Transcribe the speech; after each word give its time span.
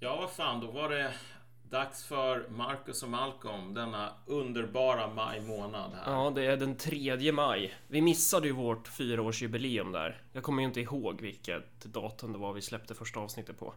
Ja, 0.00 0.16
vad 0.16 0.30
fan, 0.30 0.60
då 0.60 0.70
var 0.70 0.88
det 0.88 1.14
dags 1.62 2.04
för 2.04 2.48
Marcus 2.48 3.02
och 3.02 3.08
Malcolm 3.08 3.74
denna 3.74 4.12
underbara 4.26 5.14
maj 5.14 5.40
månad 5.40 5.92
här. 5.94 6.12
Ja, 6.12 6.30
det 6.34 6.46
är 6.46 6.56
den 6.56 6.76
3 6.76 7.32
maj. 7.32 7.74
Vi 7.88 8.02
missade 8.02 8.46
ju 8.46 8.52
vårt 8.52 8.88
fyraårsjubileum 8.88 9.92
där. 9.92 10.22
Jag 10.32 10.42
kommer 10.42 10.62
ju 10.62 10.68
inte 10.68 10.80
ihåg 10.80 11.20
vilket 11.20 11.84
datum 11.84 12.32
det 12.32 12.38
var 12.38 12.52
vi 12.52 12.62
släppte 12.62 12.94
första 12.94 13.20
avsnittet 13.20 13.58
på. 13.58 13.74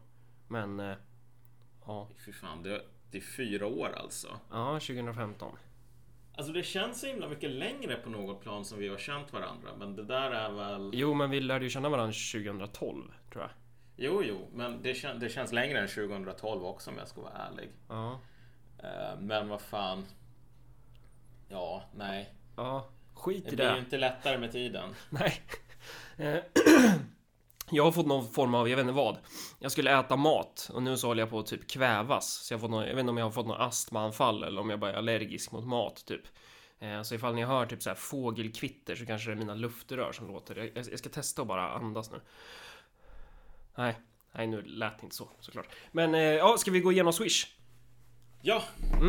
Men... 0.47 0.79
eh, 0.79 0.96
Ja, 1.86 2.07
Fy 2.26 2.33
fan, 2.33 2.63
det, 2.63 2.81
det 3.12 3.17
är 3.17 3.22
fyra 3.22 3.65
år 3.67 3.90
alltså. 3.97 4.28
ja 4.51 4.74
2015. 4.74 5.56
Alltså 6.35 6.53
det 6.53 6.63
känns 6.63 7.01
så 7.01 7.08
himla 7.08 7.29
mycket 7.29 7.51
längre 7.51 7.96
på 7.96 8.10
något 8.10 8.42
plan 8.42 8.65
som 8.65 8.79
vi 8.79 8.88
har 8.88 8.97
känt 8.97 9.33
varandra. 9.33 9.69
Men 9.79 9.96
det 9.96 10.03
där 10.03 10.31
är 10.31 10.51
väl... 10.51 10.92
Jo, 10.94 11.13
men 11.13 11.29
vi 11.29 11.40
lärde 11.40 11.65
ju 11.65 11.69
känna 11.69 11.90
varandra 11.90 12.13
2012, 12.13 13.12
tror 13.31 13.44
jag. 13.44 13.51
Jo, 14.04 14.24
jo, 14.24 14.47
men 14.54 14.81
det, 14.81 14.94
kän, 14.94 15.20
det 15.20 15.29
känns 15.29 15.52
längre 15.52 15.79
än 15.79 15.88
2012 15.88 16.66
också 16.66 16.90
om 16.90 16.98
jag 16.98 17.08
ska 17.08 17.22
vara 17.22 17.34
ärlig. 17.34 17.70
Ja. 17.90 18.20
Eh, 18.84 19.20
men 19.20 19.50
vad 19.50 19.62
fan. 19.62 20.05
Ja, 21.48 21.84
nej. 21.96 22.34
Ja, 22.56 22.90
skit 23.14 23.45
Det 23.45 23.52
i 23.52 23.56
blir 23.56 23.66
ju 23.66 23.73
det. 23.73 23.80
inte 23.80 23.98
lättare 23.98 24.38
med 24.38 24.52
tiden. 24.52 24.90
Nej. 25.09 25.42
Eh, 26.18 26.38
Jag 27.73 27.84
har 27.84 27.92
fått 27.92 28.06
någon 28.08 28.28
form 28.28 28.56
av, 28.56 28.70
jag 28.70 28.78
vet 28.78 28.84
inte 28.84 28.94
vad. 28.94 29.18
Jag 29.59 29.72
skulle 29.72 30.00
äta 30.00 30.16
mat 30.16 30.70
och 30.73 30.84
nu 30.84 30.98
så 30.98 31.08
håller 31.08 31.22
jag 31.22 31.30
på 31.30 31.40
att 31.40 31.45
typ 31.45 31.68
kvävas. 31.70 32.31
Så 32.31 32.54
jag, 32.54 32.58
har 32.58 32.62
fått 32.62 32.72
någon, 32.72 32.81
jag 32.88 32.90
vet 32.95 33.00
inte 33.00 33.09
om 33.09 33.18
jag 33.18 33.26
har 33.26 33.31
fått 33.31 33.48
något 33.48 33.59
astmaanfall 33.59 34.44
eller 34.44 34.62
om 34.62 34.70
jag 34.70 34.80
bara 34.80 34.92
är 34.92 34.95
allergisk 34.98 35.52
mot 35.52 35.66
mat 35.66 36.06
typ. 36.06 36.22
Eh, 36.80 37.02
Så 37.02 37.16
ifall 37.16 37.36
ni 37.36 37.44
hör 37.45 37.66
typ 37.66 37.84
så 37.84 37.90
här 37.90 37.95
fågelkvitter 37.95 38.95
så 38.95 39.06
kanske 39.06 39.30
det 39.30 39.34
är 39.34 39.38
mina 39.38 39.56
luftrör 39.56 40.12
som 40.12 40.28
låter. 40.28 40.56
Jag, 40.56 40.88
jag 40.92 41.00
ska 41.00 41.09
testa 41.09 41.42
och 41.42 41.48
bara 41.48 41.70
andas 41.72 42.12
nu. 42.12 42.22
Nej, 43.75 43.95
nej 44.31 44.48
nu 44.48 44.61
lät 44.61 44.99
det 44.99 45.03
inte 45.03 45.16
så 45.16 45.30
såklart. 45.39 45.67
Men 45.91 46.16
eh, 46.16 46.21
ja, 46.21 46.57
ska 46.57 46.71
vi 46.71 46.80
gå 46.80 46.91
igenom 46.91 47.13
Swish? 47.13 47.48
Ja, 48.44 48.63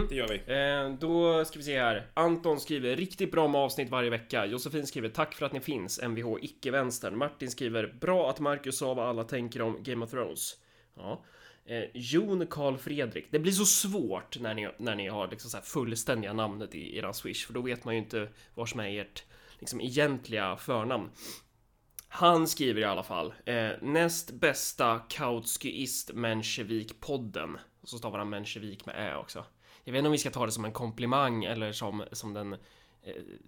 det 0.08 0.14
gör 0.14 0.28
vi. 0.28 0.54
Eh, 0.54 0.98
då 1.00 1.44
ska 1.44 1.58
vi 1.58 1.64
se 1.64 1.78
här. 1.78 2.06
Anton 2.14 2.60
skriver 2.60 2.96
riktigt 2.96 3.32
bra 3.32 3.48
med 3.48 3.60
avsnitt 3.60 3.90
varje 3.90 4.10
vecka. 4.10 4.46
Josefin 4.46 4.86
skriver 4.86 5.08
tack 5.08 5.34
för 5.34 5.46
att 5.46 5.52
ni 5.52 5.60
finns. 5.60 6.00
Mvh 6.02 6.36
icke-vänstern. 6.40 7.18
Martin 7.18 7.50
skriver 7.50 7.94
bra 8.00 8.30
att 8.30 8.40
Marcus 8.40 8.78
sa 8.78 8.94
vad 8.94 9.08
alla 9.08 9.24
tänker 9.24 9.62
om 9.62 9.82
Game 9.82 10.04
of 10.04 10.10
Thrones. 10.10 10.56
Ja. 10.96 11.24
Eh, 11.64 11.84
Jon 11.94 12.46
Karl 12.46 12.76
Fredrik. 12.76 13.26
Det 13.30 13.38
blir 13.38 13.52
så 13.52 13.64
svårt 13.64 14.40
när 14.40 14.54
ni, 14.54 14.68
när 14.78 14.94
ni 14.94 15.08
har 15.08 15.28
liksom 15.28 15.50
så 15.50 15.56
här 15.56 15.64
fullständiga 15.64 16.32
namnet 16.32 16.74
i 16.74 16.98
eran 16.98 17.14
swish. 17.14 17.46
För 17.46 17.54
då 17.54 17.62
vet 17.62 17.84
man 17.84 17.94
ju 17.94 18.00
inte 18.00 18.28
vad 18.54 18.68
som 18.68 18.80
är 18.80 19.00
ert 19.00 19.24
liksom, 19.58 19.80
egentliga 19.80 20.56
förnamn. 20.56 21.10
Han 22.14 22.48
skriver 22.48 22.80
i 22.80 22.84
alla 22.84 23.02
fall 23.02 23.34
eh, 23.44 23.70
näst 23.80 24.30
bästa 24.30 25.00
Kautskyist 25.08 26.10
Menshevik-podden. 26.10 27.58
Och 27.80 27.88
så 27.88 27.98
stavar 27.98 28.18
han 28.18 28.30
Menshevik 28.30 28.86
med 28.86 28.94
ä 28.98 29.16
också. 29.16 29.44
Jag 29.84 29.92
vet 29.92 29.98
inte 29.98 30.06
om 30.06 30.12
vi 30.12 30.18
ska 30.18 30.30
ta 30.30 30.46
det 30.46 30.52
som 30.52 30.64
en 30.64 30.72
komplimang 30.72 31.44
eller 31.44 31.72
som, 31.72 32.04
som 32.12 32.34
den 32.34 32.52
eh, 32.52 32.58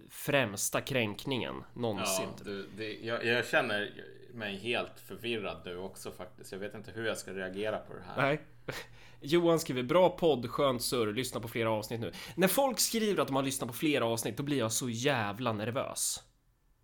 främsta 0.09 0.81
kränkningen 0.81 1.63
någonsin. 1.73 2.27
Ja, 2.37 2.43
du, 2.45 2.69
det, 2.77 2.93
jag, 2.93 3.25
jag 3.25 3.47
känner 3.47 3.93
mig 4.33 4.57
helt 4.57 4.99
förvirrad 5.07 5.61
nu 5.65 5.77
också 5.77 6.11
faktiskt. 6.11 6.51
Jag 6.51 6.59
vet 6.59 6.75
inte 6.75 6.91
hur 6.91 7.05
jag 7.05 7.17
ska 7.17 7.33
reagera 7.33 7.77
på 7.77 7.93
det 7.93 8.03
här. 8.07 8.21
Nej. 8.27 8.41
Johan 9.21 9.59
skriver 9.59 9.83
bra 9.83 10.09
podd, 10.09 10.49
skönt 10.49 10.81
surr, 10.81 11.13
lyssna 11.13 11.39
på 11.39 11.47
flera 11.47 11.71
avsnitt 11.71 11.99
nu. 11.99 12.11
När 12.35 12.47
folk 12.47 12.79
skriver 12.79 13.21
att 13.21 13.27
de 13.27 13.35
har 13.35 13.43
lyssnat 13.43 13.69
på 13.69 13.75
flera 13.75 14.05
avsnitt, 14.05 14.37
då 14.37 14.43
blir 14.43 14.57
jag 14.57 14.71
så 14.71 14.89
jävla 14.89 15.53
nervös. 15.53 16.23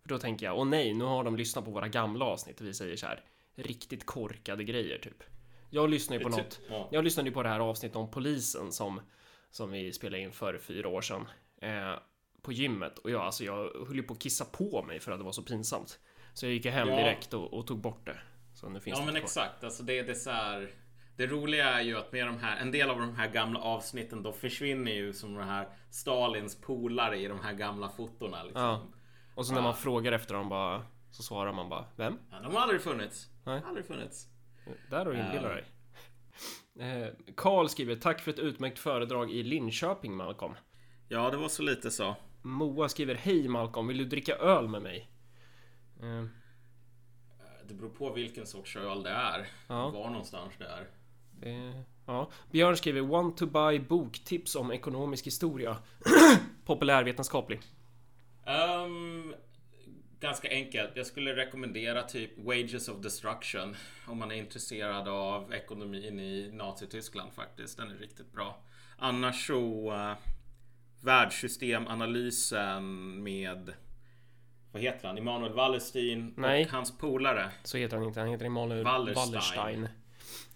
För 0.02 0.08
då 0.08 0.18
tänker 0.18 0.46
jag, 0.46 0.58
åh 0.58 0.64
nej, 0.64 0.94
nu 0.94 1.04
har 1.04 1.24
de 1.24 1.36
lyssnat 1.36 1.64
på 1.64 1.70
våra 1.70 1.88
gamla 1.88 2.24
avsnitt 2.24 2.60
och 2.60 2.66
vi 2.66 2.74
säger 2.74 2.96
så 2.96 3.06
här 3.06 3.20
riktigt 3.54 4.06
korkade 4.06 4.64
grejer 4.64 4.98
typ. 4.98 5.22
Jag 5.70 5.90
lyssnar 5.90 6.16
ju 6.16 6.22
på 6.22 6.28
Det 6.28 6.36
ty- 6.36 6.42
något. 6.42 6.60
ja. 6.70 6.88
Jag 6.92 7.04
lyssnade 7.04 7.28
ju 7.28 7.34
på 7.34 7.42
det 7.42 7.48
här 7.48 7.60
avsnittet 7.60 7.96
om 7.96 8.10
polisen 8.10 8.72
som 8.72 9.00
som 9.50 9.70
vi 9.70 9.92
spelade 9.92 10.22
in 10.22 10.32
för 10.32 10.58
fyra 10.58 10.88
år 10.88 11.00
sedan 11.00 11.28
eh, 11.62 11.94
på 12.42 12.52
gymmet 12.52 12.98
och 12.98 13.10
jag 13.10 13.20
alltså 13.22 13.44
jag 13.44 13.56
höll 13.86 13.96
ju 13.96 14.02
på 14.02 14.12
att 14.12 14.18
kissa 14.20 14.44
på 14.44 14.82
mig 14.82 15.00
för 15.00 15.12
att 15.12 15.18
det 15.18 15.24
var 15.24 15.32
så 15.32 15.42
pinsamt. 15.42 15.98
Så 16.34 16.46
jag 16.46 16.52
gick 16.52 16.66
hem 16.66 16.88
Ja. 16.88 16.96
direkt 16.96 17.34
och, 17.34 17.52
och 17.54 17.66
tog 17.66 17.78
bort 17.80 18.06
det. 18.06 18.18
Så 18.54 18.68
nu 18.68 18.80
finns 18.80 18.98
Ja, 18.98 19.00
det 19.00 19.06
men 19.06 19.14
kvar. 19.14 19.22
exakt. 19.24 19.64
Alltså 19.64 19.82
det, 19.82 20.02
det 20.02 20.10
är 20.10 20.14
så 20.14 20.30
här. 20.30 20.70
Det 21.16 21.26
roliga 21.26 21.68
är 21.68 21.82
ju 21.82 21.98
att 21.98 22.12
med 22.12 22.26
de 22.26 22.38
här, 22.38 22.56
en 22.60 22.70
del 22.70 22.90
av 22.90 22.98
de 22.98 23.14
här 23.16 23.28
gamla 23.30 23.60
avsnitten 23.60 24.22
då 24.22 24.32
försvinner 24.32 24.92
ju 24.92 25.12
som 25.12 25.34
de 25.34 25.44
här 25.44 25.68
Stalins 25.90 26.60
polare 26.60 27.18
i 27.18 27.26
de 27.28 27.40
här 27.40 27.52
gamla 27.52 27.88
fotona. 27.88 28.42
Liksom. 28.42 28.62
Ja. 28.62 28.86
Och 29.34 29.46
så 29.46 29.54
när 29.54 29.62
man 29.62 29.74
frågar 29.76 30.12
efter 30.12 30.34
dem 30.34 30.48
bara 30.48 30.82
så 31.10 31.22
svarar 31.22 31.52
man 31.52 31.68
bara 31.68 31.84
Vem? 31.96 32.18
Ja, 32.30 32.40
de 32.40 32.54
har 32.54 32.60
aldrig 32.62 32.80
funnits. 32.82 33.28
Nej. 33.44 33.62
Aldrig 33.66 33.86
funnits. 33.86 34.26
Där 34.90 34.98
har 34.98 35.12
du 35.12 35.18
inbillat 35.20 35.42
Ja. 35.44 35.48
dig. 35.48 35.64
Eh, 36.78 37.08
Karl 37.36 37.66
skriver 37.68 37.96
Tack 37.96 38.20
för 38.20 38.30
ett 38.30 38.38
utmärkt 38.38 38.78
föredrag 38.78 39.30
i 39.30 39.42
Linköping 39.42 40.16
Malcolm. 40.16 40.54
Ja, 41.08 41.30
det 41.30 41.36
var 41.36 41.48
så 41.48 41.62
lite 41.62 41.90
så. 41.90 42.16
Moa 42.42 42.88
skriver 42.88 43.14
Hej 43.14 43.48
Malcolm, 43.48 43.86
vill 43.86 43.98
du 43.98 44.04
dricka 44.04 44.34
öl 44.36 44.68
med 44.68 44.82
mig? 44.82 45.08
Eh, 46.02 46.24
Det 47.68 47.74
beror 47.74 47.90
på 47.90 48.12
vilken 48.12 48.46
sorts 48.46 48.76
öl 48.76 49.02
det 49.02 49.10
är. 49.10 49.46
Ja. 49.68 49.90
Var 49.90 50.10
någonstans 50.10 50.52
det 50.58 50.64
är. 50.64 50.86
det, 51.40 51.84
ja. 52.06 52.30
Björn 52.50 52.76
skriver 52.76 53.00
Want 53.00 53.36
to 53.36 53.46
buy 53.46 53.80
boktips 53.80 54.56
om 54.56 54.72
ekonomisk 54.72 55.26
historia. 55.26 55.76
Populärvetenskaplig. 56.64 57.60
Ehm, 58.46 59.34
ganska 60.20 60.50
enkelt. 60.50 60.90
Jag 60.94 61.06
skulle 61.06 61.36
rekommendera 61.36 62.02
typ 62.02 62.38
Wages 62.38 62.88
of 62.88 63.00
Destruction 63.00 63.76
om 64.06 64.18
man 64.18 64.30
är 64.30 64.34
intresserad 64.36 65.08
av 65.08 65.54
ekonomin 65.54 66.20
i 66.20 66.50
Nazityskland 66.52 67.32
faktiskt. 67.32 67.78
Den 67.78 67.90
är 67.90 67.94
riktigt 67.94 68.32
bra. 68.32 68.62
Annars 68.98 69.46
så 69.46 69.92
uh, 69.92 70.12
Världssystemanalysen 71.02 73.22
med 73.22 73.72
vad 74.72 74.82
heter 74.82 75.08
han? 75.08 75.18
Immanuel 75.18 75.52
Wallerstein 75.52 76.34
Nej. 76.36 76.64
och 76.64 76.70
hans 76.70 76.98
polare. 76.98 77.50
Så 77.62 77.78
heter 77.78 77.96
han 77.96 78.06
inte, 78.06 78.20
han 78.20 78.28
heter 78.28 78.46
Emanuel 78.46 78.84
Wallerstein. 78.84 79.26
Wallerstein. 79.26 79.88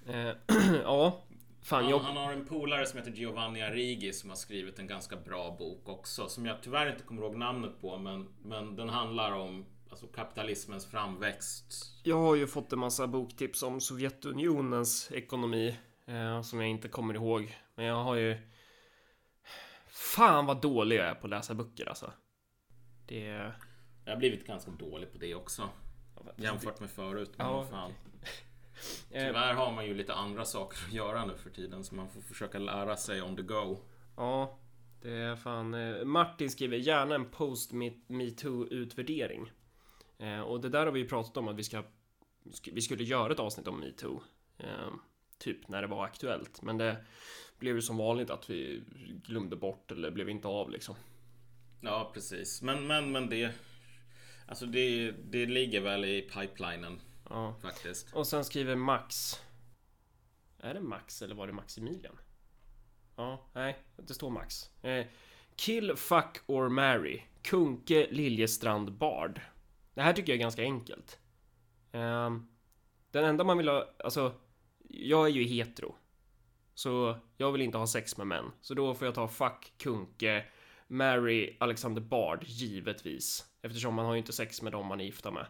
Eh, 0.08 0.30
ja, 0.82 1.24
fan 1.66 1.82
Han, 1.82 1.90
jag... 1.90 1.98
han 1.98 2.16
har 2.16 2.32
en 2.32 2.44
polare 2.44 2.86
som 2.86 2.98
heter 2.98 3.12
Giovanni 3.12 3.62
Arrighi 3.62 4.12
som 4.12 4.30
har 4.30 4.36
skrivit 4.36 4.78
en 4.78 4.86
ganska 4.86 5.16
bra 5.16 5.56
bok 5.58 5.88
också. 5.88 6.28
Som 6.28 6.46
jag 6.46 6.62
tyvärr 6.62 6.90
inte 6.90 7.02
kommer 7.02 7.22
ihåg 7.22 7.36
namnet 7.36 7.80
på. 7.80 7.98
Men, 7.98 8.28
men 8.42 8.76
den 8.76 8.88
handlar 8.88 9.32
om 9.32 9.66
alltså, 9.90 10.06
kapitalismens 10.06 10.86
framväxt. 10.90 11.74
Jag 12.02 12.16
har 12.16 12.34
ju 12.34 12.46
fått 12.46 12.72
en 12.72 12.78
massa 12.78 13.06
boktips 13.06 13.62
om 13.62 13.80
Sovjetunionens 13.80 15.12
ekonomi 15.12 15.76
eh, 16.06 16.42
som 16.42 16.60
jag 16.60 16.70
inte 16.70 16.88
kommer 16.88 17.14
ihåg. 17.14 17.56
Men 17.74 17.84
jag 17.84 18.04
har 18.04 18.14
ju... 18.14 18.38
Fan 19.88 20.46
vad 20.46 20.60
dålig 20.62 20.96
jag 20.96 21.06
är 21.06 21.14
på 21.14 21.26
att 21.26 21.30
läsa 21.30 21.54
böcker 21.54 21.88
alltså. 21.88 22.12
Det. 23.06 23.52
Jag 24.04 24.12
har 24.12 24.16
blivit 24.16 24.46
ganska 24.46 24.70
dålig 24.70 25.12
på 25.12 25.18
det 25.18 25.34
också. 25.34 25.68
Jämfört 26.36 26.80
med 26.80 26.90
förut. 26.90 27.34
Men 27.36 27.46
Ja, 27.46 27.66
fan. 27.70 27.90
Eh, 27.90 27.96
Tyvärr 29.10 29.54
har 29.54 29.72
man 29.72 29.86
ju 29.86 29.94
lite 29.94 30.14
andra 30.14 30.44
saker 30.44 30.78
att 30.86 30.92
göra 30.92 31.24
nu 31.24 31.36
för 31.36 31.50
tiden. 31.50 31.84
Så 31.84 31.94
man 31.94 32.08
får 32.08 32.20
försöka 32.20 32.58
lära 32.58 32.96
sig 32.96 33.22
on 33.22 33.36
the 33.36 33.42
go. 33.42 33.78
Ja, 34.16 34.58
det 35.02 35.12
är 35.12 35.36
fan... 35.36 35.74
eh, 35.74 36.04
Martin 36.04 36.50
skriver 36.50 36.76
gärna 36.76 37.14
en 37.14 37.30
post 37.30 37.72
metoo 38.06 38.66
utvärdering. 38.66 39.52
Eh, 40.18 40.40
och 40.40 40.60
det 40.60 40.68
där 40.68 40.86
har 40.86 40.92
vi 40.92 41.00
ju 41.00 41.08
pratat 41.08 41.36
om 41.36 41.48
att 41.48 41.56
vi 41.56 41.64
ska... 41.64 41.82
Vi 42.72 42.80
skulle 42.80 43.04
göra 43.04 43.32
ett 43.32 43.40
avsnitt 43.40 43.68
om 43.68 43.80
metoo. 43.80 44.22
Eh, 44.58 44.88
typ 45.38 45.68
när 45.68 45.82
det 45.82 45.88
var 45.88 46.04
aktuellt. 46.04 46.62
Men 46.62 46.78
det 46.78 46.96
blev 47.58 47.74
ju 47.74 47.82
som 47.82 47.96
vanligt 47.96 48.30
att 48.30 48.50
vi 48.50 48.82
glömde 49.24 49.56
bort 49.56 49.92
eller 49.92 50.10
blev 50.10 50.28
inte 50.28 50.48
av 50.48 50.70
liksom. 50.70 50.94
Ja, 51.80 52.10
precis. 52.14 52.62
Men, 52.62 52.86
men, 52.86 53.12
men 53.12 53.28
det... 53.28 53.52
Alltså 54.48 54.66
det, 54.66 55.10
det 55.10 55.46
ligger 55.46 55.80
väl 55.80 56.04
i 56.04 56.22
pipelinen 56.22 57.00
Ja. 57.30 57.54
faktiskt. 57.62 58.14
Och 58.14 58.26
sen 58.26 58.44
skriver 58.44 58.76
Max. 58.76 59.40
Är 60.58 60.74
det 60.74 60.80
Max 60.80 61.22
eller 61.22 61.34
var 61.34 61.46
det 61.46 61.52
Maximilian? 61.52 62.18
Ja, 63.16 63.46
nej, 63.52 63.78
det 63.96 64.14
står 64.14 64.30
Max. 64.30 64.70
Eh, 64.82 65.06
kill, 65.56 65.96
fuck 65.96 66.38
or 66.46 66.68
marry. 66.68 67.22
Kunke, 67.42 68.06
Liljestrand, 68.10 68.92
Bard. 68.92 69.40
Det 69.94 70.02
här 70.02 70.12
tycker 70.12 70.32
jag 70.32 70.36
är 70.36 70.40
ganska 70.40 70.62
enkelt. 70.62 71.18
Ehm, 71.92 72.48
den 73.10 73.24
enda 73.24 73.44
man 73.44 73.58
vill 73.58 73.68
ha, 73.68 73.94
alltså, 74.04 74.34
jag 74.88 75.26
är 75.26 75.30
ju 75.30 75.44
hetero. 75.44 75.94
Så 76.74 77.18
jag 77.36 77.52
vill 77.52 77.62
inte 77.62 77.78
ha 77.78 77.86
sex 77.86 78.16
med 78.16 78.26
män. 78.26 78.52
Så 78.60 78.74
då 78.74 78.94
får 78.94 79.06
jag 79.06 79.14
ta 79.14 79.28
fuck, 79.28 79.72
Kunke, 79.78 80.44
marry, 80.86 81.56
Alexander 81.60 82.02
Bard, 82.02 82.44
givetvis. 82.44 83.46
Eftersom 83.62 83.94
man 83.94 84.06
har 84.06 84.12
ju 84.12 84.18
inte 84.18 84.32
sex 84.32 84.62
med 84.62 84.72
dem 84.72 84.86
man 84.86 85.00
är 85.00 85.04
gifta 85.04 85.30
med. 85.30 85.46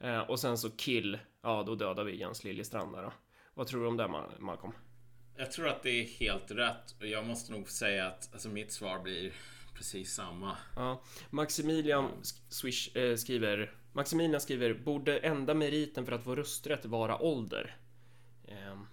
Eh, 0.00 0.18
och 0.20 0.40
sen 0.40 0.58
så 0.58 0.70
kill, 0.70 1.18
ja 1.42 1.62
då 1.66 1.74
dödar 1.74 2.04
vi 2.04 2.16
Jens 2.16 2.44
Liljestrand 2.44 2.92
där 2.94 3.02
då. 3.02 3.12
Vad 3.54 3.66
tror 3.66 3.80
du 3.82 3.86
om 3.88 3.96
det 3.96 4.04
Ma- 4.04 4.38
Malcolm? 4.40 4.72
Jag 5.36 5.52
tror 5.52 5.68
att 5.68 5.82
det 5.82 5.90
är 5.90 6.04
helt 6.04 6.50
rätt. 6.50 6.94
Och 7.00 7.06
jag 7.06 7.26
måste 7.26 7.52
nog 7.52 7.68
säga 7.70 8.06
att 8.06 8.28
alltså, 8.32 8.48
mitt 8.48 8.72
svar 8.72 8.98
blir 8.98 9.32
precis 9.74 10.14
samma. 10.14 10.56
Ja, 10.76 11.02
Maximilian 11.30 12.10
sk- 12.22 12.40
Swish 12.48 12.96
eh, 12.96 13.16
skriver 13.16 13.74
Maximilian 13.92 14.40
skriver 14.40 14.74
Borde 14.74 15.18
enda 15.18 15.54
meriten 15.54 16.06
för 16.06 16.12
att 16.12 16.24
få 16.24 16.34
rösträtt 16.36 16.84
vara 16.84 17.18
ålder? 17.22 17.76
Ehm, 18.48 18.86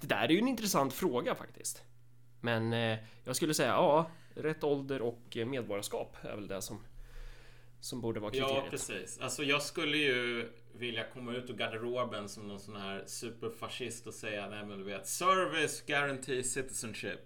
Det 0.00 0.06
där 0.06 0.22
är 0.24 0.28
ju 0.28 0.38
en 0.38 0.48
intressant 0.48 0.92
fråga 0.92 1.34
faktiskt. 1.34 1.82
Men 2.40 2.72
eh, 2.72 2.98
jag 3.24 3.36
skulle 3.36 3.54
säga 3.54 3.68
ja, 3.68 4.10
rätt 4.34 4.64
ålder 4.64 5.02
och 5.02 5.36
eh, 5.36 5.46
medborgarskap 5.46 6.16
är 6.22 6.34
väl 6.36 6.48
det 6.48 6.62
som 6.62 6.84
som 7.80 8.00
borde 8.00 8.20
vara 8.20 8.30
kriteriet. 8.30 8.62
Ja, 8.64 8.70
precis. 8.70 9.18
Alltså 9.18 9.42
jag 9.42 9.62
skulle 9.62 9.96
ju 9.96 10.52
vilja 10.72 11.04
komma 11.14 11.32
ut 11.32 11.50
ur 11.50 11.54
garderoben 11.54 12.28
som 12.28 12.48
någon 12.48 12.60
sån 12.60 12.76
här 12.76 13.04
superfascist 13.06 14.06
och 14.06 14.14
säga 14.14 14.48
nej 14.48 14.66
men 14.66 14.78
du 14.78 14.84
vet 14.84 15.06
Service 15.06 15.82
Guarantee 15.86 16.42
Citizenship. 16.42 17.20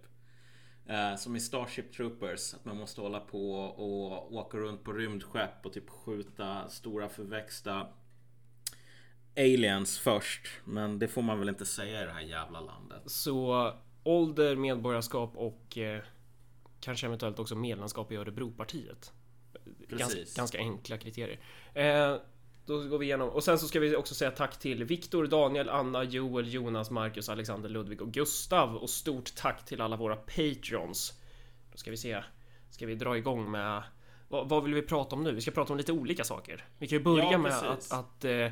Eh, 0.87 1.17
som 1.17 1.37
i 1.37 1.41
Starship 1.41 1.93
Troopers. 1.93 2.55
Att 2.55 2.65
man 2.65 2.77
måste 2.77 3.01
hålla 3.01 3.21
på 3.21 3.55
och 3.55 4.35
åka 4.35 4.59
runt 4.59 4.85
på 4.85 4.93
rymdskepp 4.93 5.67
och 5.67 5.73
typ 5.73 5.91
skjuta 5.91 6.69
stora 6.69 7.09
förväxta 7.09 7.87
aliens 9.37 9.99
först. 9.99 10.49
Men 10.65 10.99
det 10.99 11.09
får 11.09 11.23
man 11.23 11.39
väl 11.39 11.49
inte 11.49 11.67
säga 11.67 12.03
i 12.03 12.05
det 12.05 12.13
här 12.13 12.21
jävla 12.21 12.61
landet. 12.61 13.03
Så 13.07 13.73
ålder, 14.03 14.57
medborgarskap 14.57 15.37
och 15.37 15.79
eh, 15.79 16.03
kanske 16.81 17.07
eventuellt 17.07 17.39
också 17.39 17.55
medlemskap 17.55 18.13
i 18.13 18.17
Örebropartiet. 18.17 19.13
Ganska, 19.89 20.21
ganska, 20.37 20.59
enkla 20.59 20.99
kriterier. 20.99 21.39
Eh, 21.75 22.17
då 22.67 22.83
går 22.83 22.99
vi 22.99 23.07
igenom 23.07 23.29
och 23.29 23.45
sen 23.45 23.59
så 23.59 23.69
ska 23.69 23.81
vi 23.81 23.97
också 23.97 24.15
säga 24.15 24.31
tack 24.31 24.59
till 24.59 24.85
Viktor, 24.85 25.27
Daniel, 25.27 25.69
Anna, 25.69 26.05
Joel, 26.05 26.53
Jonas, 26.53 26.91
Marcus, 26.91 27.29
Alexander, 27.29 27.69
Ludvig 27.69 28.03
och 28.03 28.13
Gustav 28.13 28.77
och 28.77 28.91
stort 28.91 29.35
tack 29.35 29.65
till 29.65 29.81
alla 29.81 29.97
våra 29.97 30.17
Patreons. 30.17 31.21
Då 31.73 31.79
ska 31.79 31.91
vi 31.91 31.97
se. 31.97 32.23
Ska 32.71 32.87
vi 32.87 32.95
dra 32.95 33.17
igång 33.17 33.51
med 33.51 33.83
vad, 34.29 34.49
vad 34.49 34.65
vill 34.65 34.75
vi 34.75 34.83
prata 34.83 35.17
om 35.17 35.25
nu? 35.25 35.33
Vi 35.33 35.41
ska 35.41 35.51
prata 35.51 35.73
om 35.73 35.77
lite 35.77 35.93
olika 35.93 36.25
saker. 36.25 36.65
Vi 36.79 36.87
kan 36.87 36.99
ju 36.99 37.05
börja 37.05 37.33
ja, 37.33 37.39
med 37.39 37.53
att, 37.53 37.93
att 37.93 38.25
eh, 38.25 38.51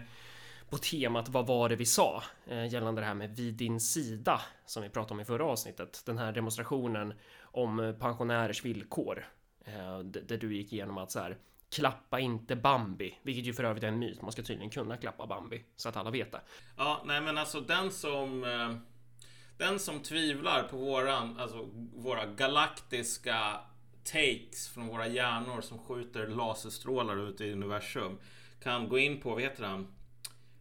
på 0.70 0.78
temat 0.78 1.28
Vad 1.28 1.46
var 1.46 1.68
det 1.68 1.76
vi 1.76 1.86
sa? 1.86 2.22
Eh, 2.46 2.66
gällande 2.66 3.00
det 3.00 3.06
här 3.06 3.14
med 3.14 3.36
vid 3.36 3.54
din 3.54 3.80
sida 3.80 4.40
som 4.66 4.82
vi 4.82 4.88
pratade 4.88 5.14
om 5.14 5.20
i 5.20 5.24
förra 5.24 5.44
avsnittet. 5.44 6.02
Den 6.06 6.18
här 6.18 6.32
demonstrationen 6.32 7.14
om 7.42 7.96
pensionärers 8.00 8.64
villkor. 8.64 9.26
Eh, 9.64 9.98
där 9.98 10.36
du 10.36 10.56
gick 10.56 10.72
igenom 10.72 10.98
att 10.98 11.10
så 11.10 11.18
här 11.18 11.38
Klappa 11.74 12.20
inte 12.20 12.56
Bambi, 12.56 13.18
vilket 13.22 13.44
ju 13.44 13.52
för 13.52 13.64
övrigt 13.64 13.84
är 13.84 13.88
en 13.88 13.98
myt. 13.98 14.22
Man 14.22 14.32
ska 14.32 14.42
tydligen 14.42 14.70
kunna 14.70 14.96
klappa 14.96 15.26
Bambi 15.26 15.64
så 15.76 15.88
att 15.88 15.96
alla 15.96 16.10
vet 16.10 16.32
det. 16.32 16.40
Ja, 16.76 17.02
nej, 17.04 17.20
men 17.20 17.38
alltså 17.38 17.60
den 17.60 17.90
som 17.90 18.44
eh, 18.44 18.76
den 19.58 19.78
som 19.78 20.00
tvivlar 20.00 20.62
på 20.62 20.76
våran, 20.76 21.38
alltså 21.38 21.68
våra 21.94 22.26
galaktiska 22.26 23.60
takes 24.04 24.68
från 24.68 24.86
våra 24.88 25.06
hjärnor 25.06 25.60
som 25.60 25.78
skjuter 25.78 26.26
laserstrålar 26.26 27.28
ut 27.28 27.40
i 27.40 27.52
universum 27.52 28.18
kan 28.62 28.88
gå 28.88 28.98
in 28.98 29.20
på, 29.20 29.30
vad 29.30 29.42
heter 29.42 29.64
han? 29.64 29.86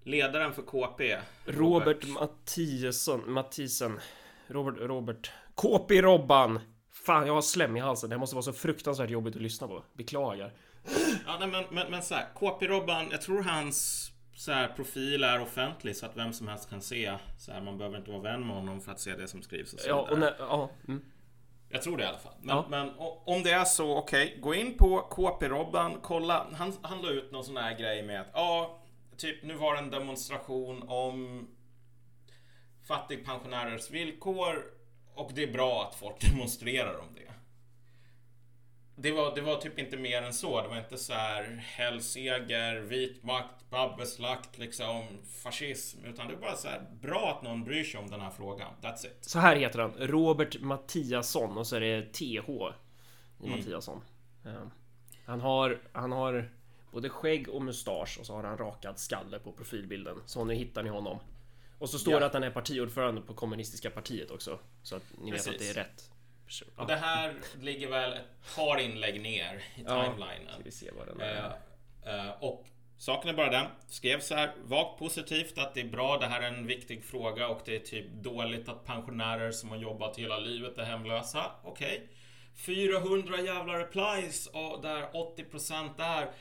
Ledaren 0.03 0.53
för 0.53 0.61
KP. 0.61 1.17
Robert, 1.45 1.57
Robert 1.57 2.07
Mattiasson, 2.07 3.31
Mattisen. 3.31 3.99
Robert, 4.47 4.75
Robert. 4.79 5.31
KP 5.55 6.01
Robban. 6.01 6.59
Fan, 7.05 7.27
jag 7.27 7.33
har 7.33 7.41
slem 7.41 7.77
i 7.77 7.79
halsen. 7.79 8.09
Det 8.09 8.17
måste 8.17 8.35
vara 8.35 8.43
så 8.43 8.53
fruktansvärt 8.53 9.09
jobbigt 9.09 9.35
att 9.35 9.41
lyssna 9.41 9.67
på. 9.67 9.83
Beklagar. 9.93 10.53
Ja, 11.25 11.37
nej, 11.39 11.47
men, 11.47 11.63
men, 11.71 11.91
men 11.91 12.01
så 12.01 12.15
här, 12.15 12.27
KP-Robban, 12.35 13.07
jag 13.11 13.21
tror 13.21 13.43
hans 13.43 14.11
så 14.35 14.51
här, 14.51 14.67
profil 14.67 15.23
är 15.23 15.41
offentlig 15.41 15.95
så 15.95 16.05
att 16.05 16.17
vem 16.17 16.33
som 16.33 16.47
helst 16.47 16.69
kan 16.69 16.81
se. 16.81 17.17
Så 17.37 17.51
här, 17.51 17.61
man 17.61 17.77
behöver 17.77 17.97
inte 17.97 18.11
vara 18.11 18.21
vän 18.21 18.47
med 18.47 18.55
honom 18.55 18.81
för 18.81 18.91
att 18.91 18.99
se 18.99 19.15
det 19.15 19.27
som 19.27 19.41
skrivs. 19.41 19.73
Och 19.73 19.79
så 19.79 19.89
ja, 19.89 20.07
och 20.11 20.19
när, 20.19 20.35
ja, 20.39 20.69
mm. 20.87 21.01
Jag 21.69 21.81
tror 21.81 21.97
det 21.97 22.03
i 22.03 22.07
alla 22.07 22.17
fall. 22.17 22.33
Men, 22.41 22.55
ja. 22.55 22.65
men 22.69 22.91
om 23.25 23.43
det 23.43 23.51
är 23.51 23.65
så, 23.65 23.97
okej. 23.97 24.27
Okay, 24.27 24.39
gå 24.39 24.55
in 24.55 24.77
på 24.77 25.07
KP-Robban, 25.11 25.97
kolla. 26.01 26.47
Han, 26.53 26.73
han 26.81 27.01
la 27.01 27.09
ut 27.09 27.31
någon 27.31 27.43
sån 27.43 27.57
här 27.57 27.79
grej 27.79 28.03
med 28.03 28.21
att 28.21 28.29
ja, 28.33 28.81
typ 29.17 29.43
nu 29.43 29.53
var 29.53 29.73
det 29.73 29.79
en 29.79 29.89
demonstration 29.89 30.83
om 30.87 31.47
fattigpensionärers 32.87 33.91
villkor 33.91 34.80
och 35.21 35.31
det 35.35 35.43
är 35.43 35.51
bra 35.51 35.87
att 35.87 35.95
folk 35.95 36.21
demonstrerar 36.31 36.99
om 36.99 37.07
det 37.15 37.31
det 39.01 39.11
var, 39.11 39.35
det 39.35 39.41
var 39.41 39.55
typ 39.55 39.79
inte 39.79 39.97
mer 39.97 40.21
än 40.21 40.33
så. 40.33 40.61
Det 40.61 40.67
var 40.67 40.77
inte 40.77 40.97
så 40.97 41.13
här 41.13 41.43
hellseger, 41.65 42.75
vit 42.75 43.23
makt, 43.23 43.69
babbeslakt, 43.69 44.57
liksom 44.57 45.03
fascism. 45.43 46.05
Utan 46.05 46.27
det 46.27 46.33
var 46.33 46.41
bara 46.41 46.55
så 46.55 46.67
här 46.67 46.81
bra 47.01 47.35
att 47.37 47.43
någon 47.43 47.63
bryr 47.63 47.83
sig 47.83 47.99
om 47.99 48.09
den 48.09 48.21
här 48.21 48.29
frågan. 48.29 48.73
That's 48.81 49.05
it. 49.05 49.17
Så 49.21 49.39
här 49.39 49.55
heter 49.55 49.79
han. 49.79 49.93
Robert 49.99 50.61
Mattiasson 50.61 51.57
och 51.57 51.67
så 51.67 51.75
är 51.75 51.79
det 51.79 52.13
TH 52.13 52.23
i 52.23 53.45
mm. 53.45 53.57
Mattiasson. 53.57 54.01
Han 55.25 55.41
har, 55.41 55.81
han 55.91 56.11
har 56.11 56.51
både 56.91 57.09
skägg 57.09 57.49
och 57.49 57.61
mustasch 57.61 58.17
och 58.19 58.25
så 58.25 58.35
har 58.35 58.43
han 58.43 58.57
rakad 58.57 58.99
skalle 58.99 59.39
på 59.39 59.51
profilbilden. 59.51 60.17
Så 60.25 60.45
nu 60.45 60.53
hittar 60.53 60.83
ni 60.83 60.89
honom. 60.89 61.19
Och 61.81 61.89
så 61.89 61.99
står 61.99 62.13
ja. 62.13 62.19
det 62.19 62.25
att 62.25 62.33
han 62.33 62.43
är 62.43 62.49
partiordförande 62.49 63.21
på 63.21 63.33
kommunistiska 63.33 63.89
partiet 63.89 64.31
också. 64.31 64.59
Så 64.83 64.95
att 64.95 65.03
ni 65.21 65.31
Precis. 65.31 65.47
vet 65.47 65.53
att 65.53 65.59
det 65.59 65.69
är 65.69 65.73
rätt. 65.73 66.11
Och 66.75 66.87
det 66.87 66.95
här 66.95 67.33
ligger 67.61 67.89
väl 67.89 68.13
ett 68.13 68.55
par 68.55 68.77
inlägg 68.79 69.21
ner 69.21 69.63
i 69.75 69.77
timelinen. 69.77 70.47
Ja, 70.47 70.61
vi 70.63 70.71
se 70.71 70.91
vad 70.97 71.07
den 71.07 71.21
är. 71.21 71.45
Uh, 71.45 72.25
uh, 72.25 72.43
och 72.43 72.67
saken 72.97 73.29
är 73.29 73.33
bara 73.33 73.49
den. 73.49 73.65
Skrev 73.87 74.19
så 74.19 74.35
här 74.35 74.53
vagt 74.63 74.99
positivt 74.99 75.57
att 75.57 75.73
det 75.73 75.81
är 75.81 75.87
bra. 75.87 76.17
Det 76.17 76.27
här 76.27 76.41
är 76.41 76.47
en 76.47 76.67
viktig 76.67 77.03
fråga 77.03 77.47
och 77.47 77.61
det 77.65 77.75
är 77.75 77.79
typ 77.79 78.05
dåligt 78.11 78.69
att 78.69 78.85
pensionärer 78.85 79.51
som 79.51 79.69
har 79.69 79.77
jobbat 79.77 80.17
hela 80.17 80.39
livet 80.39 80.77
är 80.77 80.83
hemlösa. 80.83 81.51
Okej. 81.63 81.95
Okay. 81.95 82.07
400 82.55 83.41
jävla 83.41 83.79
replies 83.79 84.47
och 84.47 84.81
där 84.81 85.01
80% 85.01 85.89
är 85.97 86.31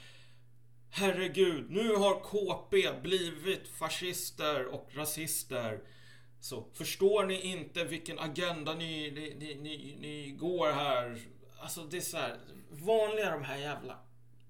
Herregud, 0.93 1.71
nu 1.71 1.95
har 1.95 2.21
KP 2.21 3.01
blivit 3.03 3.69
fascister 3.69 4.67
och 4.67 4.91
rasister. 4.95 5.81
Så 6.41 6.65
förstår 6.75 7.27
ni 7.27 7.41
inte 7.41 7.85
vilken 7.85 8.19
agenda 8.19 8.75
ni, 8.75 9.11
ni, 9.11 9.35
ni, 9.39 9.55
ni, 9.55 9.97
ni 10.01 10.31
går 10.31 10.73
här? 10.73 11.19
Alltså 11.61 11.85
det 11.85 11.97
är 11.97 12.01
så 12.01 12.17
här, 12.17 12.37
vanliga 12.71 13.31
de 13.31 13.45
här 13.45 13.57
jävla 13.57 13.99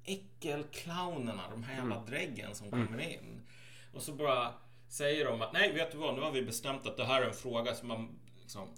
äckelclownerna, 0.05 1.51
de 1.51 1.63
här 1.63 1.77
jävla 1.77 1.97
mm. 1.97 2.11
dräggen 2.11 2.55
som 2.55 2.71
kommer 2.71 2.87
mm. 2.87 3.11
in. 3.11 3.43
Och 3.95 4.03
så 4.03 4.13
bara 4.13 4.55
säger 4.89 5.25
de 5.25 5.43
att 5.43 5.53
nej, 5.53 5.73
vet 5.73 5.93
du 5.93 5.99
vad, 5.99 6.15
nu 6.15 6.21
har 6.21 6.31
vi 6.31 6.43
bestämt 6.43 6.87
att 6.87 6.97
det 6.97 7.05
här 7.05 7.23
är 7.23 7.27
en 7.27 7.35
fråga 7.35 7.75
som 7.75 7.89
man 7.89 8.19
liksom, 8.41 8.69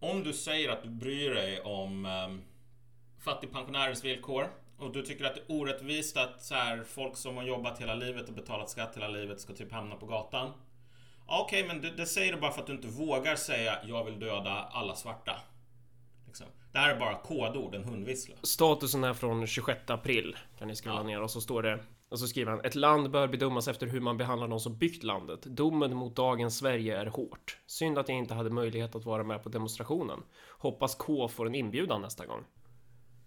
Om 0.00 0.22
du 0.22 0.32
säger 0.32 0.68
att 0.68 0.82
du 0.82 0.88
bryr 0.88 1.34
dig 1.34 1.60
om 1.60 2.06
um, 2.06 2.42
fattigpensionärers 3.18 4.04
villkor 4.04 4.50
och 4.78 4.92
du 4.92 5.02
tycker 5.02 5.24
att 5.24 5.34
det 5.34 5.40
är 5.40 5.60
orättvist 5.60 6.16
att 6.16 6.42
så 6.42 6.54
här, 6.54 6.84
folk 6.84 7.16
som 7.16 7.36
har 7.36 7.44
jobbat 7.44 7.80
hela 7.80 7.94
livet 7.94 8.28
och 8.28 8.34
betalat 8.34 8.70
skatt 8.70 8.96
hela 8.96 9.08
livet 9.08 9.40
ska 9.40 9.52
typ 9.52 9.72
hamna 9.72 9.96
på 9.96 10.06
gatan. 10.06 10.52
Okej, 11.26 11.64
okay, 11.64 11.74
men 11.74 11.82
det, 11.82 11.90
det, 11.90 12.06
säger 12.06 12.32
du 12.32 12.40
bara 12.40 12.52
för 12.52 12.60
att 12.60 12.66
du 12.66 12.72
inte 12.72 12.88
vågar 12.88 13.36
säga 13.36 13.78
jag 13.84 14.04
vill 14.04 14.18
döda 14.20 14.50
alla 14.50 14.94
svarta. 14.94 15.40
Liksom. 16.26 16.46
Det 16.72 16.78
här 16.78 16.94
är 16.94 16.98
bara 16.98 17.18
kodord, 17.18 17.74
en 17.74 17.84
hundvissla. 17.84 18.34
Statusen 18.42 19.04
är 19.04 19.14
från 19.14 19.46
26 19.46 19.90
april. 19.90 20.36
Kan 20.58 20.68
ni 20.68 20.76
skriva 20.76 20.96
ja. 20.96 21.02
ner 21.02 21.22
och 21.22 21.30
så 21.30 21.40
står 21.40 21.62
det 21.62 21.78
och 22.08 22.18
så 22.18 22.26
skriver 22.26 22.50
han 22.50 22.60
Ett 22.64 22.74
land 22.74 23.10
bör 23.10 23.28
bedömas 23.28 23.68
efter 23.68 23.86
hur 23.86 24.00
man 24.00 24.16
behandlar 24.16 24.48
de 24.48 24.60
som 24.60 24.78
byggt 24.78 25.02
landet. 25.02 25.42
Domen 25.42 25.96
mot 25.96 26.16
dagens 26.16 26.58
Sverige 26.58 27.00
är 27.00 27.06
hårt. 27.06 27.58
Synd 27.66 27.98
att 27.98 28.08
jag 28.08 28.18
inte 28.18 28.34
hade 28.34 28.50
möjlighet 28.50 28.94
att 28.94 29.04
vara 29.04 29.24
med 29.24 29.42
på 29.42 29.48
demonstrationen. 29.48 30.22
Hoppas 30.58 30.94
K 30.94 31.28
får 31.28 31.46
en 31.46 31.54
inbjudan 31.54 32.02
nästa 32.02 32.26
gång. 32.26 32.44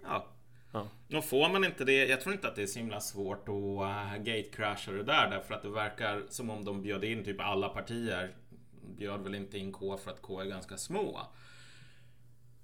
Ja, 0.03 0.25
Ja. 0.71 0.87
Och 1.17 1.25
får 1.25 1.49
man 1.49 1.65
inte 1.65 1.85
det, 1.85 2.05
jag 2.05 2.21
tror 2.21 2.35
inte 2.35 2.47
att 2.47 2.55
det 2.55 2.61
är 2.61 2.67
så 2.67 2.79
himla 2.79 2.99
svårt 2.99 3.49
att 3.49 3.55
uh, 3.55 4.23
gatecrasha 4.23 4.91
det 4.91 5.03
där 5.03 5.29
därför 5.29 5.53
att 5.53 5.61
det 5.61 5.69
verkar 5.69 6.23
som 6.29 6.49
om 6.49 6.65
de 6.65 6.81
bjöd 6.81 7.03
in 7.03 7.23
typ 7.23 7.39
alla 7.39 7.69
partier. 7.69 8.35
Bjöd 8.97 9.21
väl 9.21 9.35
inte 9.35 9.57
in 9.57 9.71
K 9.71 9.97
för 9.97 10.11
att 10.11 10.21
K 10.21 10.39
är 10.39 10.45
ganska 10.45 10.77
små. 10.77 11.19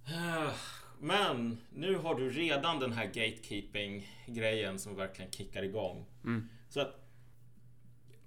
Uh, 0.07 0.51
men 0.99 1.57
nu 1.69 1.95
har 1.95 2.15
du 2.15 2.29
redan 2.29 2.79
den 2.79 2.93
här 2.93 3.05
gatekeeping 3.05 4.07
grejen 4.27 4.79
som 4.79 4.95
verkligen 4.95 5.31
kickar 5.31 5.63
igång. 5.63 6.05
Mm. 6.23 6.49
Så 6.69 6.81
att 6.81 7.01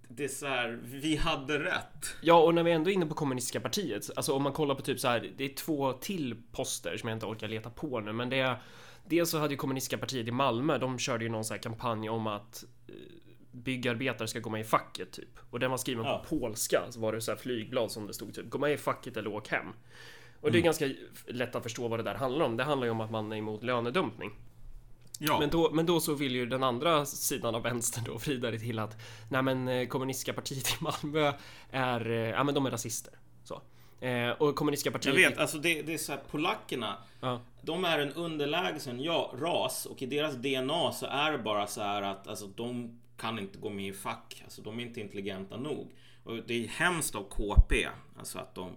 det 0.09 0.25
är 0.25 0.29
så 0.29 0.47
här, 0.47 0.81
vi 0.85 1.17
hade 1.17 1.59
rätt. 1.59 2.17
Ja, 2.23 2.43
och 2.43 2.55
när 2.55 2.63
vi 2.63 2.73
ändå 2.73 2.91
är 2.91 2.95
inne 2.95 3.07
på 3.07 3.15
kommunistiska 3.15 3.61
partiet, 3.61 4.11
alltså 4.17 4.33
om 4.33 4.43
man 4.43 4.53
kollar 4.53 4.75
på 4.75 4.83
typ 4.83 5.01
så 5.01 5.09
här, 5.09 5.33
det 5.37 5.45
är 5.45 5.55
två 5.55 5.93
till 5.93 6.43
poster 6.53 6.97
som 6.97 7.09
jag 7.09 7.17
inte 7.17 7.27
orkar 7.27 7.49
leta 7.49 7.71
på 7.71 8.01
nu, 8.01 8.13
men 8.13 8.29
det 8.29 8.41
är 8.41 8.63
Dels 9.09 9.31
så 9.31 9.38
hade 9.38 9.55
ju 9.55 9.57
kommunistiska 9.57 9.99
partiet 9.99 10.29
i 10.29 10.31
Malmö, 10.31 10.79
de 10.79 10.99
körde 10.99 11.25
ju 11.25 11.31
någon 11.31 11.45
sån 11.45 11.55
här 11.55 11.62
kampanj 11.62 12.09
om 12.09 12.27
att 12.27 12.65
eh, 12.88 12.95
byggarbetare 13.53 14.29
ska 14.29 14.38
gå 14.38 14.50
med 14.50 14.61
i 14.61 14.65
facket 14.65 15.12
typ. 15.12 15.38
Och 15.50 15.61
den 15.61 15.71
var 15.71 15.79
skriven 15.79 16.05
ja. 16.05 16.25
på 16.29 16.38
polska, 16.38 16.83
så 16.91 17.00
var 17.00 17.12
det 17.12 17.21
så 17.21 17.31
här 17.31 17.38
flygblad 17.38 17.91
som 17.91 18.07
det 18.07 18.15
stod 18.15 18.35
typ 18.35 18.50
gå 18.50 18.59
med 18.59 18.73
i 18.73 18.77
facket 18.77 19.17
eller 19.17 19.35
åk 19.35 19.49
hem. 19.49 19.67
Och 20.41 20.53
det 20.53 20.59
är 20.59 20.61
mm. 20.61 20.65
ganska 20.65 20.88
lätt 21.27 21.55
att 21.55 21.62
förstå 21.62 21.88
vad 21.88 21.99
det 21.99 22.03
där 22.03 22.15
handlar 22.15 22.45
om. 22.45 22.57
Det 22.57 22.65
handlar 22.65 22.87
ju 22.87 22.91
om 22.91 23.00
att 23.00 23.11
man 23.11 23.33
är 23.33 23.37
emot 23.37 23.62
lönedumpning. 23.62 24.31
Ja. 25.19 25.41
Men, 25.41 25.50
då, 25.50 25.71
men 25.71 25.87
då 25.87 26.00
så 26.00 26.15
vill 26.15 26.35
ju 26.35 26.47
den 26.47 26.62
andra 26.62 27.07
sidan 27.07 27.55
av 27.55 27.62
vänstern 27.62 28.05
då 28.05 28.17
vrida 28.17 28.50
det 28.50 28.59
till 28.59 28.79
att 28.79 28.97
nej 29.31 29.43
men 29.43 29.69
eh, 29.69 29.88
kommunistiska 29.88 30.33
partiet 30.33 30.69
i 30.69 30.85
Malmö 30.85 31.33
är, 31.71 32.11
eh, 32.11 32.17
ja 32.17 32.45
men 32.45 32.55
de 32.55 32.67
är 32.67 32.71
rasister. 32.71 33.18
Eh, 34.00 34.31
och 34.31 34.57
kommunistiska 34.57 34.90
partiet... 34.90 35.21
Jag 35.21 35.31
vet, 35.31 35.38
alltså 35.38 35.59
det, 35.59 35.83
det 35.83 35.95
är 35.95 35.99
så 35.99 36.12
här, 36.12 36.21
polackerna. 36.31 36.97
Ja. 37.21 37.40
De 37.62 37.85
är 37.85 37.99
en 37.99 38.12
underlägsen 38.12 39.00
ja, 39.02 39.35
ras 39.38 39.87
och 39.87 40.02
i 40.02 40.07
deras 40.07 40.35
DNA 40.35 40.93
så 40.93 41.07
är 41.07 41.33
det 41.33 41.38
bara 41.38 41.67
så 41.67 41.81
här 41.81 42.02
att 42.02 42.28
alltså, 42.28 42.47
de 42.47 43.00
kan 43.17 43.38
inte 43.38 43.59
gå 43.59 43.71
med 43.71 43.87
i 43.88 43.93
fack. 43.93 44.43
Alltså 44.45 44.62
de 44.62 44.78
är 44.78 44.83
inte 44.83 45.00
intelligenta 45.00 45.57
nog. 45.57 45.93
Och 46.25 46.37
det 46.47 46.64
är 46.64 46.69
hemskt 46.69 47.14
av 47.14 47.23
KP. 47.23 47.88
Alltså 48.19 48.38
att 48.38 48.55
de 48.55 48.71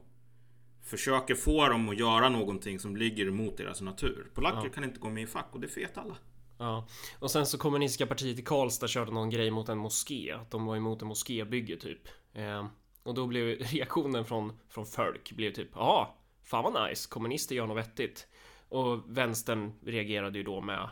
försöker 0.83 1.35
få 1.35 1.67
dem 1.69 1.89
att 1.89 1.99
göra 1.99 2.29
någonting 2.29 2.79
som 2.79 2.95
ligger 2.97 3.27
emot 3.27 3.57
deras 3.57 3.81
natur. 3.81 4.31
Polacker 4.33 4.63
Ja. 4.63 4.69
kan 4.69 4.83
inte 4.83 4.99
gå 4.99 5.09
med 5.09 5.23
i 5.23 5.27
fack 5.27 5.47
och 5.51 5.59
det 5.59 5.77
vet 5.77 5.97
alla. 5.97 6.17
Ja, 6.57 6.87
och 7.19 7.31
sen 7.31 7.45
så 7.45 7.57
kommunistiska 7.57 8.05
partiet 8.07 8.39
i 8.39 8.41
Karlstad 8.41 8.87
körde 8.87 9.11
någon 9.11 9.29
grej 9.29 9.51
mot 9.51 9.69
en 9.69 9.77
moské. 9.77 10.31
Att 10.31 10.51
de 10.51 10.65
var 10.65 10.75
emot 10.75 11.01
en 11.01 11.07
moskébygge 11.07 11.77
typ. 11.77 12.07
Eh, 12.33 12.65
och 13.03 13.13
då 13.13 13.27
blev 13.27 13.57
reaktionen 13.59 14.25
från, 14.25 14.59
från 14.69 14.85
folk 14.85 15.31
blev 15.31 15.51
typ 15.51 15.69
ja, 15.73 16.15
fan 16.43 16.63
vad 16.63 16.89
nice, 16.89 17.09
kommunister 17.09 17.55
gör 17.55 17.67
något 17.67 17.77
vettigt. 17.77 18.27
Och 18.69 19.17
vänstern 19.17 19.73
reagerade 19.85 20.37
ju 20.37 20.43
då 20.43 20.61
med 20.61 20.89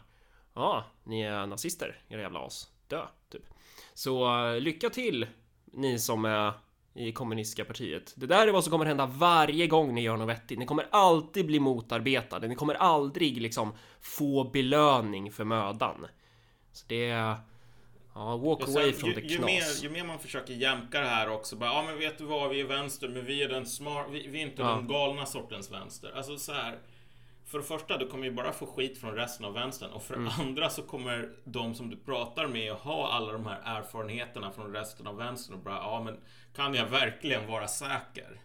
ja, 0.54 0.86
ni 1.04 1.22
är 1.22 1.48
nazister, 1.48 2.02
era 2.08 2.22
jävla 2.22 2.40
as. 2.46 2.68
Dö, 2.88 3.06
typ. 3.30 3.44
Så 3.94 4.46
eh, 4.46 4.62
lycka 4.62 4.90
till 4.90 5.28
ni 5.66 6.00
som 6.00 6.26
är 6.26 6.54
i 6.94 7.12
kommunistiska 7.12 7.66
partiet. 7.66 8.14
Det 8.18 8.26
där 8.26 8.48
är 8.48 8.52
vad 8.52 8.64
som 8.64 8.72
kommer 8.72 8.86
hända 8.86 9.06
varje 9.06 9.68
gång 9.68 9.96
ni 9.96 10.02
gör 10.02 10.18
något 10.18 10.30
vettigt. 10.30 10.60
Ni 10.60 10.66
kommer 10.66 10.88
alltid 10.92 11.46
bli 11.46 11.60
motarbetade. 11.60 12.48
Ni 12.48 12.56
kommer 12.56 12.74
aldrig 12.74 13.42
liksom 13.42 13.74
få 14.02 14.44
belöning 14.44 15.32
för 15.32 15.44
mödan. 15.44 16.08
Så 16.72 16.86
det 16.88 17.10
är... 17.10 17.36
Ja, 18.14 18.38
walk 18.38 18.60
Och 18.60 18.70
away 18.70 18.92
sen, 18.92 19.00
from 19.00 19.10
ju, 19.10 19.16
the 19.16 19.22
ju, 19.22 19.38
knas. 19.38 19.46
mer, 19.46 19.84
ju 19.84 19.90
mer 19.90 20.04
man 20.04 20.20
försöker 20.20 20.54
jämka 20.54 21.00
det 21.00 21.08
här 21.08 21.30
också. 21.30 21.56
Bara, 21.56 21.70
ja 21.74 21.84
men 21.88 21.98
vet 21.98 22.18
du 22.18 22.24
vad, 22.26 22.50
vi 22.50 22.62
är 22.62 22.66
vänster 22.66 23.08
men 23.10 23.26
vi 23.26 23.44
är 23.44 23.50
den 23.50 23.66
smart, 23.66 24.08
vi, 24.12 24.28
vi 24.28 24.40
är 24.42 24.46
inte 24.46 24.62
Ja. 24.62 24.68
den 24.68 24.88
galna 24.88 25.26
sortens 25.26 25.72
vänster. 25.72 26.12
Alltså 26.16 26.38
så 26.38 26.54
här. 26.54 26.80
För 27.46 27.58
det 27.58 27.64
första, 27.64 27.98
du 27.98 28.08
kommer 28.08 28.26
ju 28.26 28.32
bara 28.32 28.52
få 28.52 28.66
skit 28.66 28.98
från 29.02 29.16
resten 29.16 29.46
av 29.46 29.54
vänstern. 29.54 29.92
Och 29.92 30.04
för 30.04 30.14
det 30.14 30.20
Mm. 30.20 30.34
andra 30.40 30.70
så 30.70 30.82
kommer 30.82 31.30
de 31.44 31.76
som 31.76 31.90
du 31.90 31.98
pratar 31.98 32.48
med 32.48 32.72
att 32.72 32.80
ha 32.80 33.12
alla 33.12 33.32
de 33.32 33.46
här 33.46 33.62
erfarenheterna 33.66 34.52
från 34.52 34.74
resten 34.74 35.08
av 35.08 35.16
vänstern. 35.18 35.56
Och 35.56 35.64
bara, 35.64 35.76
ja 35.76 36.02
men 36.04 36.20
kan 36.56 36.74
jag 36.74 36.86
verkligen 36.86 37.48
vara 37.48 37.68
säker? 37.68 38.42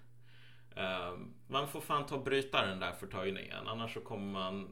Ehm, 0.77 1.35
man 1.49 1.69
får 1.69 1.81
fan 1.81 2.07
ta 2.07 2.15
och 2.15 2.25
bryta 2.25 2.67
den 2.67 2.81
där 2.81 2.93
förtöjningen. 2.93 3.69
Annars 3.69 3.95
så 3.95 4.01
kommer 4.01 4.33
man 4.33 4.69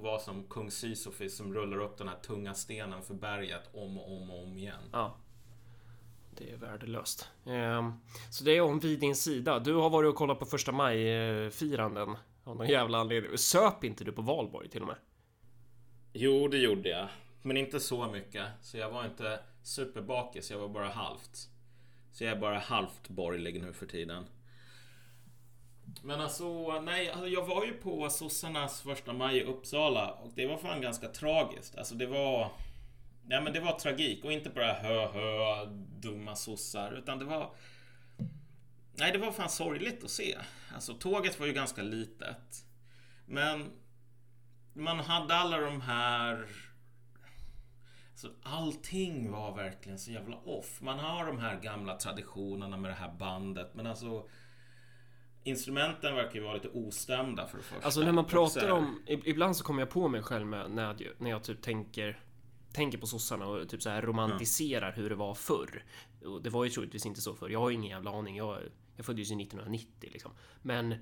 vara 0.00 0.18
som 0.18 0.44
kung 0.44 0.70
Sisyfos 0.70 1.36
som 1.36 1.54
rullar 1.54 1.78
upp 1.78 1.98
den 1.98 2.08
här 2.08 2.16
tunga 2.16 2.54
stenen 2.54 3.02
för 3.02 3.14
berget 3.14 3.74
om 3.74 3.98
och 3.98 4.16
om 4.16 4.30
och 4.30 4.42
om 4.42 4.58
igen. 4.58 4.90
Ja. 4.92 5.16
Det 6.38 6.52
är 6.52 6.56
värdelöst. 6.56 7.28
Ehm, 7.46 7.92
så 8.30 8.44
det 8.44 8.56
är 8.56 8.60
om 8.60 8.80
vid 8.80 9.00
din 9.00 9.16
sida. 9.16 9.58
Du 9.58 9.74
har 9.74 9.90
varit 9.90 10.08
och 10.08 10.14
kollat 10.14 10.38
på 10.38 10.46
första 10.46 10.72
maj-firanden. 10.72 12.16
Av 12.44 12.56
någon 12.56 12.68
jävla 12.68 12.98
anledning. 12.98 13.38
Söp 13.38 13.84
inte 13.84 14.04
du 14.04 14.12
på 14.12 14.22
valborg 14.22 14.68
till 14.68 14.80
och 14.80 14.86
med? 14.86 14.96
Jo, 16.12 16.48
det 16.48 16.58
gjorde 16.58 16.88
jag. 16.88 17.08
Men 17.42 17.56
inte 17.56 17.80
så 17.80 18.06
mycket. 18.06 18.46
Så 18.60 18.76
jag 18.76 18.90
var 18.90 19.04
inte 19.04 19.40
superbakis, 19.62 20.50
jag 20.50 20.58
var 20.58 20.68
bara 20.68 20.88
halvt. 20.88 21.48
Så 22.12 22.24
jag 22.24 22.32
är 22.32 22.40
bara 22.40 22.58
halvt 22.58 23.08
borgerlig 23.08 23.62
nu 23.62 23.72
för 23.72 23.86
tiden. 23.86 24.24
Men 26.02 26.20
alltså, 26.20 26.80
nej, 26.80 27.10
alltså 27.10 27.28
jag 27.28 27.46
var 27.46 27.64
ju 27.64 27.72
på 27.72 28.10
sossarnas 28.10 28.82
första 28.82 29.12
maj 29.12 29.38
i 29.38 29.44
Uppsala 29.44 30.10
och 30.10 30.32
det 30.34 30.46
var 30.46 30.56
fan 30.56 30.80
ganska 30.80 31.08
tragiskt. 31.08 31.76
Alltså 31.76 31.94
det 31.94 32.06
var... 32.06 32.50
Nej, 33.24 33.42
men 33.42 33.52
det 33.52 33.60
var 33.60 33.78
tragik 33.78 34.24
och 34.24 34.32
inte 34.32 34.50
bara 34.50 34.72
hö 34.72 35.06
hö 35.06 35.66
dumma 36.00 36.36
sossar 36.36 36.92
utan 36.92 37.18
det 37.18 37.24
var... 37.24 37.54
Nej, 38.92 39.12
det 39.12 39.18
var 39.18 39.32
fan 39.32 39.50
sorgligt 39.50 40.04
att 40.04 40.10
se. 40.10 40.38
Alltså 40.74 40.94
tåget 40.94 41.40
var 41.40 41.46
ju 41.46 41.52
ganska 41.52 41.82
litet. 41.82 42.64
Men 43.26 43.70
man 44.72 45.00
hade 45.00 45.34
alla 45.34 45.58
de 45.58 45.80
här... 45.80 46.46
Alltså, 48.10 48.28
allting 48.42 49.30
var 49.30 49.56
verkligen 49.56 49.98
så 49.98 50.10
jävla 50.10 50.36
off. 50.36 50.80
Man 50.80 50.98
har 50.98 51.26
de 51.26 51.38
här 51.38 51.60
gamla 51.60 51.96
traditionerna 51.96 52.76
med 52.76 52.90
det 52.90 52.94
här 52.94 53.12
bandet 53.12 53.74
men 53.74 53.86
alltså... 53.86 54.28
Instrumenten 55.44 56.14
verkar 56.14 56.34
ju 56.34 56.40
vara 56.40 56.54
lite 56.54 56.68
ostämda 56.68 57.46
för 57.46 57.56
det 57.56 57.62
första. 57.64 57.84
Alltså 57.84 58.00
när 58.00 58.12
man 58.12 58.24
pratar 58.24 58.70
om... 58.70 59.02
ib- 59.06 59.22
Ibland 59.24 59.56
så 59.56 59.64
kommer 59.64 59.82
jag 59.82 59.90
på 59.90 60.08
mig 60.08 60.22
själv 60.22 60.46
med 60.46 60.70
när 60.70 60.82
jag, 60.82 61.02
när 61.18 61.30
jag 61.30 61.42
typ 61.44 61.62
tänker 61.62 62.20
Tänker 62.72 62.98
på 62.98 63.06
sossarna 63.06 63.46
och 63.46 63.68
typ 63.68 63.82
så 63.82 63.90
här 63.90 64.02
romantiserar 64.02 64.92
hur 64.92 65.08
det 65.10 65.14
var 65.16 65.34
förr. 65.34 65.84
Och 66.24 66.42
det 66.42 66.50
var 66.50 66.64
ju 66.64 66.70
troligtvis 66.70 67.06
inte 67.06 67.20
så 67.20 67.34
förr. 67.34 67.48
Jag 67.48 67.60
har 67.60 67.70
ju 67.70 67.76
ingen 67.76 67.90
jävla 67.90 68.10
aning. 68.10 68.36
Jag, 68.36 68.58
jag 68.96 69.06
föddes 69.06 69.30
ju 69.30 69.42
1990 69.42 70.10
liksom. 70.12 70.30
Men 70.62 70.92
eh, 70.92 70.98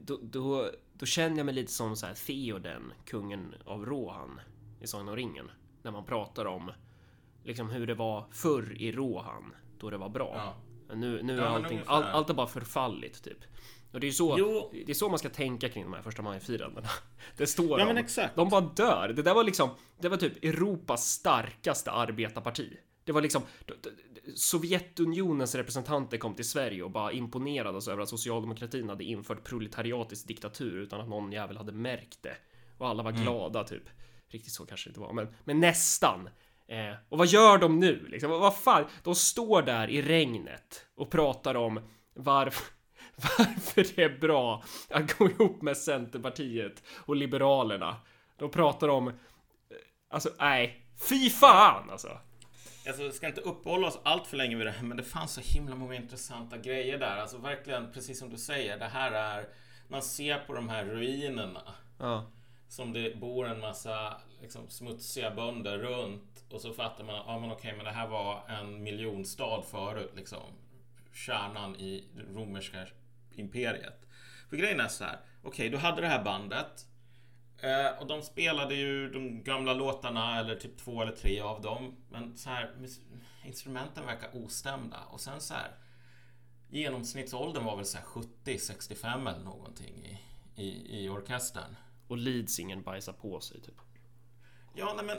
då, 0.00 0.18
då, 0.22 0.70
då 0.92 1.06
känner 1.06 1.36
jag 1.36 1.46
mig 1.46 1.54
lite 1.54 1.72
som 1.72 1.96
så 1.96 2.06
här 2.06 2.14
Theoden, 2.26 2.92
kungen 3.04 3.54
av 3.64 3.86
Rohan 3.86 4.40
i 4.80 4.86
Sagan 4.86 5.08
om 5.08 5.16
ringen. 5.16 5.50
När 5.82 5.90
man 5.90 6.04
pratar 6.04 6.44
om 6.44 6.70
liksom 7.44 7.70
hur 7.70 7.86
det 7.86 7.94
var 7.94 8.24
förr 8.30 8.76
i 8.82 8.92
Rohan, 8.92 9.54
då 9.78 9.90
det 9.90 9.96
var 9.98 10.08
bra. 10.08 10.32
Ja. 10.36 10.54
Nu, 10.94 11.22
nu 11.22 11.38
är 11.38 11.42
Ja, 11.42 11.48
allting, 11.48 11.80
all, 11.86 12.02
allt 12.02 12.30
är 12.30 12.34
bara 12.34 12.46
förfallit 12.46 13.22
typ. 13.22 13.38
Och 13.92 14.00
det 14.00 14.06
är 14.06 14.12
så, 14.12 14.36
Jo. 14.38 14.70
det 14.86 14.92
är 14.92 14.94
så 14.94 15.08
man 15.08 15.18
ska 15.18 15.28
tänka 15.28 15.68
kring 15.68 15.84
de 15.84 15.92
här 15.92 16.02
första 16.02 16.22
maj-firandena. 16.22 16.88
Det 17.36 17.46
står 17.46 17.80
Ja, 17.80 17.92
de. 17.92 18.28
De 18.34 18.48
bara 18.48 18.60
dör. 18.60 19.08
Det 19.16 19.22
där 19.22 19.34
var 19.34 19.44
liksom, 19.44 19.70
det 20.00 20.08
var 20.08 20.16
typ 20.16 20.44
Europas 20.44 21.08
starkaste 21.12 21.90
arbetarparti. 21.90 22.76
Det 23.04 23.12
var 23.12 23.22
liksom 23.22 23.42
Sovjetunionens 24.34 25.54
representanter 25.54 26.18
kom 26.18 26.34
till 26.34 26.48
Sverige 26.48 26.82
och 26.82 26.90
bara 26.90 27.12
imponerades 27.12 27.88
över 27.88 28.02
att 28.02 28.08
socialdemokratin 28.08 28.88
hade 28.88 29.04
infört 29.04 29.44
proletariatisk 29.44 30.28
diktatur 30.28 30.76
utan 30.76 31.00
att 31.00 31.08
någon 31.08 31.32
jävel 31.32 31.56
hade 31.56 31.72
märkt 31.72 32.22
det. 32.22 32.36
Och 32.78 32.88
alla 32.88 33.02
var 33.02 33.12
glada 33.12 33.64
typ. 33.64 33.82
Riktigt 34.28 34.52
så 34.52 34.66
kanske 34.66 34.88
det 34.88 34.90
inte 34.90 35.00
var, 35.00 35.12
men, 35.12 35.28
men 35.44 35.60
nästan. 35.60 36.28
Eh, 36.68 36.94
och 37.08 37.18
vad 37.18 37.26
gör 37.26 37.58
de 37.58 37.80
nu? 37.80 38.06
Liksom, 38.08 38.30
vad 38.30 38.56
fan? 38.56 38.84
De 39.02 39.14
står 39.14 39.62
där 39.62 39.90
i 39.90 40.02
regnet 40.02 40.86
och 40.96 41.10
pratar 41.10 41.54
om 41.54 41.80
varför, 42.14 42.72
varför 43.16 43.86
det 43.96 44.02
är 44.02 44.18
bra 44.18 44.64
att 44.90 45.18
gå 45.18 45.30
ihop 45.30 45.62
med 45.62 45.76
Centerpartiet 45.76 46.82
och 46.96 47.16
Liberalerna. 47.16 47.96
De 48.36 48.50
pratar 48.50 48.88
om... 48.88 49.08
eh, 49.08 49.14
Alltså, 50.10 50.30
nej. 50.38 50.82
Fy 51.08 51.30
fan 51.30 51.90
alltså! 51.90 52.18
Alltså, 52.86 53.02
jag 53.02 53.14
ska 53.14 53.26
inte 53.26 53.40
uppehålla 53.40 53.86
oss 53.88 53.98
allt 54.02 54.26
för 54.26 54.36
länge 54.36 54.56
vid 54.56 54.66
det 54.66 54.70
här, 54.70 54.82
men 54.86 54.96
det 54.96 55.02
fanns 55.02 55.32
så 55.32 55.40
himla 55.40 55.74
många 55.76 55.94
intressanta 55.94 56.56
grejer 56.58 56.98
där. 56.98 57.16
Alltså 57.16 57.38
verkligen, 57.38 57.92
precis 57.92 58.18
som 58.18 58.30
du 58.30 58.36
säger, 58.36 58.78
det 58.78 58.84
här 58.84 59.12
är... 59.12 59.44
Man 59.88 60.02
ser 60.02 60.38
på 60.38 60.54
de 60.54 60.68
här 60.68 60.84
ruinerna 60.84 61.62
Ja 61.98 62.26
som 62.68 62.92
det 62.92 63.20
bor 63.20 63.46
en 63.46 63.60
massa 63.60 64.20
liksom, 64.40 64.68
smutsiga 64.68 65.30
bönder 65.30 65.78
runt 65.78 66.44
och 66.50 66.60
så 66.60 66.72
fattar 66.72 67.04
man, 67.04 67.14
ja 67.14 67.38
men 67.38 67.52
okay, 67.52 67.76
men 67.76 67.84
det 67.84 67.90
här 67.90 68.08
var 68.08 68.48
en 68.48 68.82
miljonstad 68.82 69.62
förut, 69.62 70.12
liksom. 70.16 70.52
Kärnan 71.12 71.76
i 71.76 72.04
romerska 72.34 72.86
imperiet. 73.34 74.06
För 74.50 74.56
grejen 74.56 74.80
är 74.80 74.88
så 74.88 75.04
här, 75.04 75.18
okej, 75.42 75.68
du 75.68 75.76
hade 75.76 76.00
det 76.00 76.08
här 76.08 76.24
bandet 76.24 76.86
Eh, 77.58 77.98
och 78.00 78.06
de 78.06 78.22
spelade 78.22 78.74
ju 78.74 79.10
de 79.10 79.42
gamla 79.42 79.74
låtarna, 79.74 80.38
eller 80.38 80.56
typ 80.56 80.78
två 80.78 81.02
eller 81.02 81.12
tre 81.12 81.40
av 81.40 81.62
dem. 81.62 81.96
Men 82.08 82.36
så 82.36 82.50
här, 82.50 82.74
instrumenten 83.44 84.06
verkar 84.06 84.44
ostämda. 84.44 84.98
Och 85.10 85.20
sen 85.20 85.40
så 85.40 85.54
här, 85.54 85.70
genomsnittsåldern 86.68 87.64
var 87.64 87.76
väl 87.76 87.84
så 87.84 87.98
här 87.98 88.04
70-65 88.04 89.28
eller 89.34 89.44
någonting 89.44 89.94
i, 90.04 90.18
i, 90.62 91.04
i 91.04 91.08
orkestern. 91.08 91.76
Och 92.08 92.16
leadsingen 92.18 92.82
bajsar 92.82 93.12
på 93.12 93.40
sig 93.40 93.60
typ. 93.60 93.74
Ja, 94.74 94.92
nej 94.96 95.04
men, 95.04 95.16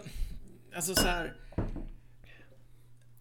alltså 0.76 0.96
så 0.96 1.08
här, 1.08 1.36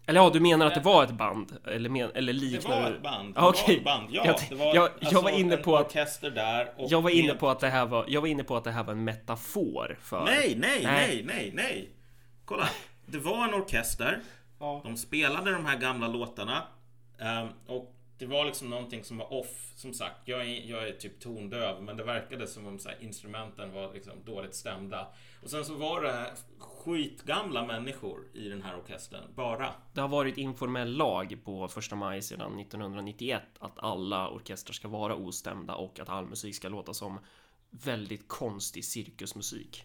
Eller 0.08 0.20
ja, 0.20 0.30
du 0.32 0.40
menar 0.40 0.66
att 0.66 0.74
det 0.74 0.80
var 0.80 1.04
ett 1.04 1.10
band? 1.10 1.56
Eller, 1.66 1.88
men, 1.90 2.10
eller 2.14 2.32
det 2.32 2.38
liknar 2.38 2.82
var 2.82 2.90
ett 2.90 3.02
band. 3.02 3.34
Det 3.34 3.38
Ja, 3.40 3.42
var 3.42 3.48
okej. 3.50 3.76
ett 3.76 3.84
band. 3.84 4.08
Ja, 4.10 4.26
Jag- 4.26 4.40
det 4.48 4.54
var 4.54 4.66
jag- 4.66 4.74
jag 4.76 4.90
alltså 5.00 5.20
var 5.20 5.30
inne 5.30 5.56
en 5.56 5.62
på 5.62 5.76
att- 5.76 5.86
orkester 5.86 6.30
där. 6.30 6.72
Och 6.76 6.90
Jag 6.92 7.02
var 7.02 7.10
inne 7.10 7.34
på 7.34 7.48
att 7.48 7.60
det 7.60 7.68
här 7.68 7.86
var, 7.86 8.04
jag 8.08 8.20
var 8.20 8.28
inne 8.28 8.44
på 8.44 8.56
att 8.56 8.64
det 8.64 8.70
här 8.70 8.84
var 8.84 8.92
en 8.92 9.04
metafor 9.04 9.98
för... 10.00 10.24
Nej, 10.24 10.54
nej, 10.58 10.80
Nej. 10.84 10.84
nej, 10.84 11.22
nej, 11.26 11.50
nej. 11.54 11.90
Kolla. 12.44 12.68
Det 13.06 13.18
var 13.18 13.44
en 13.48 13.54
orkester. 13.54 14.20
Ja. 14.60 14.80
De 14.84 14.96
spelade 14.96 15.52
de 15.52 15.66
här 15.66 15.78
gamla 15.78 16.08
låtarna. 16.08 16.62
ehm, 17.18 17.48
och 17.66 17.95
det 18.18 18.26
var 18.26 18.44
liksom 18.44 18.70
någonting 18.70 19.04
som 19.04 19.18
var 19.18 19.32
off. 19.32 19.72
Som 19.76 19.94
sagt, 19.94 20.16
jag 20.24 20.40
är, 20.40 20.70
jag 20.70 20.88
är 20.88 20.92
typ 20.92 21.20
tondöv. 21.20 21.82
Men 21.82 21.96
det 21.96 22.04
verkade 22.04 22.46
som 22.46 22.66
om 22.66 22.78
så 22.78 22.88
här, 22.88 23.02
instrumenten 23.02 23.72
var 23.72 23.94
liksom 23.94 24.12
dåligt 24.24 24.54
stämda. 24.54 25.08
Och 25.42 25.50
sen 25.50 25.64
så 25.64 25.74
var 25.74 26.02
det 26.02 26.34
skitgamla 26.58 27.66
människor 27.66 28.24
i 28.34 28.48
den 28.48 28.62
här 28.62 28.78
orkestern. 28.78 29.34
Bara. 29.34 29.74
Det 29.92 30.00
har 30.00 30.08
varit 30.08 30.38
informell 30.38 30.96
lag 30.96 31.38
på 31.44 31.68
första 31.68 31.96
maj 31.96 32.22
sedan 32.22 32.58
1991 32.58 33.42
att 33.58 33.78
alla 33.78 34.30
orkestrar 34.30 34.72
ska 34.72 34.88
vara 34.88 35.14
ostämda 35.14 35.74
och 35.74 36.00
att 36.00 36.08
all 36.08 36.26
musik 36.26 36.54
ska 36.54 36.68
låta 36.68 36.94
som 36.94 37.18
väldigt 37.70 38.28
konstig 38.28 38.84
cirkusmusik. 38.84 39.84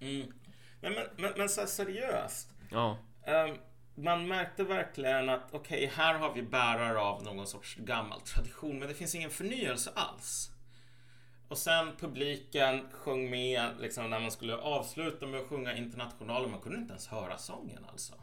Mm. 0.00 0.32
Men, 0.80 0.92
men, 0.92 1.06
men, 1.16 1.32
men 1.36 1.48
så 1.48 1.60
här, 1.60 1.68
seriöst. 1.68 2.50
Ja, 2.70 2.98
Ehm, 3.26 3.56
man 4.04 4.28
märkte 4.28 4.64
verkligen 4.64 5.28
att 5.28 5.48
okej, 5.54 5.92
här 5.94 6.14
har 6.14 6.34
vi 6.34 6.42
bärare 6.42 6.98
av 7.00 7.22
någon 7.22 7.46
sorts 7.46 7.74
gammal 7.76 8.20
tradition, 8.20 8.78
men 8.78 8.88
det 8.88 8.94
finns 8.94 9.14
ingen 9.14 9.30
förnyelse 9.30 9.90
alls. 9.94 10.50
Och 11.48 11.58
sen 11.58 11.96
publiken 11.98 12.86
sjöng 12.92 13.30
med 13.30 13.70
liksom, 13.80 14.10
när 14.10 14.20
man 14.20 14.30
skulle 14.30 14.56
avsluta 14.56 15.26
med 15.26 15.40
att 15.40 15.46
sjunga 15.48 15.76
Internationalen. 15.76 16.50
Man 16.50 16.60
kunde 16.60 16.78
inte 16.78 16.92
ens 16.92 17.06
höra 17.06 17.38
sången 17.38 17.84
alltså. 17.92 18.14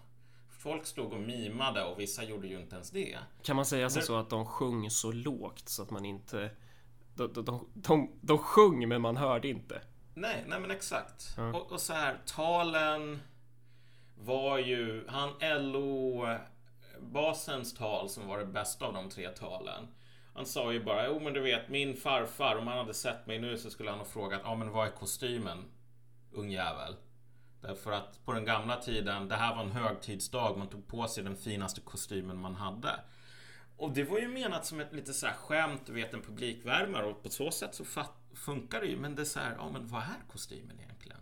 Folk 0.59 0.85
stod 0.85 1.13
och 1.13 1.19
mimade 1.19 1.83
och 1.83 1.99
vissa 1.99 2.23
gjorde 2.23 2.47
ju 2.47 2.59
inte 2.59 2.75
ens 2.75 2.91
det. 2.91 3.17
kan 3.43 3.55
man 3.55 3.65
säga 3.65 3.89
som 3.89 3.99
Det- 3.99 4.05
så 4.05 4.15
att 4.19 4.29
de 4.29 4.45
sjöng 4.45 4.89
så 4.89 5.11
lågt 5.11 5.69
så 5.69 5.83
att 5.83 5.89
man 5.91 6.05
inte 6.05 6.49
de, 7.15 7.33
de, 7.33 7.67
de, 7.73 8.11
de 8.21 8.37
sjöng 8.37 8.87
men 8.87 9.01
man 9.01 9.17
hörde 9.17 9.47
inte. 9.47 9.81
Nej, 10.13 10.43
nej 10.47 10.59
men 10.59 10.71
exakt. 10.71 11.33
Ja. 11.37 11.53
Och, 11.53 11.71
och, 11.71 11.81
så 11.81 11.93
här, 11.93 12.17
talen 12.25 13.19
var 14.19 14.57
ju, 14.57 15.07
han 15.07 15.29
LO-basens 15.41 16.43
tal 17.77 18.09
som 18.09 18.27
var 18.27 18.37
det 18.37 18.45
bästa 18.45 18.85
av 18.85 18.93
de 18.93 19.09
tre 19.09 19.29
talen. 19.29 19.87
Han 20.33 20.45
sa 20.45 20.73
ju 20.73 20.83
bara, 20.83 21.07
jo 21.07 21.19
men 21.19 21.33
du 21.33 21.41
vet 21.41 21.69
min 21.69 21.95
farfar, 21.95 22.55
om 22.55 22.67
han 22.67 22.77
hade 22.77 22.93
sett 22.93 23.27
mig 23.27 23.39
nu 23.39 23.57
så 23.57 23.69
skulle 23.69 23.89
han 23.89 23.99
ha 23.99 24.05
frågat, 24.05 24.41
ja 24.43 24.55
men 24.55 24.71
vad 24.71 24.87
är 24.87 24.91
kostymen? 24.91 25.65
Ungjävel. 26.31 26.95
Därför 27.61 27.91
att 27.91 28.25
på 28.25 28.33
den 28.33 28.45
gamla 28.45 28.75
tiden, 28.75 29.27
det 29.27 29.35
här 29.35 29.55
var 29.55 29.63
en 29.63 29.71
högtidsdag, 29.71 30.57
man 30.57 30.69
tog 30.69 30.87
på 30.87 31.07
sig 31.07 31.23
den 31.23 31.35
finaste 31.35 31.81
kostymen 31.81 32.37
man 32.37 32.55
hade. 32.55 32.99
Och 33.77 33.91
det 33.91 34.03
var 34.03 34.19
ju 34.19 34.27
menat 34.27 34.65
som 34.65 34.79
ett 34.79 34.93
lite 34.93 35.13
så 35.13 35.25
här 35.25 35.33
skämt, 35.33 35.81
du 35.85 35.93
vet 35.93 36.13
en 36.13 36.21
publikvärmare 36.21 37.05
och 37.05 37.23
på 37.23 37.29
så 37.29 37.51
sätt 37.51 37.75
så 37.75 37.85
funkar 38.33 38.81
det 38.81 38.87
ju. 38.87 38.97
Men 38.97 39.15
det 39.15 39.21
är 39.21 39.25
så 39.25 39.39
här, 39.39 39.55
ja 39.57 39.69
men 39.69 39.87
vad 39.87 40.01
är 40.01 40.31
kostymen 40.31 40.79
egentligen? 40.79 41.21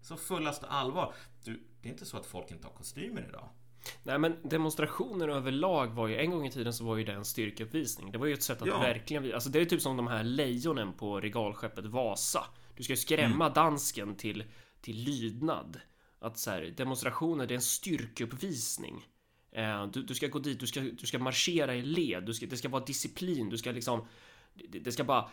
Så 0.00 0.16
fullaste 0.16 0.66
allvar. 0.66 1.14
Du, 1.44 1.62
det 1.82 1.88
är 1.88 1.90
inte 1.90 2.06
så 2.06 2.16
att 2.16 2.26
folk 2.26 2.50
inte 2.50 2.66
har 2.66 2.74
kostymer 2.74 3.26
idag. 3.28 3.48
Nej 4.02 4.18
men 4.18 4.36
demonstrationer 4.42 5.28
överlag 5.28 5.86
var 5.86 6.08
ju 6.08 6.16
en 6.16 6.30
gång 6.30 6.46
i 6.46 6.50
tiden 6.50 6.72
så 6.72 6.84
var 6.84 6.96
ju 6.96 7.04
det 7.04 7.12
en 7.12 7.24
styrkeuppvisning. 7.24 8.12
Det 8.12 8.18
var 8.18 8.26
ju 8.26 8.32
ett 8.32 8.42
sätt 8.42 8.62
att 8.62 8.68
ja. 8.68 8.78
verkligen 8.78 9.34
Alltså 9.34 9.50
det 9.50 9.60
är 9.60 9.64
typ 9.64 9.80
som 9.80 9.96
de 9.96 10.06
här 10.06 10.24
lejonen 10.24 10.92
på 10.92 11.20
regalskeppet 11.20 11.86
Vasa. 11.86 12.44
Du 12.76 12.82
ska 12.82 12.92
ju 12.92 12.96
skrämma 12.96 13.44
mm. 13.44 13.54
dansken 13.54 14.16
till, 14.16 14.44
till 14.80 14.96
lydnad. 14.96 15.80
Att 16.18 16.38
så 16.38 16.50
här, 16.50 16.74
demonstrationer 16.76 17.46
det 17.46 17.54
är 17.54 17.56
en 17.56 17.62
styrkeuppvisning. 17.62 19.06
Eh, 19.52 19.86
du, 19.86 20.02
du, 20.02 20.14
ska 20.14 20.26
gå 20.26 20.38
dit, 20.38 20.60
du 20.60 20.66
ska, 20.66 20.80
du 20.80 21.06
ska 21.06 21.18
marschera 21.18 21.74
i 21.74 21.82
led, 21.82 22.24
du 22.24 22.34
ska, 22.34 22.46
det 22.46 22.56
ska 22.56 22.68
vara 22.68 22.84
disciplin, 22.84 23.48
du 23.48 23.58
ska 23.58 23.70
liksom... 23.72 24.06
Det, 24.54 24.78
det 24.78 24.92
ska 24.92 25.04
bara... 25.04 25.30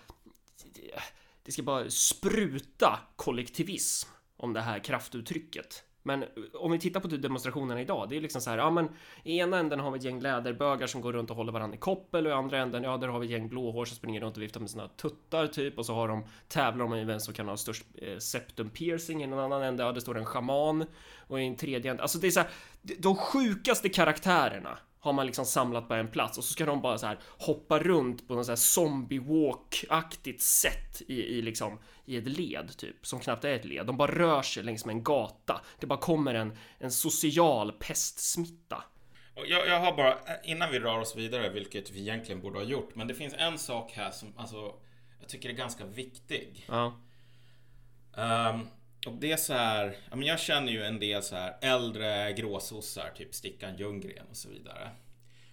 Det 1.43 1.51
ska 1.51 1.63
bara 1.63 1.89
spruta 1.89 2.99
kollektivism 3.15 4.09
om 4.37 4.53
det 4.53 4.61
här 4.61 4.79
kraftuttrycket. 4.79 5.83
Men 6.03 6.25
om 6.53 6.71
vi 6.71 6.79
tittar 6.79 6.99
på 6.99 7.07
typ 7.07 7.21
demonstrationerna 7.21 7.81
idag, 7.81 8.09
det 8.09 8.17
är 8.17 8.21
liksom 8.21 8.41
så 8.41 8.49
här, 8.49 8.57
ja 8.57 8.69
men 8.69 8.89
i 9.23 9.37
ena 9.37 9.57
änden 9.57 9.79
har 9.79 9.91
vi 9.91 9.97
ett 9.97 10.03
gäng 10.03 10.19
läderbögar 10.19 10.87
som 10.87 11.01
går 11.01 11.13
runt 11.13 11.29
och 11.29 11.35
håller 11.35 11.51
varandra 11.51 11.75
i 11.75 11.79
koppel 11.79 12.25
och 12.25 12.31
i 12.31 12.33
andra 12.33 12.57
änden, 12.57 12.83
ja 12.83 12.97
där 12.97 13.07
har 13.07 13.19
vi 13.19 13.25
ett 13.25 13.31
gäng 13.31 13.49
blåhår 13.49 13.85
som 13.85 13.95
springer 13.95 14.21
runt 14.21 14.37
och 14.37 14.43
viftar 14.43 14.59
med 14.59 14.69
sina 14.69 14.87
tuttar 14.87 15.47
typ 15.47 15.77
och 15.77 15.85
så 15.85 15.93
har 15.93 16.07
de 16.07 16.23
tävlar 16.47 16.85
om 16.85 17.07
vem 17.07 17.19
som 17.19 17.33
kan 17.33 17.47
ha 17.47 17.57
störst 17.57 17.85
eh, 17.95 18.17
septum 18.17 18.69
piercing 18.69 19.21
i 19.21 19.23
en 19.23 19.33
annan 19.33 19.63
ände, 19.63 19.83
ja 19.83 19.91
det 19.91 20.01
står 20.01 20.17
en 20.17 20.25
schaman 20.25 20.85
och 21.27 21.41
i 21.41 21.43
en 21.43 21.55
tredje 21.55 21.91
ände, 21.91 22.03
alltså 22.03 22.17
det 22.17 22.27
är 22.27 22.31
så 22.31 22.39
här, 22.39 22.49
de 22.81 23.15
sjukaste 23.15 23.89
karaktärerna 23.89 24.77
har 24.99 25.13
man 25.13 25.25
liksom 25.25 25.45
samlat 25.45 25.87
på 25.87 25.93
en 25.93 26.11
plats 26.11 26.37
och 26.37 26.43
så 26.43 26.53
ska 26.53 26.65
de 26.65 26.81
bara 26.81 26.97
så 26.97 27.07
här 27.07 27.19
hoppa 27.37 27.79
runt 27.79 28.27
på 28.27 28.35
något 28.35 28.45
så 28.45 28.51
här 28.51 28.57
zombie 28.57 29.19
walk-aktigt 29.19 30.41
sätt 30.41 31.01
i, 31.07 31.13
i 31.13 31.41
liksom 31.41 31.79
i 32.05 32.17
ett 32.17 32.27
led 32.27 32.77
typ 32.77 33.05
som 33.05 33.19
knappt 33.19 33.45
är 33.45 33.53
ett 33.53 33.65
led. 33.65 33.85
De 33.85 33.97
bara 33.97 34.11
rör 34.11 34.41
sig 34.41 34.63
längs 34.63 34.85
med 34.85 34.93
en 34.93 35.03
gata. 35.03 35.61
Det 35.79 35.87
bara 35.87 35.99
kommer 35.99 36.35
en, 36.35 36.57
en 36.77 36.91
social 36.91 37.71
pestsmitta. 37.71 38.83
Jag, 39.47 39.67
jag 39.67 39.79
har 39.79 39.97
bara, 39.97 40.17
innan 40.43 40.71
vi 40.71 40.79
rör 40.79 40.99
oss 40.99 41.15
vidare, 41.15 41.49
vilket 41.49 41.91
vi 41.91 41.99
egentligen 41.99 42.41
borde 42.41 42.59
ha 42.59 42.65
gjort, 42.65 42.95
men 42.95 43.07
det 43.07 43.13
finns 43.13 43.33
en 43.37 43.57
sak 43.57 43.91
här 43.91 44.11
som 44.11 44.33
alltså, 44.37 44.73
jag 45.19 45.29
tycker 45.29 45.49
är 45.49 45.53
ganska 45.53 45.85
viktig. 45.85 46.65
Ja. 46.67 46.99
Um, 48.17 48.67
och 49.05 49.13
det 49.13 49.31
är 49.31 49.37
så 49.37 49.53
här, 49.53 49.97
jag 50.11 50.39
känner 50.39 50.71
ju 50.71 50.83
en 50.83 50.99
del 50.99 51.23
så 51.23 51.35
här 51.35 51.57
äldre 51.61 52.33
gråsossar, 52.33 53.09
typ 53.15 53.35
Stickan 53.35 53.77
Ljunggren 53.77 54.25
och 54.29 54.37
så 54.37 54.49
vidare. 54.49 54.89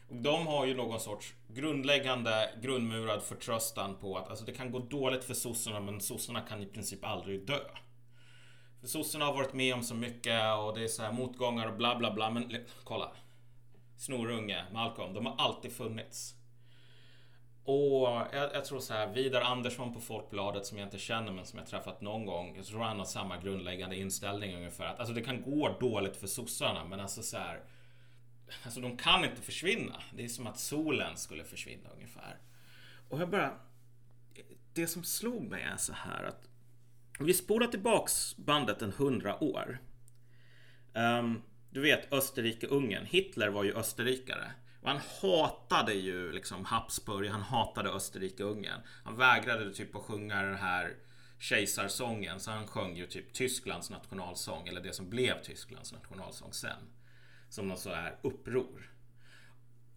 Och 0.08 0.16
de 0.16 0.46
har 0.46 0.66
ju 0.66 0.74
någon 0.74 1.00
sorts 1.00 1.34
grundläggande 1.48 2.50
grundmurad 2.62 3.22
förtröstan 3.22 3.96
på 3.96 4.18
att 4.18 4.28
alltså, 4.30 4.44
det 4.44 4.52
kan 4.52 4.70
gå 4.70 4.78
dåligt 4.78 5.24
för 5.24 5.34
sossarna 5.34 5.80
men 5.80 6.00
sossarna 6.00 6.40
kan 6.40 6.62
i 6.62 6.66
princip 6.66 7.04
aldrig 7.04 7.46
dö. 7.46 7.60
För 8.80 8.88
sossarna 8.88 9.24
har 9.24 9.34
varit 9.34 9.54
med 9.54 9.74
om 9.74 9.82
så 9.82 9.94
mycket 9.94 10.42
och 10.58 10.74
det 10.74 10.84
är 10.84 10.88
så 10.88 11.02
här 11.02 11.12
motgångar 11.12 11.66
och 11.66 11.76
bla 11.76 11.96
bla 11.96 12.14
bla 12.14 12.30
men 12.30 12.56
kolla. 12.84 13.12
Snorunge, 13.96 14.64
Malcolm, 14.72 15.14
de 15.14 15.26
har 15.26 15.34
alltid 15.38 15.72
funnits. 15.72 16.35
Och 17.66 18.08
jag, 18.32 18.54
jag, 18.54 18.64
tror 18.64 18.80
så 18.80 18.94
här, 18.94 19.06
Vidar 19.06 19.40
Andersson 19.40 19.94
på 19.94 20.00
Folkbladet 20.00 20.66
som 20.66 20.78
jag 20.78 20.86
inte 20.86 20.98
känner 20.98 21.32
men 21.32 21.46
som 21.46 21.58
jag 21.58 21.68
träffat 21.68 22.00
någon 22.00 22.26
gång. 22.26 22.56
Jag 22.56 22.66
tror 22.66 22.80
han 22.80 22.98
har 22.98 23.06
samma 23.06 23.36
grundläggande 23.36 23.96
inställning 23.96 24.56
ungefär. 24.56 24.84
Att, 24.84 24.98
alltså 24.98 25.14
det 25.14 25.20
kan 25.20 25.42
gå 25.42 25.76
dåligt 25.80 26.16
för 26.16 26.26
sossarna 26.26 26.84
men 26.84 27.00
alltså 27.00 27.22
så 27.22 27.36
här. 27.36 27.60
Alltså 28.64 28.80
de 28.80 28.96
kan 28.96 29.24
inte 29.24 29.42
försvinna. 29.42 30.02
Det 30.12 30.24
är 30.24 30.28
som 30.28 30.46
att 30.46 30.58
solen 30.58 31.16
skulle 31.16 31.44
försvinna 31.44 31.90
ungefär. 31.94 32.38
Och 33.08 33.20
jag 33.20 33.30
bara... 33.30 33.52
Det 34.72 34.86
som 34.86 35.04
slog 35.04 35.42
mig 35.42 35.62
är 35.62 35.76
så 35.76 35.92
här 35.92 36.24
att 36.24 36.48
vi 37.18 37.34
spolar 37.34 37.66
tillbaks 37.66 38.36
bandet 38.36 38.82
en 38.82 38.92
hundra 38.92 39.44
år. 39.44 39.78
Um, 40.94 41.42
du 41.70 41.80
vet 41.80 42.12
Österrike-Ungern. 42.12 43.04
Hitler 43.06 43.48
var 43.48 43.64
ju 43.64 43.74
österrikare. 43.74 44.52
Och 44.86 44.92
han 44.92 45.00
hatade 45.22 45.94
ju 45.94 46.32
liksom 46.32 46.64
Habsburg, 46.64 47.28
han 47.28 47.42
hatade 47.42 47.90
Österrike-Ungern. 47.90 48.80
Han 49.04 49.16
vägrade 49.16 49.74
typ 49.74 49.96
att 49.96 50.02
sjunga 50.02 50.42
den 50.42 50.54
här 50.54 50.94
kejsarsången, 51.38 52.40
så 52.40 52.50
han 52.50 52.66
sjöng 52.66 52.96
ju 52.96 53.06
typ 53.06 53.32
Tysklands 53.32 53.90
nationalsång, 53.90 54.68
eller 54.68 54.80
det 54.80 54.92
som 54.92 55.10
blev 55.10 55.42
Tysklands 55.42 55.92
nationalsång 55.92 56.52
sen. 56.52 56.78
Som 57.48 57.68
något 57.68 57.78
så 57.78 57.94
här 57.94 58.18
uppror. 58.22 58.92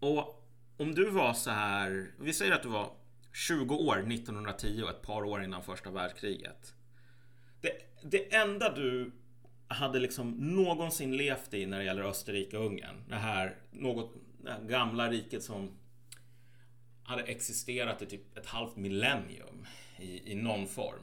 Och 0.00 0.46
om 0.76 0.94
du 0.94 1.10
var 1.10 1.32
så 1.32 1.50
här, 1.50 2.10
vi 2.18 2.32
säger 2.32 2.52
att 2.52 2.62
du 2.62 2.68
var 2.68 2.92
20 3.32 3.74
år 3.74 4.12
1910 4.12 4.84
ett 4.90 5.02
par 5.02 5.24
år 5.24 5.44
innan 5.44 5.62
första 5.62 5.90
världskriget. 5.90 6.74
Det, 7.60 7.72
det 8.02 8.34
enda 8.34 8.74
du 8.74 9.12
hade 9.68 9.98
liksom 9.98 10.30
någonsin 10.30 11.16
levt 11.16 11.54
i 11.54 11.66
när 11.66 11.78
det 11.78 11.84
gäller 11.84 12.02
Österrike-Ungern. 12.02 13.08
Det 13.08 13.16
här 13.16 13.56
något 13.70 14.12
det 14.42 14.50
här 14.50 14.60
gamla 14.60 15.10
riket 15.10 15.42
som 15.42 15.70
hade 17.02 17.22
existerat 17.22 18.02
i 18.02 18.06
typ 18.06 18.38
ett 18.38 18.46
halvt 18.46 18.76
millennium 18.76 19.66
i, 19.98 20.32
i 20.32 20.34
någon 20.34 20.66
form. 20.66 21.02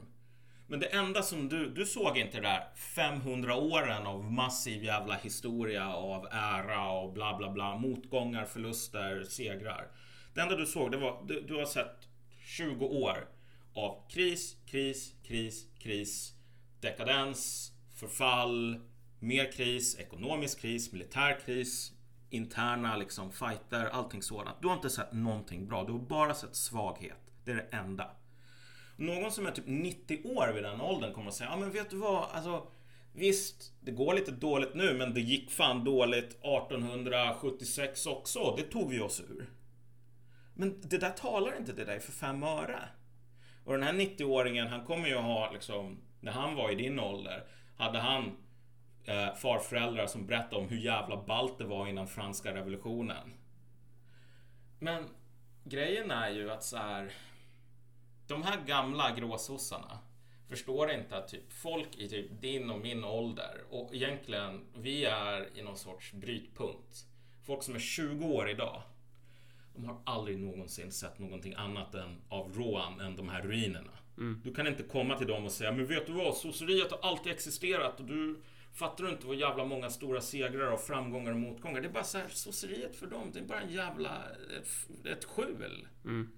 Men 0.66 0.80
det 0.80 0.86
enda 0.86 1.22
som 1.22 1.48
du, 1.48 1.70
du 1.70 1.86
såg 1.86 2.18
inte 2.18 2.36
det 2.36 2.42
där 2.42 2.68
500 2.76 3.56
åren 3.56 4.06
av 4.06 4.32
massiv 4.32 4.84
jävla 4.84 5.14
historia 5.14 5.94
av 5.94 6.26
ära 6.30 6.90
och 6.90 7.12
bla 7.12 7.36
bla 7.38 7.52
bla, 7.52 7.76
motgångar, 7.76 8.44
förluster, 8.44 9.24
segrar. 9.24 9.86
Det 10.34 10.40
enda 10.40 10.56
du 10.56 10.66
såg, 10.66 10.90
det 10.90 10.96
var, 10.96 11.24
du, 11.26 11.40
du 11.40 11.54
har 11.54 11.64
sett 11.64 12.08
20 12.44 12.86
år 12.86 13.28
av 13.74 14.08
kris, 14.10 14.56
kris, 14.66 15.14
kris, 15.22 15.66
kris, 15.78 16.32
dekadens, 16.80 17.72
förfall, 17.94 18.80
mer 19.18 19.52
kris, 19.52 19.98
ekonomisk 19.98 20.60
kris, 20.60 20.92
militär 20.92 21.40
kris, 21.46 21.92
interna 22.30 22.96
liksom 22.96 23.32
fighter, 23.32 23.86
allting 23.86 24.22
sådant. 24.22 24.56
Du 24.60 24.68
har 24.68 24.74
inte 24.74 24.90
sett 24.90 25.12
någonting 25.12 25.68
bra. 25.68 25.84
Du 25.84 25.92
har 25.92 25.98
bara 25.98 26.34
sett 26.34 26.56
svaghet. 26.56 27.18
Det 27.44 27.50
är 27.50 27.56
det 27.56 27.76
enda. 27.76 28.10
Någon 28.96 29.32
som 29.32 29.46
är 29.46 29.50
typ 29.50 29.66
90 29.66 30.20
år 30.24 30.52
vid 30.54 30.62
den 30.62 30.80
åldern 30.80 31.12
kommer 31.12 31.28
att 31.28 31.34
säga, 31.34 31.50
ja 31.50 31.56
men 31.56 31.70
vet 31.70 31.90
du 31.90 31.96
vad, 31.96 32.28
alltså 32.32 32.66
Visst, 33.18 33.72
det 33.80 33.90
går 33.90 34.14
lite 34.14 34.30
dåligt 34.30 34.74
nu 34.74 34.94
men 34.94 35.14
det 35.14 35.20
gick 35.20 35.50
fan 35.50 35.84
dåligt 35.84 36.30
1876 36.30 38.06
också. 38.06 38.54
Det 38.56 38.62
tog 38.62 38.90
vi 38.90 39.00
oss 39.00 39.20
ur. 39.20 39.50
Men 40.54 40.80
det 40.80 40.98
där 40.98 41.10
talar 41.10 41.56
inte 41.56 41.72
det 41.72 41.84
där 41.84 41.98
för 41.98 42.12
fem 42.12 42.42
öre. 42.42 42.88
Och 43.64 43.72
den 43.72 43.82
här 43.82 43.92
90-åringen, 43.92 44.66
han 44.66 44.84
kommer 44.84 45.08
ju 45.08 45.16
ha 45.16 45.50
liksom, 45.52 45.98
när 46.20 46.32
han 46.32 46.54
var 46.54 46.70
i 46.70 46.74
din 46.74 47.00
ålder, 47.00 47.44
hade 47.76 47.98
han 47.98 48.36
eh, 49.08 49.34
farföräldrar 49.34 50.06
som 50.06 50.26
berättade 50.26 50.56
om 50.56 50.68
hur 50.68 50.78
jävla 50.78 51.24
ballt 51.24 51.58
det 51.58 51.64
var 51.64 51.86
innan 51.86 52.06
franska 52.06 52.54
revolutionen. 52.54 53.34
Men 54.78 55.04
grejen 55.64 56.10
är 56.10 56.30
ju 56.30 56.50
att 56.50 56.64
så 56.64 56.76
här. 56.76 57.12
De 58.26 58.42
här 58.42 58.60
gamla 58.66 59.14
gråsossarna 59.16 59.98
förstår 60.48 60.90
inte 60.90 61.16
att 61.16 61.28
typ 61.28 61.52
folk 61.52 61.96
i 61.96 62.08
typ 62.08 62.40
din 62.40 62.70
och 62.70 62.80
min 62.80 63.04
ålder 63.04 63.64
och 63.70 63.94
egentligen 63.94 64.64
vi 64.74 65.04
är 65.04 65.58
i 65.58 65.62
någon 65.62 65.76
sorts 65.76 66.12
brytpunkt. 66.12 67.06
Folk 67.46 67.62
som 67.62 67.74
är 67.74 67.78
20 67.78 68.26
år 68.26 68.50
idag. 68.50 68.82
De 69.74 69.84
har 69.84 70.00
aldrig 70.04 70.38
någonsin 70.38 70.92
sett 70.92 71.18
någonting 71.18 71.54
annat 71.54 71.94
än 71.94 72.22
av 72.28 72.52
råan 72.52 73.00
än 73.00 73.16
de 73.16 73.28
här 73.28 73.42
ruinerna. 73.42 73.92
Mm. 74.16 74.40
Du 74.44 74.54
kan 74.54 74.66
inte 74.66 74.82
komma 74.82 75.16
till 75.16 75.26
dem 75.26 75.44
och 75.44 75.52
säga, 75.52 75.72
men 75.72 75.86
vet 75.86 76.06
du 76.06 76.12
vad? 76.12 76.36
Sosseriet 76.36 76.90
har 76.90 77.10
alltid 77.10 77.32
existerat 77.32 78.00
och 78.00 78.06
du 78.06 78.42
Fattar 78.78 79.04
du 79.04 79.10
inte 79.10 79.26
vad 79.26 79.36
jävla 79.36 79.64
många 79.64 79.90
stora 79.90 80.20
segrar 80.20 80.72
och 80.72 80.80
framgångar 80.80 81.32
och 81.32 81.38
motgångar? 81.38 81.80
Det 81.80 81.88
är 81.88 81.92
bara 81.92 82.04
så 82.04 82.18
här, 82.18 82.28
sosseriet 82.28 82.96
för 82.96 83.06
dem, 83.06 83.30
det 83.32 83.38
är 83.38 83.44
bara 83.44 83.60
en 83.60 83.72
jävla... 83.72 84.24
Ett, 84.58 85.06
ett 85.06 85.24
skjul. 85.24 85.88
Mm. 86.04 86.30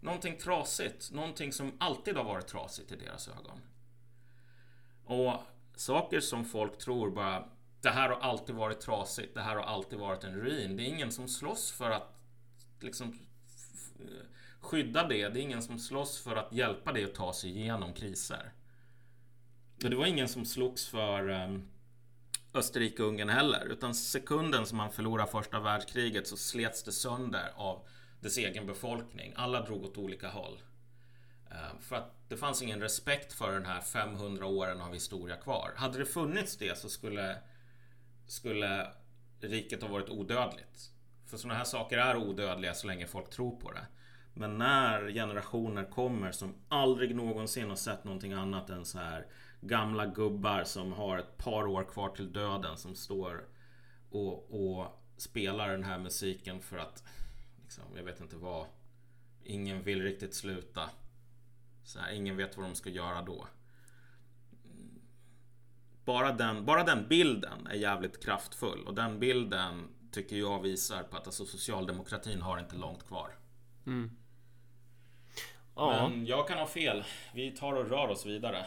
Någonting 0.00 0.38
trasigt. 0.38 1.12
Någonting 1.12 1.52
som 1.52 1.72
alltid 1.80 2.16
har 2.16 2.24
varit 2.24 2.46
trasigt 2.46 2.92
i 2.92 2.96
deras 2.96 3.28
ögon. 3.28 3.60
Och 5.04 5.40
saker 5.76 6.20
som 6.20 6.44
folk 6.44 6.78
tror 6.78 7.10
bara... 7.10 7.48
Det 7.80 7.90
här 7.90 8.08
har 8.08 8.20
alltid 8.20 8.54
varit 8.54 8.80
trasigt. 8.80 9.34
Det 9.34 9.40
här 9.40 9.56
har 9.56 9.62
alltid 9.62 9.98
varit 9.98 10.24
en 10.24 10.34
ruin. 10.34 10.76
Det 10.76 10.82
är 10.82 10.88
ingen 10.88 11.12
som 11.12 11.28
slåss 11.28 11.72
för 11.72 11.90
att 11.90 12.16
liksom 12.80 13.18
skydda 14.60 15.08
det. 15.08 15.28
Det 15.28 15.40
är 15.40 15.42
ingen 15.42 15.62
som 15.62 15.78
slåss 15.78 16.20
för 16.22 16.36
att 16.36 16.52
hjälpa 16.52 16.92
det 16.92 17.04
att 17.04 17.14
ta 17.14 17.32
sig 17.32 17.50
igenom 17.50 17.92
kriser. 17.92 18.52
Och 19.84 19.90
det 19.90 19.96
var 19.96 20.06
ingen 20.06 20.28
som 20.28 20.44
slogs 20.44 20.88
för 20.88 21.28
um, 21.28 21.68
Österrike-Ungern 22.54 23.28
heller. 23.28 23.66
Utan 23.70 23.94
sekunden 23.94 24.66
som 24.66 24.76
man 24.78 24.92
förlorade 24.92 25.30
första 25.30 25.60
världskriget 25.60 26.26
så 26.26 26.36
slets 26.36 26.82
det 26.82 26.92
sönder 26.92 27.52
av 27.56 27.86
dess 28.20 28.38
egen 28.38 28.66
befolkning. 28.66 29.32
Alla 29.36 29.60
drog 29.60 29.84
åt 29.84 29.98
olika 29.98 30.28
håll. 30.28 30.58
Ehm, 31.50 31.80
för 31.80 31.96
att 31.96 32.28
det 32.28 32.36
fanns 32.36 32.62
ingen 32.62 32.80
respekt 32.80 33.32
för 33.32 33.52
den 33.52 33.66
här 33.66 33.80
500 33.80 34.46
åren 34.46 34.80
av 34.80 34.92
historia 34.92 35.36
kvar. 35.36 35.72
Hade 35.76 35.98
det 35.98 36.06
funnits 36.06 36.56
det 36.56 36.78
så 36.78 36.88
skulle, 36.88 37.36
skulle 38.26 38.86
riket 39.40 39.82
ha 39.82 39.88
varit 39.88 40.08
odödligt. 40.08 40.90
För 41.26 41.36
sådana 41.36 41.58
här 41.58 41.64
saker 41.64 41.98
är 41.98 42.16
odödliga 42.16 42.74
så 42.74 42.86
länge 42.86 43.06
folk 43.06 43.30
tror 43.30 43.60
på 43.60 43.72
det. 43.72 43.86
Men 44.34 44.58
när 44.58 45.10
generationer 45.10 45.84
kommer 45.84 46.32
som 46.32 46.54
aldrig 46.68 47.16
någonsin 47.16 47.68
har 47.68 47.76
sett 47.76 48.04
någonting 48.04 48.32
annat 48.32 48.70
än 48.70 48.84
så 48.84 48.98
här 48.98 49.26
gamla 49.62 50.06
gubbar 50.06 50.64
som 50.64 50.92
har 50.92 51.18
ett 51.18 51.38
par 51.38 51.66
år 51.66 51.84
kvar 51.84 52.08
till 52.08 52.32
döden 52.32 52.76
som 52.76 52.94
står 52.94 53.44
och, 54.10 54.50
och 54.50 54.86
spelar 55.16 55.68
den 55.68 55.84
här 55.84 55.98
musiken 55.98 56.60
för 56.60 56.78
att 56.78 57.04
liksom, 57.62 57.84
jag 57.96 58.04
vet 58.04 58.20
inte 58.20 58.36
vad. 58.36 58.66
Ingen 59.44 59.82
vill 59.82 60.02
riktigt 60.02 60.34
sluta. 60.34 60.90
Så 61.84 61.98
här, 61.98 62.12
ingen 62.12 62.36
vet 62.36 62.56
vad 62.56 62.66
de 62.66 62.74
ska 62.74 62.90
göra 62.90 63.22
då. 63.22 63.46
Bara 66.04 66.32
den, 66.32 66.64
bara 66.64 66.84
den 66.84 67.08
bilden 67.08 67.66
är 67.66 67.74
jävligt 67.74 68.24
kraftfull 68.24 68.86
och 68.86 68.94
den 68.94 69.18
bilden 69.18 69.88
tycker 70.12 70.36
jag 70.36 70.62
visar 70.62 71.02
på 71.02 71.16
att 71.16 71.26
alltså, 71.26 71.46
socialdemokratin 71.46 72.42
har 72.42 72.58
inte 72.58 72.76
långt 72.76 73.06
kvar. 73.06 73.34
Mm. 73.86 74.10
Ja. 75.74 76.08
Men 76.08 76.26
jag 76.26 76.48
kan 76.48 76.58
ha 76.58 76.66
fel. 76.66 77.04
Vi 77.34 77.50
tar 77.50 77.72
och 77.72 77.88
rör 77.88 78.08
oss 78.08 78.26
vidare. 78.26 78.66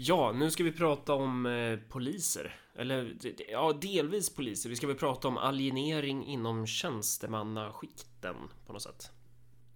Ja, 0.00 0.32
nu 0.32 0.50
ska 0.50 0.64
vi 0.64 0.72
prata 0.72 1.14
om 1.14 1.46
eh, 1.46 1.78
poliser. 1.88 2.54
Eller 2.74 3.16
ja, 3.48 3.72
delvis 3.72 4.34
poliser. 4.34 4.70
Vi 4.70 4.76
ska 4.76 4.86
väl 4.86 4.96
prata 4.96 5.28
om 5.28 5.38
alienering 5.38 6.26
inom 6.26 6.66
tjänstemannaskikten 6.66 8.36
på 8.66 8.72
något 8.72 8.82
sätt. 8.82 9.10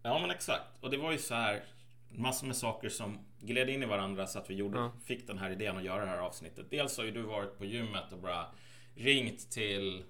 Ja, 0.03 0.19
men 0.19 0.31
exakt. 0.31 0.65
Och 0.81 0.91
det 0.91 0.97
var 0.97 1.13
ju 1.13 1.19
så 1.19 1.35
här 1.35 1.65
massor 2.11 2.47
med 2.47 2.57
saker 2.57 2.89
som 2.89 3.19
gled 3.41 3.71
in 3.71 3.83
i 3.83 3.87
varandra 3.87 4.27
så 4.27 4.39
att 4.39 4.51
vi 4.51 4.55
gjorde, 4.55 4.79
ja. 4.79 4.93
fick 5.05 5.27
den 5.27 5.39
här 5.39 5.51
idén 5.51 5.77
att 5.77 5.85
göra 5.85 6.05
det 6.05 6.11
här 6.11 6.19
avsnittet. 6.19 6.67
Dels 6.71 6.97
har 6.97 7.05
ju 7.05 7.11
du 7.11 7.23
varit 7.23 7.59
på 7.59 7.65
gymmet 7.65 8.13
och 8.13 8.19
bara 8.19 8.47
ringt 8.95 9.51
till 9.51 10.05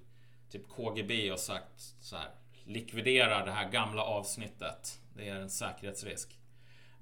typ 0.51 0.69
KGB 0.69 1.33
och 1.33 1.41
sagt 1.41 1.81
så 2.01 2.17
här 2.17 2.29
likvidera 2.65 3.45
det 3.45 3.53
här 3.53 3.71
gamla 3.71 4.03
avsnittet. 4.03 5.01
Det 5.17 5.29
är 5.29 5.35
en 5.35 5.51
säkerhetsrisk. 5.51 6.39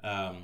Um, 0.03 0.43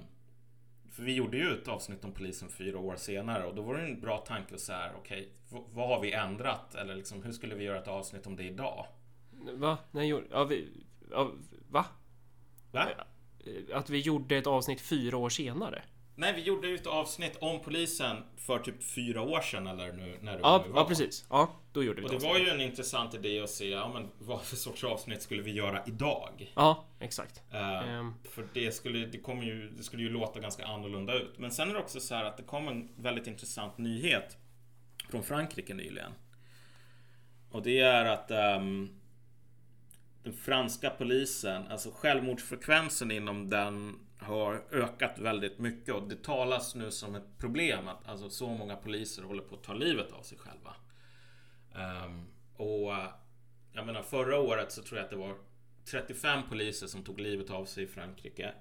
för 0.97 1.03
vi 1.03 1.15
gjorde 1.15 1.37
ju 1.37 1.53
ett 1.53 1.69
avsnitt 1.69 2.05
om 2.05 2.13
polisen 2.13 2.49
fyra 2.49 2.79
år 2.79 2.97
senare 2.97 3.45
och 3.45 3.55
då 3.55 3.63
var 3.63 3.75
det 3.75 3.83
en 3.83 4.01
bra 4.01 4.19
tanke 4.19 4.55
att 4.55 4.61
säga 4.61 4.91
okej, 4.99 5.29
okay, 5.51 5.63
vad 5.73 5.89
har 5.89 6.01
vi 6.01 6.13
ändrat? 6.13 6.75
Eller 6.75 6.97
liksom, 6.97 7.23
hur 7.23 7.33
skulle 7.33 7.55
vi 7.55 7.65
göra 7.65 7.79
ett 7.79 7.89
avsnitt 7.89 8.27
om 8.27 8.37
det 8.37 8.43
idag? 8.43 8.87
Va? 9.53 9.79
Nej, 9.91 10.09
ja, 10.31 10.45
vi, 10.45 10.85
ja, 11.11 11.33
va? 11.69 11.85
Va? 12.73 12.89
Att 13.73 13.91
vi 13.91 14.01
gjorde 14.01 14.37
ett 14.37 14.47
avsnitt 14.47 14.81
fyra 14.81 15.17
år 15.17 15.29
senare? 15.29 15.83
Nej, 16.19 16.33
vi 16.33 16.43
gjorde 16.43 16.69
ju 16.69 16.75
ett 16.75 16.87
avsnitt 16.87 17.37
om 17.41 17.61
polisen 17.61 18.17
för 18.37 18.59
typ 18.59 18.83
fyra 18.83 19.23
år 19.23 19.41
sedan 19.41 19.67
eller 19.67 19.93
nu 19.93 20.19
när 20.21 20.33
du 20.33 20.41
ja, 20.43 20.63
nu 20.67 20.73
var. 20.73 20.81
Ja, 20.81 20.89
precis. 20.89 21.27
Ja, 21.31 21.61
då 21.73 21.85
gjorde 21.85 22.01
vi 22.01 22.07
Och 22.07 22.11
det 22.11 22.19
var 22.19 22.39
ju 22.39 22.49
en 22.49 22.61
intressant 22.61 23.15
idé 23.15 23.41
att 23.41 23.51
se, 23.51 23.69
ja 23.69 23.91
men 23.95 24.09
vad 24.19 24.43
för 24.43 24.57
sorts 24.57 24.85
avsnitt 24.85 25.23
skulle 25.23 25.43
vi 25.43 25.53
göra 25.53 25.83
idag? 25.87 26.53
Ja, 26.55 26.85
exakt. 27.01 27.43
Uh, 27.55 27.99
um. 27.99 28.15
För 28.31 28.47
det 28.53 28.73
skulle, 28.73 29.07
det, 29.07 29.19
kommer 29.19 29.45
ju, 29.45 29.71
det 29.71 29.83
skulle 29.83 30.03
ju 30.03 30.09
låta 30.09 30.41
ganska 30.41 30.67
annorlunda 30.67 31.15
ut. 31.15 31.39
Men 31.39 31.51
sen 31.51 31.71
är 31.71 31.75
det 31.75 31.81
också 31.81 32.01
så 32.01 32.15
här 32.15 32.25
att 32.25 32.37
det 32.37 32.43
kom 32.43 32.69
en 32.69 32.89
väldigt 32.97 33.27
intressant 33.27 33.79
nyhet 33.79 34.37
från 35.11 35.23
Frankrike 35.23 35.75
nyligen. 35.75 36.13
Och 37.51 37.63
det 37.63 37.79
är 37.79 38.05
att 38.05 38.31
um, 38.61 39.01
den 40.23 40.33
franska 40.33 40.91
polisen, 40.91 41.69
alltså 41.69 41.91
självmordsfrekvensen 41.91 43.11
inom 43.11 43.51
den 43.51 44.06
har 44.19 44.65
ökat 44.71 45.19
väldigt 45.19 45.59
mycket 45.59 45.95
och 45.95 46.09
det 46.09 46.25
talas 46.25 46.75
nu 46.75 46.91
som 46.91 47.15
ett 47.15 47.39
problem 47.39 47.89
att 47.89 48.09
alltså, 48.09 48.31
så 48.31 48.49
många 48.49 48.77
poliser 48.77 49.23
håller 49.23 49.43
på 49.43 49.55
att 49.55 49.63
ta 49.63 49.73
livet 49.73 50.13
av 50.13 50.23
sig 50.23 50.39
själva. 50.39 50.75
Um, 52.05 52.27
och 52.57 52.93
jag 53.73 53.87
menar 53.87 54.03
förra 54.03 54.41
året 54.41 54.73
så 54.73 54.83
tror 54.83 54.99
jag 54.99 55.05
att 55.05 55.11
det 55.11 55.17
var 55.17 55.37
35 55.91 56.49
poliser 56.49 56.87
som 56.87 57.05
tog 57.05 57.21
livet 57.21 57.51
av 57.51 57.65
sig 57.65 57.85
i 57.85 57.87
Frankrike. 57.87 58.55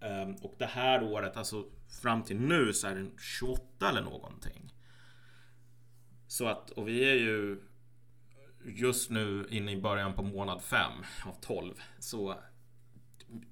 Um, 0.00 0.34
och 0.34 0.54
det 0.58 0.66
här 0.66 1.02
året, 1.02 1.36
alltså 1.36 1.64
fram 2.02 2.22
till 2.22 2.40
nu 2.40 2.72
så 2.72 2.86
är 2.88 2.94
det 2.94 3.10
28 3.20 3.88
eller 3.88 4.02
någonting. 4.02 4.72
Så 6.26 6.46
att, 6.46 6.70
och 6.70 6.88
vi 6.88 7.10
är 7.10 7.14
ju 7.14 7.62
just 8.64 9.10
nu 9.10 9.46
inne 9.50 9.72
i 9.72 9.80
början 9.80 10.14
på 10.14 10.22
månad 10.22 10.62
5 10.62 10.92
av 11.26 11.40
12. 11.40 11.74
Så 11.98 12.34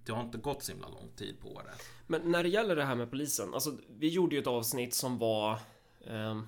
det 0.05 0.13
har 0.13 0.23
inte 0.23 0.39
gått 0.39 0.63
så 0.63 0.73
himla 0.73 0.89
lång 0.89 1.09
tid 1.17 1.41
på 1.41 1.63
det. 1.63 1.85
Men 2.07 2.33
när 2.33 2.43
det 2.43 2.49
gäller 2.49 2.77
det 2.77 2.85
här 2.85 2.95
med 2.95 3.11
polisen, 3.11 3.55
alltså 3.55 3.79
vi 3.99 4.09
gjorde 4.09 4.35
ju 4.35 4.41
ett 4.41 4.47
avsnitt 4.47 4.95
som 4.95 5.19
var 5.19 5.53
eh, 6.07 6.43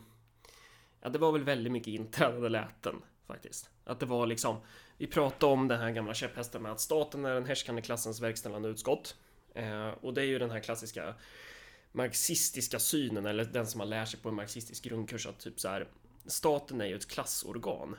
Ja, 1.01 1.09
det 1.09 1.19
var 1.19 1.33
väl 1.33 1.45
väldigt 1.45 1.73
mycket 1.73 1.89
inträdande 1.89 2.49
läten 2.49 2.97
faktiskt. 3.27 3.71
Att 3.85 4.01
det 4.01 4.07
var 4.07 4.27
liksom 4.27 4.57
Vi 4.97 5.07
pratade 5.07 5.53
om 5.53 5.69
den 5.69 5.81
här 5.81 5.91
gamla 5.91 6.15
käpphästen 6.15 6.63
med 6.63 6.73
att 6.73 6.81
staten 6.81 7.25
är 7.25 7.35
den 7.35 7.47
härskande 7.47 7.83
klassens 7.83 8.21
verkställande 8.21 8.69
utskott. 8.69 9.17
Eh, 9.55 9.89
och 9.89 10.15
det 10.15 10.23
är 10.23 10.27
ju 10.27 10.39
den 10.39 10.51
här 10.51 10.61
klassiska 10.61 11.15
marxistiska 11.93 12.79
synen 12.79 13.27
eller 13.27 13.45
den 13.45 13.67
som 13.67 13.79
man 13.79 13.91
lär 13.91 14.05
sig 14.05 14.21
på 14.21 14.29
en 14.29 14.35
marxistisk 14.35 14.85
grundkurs 14.85 15.27
att 15.27 15.39
typ 15.39 15.61
så 15.61 15.69
här 15.69 15.89
Staten 16.27 16.81
är 16.81 16.87
ju 16.87 16.97
ett 16.97 17.11
klassorgan 17.11 17.97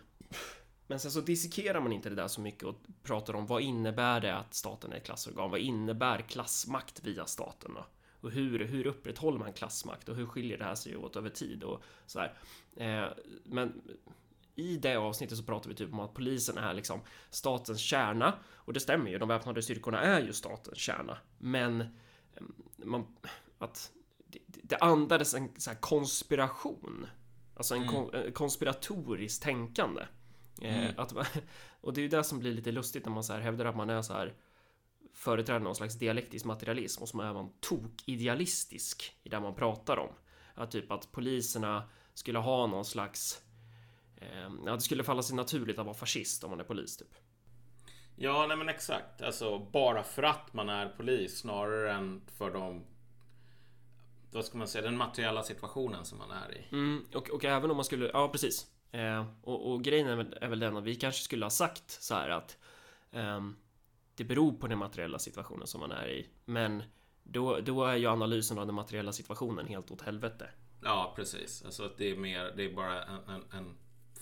men 0.89 0.99
sen 0.99 1.11
så 1.11 1.21
dissekerar 1.21 1.81
man 1.81 1.93
inte 1.93 2.09
det 2.09 2.15
där 2.15 2.27
så 2.27 2.41
mycket 2.41 2.63
och 2.63 2.75
pratar 3.03 3.33
om 3.33 3.47
vad 3.47 3.61
innebär 3.61 4.21
det 4.21 4.35
att 4.35 4.53
staten 4.53 4.91
är 4.91 4.97
ett 4.97 5.05
klassorgan? 5.05 5.51
Vad 5.51 5.59
innebär 5.59 6.21
klassmakt 6.21 7.03
via 7.03 7.25
staten 7.25 7.73
då? 7.73 7.85
Och 8.21 8.31
hur, 8.31 8.59
hur 8.59 8.87
upprätthåller 8.87 9.39
man 9.39 9.53
klassmakt 9.53 10.09
och 10.09 10.15
hur 10.15 10.25
skiljer 10.25 10.57
det 10.57 10.63
här 10.63 10.75
sig 10.75 10.97
åt 10.97 11.15
över 11.15 11.29
tid 11.29 11.63
och 11.63 11.83
så 12.05 12.19
här. 12.19 12.37
Eh, 12.75 13.09
men 13.43 13.81
i 14.55 14.77
det 14.77 14.95
avsnittet 14.95 15.37
så 15.37 15.43
pratar 15.43 15.69
vi 15.69 15.75
typ 15.75 15.93
om 15.93 15.99
att 15.99 16.13
polisen 16.13 16.57
är 16.57 16.73
liksom 16.73 17.01
statens 17.29 17.79
kärna 17.79 18.33
och 18.53 18.73
det 18.73 18.79
stämmer 18.79 19.11
ju. 19.11 19.17
De 19.17 19.29
väpnade 19.29 19.61
styrkorna 19.61 20.01
är 20.01 20.21
ju 20.21 20.33
statens 20.33 20.77
kärna, 20.77 21.17
men 21.37 21.81
eh, 21.81 21.87
man, 22.77 23.07
att 23.57 23.91
det, 24.27 24.39
det 24.45 24.77
andades 24.77 25.33
en 25.33 25.49
så 25.57 25.71
konspiration, 25.79 27.07
alltså 27.55 27.75
en 27.75 27.83
mm. 27.83 28.33
konspiratoriskt 28.33 29.43
tänkande 29.43 30.01
Eh, 30.01 30.18
mm. 30.61 30.93
Att, 30.97 31.13
och 31.81 31.93
det 31.93 32.01
är 32.01 32.03
ju 32.03 32.09
det 32.09 32.23
som 32.23 32.39
blir 32.39 32.53
lite 32.53 32.71
lustigt 32.71 33.05
när 33.05 33.13
man 33.13 33.23
så 33.23 33.33
här 33.33 33.39
hävdar 33.39 33.65
att 33.65 33.75
man 33.75 33.89
är 33.89 34.01
så 34.01 34.13
här 34.13 34.33
företräder 35.13 35.59
någon 35.59 35.75
slags 35.75 35.95
dialektisk 35.95 36.45
materialism 36.45 37.03
och 37.03 37.09
så 37.09 37.21
är 37.21 37.33
man 37.33 37.49
tok-idealistisk 37.59 39.13
i 39.23 39.29
det 39.29 39.39
man 39.39 39.55
pratar 39.55 39.97
om. 39.97 40.09
Att 40.53 40.71
typ 40.71 40.91
att 40.91 41.11
poliserna 41.11 41.83
skulle 42.13 42.39
ha 42.39 42.67
någon 42.67 42.85
slags 42.85 43.41
eh, 44.17 44.49
Ja, 44.65 44.73
det 44.73 44.81
skulle 44.81 45.03
falla 45.03 45.23
sig 45.23 45.35
naturligt 45.35 45.79
att 45.79 45.85
vara 45.85 45.95
fascist 45.95 46.43
om 46.43 46.49
man 46.49 46.59
är 46.59 46.63
polis 46.63 46.97
typ. 46.97 47.15
Ja, 48.15 48.45
nej 48.47 48.57
men 48.57 48.69
exakt. 48.69 49.21
Alltså 49.21 49.59
bara 49.59 50.03
för 50.03 50.23
att 50.23 50.53
man 50.53 50.69
är 50.69 50.89
polis 50.89 51.39
snarare 51.39 51.93
än 51.93 52.21
för 52.37 52.51
de 52.51 52.85
vad 54.31 54.45
ska 54.45 54.57
man 54.57 54.67
säga, 54.67 54.81
den 54.81 54.97
materiella 54.97 55.43
situationen 55.43 56.05
som 56.05 56.17
man 56.17 56.31
är 56.31 56.57
i. 56.57 56.67
Mm, 56.71 57.05
och, 57.13 57.29
och 57.29 57.45
även 57.45 57.71
om 57.71 57.77
man 57.77 57.85
skulle, 57.85 58.09
ja 58.13 58.29
precis. 58.29 58.67
Eh, 58.91 59.25
och, 59.41 59.71
och, 59.71 59.83
grejen 59.83 60.07
är 60.07 60.15
väl, 60.15 60.37
är 60.41 60.47
väl 60.47 60.59
den 60.59 60.77
att 60.77 60.83
vi 60.83 60.95
kanske 60.95 61.21
skulle 61.21 61.45
ha 61.45 61.49
sagt 61.49 61.91
så 61.91 62.15
här 62.15 62.29
att 62.29 62.57
eh, 63.11 63.41
det 64.15 64.23
beror 64.23 64.51
på 64.51 64.67
den 64.67 64.77
materiella 64.77 65.19
situationen 65.19 65.67
som 65.67 65.81
man 65.81 65.91
är 65.91 66.07
i. 66.07 66.27
Men 66.45 66.83
då, 67.23 67.59
då 67.59 67.85
är 67.85 67.95
ju 67.95 68.07
analysen 68.07 68.59
av 68.59 68.65
den 68.65 68.75
materiella 68.75 69.11
situationen 69.11 69.67
helt 69.67 69.91
åt 69.91 70.01
helvete. 70.01 70.49
Ja, 70.83 71.13
precis. 71.15 71.63
Alltså 71.65 71.83
att 71.85 71.97
det 71.97 72.11
är 72.11 72.15
mer, 72.15 72.53
det 72.57 72.65
är 72.65 72.73
bara 72.73 73.03
en, 73.03 73.19
en, 73.29 73.43
en 73.51 73.77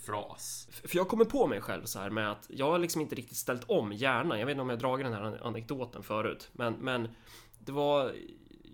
fras. 0.05 0.69
För 0.71 0.97
jag 0.97 1.07
kommer 1.07 1.25
på 1.25 1.47
mig 1.47 1.61
själv 1.61 1.83
så 1.83 1.99
här 1.99 2.09
med 2.09 2.31
att 2.31 2.45
jag 2.49 2.71
har 2.71 2.79
liksom 2.79 3.01
inte 3.01 3.15
riktigt 3.15 3.37
ställt 3.37 3.63
om 3.63 3.93
hjärnan. 3.93 4.39
Jag 4.39 4.45
vet 4.45 4.53
inte 4.53 4.61
om 4.61 4.69
jag 4.69 4.79
dragit 4.79 5.05
den 5.05 5.13
här 5.13 5.47
anekdoten 5.47 6.03
förut, 6.03 6.49
men, 6.51 6.73
men 6.73 7.09
det 7.59 7.71
var 7.71 8.15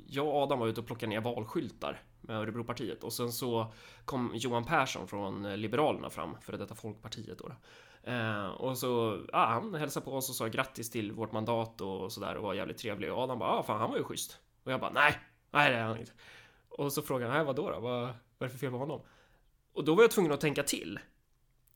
jag 0.08 0.27
och 0.27 0.36
Adam 0.36 0.60
var 0.60 0.67
ute 0.67 0.82
och 0.82 0.88
plockade 0.88 1.10
ner 1.10 1.21
valskyltar 1.21 2.01
med 2.23 2.38
Örebropartiet 2.38 3.03
och 3.03 3.13
sen 3.13 3.31
så 3.31 3.73
kom 4.05 4.31
Johan 4.33 4.65
Persson 4.65 5.07
från 5.07 5.45
eh, 5.45 5.57
Liberalerna 5.57 6.09
fram, 6.09 6.38
för 6.41 6.57
detta 6.57 6.75
Folkpartiet 6.75 7.38
då. 7.38 7.51
Eh, 8.12 8.45
och 8.47 8.77
så, 8.77 9.21
ja, 9.31 9.45
han 9.45 9.73
hälsade 9.73 10.05
på 10.05 10.15
oss 10.15 10.29
och 10.29 10.36
sa 10.36 10.47
grattis 10.47 10.91
till 10.91 11.12
vårt 11.12 11.31
mandat 11.31 11.81
och 11.81 12.12
sådär 12.12 12.36
och 12.36 12.43
var 12.43 12.53
jävligt 12.53 12.77
trevlig 12.77 13.13
och 13.13 13.19
Adam 13.19 13.39
bara, 13.39 13.55
ja 13.55 13.63
fan 13.63 13.79
han 13.79 13.89
var 13.89 13.97
ju 13.97 14.03
schysst. 14.03 14.38
Och 14.63 14.71
jag 14.71 14.79
bara, 14.79 14.91
nej, 14.91 15.19
nej 15.51 15.71
det 15.71 15.77
är 15.77 15.83
han 15.83 15.99
inte. 15.99 16.12
Och 16.69 16.93
så 16.93 17.01
frågade 17.01 17.31
han, 17.31 17.38
nej 17.38 17.45
vadå 17.45 17.71
då? 17.71 17.79
Vad, 17.79 18.01
vad 18.01 18.12
är 18.39 18.45
det 18.45 18.49
för 18.49 18.57
fel 18.57 18.71
på 18.71 18.77
honom? 18.77 19.01
Och 19.73 19.83
då 19.83 19.95
var 19.95 20.03
jag 20.03 20.12
tvungen 20.12 20.31
att 20.31 20.41
tänka 20.41 20.63
till. 20.63 20.99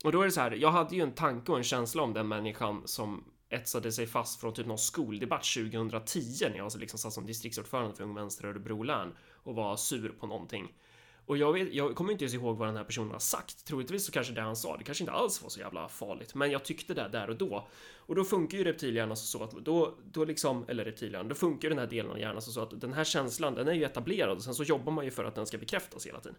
Och 0.03 0.12
då 0.12 0.21
är 0.21 0.25
det 0.25 0.31
så 0.31 0.41
här, 0.41 0.51
jag 0.51 0.71
hade 0.71 0.95
ju 0.95 1.01
en 1.01 1.12
tanke 1.12 1.51
och 1.51 1.57
en 1.57 1.63
känsla 1.63 2.03
om 2.03 2.13
den 2.13 2.27
människan 2.27 2.81
som 2.86 3.23
etsade 3.49 3.91
sig 3.91 4.07
fast 4.07 4.41
från 4.41 4.53
typ 4.53 4.67
någon 4.67 4.77
skoldebatt 4.77 5.43
2010 5.43 6.49
när 6.49 6.57
jag 6.57 6.71
liksom 6.77 6.99
satt 6.99 7.13
som 7.13 7.25
distriktsordförande 7.25 7.95
för 7.95 8.03
Ung 8.03 8.15
Vänster 8.15 8.47
Örebro 8.47 8.83
län 8.83 9.13
och 9.47 9.55
var 9.55 9.75
sur 9.75 10.10
på 10.10 10.27
någonting. 10.27 10.73
Och 11.25 11.38
jag, 11.38 11.53
vet, 11.53 11.73
jag 11.73 11.95
kommer 11.95 12.12
inte 12.12 12.23
ens 12.23 12.33
ihåg 12.33 12.57
vad 12.57 12.67
den 12.67 12.77
här 12.77 12.83
personen 12.83 13.12
har 13.12 13.19
sagt. 13.19 13.65
Troligtvis 13.65 14.05
så 14.05 14.12
kanske 14.12 14.33
det 14.33 14.41
han 14.41 14.55
sa, 14.55 14.77
det 14.77 14.83
kanske 14.83 15.03
inte 15.03 15.12
alls 15.12 15.43
var 15.43 15.49
så 15.49 15.60
jävla 15.60 15.89
farligt, 15.89 16.36
men 16.36 16.51
jag 16.51 16.65
tyckte 16.65 16.93
det 16.93 17.10
där 17.12 17.29
och 17.29 17.36
då. 17.36 17.67
Och 17.95 18.15
då 18.15 18.23
funkar 18.23 18.57
ju 18.57 18.63
reptilhjärnan 18.63 19.17
så 19.17 19.43
att 19.43 19.51
då, 19.51 19.93
då 20.12 20.25
liksom, 20.25 20.65
eller 20.67 20.86
reptilhjärnan, 20.86 21.27
då 21.27 21.36
funkar 21.36 21.69
den 21.69 21.77
här 21.77 21.88
delen 21.88 22.12
av 22.12 22.19
hjärnan 22.19 22.41
så 22.41 22.62
att 22.62 22.81
den 22.81 22.93
här 22.93 23.03
känslan, 23.03 23.55
den 23.55 23.67
är 23.67 23.73
ju 23.73 23.83
etablerad 23.83 24.38
och 24.38 24.43
sen 24.43 24.55
så 24.55 24.63
jobbar 24.63 24.91
man 24.91 25.05
ju 25.05 25.12
för 25.12 25.23
att 25.23 25.36
den 25.36 25.45
ska 25.45 25.57
bekräftas 25.57 26.07
hela 26.07 26.19
tiden. 26.19 26.38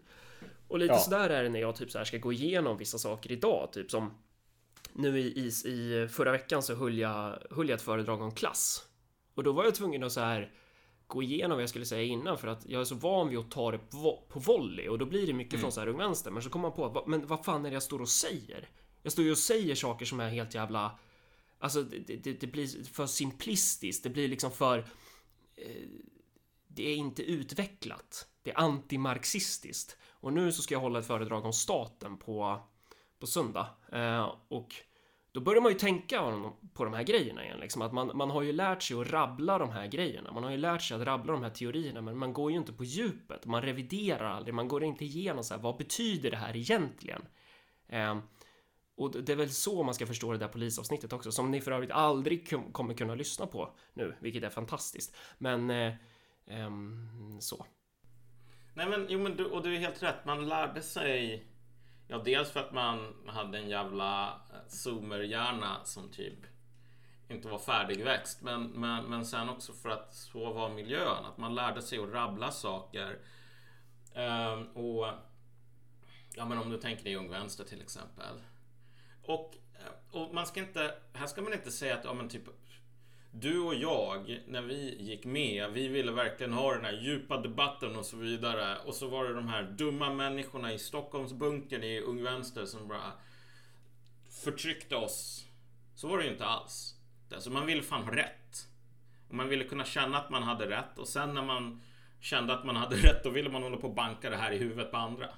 Och 0.67 0.79
lite 0.79 0.93
ja. 0.93 0.99
sådär 0.99 1.29
är 1.29 1.43
det 1.43 1.49
när 1.49 1.59
jag 1.59 1.75
typ 1.75 1.91
så 1.91 1.97
här 1.97 2.05
ska 2.05 2.17
gå 2.17 2.33
igenom 2.33 2.77
vissa 2.77 2.97
saker 2.97 3.31
idag, 3.31 3.69
typ 3.71 3.91
som 3.91 4.11
nu 4.93 5.19
i, 5.19 5.23
i, 5.23 5.69
i 5.69 6.07
förra 6.07 6.31
veckan 6.31 6.63
så 6.63 6.75
höll 6.75 6.97
jag, 6.97 7.37
höll 7.51 7.69
jag 7.69 7.75
ett 7.75 7.81
föredrag 7.81 8.21
om 8.21 8.31
klass. 8.31 8.87
Och 9.33 9.43
då 9.43 9.51
var 9.51 9.63
jag 9.63 9.75
tvungen 9.75 10.03
att 10.03 10.11
så 10.11 10.19
här 10.19 10.51
gå 11.09 11.23
igenom 11.23 11.55
vad 11.55 11.61
jag 11.61 11.69
skulle 11.69 11.85
säga 11.85 12.03
innan 12.03 12.37
för 12.37 12.47
att 12.47 12.65
jag 12.65 12.81
är 12.81 12.85
så 12.85 12.95
van 12.95 13.29
vid 13.29 13.39
att 13.39 13.51
ta 13.51 13.71
det 13.71 13.77
på, 13.77 14.23
på 14.29 14.39
volley 14.39 14.87
och 14.87 14.99
då 14.99 15.05
blir 15.05 15.27
det 15.27 15.33
mycket 15.33 15.53
mm. 15.53 15.61
från 15.61 15.71
så 15.71 15.79
här 15.79 15.87
ung 15.87 15.97
vänster. 15.97 16.31
Men 16.31 16.43
så 16.43 16.49
kommer 16.49 16.69
man 16.69 16.93
på, 16.93 17.03
men 17.07 17.27
vad 17.27 17.45
fan 17.45 17.65
är 17.65 17.69
det 17.69 17.73
jag 17.73 17.83
står 17.83 18.01
och 18.01 18.09
säger? 18.09 18.69
Jag 19.03 19.11
står 19.11 19.25
ju 19.25 19.31
och 19.31 19.37
säger 19.37 19.75
saker 19.75 20.05
som 20.05 20.19
är 20.19 20.29
helt 20.29 20.55
jävla... 20.55 20.99
Alltså 21.59 21.83
det, 21.83 22.15
det, 22.15 22.33
det 22.33 22.47
blir 22.47 22.93
för 22.93 23.05
simplistiskt, 23.05 24.03
det 24.03 24.09
blir 24.09 24.27
liksom 24.27 24.51
för... 24.51 24.79
Eh, 25.55 25.87
det 26.67 26.89
är 26.89 26.95
inte 26.95 27.23
utvecklat. 27.23 28.27
Det 28.43 28.51
är 28.51 28.59
antimarxistiskt. 28.59 29.97
Och 30.09 30.33
nu 30.33 30.51
så 30.51 30.61
ska 30.61 30.75
jag 30.75 30.79
hålla 30.79 30.99
ett 30.99 31.07
föredrag 31.07 31.45
om 31.45 31.53
staten 31.53 32.17
på, 32.17 32.59
på 33.19 33.27
söndag. 33.27 33.67
Eh, 33.91 34.35
och 34.47 34.75
då 35.39 35.43
börjar 35.43 35.61
man 35.61 35.71
ju 35.71 35.77
tänka 35.77 36.21
på 36.73 36.83
de 36.83 36.93
här 36.93 37.03
grejerna 37.03 37.45
igen, 37.45 37.59
liksom 37.59 37.81
att 37.81 37.93
man, 37.93 38.11
man 38.17 38.29
har 38.29 38.41
ju 38.41 38.51
lärt 38.51 38.83
sig 38.83 39.01
att 39.01 39.11
rabbla 39.11 39.57
de 39.57 39.69
här 39.69 39.87
grejerna. 39.87 40.31
Man 40.31 40.43
har 40.43 40.51
ju 40.51 40.57
lärt 40.57 40.81
sig 40.81 40.97
att 40.97 41.07
rabbla 41.07 41.33
de 41.33 41.43
här 41.43 41.49
teorierna, 41.49 42.01
men 42.01 42.17
man 42.17 42.33
går 42.33 42.51
ju 42.51 42.57
inte 42.57 42.73
på 42.73 42.83
djupet. 42.83 43.45
Man 43.45 43.61
reviderar 43.61 44.25
aldrig. 44.25 44.53
Man 44.53 44.67
går 44.67 44.83
inte 44.83 45.05
igenom 45.05 45.43
så 45.43 45.53
här. 45.53 45.61
Vad 45.61 45.77
betyder 45.77 46.31
det 46.31 46.37
här 46.37 46.55
egentligen? 46.55 47.21
Eh, 47.87 48.17
och 48.95 49.11
det 49.11 49.31
är 49.31 49.35
väl 49.35 49.49
så 49.49 49.83
man 49.83 49.93
ska 49.93 50.05
förstå 50.07 50.31
det 50.31 50.37
där 50.37 50.47
polisavsnittet 50.47 51.13
också, 51.13 51.31
som 51.31 51.51
ni 51.51 51.61
för 51.61 51.71
övrigt 51.71 51.91
aldrig 51.91 52.73
kommer 52.73 52.93
kunna 52.93 53.15
lyssna 53.15 53.47
på 53.47 53.75
nu, 53.93 54.15
vilket 54.19 54.43
är 54.43 54.49
fantastiskt. 54.49 55.15
Men 55.37 55.69
eh, 55.69 55.93
eh, 56.45 56.69
så. 57.39 57.65
Nej, 58.73 58.89
men 58.89 59.05
jo, 59.09 59.19
men 59.19 59.35
du, 59.35 59.45
och 59.45 59.63
du 59.63 59.75
är 59.75 59.79
helt 59.79 60.03
rätt. 60.03 60.25
Man 60.25 60.49
lärde 60.49 60.81
sig 60.81 61.45
Ja, 62.11 62.17
dels 62.17 62.51
för 62.51 62.59
att 62.59 62.71
man 62.71 63.15
hade 63.27 63.57
en 63.57 63.69
jävla 63.69 64.27
eh, 64.27 64.67
zoomerhjärna 64.67 65.83
som 65.83 66.11
typ 66.11 66.39
inte 67.27 67.47
var 67.47 67.59
färdigväxt. 67.59 68.41
Men, 68.41 68.63
men, 68.63 69.05
men 69.05 69.25
sen 69.25 69.49
också 69.49 69.73
för 69.73 69.89
att 69.89 70.13
så 70.13 70.53
var 70.53 70.69
miljön. 70.69 71.25
Att 71.25 71.37
man 71.37 71.55
lärde 71.55 71.81
sig 71.81 71.99
att 71.99 72.09
rabbla 72.09 72.51
saker. 72.51 73.19
Ehm, 74.13 74.67
och 74.67 75.07
Ja 76.35 76.45
men 76.45 76.57
om 76.57 76.69
du 76.69 76.77
tänker 76.77 77.03
dig 77.03 77.15
Ung 77.15 77.29
Vänster 77.29 77.63
till 77.63 77.81
exempel. 77.81 78.41
Och, 79.21 79.57
eh, 79.73 80.19
och 80.19 80.33
man 80.33 80.45
ska 80.45 80.59
inte, 80.59 80.95
här 81.13 81.27
ska 81.27 81.41
man 81.41 81.53
inte 81.53 81.71
säga 81.71 81.97
att 81.97 82.05
ja, 82.05 82.13
men 82.13 82.29
typ 82.29 82.43
du 83.31 83.59
och 83.59 83.75
jag, 83.75 84.41
när 84.47 84.61
vi 84.61 84.95
gick 84.99 85.25
med, 85.25 85.71
vi 85.71 85.87
ville 85.87 86.11
verkligen 86.11 86.53
ha 86.53 86.73
den 86.73 86.85
här 86.85 86.93
djupa 87.01 87.37
debatten 87.37 87.95
och 87.95 88.05
så 88.05 88.17
vidare. 88.17 88.77
Och 88.85 88.95
så 88.95 89.07
var 89.07 89.25
det 89.25 89.33
de 89.33 89.47
här 89.47 89.63
dumma 89.63 90.13
människorna 90.13 90.73
i 90.73 90.79
Stockholmsbunkern 90.79 91.83
i 91.83 92.01
Ung 92.01 92.23
Vänster 92.23 92.65
som 92.65 92.87
bara 92.87 93.11
förtryckte 94.29 94.95
oss. 94.95 95.45
Så 95.95 96.07
var 96.07 96.17
det 96.17 96.23
ju 96.23 96.31
inte 96.31 96.45
alls. 96.45 96.95
Alltså 97.33 97.49
man 97.49 97.65
ville 97.65 97.81
fan 97.81 98.03
ha 98.03 98.15
rätt. 98.15 98.67
Och 99.27 99.35
man 99.35 99.49
ville 99.49 99.63
kunna 99.63 99.85
känna 99.85 100.17
att 100.17 100.29
man 100.29 100.43
hade 100.43 100.69
rätt. 100.69 100.97
Och 100.97 101.07
sen 101.07 101.33
när 101.33 101.43
man 101.43 101.81
kände 102.19 102.53
att 102.53 102.65
man 102.65 102.75
hade 102.75 102.95
rätt, 103.07 103.23
då 103.23 103.29
ville 103.29 103.49
man 103.49 103.63
hålla 103.63 103.77
på 103.77 103.87
och 103.87 103.95
banka 103.95 104.29
det 104.29 104.37
här 104.37 104.51
i 104.51 104.57
huvudet 104.57 104.91
på 104.91 104.97
andra. 104.97 105.29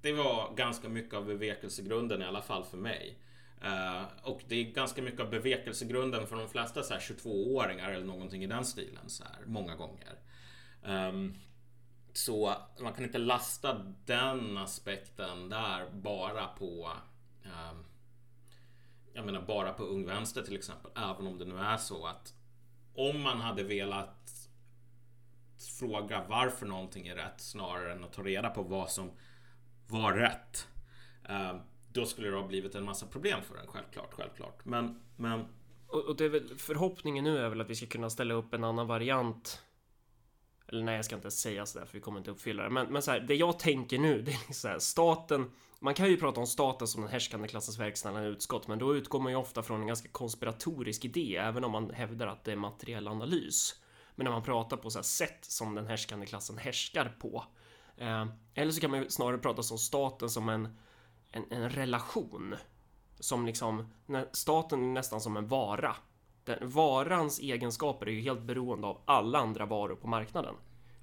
Det 0.00 0.12
var 0.12 0.54
ganska 0.54 0.88
mycket 0.88 1.14
av 1.14 1.26
bevekelsegrunden 1.26 2.22
i 2.22 2.24
alla 2.24 2.42
fall 2.42 2.64
för 2.64 2.76
mig. 2.76 3.18
Uh, 3.64 4.02
och 4.22 4.42
det 4.48 4.56
är 4.56 4.72
ganska 4.72 5.02
mycket 5.02 5.20
av 5.20 5.30
bevekelsegrunden 5.30 6.26
för 6.26 6.36
de 6.36 6.48
flesta 6.48 6.80
22-åringar 6.80 7.90
eller 7.90 8.06
någonting 8.06 8.44
i 8.44 8.46
den 8.46 8.64
stilen 8.64 9.08
så 9.10 9.24
här, 9.24 9.46
många 9.46 9.74
gånger. 9.74 10.18
Um, 10.82 11.34
så 12.12 12.54
man 12.80 12.92
kan 12.92 13.04
inte 13.04 13.18
lasta 13.18 13.94
den 14.04 14.56
aspekten 14.56 15.48
där 15.48 15.90
bara 15.90 16.46
på 16.46 16.92
um, 17.44 17.84
Jag 19.12 19.26
menar 19.26 19.42
bara 19.42 19.72
på 19.72 19.82
Ung 19.82 20.06
Vänster 20.06 20.42
till 20.42 20.56
exempel. 20.56 20.90
Även 20.96 21.26
om 21.26 21.38
det 21.38 21.44
nu 21.44 21.58
är 21.58 21.76
så 21.76 22.06
att 22.06 22.34
om 22.94 23.22
man 23.22 23.40
hade 23.40 23.62
velat 23.62 24.48
fråga 25.78 26.24
varför 26.28 26.66
någonting 26.66 27.06
är 27.06 27.14
rätt 27.14 27.40
snarare 27.40 27.92
än 27.92 28.04
att 28.04 28.12
ta 28.12 28.22
reda 28.22 28.50
på 28.50 28.62
vad 28.62 28.90
som 28.90 29.10
var 29.88 30.12
rätt. 30.12 30.68
Ehm, 31.28 31.60
då 31.96 32.06
skulle 32.06 32.28
det 32.28 32.36
ha 32.36 32.46
blivit 32.46 32.74
en 32.74 32.84
massa 32.84 33.06
problem 33.06 33.42
för 33.42 33.56
en, 33.56 33.66
självklart, 33.66 34.14
självklart. 34.14 34.64
Men, 34.64 35.00
men... 35.16 35.44
Och, 35.88 36.04
och 36.04 36.16
det 36.16 36.24
är 36.24 36.28
väl, 36.28 36.58
förhoppningen 36.58 37.24
nu 37.24 37.38
är 37.38 37.48
väl 37.48 37.60
att 37.60 37.70
vi 37.70 37.74
ska 37.74 37.86
kunna 37.86 38.10
ställa 38.10 38.34
upp 38.34 38.54
en 38.54 38.64
annan 38.64 38.86
variant 38.86 39.62
eller 40.68 40.84
nej, 40.84 40.96
jag 40.96 41.04
ska 41.04 41.14
inte 41.14 41.30
säga 41.30 41.66
sådär 41.66 41.86
för 41.86 41.92
vi 41.92 42.00
kommer 42.00 42.18
inte 42.18 42.30
uppfylla 42.30 42.62
det. 42.62 42.70
Men, 42.70 42.86
men 42.86 43.02
så 43.02 43.10
här, 43.10 43.20
det 43.20 43.34
jag 43.34 43.58
tänker 43.58 43.98
nu, 43.98 44.22
det 44.22 44.30
är 44.30 44.32
liksom 44.32 44.54
så 44.54 44.68
här, 44.68 44.78
staten. 44.78 45.50
Man 45.80 45.94
kan 45.94 46.08
ju 46.08 46.16
prata 46.16 46.40
om 46.40 46.46
staten 46.46 46.88
som 46.88 47.02
den 47.02 47.10
härskande 47.10 47.48
klassens 47.48 47.78
verkställande 47.78 48.28
utskott, 48.28 48.68
men 48.68 48.78
då 48.78 48.96
utgår 48.96 49.20
man 49.20 49.32
ju 49.32 49.38
ofta 49.38 49.62
från 49.62 49.80
en 49.80 49.86
ganska 49.86 50.08
konspiratorisk 50.08 51.04
idé, 51.04 51.36
även 51.36 51.64
om 51.64 51.72
man 51.72 51.90
hävdar 51.90 52.26
att 52.26 52.44
det 52.44 52.52
är 52.52 52.56
materiell 52.56 53.08
analys. 53.08 53.80
Men 54.14 54.24
när 54.24 54.30
man 54.30 54.42
pratar 54.42 54.76
på 54.76 54.90
så 54.90 54.98
här 54.98 55.02
sätt 55.02 55.44
som 55.44 55.74
den 55.74 55.86
härskande 55.86 56.26
klassen 56.26 56.58
härskar 56.58 57.16
på. 57.20 57.44
Eh, 57.96 58.26
eller 58.54 58.72
så 58.72 58.80
kan 58.80 58.90
man 58.90 59.02
ju 59.02 59.10
snarare 59.10 59.38
prata 59.38 59.62
som 59.62 59.78
staten 59.78 60.30
som 60.30 60.48
en 60.48 60.78
en, 61.36 61.44
en 61.62 61.70
relation. 61.70 62.54
Som 63.20 63.46
liksom, 63.46 63.92
staten 64.32 64.82
är 64.82 64.92
nästan 64.92 65.20
som 65.20 65.36
en 65.36 65.48
vara. 65.48 65.96
Den, 66.44 66.70
varans 66.70 67.40
egenskaper 67.40 68.06
är 68.06 68.10
ju 68.10 68.20
helt 68.20 68.42
beroende 68.42 68.86
av 68.86 69.00
alla 69.04 69.38
andra 69.38 69.66
varor 69.66 69.96
på 69.96 70.08
marknaden. 70.08 70.54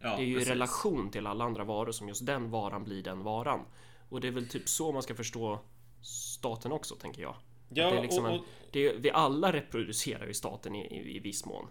Ja, 0.02 0.16
det 0.16 0.24
är 0.24 0.26
ju 0.26 0.42
i 0.42 0.46
relation 0.46 1.12
till 1.12 1.28
alla 1.28 1.44
andra 1.44 1.64
varor 1.64 1.92
som 1.92 2.08
just 2.08 2.26
den 2.26 2.52
varan 2.52 2.84
blir 2.84 3.04
den 3.04 3.24
varan. 3.24 3.60
Och 4.10 4.22
det 4.22 4.28
är 4.28 4.32
väl 4.32 4.50
typ 4.50 4.70
så 4.70 4.92
man 4.92 5.04
ska 5.04 5.16
förstå 5.16 5.60
staten 6.02 6.72
också, 6.72 6.96
tänker 6.96 7.22
jag. 7.22 7.36
Ja, 7.70 7.90
det 7.90 7.98
är 7.98 8.02
liksom 8.02 8.26
och, 8.26 8.32
och... 8.32 8.36
En, 8.36 8.44
det 8.72 8.88
är, 8.88 8.98
vi 8.98 9.12
alla 9.12 9.54
reproducerar 9.54 10.28
ju 10.28 10.34
staten 10.34 10.76
i, 10.76 10.86
i, 10.86 11.18
i 11.18 11.20
viss 11.20 11.46
mån. 11.46 11.68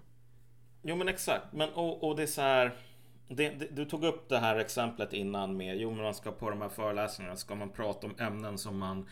Jo 0.82 0.96
men 0.96 1.08
exakt, 1.08 1.52
men 1.52 1.72
och, 1.72 2.08
och 2.08 2.16
det 2.16 2.22
är 2.22 2.26
så 2.26 2.40
här 2.40 2.76
det, 3.28 3.48
det, 3.48 3.76
du 3.76 3.84
tog 3.84 4.04
upp 4.04 4.28
det 4.28 4.38
här 4.38 4.56
exemplet 4.56 5.12
innan 5.12 5.56
med, 5.56 5.76
jo 5.76 5.90
men 5.90 6.02
man 6.02 6.14
ska 6.14 6.32
på 6.32 6.50
de 6.50 6.60
här 6.60 6.68
föreläsningarna 6.68 7.36
ska 7.36 7.54
man 7.54 7.70
prata 7.70 8.06
om 8.06 8.14
ämnen 8.18 8.58
som 8.58 8.78
man 8.78 9.08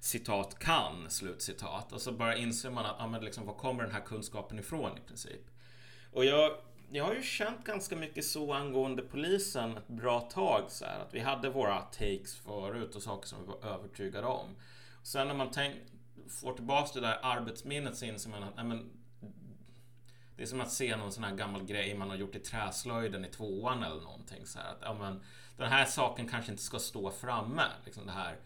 citat 0.00 0.58
kan, 0.58 1.10
slutcitat. 1.10 1.92
Och 1.92 2.00
så 2.00 2.12
bara 2.12 2.36
inser 2.36 2.70
man 2.70 2.86
att, 2.86 2.96
ja 2.98 3.06
men 3.06 3.24
liksom, 3.24 3.46
var 3.46 3.54
kommer 3.54 3.82
den 3.82 3.92
här 3.92 4.00
kunskapen 4.00 4.58
ifrån 4.58 4.98
i 4.98 5.08
princip? 5.08 5.50
Och 6.12 6.24
jag, 6.24 6.52
jag 6.90 7.04
har 7.04 7.14
ju 7.14 7.22
känt 7.22 7.64
ganska 7.64 7.96
mycket 7.96 8.24
så 8.24 8.52
angående 8.52 9.02
polisen 9.02 9.76
ett 9.76 9.88
bra 9.88 10.20
tag 10.20 10.64
så 10.68 10.84
här, 10.84 11.00
att 11.00 11.14
vi 11.14 11.20
hade 11.20 11.50
våra 11.50 11.80
takes 11.80 12.34
förut 12.34 12.94
och 12.94 13.02
saker 13.02 13.28
som 13.28 13.38
vi 13.40 13.46
var 13.46 13.74
övertygade 13.74 14.26
om. 14.26 14.48
Och 15.00 15.06
sen 15.06 15.28
när 15.28 15.34
man 15.34 15.50
tänk, 15.50 15.74
får 16.28 16.52
tillbaks 16.52 16.92
det 16.92 17.00
där 17.00 17.18
arbetsminnet 17.22 17.96
så 17.96 18.04
inser 18.04 18.30
man 18.30 18.42
att, 18.42 18.52
ja 18.56 18.64
men 18.64 18.90
det 20.36 20.42
är 20.42 20.46
som 20.46 20.60
att 20.60 20.72
se 20.72 20.96
någon 20.96 21.12
sån 21.12 21.24
här 21.24 21.34
gammal 21.34 21.64
grej 21.64 21.94
man 21.94 22.10
har 22.10 22.16
gjort 22.16 22.34
i 22.34 22.38
träslöjden 22.38 23.24
i 23.24 23.28
tvåan 23.28 23.82
eller 23.82 24.00
någonting. 24.00 24.46
Så 24.46 24.58
här, 24.58 24.70
att, 24.70 24.78
ja, 24.82 24.94
men, 24.94 25.22
den 25.56 25.68
här 25.68 25.84
saken 25.84 26.28
kanske 26.28 26.52
inte 26.52 26.62
ska 26.62 26.78
stå 26.78 27.10
framme. 27.10 27.62
Liksom 27.84 28.06
det 28.06 28.12
här 28.12 28.36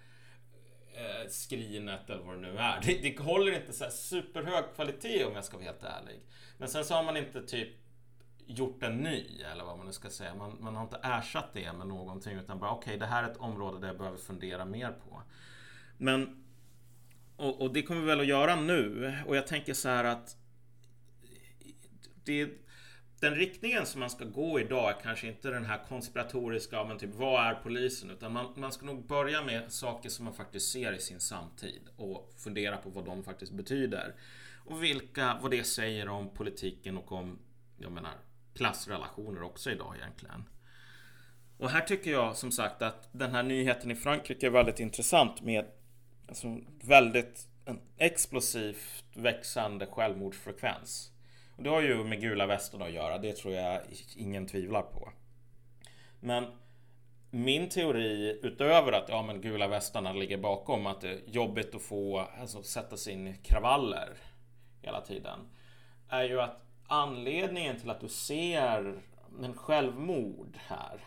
eh, 0.95 1.29
skrinet 1.29 2.11
eller 2.11 2.23
vad 2.23 2.35
det 2.35 2.41
nu 2.41 2.59
är. 2.59 2.81
Det, 2.83 2.95
det 2.95 3.19
håller 3.19 3.53
inte 3.53 3.73
så 3.73 3.85
här 3.85 3.91
superhög 3.91 4.65
kvalitet 4.75 5.25
om 5.25 5.35
jag 5.35 5.45
ska 5.45 5.57
vara 5.57 5.67
helt 5.67 5.85
ärlig. 5.85 6.21
Men 6.59 6.69
sen 6.69 6.85
så 6.85 6.95
har 6.95 7.03
man 7.03 7.17
inte 7.17 7.43
typ 7.43 7.69
gjort 8.47 8.83
en 8.83 8.97
ny 8.97 9.43
eller 9.53 9.65
vad 9.65 9.77
man 9.77 9.87
nu 9.87 9.93
ska 9.93 10.11
säga. 10.11 10.35
Man, 10.35 10.57
man 10.61 10.77
har 10.77 10.83
inte 10.83 11.01
ersatt 11.03 11.53
det 11.53 11.73
med 11.73 11.87
någonting 11.87 12.39
utan 12.39 12.59
bara 12.59 12.71
okej, 12.71 12.91
okay, 12.91 12.99
det 12.99 13.07
här 13.07 13.23
är 13.23 13.31
ett 13.31 13.37
område 13.37 13.81
där 13.81 13.87
jag 13.87 13.99
behöver 13.99 14.19
fundera 14.19 14.65
mer 14.65 14.91
på. 14.91 15.23
Men 15.97 16.45
och, 17.37 17.61
och 17.61 17.73
det 17.73 17.83
kommer 17.83 18.01
vi 18.01 18.07
väl 18.07 18.21
att 18.21 18.27
göra 18.27 18.57
nu 18.57 19.15
och 19.27 19.37
jag 19.37 19.47
tänker 19.47 19.75
så 19.75 19.89
här 19.89 20.05
att 20.05 20.37
det, 22.29 22.49
den 23.21 23.35
riktningen 23.35 23.87
som 23.87 24.01
man 24.01 24.11
ska 24.11 24.25
gå 24.25 24.61
idag 24.61 24.91
är 24.91 25.01
kanske 25.03 25.27
inte 25.27 25.51
den 25.51 25.65
här 25.65 25.81
konspiratoriska, 25.89 26.85
men 26.85 26.99
typ 26.99 27.15
vad 27.15 27.47
är 27.47 27.55
polisen? 27.55 28.11
Utan 28.11 28.33
man, 28.33 28.53
man 28.57 28.73
ska 28.73 28.87
nog 28.87 29.07
börja 29.07 29.43
med 29.43 29.73
saker 29.73 30.09
som 30.09 30.25
man 30.25 30.35
faktiskt 30.35 30.73
ser 30.73 30.93
i 30.93 31.01
sin 31.01 31.21
samtid 31.21 31.81
och 31.97 32.33
fundera 32.37 32.77
på 32.77 32.91
vad 32.91 33.05
de 33.05 33.25
faktiskt 33.25 33.53
betyder. 33.53 34.15
Och 34.65 34.83
vilka, 34.83 35.39
vad 35.43 35.51
det 35.51 35.65
säger 35.65 36.09
om 36.09 36.35
politiken 36.35 36.99
och 36.99 37.13
om, 37.13 37.39
jag 37.79 37.93
menar, 37.93 38.13
klassrelationer 38.55 39.43
också 39.43 39.71
idag 39.71 39.95
egentligen. 39.97 40.45
Och 41.59 41.71
här 41.71 41.81
tycker 41.81 42.11
jag 42.11 42.37
som 42.37 42.53
sagt 42.53 42.83
att 42.83 43.09
den 43.13 43.31
här 43.31 43.43
nyheten 43.43 43.91
i 43.91 43.95
Frankrike 43.97 44.47
är 44.47 44.51
väldigt 44.51 44.81
intressant 44.81 45.43
med 45.43 45.65
alltså, 46.29 46.61
väldigt 46.83 47.49
en 47.65 47.81
explosivt 47.97 49.05
växande 49.15 49.87
självmordsfrekvens. 49.87 51.13
Och 51.59 51.65
det 51.65 51.71
har 51.71 51.83
ju 51.83 52.05
med 52.05 52.21
gula 52.21 52.47
västarna 52.47 52.85
att 52.85 52.93
göra, 52.93 53.19
det 53.19 53.37
tror 53.37 53.55
jag 53.55 53.81
ingen 54.17 54.47
tvivlar 54.47 54.83
på. 54.83 55.13
Men 56.21 56.47
min 57.31 57.69
teori, 57.69 58.41
utöver 58.43 58.93
att 58.93 59.09
ja, 59.09 59.23
men 59.23 59.41
gula 59.41 59.69
västarna 59.69 60.13
ligger 60.13 60.39
bakom, 60.39 60.87
att 60.87 61.01
det 61.01 61.09
är 61.09 61.21
jobbigt 61.27 61.75
att 61.75 61.83
få 61.83 62.19
alltså, 62.41 62.63
sätta 62.63 62.97
sig 62.97 63.13
in 63.13 63.29
i 63.29 63.35
kravaller 63.35 64.09
hela 64.83 65.01
tiden, 65.01 65.39
är 66.09 66.25
ju 66.25 66.41
att 66.41 66.63
anledningen 66.87 67.81
till 67.81 67.91
att 67.91 68.01
du 68.01 68.09
ser 68.09 69.03
en 69.43 69.55
självmord 69.55 70.59
här 70.67 71.01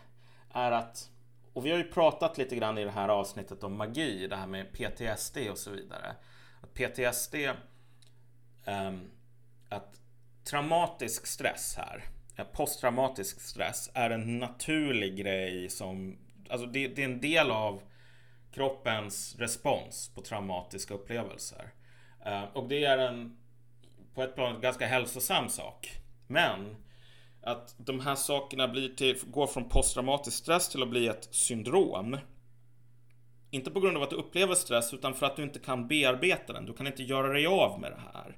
är 0.50 0.72
att 0.72 1.10
och 1.54 1.66
vi 1.66 1.72
har 1.72 1.78
ju 1.78 1.84
pratat 1.84 2.38
lite 2.38 2.56
grann 2.56 2.78
i 2.78 2.84
det 2.84 2.92
här 2.92 3.10
avsnittet 3.10 3.64
om 3.64 3.78
magi, 3.78 4.28
det 4.28 4.36
här 4.36 4.48
med 4.48 4.74
PTSD 4.74 5.38
och 5.52 5.58
så 5.58 5.72
vidare. 5.72 6.16
Att 6.62 6.74
PTSD, 6.74 7.36
um, 7.36 7.56
ehm, 8.66 9.12
att 9.70 10.01
traumatisk 10.43 11.27
stress 11.27 11.75
här, 11.77 12.04
eh, 12.36 12.45
posttraumatisk 12.45 13.41
stress 13.41 13.91
är 13.93 14.10
en 14.10 14.39
naturlig 14.39 15.17
grej 15.17 15.69
som, 15.69 16.17
alltså 16.49 16.67
det, 16.67 16.88
det 16.88 17.01
är 17.01 17.06
en 17.06 17.21
del 17.21 17.51
av 17.51 17.82
kroppens 18.51 19.36
respons 19.39 20.12
på 20.15 20.21
traumatiska 20.21 20.93
upplevelser. 20.93 21.73
Eh, 22.25 22.43
och 22.43 22.67
det 22.67 22.86
är 22.86 22.97
en, 22.97 23.38
på 24.13 24.23
ett 24.23 24.36
plan, 24.36 24.62
ganska 24.62 24.88
hälsosam 24.88 25.49
sak. 25.49 25.91
Men 26.27 26.75
att 27.43 27.75
de 27.77 27.99
här 27.99 28.15
sakerna 28.15 28.67
blir 28.67 28.89
till, 28.89 29.19
går 29.27 29.47
från 29.47 29.69
posttraumatisk 29.69 30.38
stress 30.38 30.69
till 30.69 30.84
att 30.84 30.89
bli 30.89 31.08
ett 31.08 31.27
syndrom. 31.32 32.17
Inte 33.49 33.71
på 33.71 33.80
grund 33.80 33.97
av 33.97 34.04
att 34.04 34.10
du 34.10 34.15
upplever 34.15 34.56
stress 34.56 34.93
utan 34.93 35.13
för 35.13 35.25
att 35.25 35.36
du 35.36 35.43
inte 35.43 35.60
kan 35.60 35.88
bearbeta 35.88 36.54
den. 36.54 36.65
Du 36.65 36.73
kan 36.73 36.88
inte 36.88 37.04
göra 37.04 37.34
dig 37.34 37.47
av 37.47 37.80
med 37.80 37.91
det 37.91 38.01
här. 38.13 38.38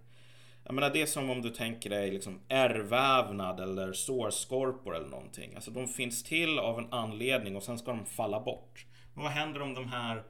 Jag 0.64 0.76
menar 0.76 0.90
det 0.90 1.02
är 1.02 1.06
som 1.06 1.30
om 1.30 1.42
du 1.42 1.50
tänker 1.50 1.90
dig 1.90 2.12
liksom 2.12 2.42
ärrvävnad 2.48 3.60
eller 3.60 3.94
sårskorpor 3.94 4.96
eller 4.96 5.10
någonting. 5.10 5.56
Alltså 5.56 5.72
de 5.72 5.88
finns 5.88 6.24
till 6.24 6.60
av 6.60 6.80
en 6.80 6.94
anledning 6.94 7.56
och 7.56 7.64
sen 7.64 7.78
ska 7.78 7.92
de 7.92 8.06
falla 8.06 8.40
bort. 8.40 8.86
Men 9.14 9.24
vad 9.24 9.34
händer 9.34 9.62
om 9.62 9.74
de 9.74 9.88
här... 9.88 10.24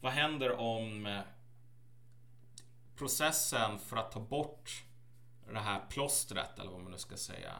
Vad 0.00 0.12
händer 0.12 0.60
om 0.60 1.06
eh, 1.06 1.20
processen 2.96 3.78
för 3.78 3.96
att 3.96 4.12
ta 4.12 4.20
bort 4.20 4.84
det 5.52 5.58
här 5.58 5.80
plåstret 5.90 6.58
eller 6.58 6.70
vad 6.70 6.80
man 6.80 6.92
nu 6.92 6.98
ska 6.98 7.16
säga 7.16 7.52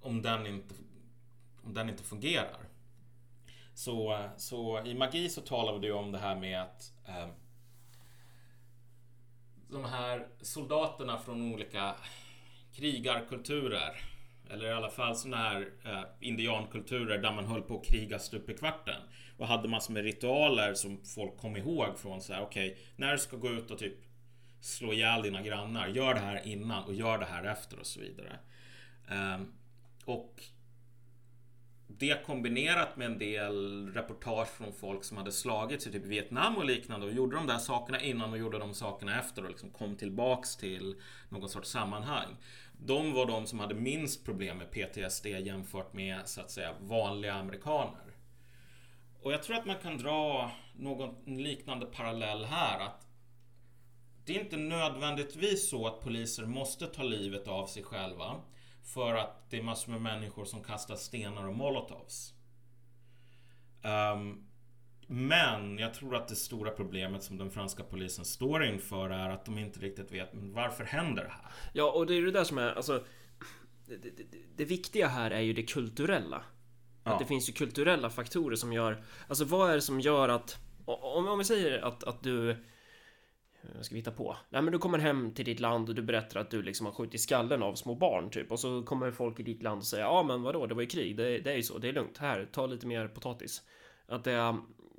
om 0.00 0.22
den 0.22 0.46
inte, 0.46 0.74
om 1.64 1.74
den 1.74 1.88
inte 1.88 2.02
fungerar. 2.02 2.68
Så, 3.74 4.14
eh, 4.14 4.30
så 4.36 4.84
i 4.84 4.94
magi 4.94 5.28
så 5.28 5.40
talar 5.40 5.78
vi 5.78 5.92
om 5.92 6.12
det 6.12 6.18
här 6.18 6.36
med 6.36 6.62
att 6.62 6.92
eh, 7.06 7.28
de 9.72 9.84
här 9.84 10.26
soldaterna 10.40 11.18
från 11.18 11.54
olika 11.54 11.94
krigarkulturer 12.72 14.00
eller 14.50 14.66
i 14.66 14.72
alla 14.72 14.90
fall 14.90 15.16
sådana 15.16 15.36
här 15.36 15.68
eh, 15.84 16.02
indiankulturer 16.20 17.18
där 17.18 17.32
man 17.32 17.44
höll 17.44 17.62
på 17.62 17.78
att 17.78 17.86
kriga 17.86 18.18
stup 18.18 18.50
i 18.50 18.54
kvarten 18.54 19.02
och 19.38 19.46
hade 19.46 19.68
massor 19.68 19.92
med 19.92 20.04
ritualer 20.04 20.74
som 20.74 21.04
folk 21.04 21.36
kom 21.36 21.56
ihåg 21.56 21.98
från 21.98 22.20
så 22.20 22.32
här 22.32 22.42
okej, 22.42 22.70
okay, 22.70 22.82
när 22.96 23.12
du 23.12 23.18
ska 23.18 23.36
gå 23.36 23.48
ut 23.48 23.70
och 23.70 23.78
typ 23.78 23.96
slå 24.60 24.92
ihjäl 24.92 25.22
dina 25.22 25.42
grannar, 25.42 25.88
gör 25.88 26.14
det 26.14 26.20
här 26.20 26.46
innan 26.46 26.84
och 26.84 26.94
gör 26.94 27.18
det 27.18 27.24
här 27.24 27.44
efter 27.44 27.78
och 27.78 27.86
så 27.86 28.00
vidare. 28.00 28.38
Eh, 29.10 29.40
och 30.04 30.42
det 32.00 32.26
kombinerat 32.26 32.96
med 32.96 33.06
en 33.06 33.18
del 33.18 33.88
reportage 33.92 34.48
från 34.48 34.72
folk 34.72 35.04
som 35.04 35.16
hade 35.16 35.32
slagits 35.32 35.86
i 35.86 35.92
typ 35.92 36.04
Vietnam 36.04 36.56
och 36.56 36.64
liknande 36.64 37.06
och 37.06 37.12
gjorde 37.12 37.36
de 37.36 37.46
där 37.46 37.58
sakerna 37.58 38.00
innan 38.00 38.32
och 38.32 38.38
gjorde 38.38 38.58
de 38.58 38.74
sakerna 38.74 39.20
efter 39.20 39.42
och 39.44 39.50
liksom 39.50 39.70
kom 39.70 39.96
tillbaks 39.96 40.56
till 40.56 41.00
någon 41.28 41.48
sorts 41.48 41.70
sammanhang. 41.70 42.36
De 42.72 43.12
var 43.12 43.26
de 43.26 43.46
som 43.46 43.58
hade 43.58 43.74
minst 43.74 44.24
problem 44.24 44.58
med 44.58 44.70
PTSD 44.70 45.26
jämfört 45.26 45.92
med 45.92 46.20
så 46.24 46.40
att 46.40 46.50
säga 46.50 46.74
vanliga 46.80 47.34
amerikaner. 47.34 48.14
Och 49.22 49.32
jag 49.32 49.42
tror 49.42 49.56
att 49.56 49.66
man 49.66 49.78
kan 49.82 49.98
dra 49.98 50.50
någon 50.76 51.38
liknande 51.38 51.86
parallell 51.86 52.44
här. 52.44 52.80
att 52.80 53.06
Det 54.24 54.36
är 54.36 54.40
inte 54.40 54.56
nödvändigtvis 54.56 55.70
så 55.70 55.86
att 55.86 56.00
poliser 56.00 56.46
måste 56.46 56.86
ta 56.86 57.02
livet 57.02 57.48
av 57.48 57.66
sig 57.66 57.82
själva. 57.82 58.40
För 58.94 59.14
att 59.14 59.50
det 59.50 59.58
är 59.58 59.62
massor 59.62 59.92
med 59.92 60.00
människor 60.00 60.44
som 60.44 60.62
kastar 60.64 60.96
stenar 60.96 61.46
och 61.46 61.54
molotovs. 61.54 62.34
Um, 63.82 64.46
men 65.06 65.78
jag 65.78 65.94
tror 65.94 66.16
att 66.16 66.28
det 66.28 66.36
stora 66.36 66.70
problemet 66.70 67.22
som 67.22 67.38
den 67.38 67.50
franska 67.50 67.82
polisen 67.82 68.24
står 68.24 68.64
inför 68.64 69.10
är 69.10 69.30
att 69.30 69.44
de 69.44 69.58
inte 69.58 69.80
riktigt 69.80 70.12
vet 70.12 70.28
varför 70.32 70.84
händer 70.84 71.24
det 71.24 71.30
här. 71.30 71.52
Ja, 71.72 71.90
och 71.90 72.06
det 72.06 72.14
är 72.14 72.22
det 72.22 72.30
där 72.30 72.44
som 72.44 72.58
är 72.58 72.72
alltså. 72.72 73.04
Det, 73.86 73.96
det, 73.96 74.24
det, 74.56 74.64
viktiga 74.64 75.08
här 75.08 75.30
är 75.30 75.40
ju 75.40 75.52
det 75.52 75.62
kulturella. 75.62 76.42
Ja. 77.04 77.12
Att 77.12 77.18
det 77.18 77.24
finns 77.24 77.48
ju 77.48 77.52
kulturella 77.52 78.10
faktorer 78.10 78.56
som 78.56 78.72
gör 78.72 79.04
Alltså 79.28 79.44
vad 79.44 79.70
är 79.70 79.74
det 79.74 79.80
som 79.80 80.00
gör 80.00 80.28
att 80.28 80.58
Om, 80.84 81.28
om 81.28 81.38
vi 81.38 81.44
säger 81.44 81.78
att, 81.78 82.04
att 82.04 82.22
du 82.22 82.64
ska 83.80 83.94
vi 83.94 84.00
hitta 84.00 84.10
på? 84.10 84.36
Nej 84.48 84.62
men 84.62 84.72
du 84.72 84.78
kommer 84.78 84.98
hem 84.98 85.34
till 85.34 85.44
ditt 85.44 85.60
land 85.60 85.88
och 85.88 85.94
du 85.94 86.02
berättar 86.02 86.40
att 86.40 86.50
du 86.50 86.62
liksom 86.62 86.86
har 86.86 86.92
skjutit 86.92 87.20
skallen 87.20 87.62
av 87.62 87.74
små 87.74 87.94
barn 87.94 88.30
typ. 88.30 88.52
Och 88.52 88.60
så 88.60 88.82
kommer 88.82 89.10
folk 89.10 89.40
i 89.40 89.42
ditt 89.42 89.62
land 89.62 89.78
och 89.78 89.86
säger 89.86 90.04
ja 90.04 90.22
men 90.22 90.42
vadå? 90.42 90.66
Det 90.66 90.74
var 90.74 90.82
ju 90.82 90.88
krig. 90.88 91.16
Det, 91.16 91.38
det 91.38 91.52
är 91.52 91.56
ju 91.56 91.62
så. 91.62 91.78
Det 91.78 91.88
är 91.88 91.92
lugnt. 91.92 92.18
Här 92.18 92.48
ta 92.52 92.66
lite 92.66 92.86
mer 92.86 93.08
potatis. 93.08 93.62
Att 94.06 94.24
det, 94.24 94.56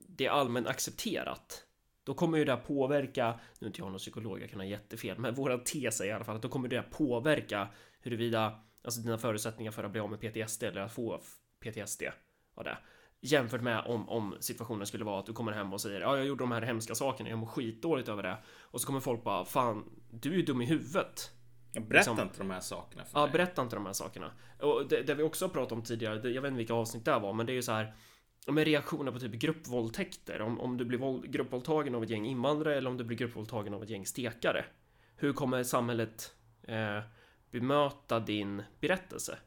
det 0.07 0.25
är 0.25 0.29
allmänt 0.29 0.67
accepterat. 0.67 1.65
Då 2.03 2.13
kommer 2.13 2.37
ju 2.37 2.45
det 2.45 2.51
här 2.51 2.61
påverka 2.61 3.39
nu 3.59 3.65
är 3.65 3.69
inte 3.69 3.81
jag 3.81 3.91
någon 3.91 3.97
psykolog 3.97 4.41
jag 4.41 4.49
kan 4.49 4.59
ha 4.59 4.65
jättefel 4.65 5.17
men 5.19 5.33
våran 5.33 5.63
tes 5.63 6.01
är 6.01 6.05
i 6.05 6.11
alla 6.11 6.23
fall 6.23 6.35
att 6.35 6.41
då 6.41 6.49
kommer 6.49 6.67
det 6.67 6.75
här 6.75 6.87
påverka 6.91 7.67
huruvida 8.01 8.59
alltså 8.83 9.01
dina 9.01 9.17
förutsättningar 9.17 9.71
för 9.71 9.83
att 9.83 9.91
bli 9.91 10.01
av 10.01 10.09
med 10.09 10.19
PTSD 10.19 10.63
eller 10.63 10.81
att 10.81 10.93
få 10.93 11.21
PTSD 11.59 12.03
av 12.55 12.63
det. 12.63 12.77
Jämfört 13.23 13.61
med 13.61 13.79
om, 13.85 14.09
om 14.09 14.35
situationen 14.39 14.87
skulle 14.87 15.03
vara 15.03 15.19
att 15.19 15.25
du 15.25 15.33
kommer 15.33 15.51
hem 15.51 15.73
och 15.73 15.81
säger 15.81 16.01
ja, 16.01 16.17
jag 16.17 16.25
gjorde 16.25 16.43
de 16.43 16.51
här 16.51 16.61
hemska 16.61 16.95
sakerna, 16.95 17.29
jag 17.29 17.39
mår 17.39 17.47
skitdåligt 17.47 18.09
över 18.09 18.23
det. 18.23 18.37
Och 18.61 18.81
så 18.81 18.87
kommer 18.87 18.99
folk 18.99 19.23
bara 19.23 19.45
fan, 19.45 19.83
du 20.11 20.31
är 20.31 20.35
ju 20.35 20.41
dum 20.41 20.61
i 20.61 20.65
huvudet. 20.65 21.31
Jag 21.73 21.87
berätta 21.87 22.11
liksom, 22.11 22.27
inte 22.27 22.37
de 22.39 22.49
här 22.49 22.59
sakerna 22.59 23.05
för 23.05 23.19
Ja, 23.19 23.25
mig. 23.25 23.31
berätta 23.31 23.61
inte 23.61 23.75
de 23.75 23.85
här 23.85 23.93
sakerna. 23.93 24.31
Och 24.59 24.87
det, 24.89 25.01
det 25.01 25.15
vi 25.15 25.23
också 25.23 25.45
har 25.45 25.49
pratat 25.49 25.71
om 25.71 25.81
tidigare, 25.83 26.19
det, 26.19 26.29
jag 26.29 26.41
vet 26.41 26.49
inte 26.49 26.57
vilka 26.57 26.73
avsnitt 26.73 27.05
det 27.05 27.19
var, 27.19 27.33
men 27.33 27.45
det 27.45 27.51
är 27.51 27.55
ju 27.55 27.61
så 27.61 27.71
här 27.71 27.95
med 28.47 28.65
reaktioner 28.65 29.11
på 29.11 29.19
typ 29.19 29.31
gruppvåldtäkter. 29.31 30.41
Om, 30.41 30.59
om 30.59 30.77
du 30.77 30.85
blir 30.85 30.99
våld, 30.99 31.31
gruppvåldtagen 31.31 31.95
av 31.95 32.03
ett 32.03 32.09
gäng 32.09 32.25
invandrare 32.25 32.75
eller 32.77 32.89
om 32.89 32.97
du 32.97 33.03
blir 33.03 33.17
gruppvåldtagen 33.17 33.73
av 33.73 33.83
ett 33.83 33.89
gäng 33.89 34.05
stekare. 34.05 34.65
Hur 35.15 35.33
kommer 35.33 35.63
samhället 35.63 36.35
eh, 36.63 36.99
bemöta 37.51 38.19
din 38.19 38.63
berättelse? 38.79 39.37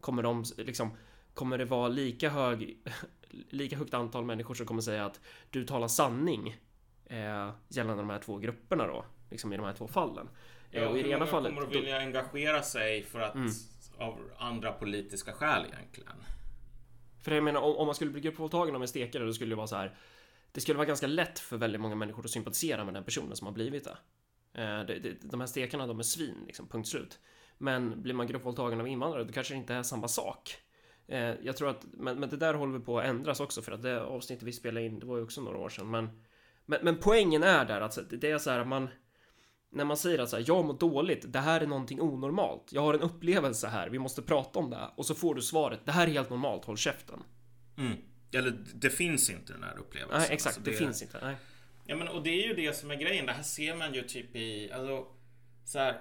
Kommer 0.00 0.22
de 0.22 0.44
liksom 0.56 0.90
kommer 1.38 1.58
det 1.58 1.64
vara 1.64 1.88
lika 1.88 2.28
hög 2.28 2.78
lika 3.30 3.76
högt 3.76 3.94
antal 3.94 4.24
människor 4.24 4.54
som 4.54 4.66
kommer 4.66 4.82
säga 4.82 5.04
att 5.04 5.20
du 5.50 5.64
talar 5.64 5.88
sanning 5.88 6.56
eh, 7.06 7.50
gällande 7.68 8.02
de 8.02 8.10
här 8.10 8.18
två 8.18 8.38
grupperna 8.38 8.86
då, 8.86 9.04
liksom 9.30 9.52
i 9.52 9.56
de 9.56 9.66
här 9.66 9.72
två 9.72 9.88
fallen. 9.88 10.28
Ja, 10.70 10.88
och 10.88 10.98
i 10.98 11.02
det 11.02 11.08
ena 11.08 11.26
fallet 11.26 11.54
kommer 11.54 11.66
att 11.66 11.74
vilja 11.74 11.94
då, 11.94 12.00
engagera 12.00 12.62
sig 12.62 13.02
för 13.02 13.20
att 13.20 13.34
mm. 13.34 13.50
av 13.98 14.18
andra 14.38 14.72
politiska 14.72 15.32
skäl 15.32 15.66
egentligen. 15.72 16.16
För 17.22 17.30
jag 17.32 17.44
menar, 17.44 17.60
om, 17.60 17.76
om 17.76 17.86
man 17.86 17.94
skulle 17.94 18.10
bli 18.10 18.20
gruppvåldtagen 18.20 18.74
av 18.74 18.82
en 18.82 18.88
stekare, 18.88 19.24
då 19.24 19.32
skulle 19.32 19.50
det 19.50 19.56
vara 19.56 19.66
så 19.66 19.76
här. 19.76 19.96
Det 20.52 20.60
skulle 20.60 20.76
vara 20.76 20.86
ganska 20.86 21.06
lätt 21.06 21.38
för 21.38 21.56
väldigt 21.56 21.80
många 21.80 21.94
människor 21.94 22.24
att 22.24 22.30
sympatisera 22.30 22.84
med 22.84 22.94
den 22.94 23.04
personen 23.04 23.36
som 23.36 23.46
har 23.46 23.54
blivit 23.54 23.84
det. 23.84 23.98
Eh, 24.62 24.86
det, 24.86 24.98
det 24.98 25.14
de 25.22 25.40
här 25.40 25.46
stekarna, 25.46 25.86
de 25.86 25.98
är 25.98 26.02
svin, 26.02 26.44
liksom, 26.46 26.68
punkt 26.68 26.88
slut. 26.88 27.18
Men 27.58 28.02
blir 28.02 28.14
man 28.14 28.26
gruppvåldtagen 28.26 28.80
av 28.80 28.88
invandrare, 28.88 29.24
då 29.24 29.32
kanske 29.32 29.54
det 29.54 29.58
inte 29.58 29.74
är 29.74 29.82
samma 29.82 30.08
sak. 30.08 30.58
Eh, 31.08 31.34
jag 31.42 31.56
tror 31.56 31.70
att, 31.70 31.86
men, 31.92 32.20
men 32.20 32.28
det 32.28 32.36
där 32.36 32.54
håller 32.54 32.78
vi 32.78 32.84
på 32.84 32.98
att 32.98 33.06
ändras 33.06 33.40
också 33.40 33.62
för 33.62 33.72
att 33.72 33.82
det 33.82 34.00
avsnittet 34.00 34.42
vi 34.42 34.52
spelade 34.52 34.86
in, 34.86 34.98
det 34.98 35.06
var 35.06 35.16
ju 35.16 35.22
också 35.22 35.40
några 35.40 35.58
år 35.58 35.68
sedan. 35.68 35.90
Men, 35.90 36.10
men, 36.66 36.78
men 36.82 36.96
poängen 36.96 37.42
är 37.42 37.64
där 37.64 37.80
att 37.80 37.98
det 38.10 38.30
är 38.30 38.38
så 38.38 38.50
här 38.50 38.60
att 38.60 38.68
man 38.68 38.88
när 39.70 39.84
man 39.84 39.96
säger 39.96 40.18
att 40.18 40.28
så 40.28 40.36
här, 40.36 40.44
jag 40.48 40.64
mår 40.64 40.78
dåligt, 40.78 41.32
det 41.32 41.38
här 41.38 41.60
är 41.60 41.66
någonting 41.66 42.00
onormalt. 42.00 42.72
Jag 42.72 42.82
har 42.82 42.94
en 42.94 43.00
upplevelse 43.00 43.68
här, 43.68 43.88
vi 43.88 43.98
måste 43.98 44.22
prata 44.22 44.58
om 44.58 44.70
det. 44.70 44.90
Och 44.96 45.06
så 45.06 45.14
får 45.14 45.34
du 45.34 45.42
svaret, 45.42 45.80
det 45.84 45.92
här 45.92 46.06
är 46.06 46.10
helt 46.10 46.30
normalt, 46.30 46.64
håll 46.64 46.76
käften. 46.76 47.22
Mm. 47.78 47.96
Eller 48.32 48.64
det 48.74 48.90
finns 48.90 49.30
inte 49.30 49.52
den 49.52 49.62
här 49.62 49.78
upplevelsen. 49.78 50.18
Nej, 50.20 50.28
exakt, 50.30 50.56
alltså, 50.56 50.70
det, 50.70 50.70
det, 50.70 50.76
finns 50.76 51.02
inte. 51.02 51.18
Nej. 51.22 51.36
Ja, 51.84 51.96
men 51.96 52.08
och 52.08 52.22
det 52.22 52.30
är 52.30 52.48
ju 52.48 52.54
det 52.54 52.76
som 52.76 52.90
är 52.90 52.94
grejen. 52.94 53.26
Det 53.26 53.32
här 53.32 53.42
ser 53.42 53.76
man 53.76 53.94
ju 53.94 54.02
typ 54.02 54.36
i, 54.36 54.72
alltså 54.72 55.06
så 55.64 55.78
här, 55.78 56.00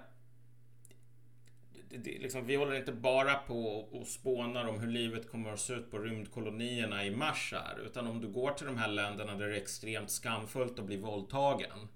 det, 1.89 2.19
liksom, 2.19 2.45
vi 2.45 2.55
håller 2.55 2.75
inte 2.75 2.91
bara 2.91 3.35
på 3.35 3.79
och 3.79 4.07
spånar 4.07 4.67
om 4.67 4.79
hur 4.79 4.91
livet 4.91 5.31
kommer 5.31 5.53
att 5.53 5.59
se 5.59 5.73
ut 5.73 5.91
på 5.91 5.99
rymdkolonierna 5.99 7.05
i 7.05 7.11
Mars 7.11 7.53
här. 7.55 7.79
Utan 7.85 8.07
om 8.07 8.21
du 8.21 8.27
går 8.27 8.51
till 8.51 8.65
de 8.65 8.77
här 8.77 8.87
länderna 8.87 9.35
där 9.35 9.47
det 9.47 9.55
är 9.55 9.61
extremt 9.61 10.11
skamfullt 10.11 10.79
att 10.79 10.85
bli 10.85 10.97
våldtagen 10.97 11.87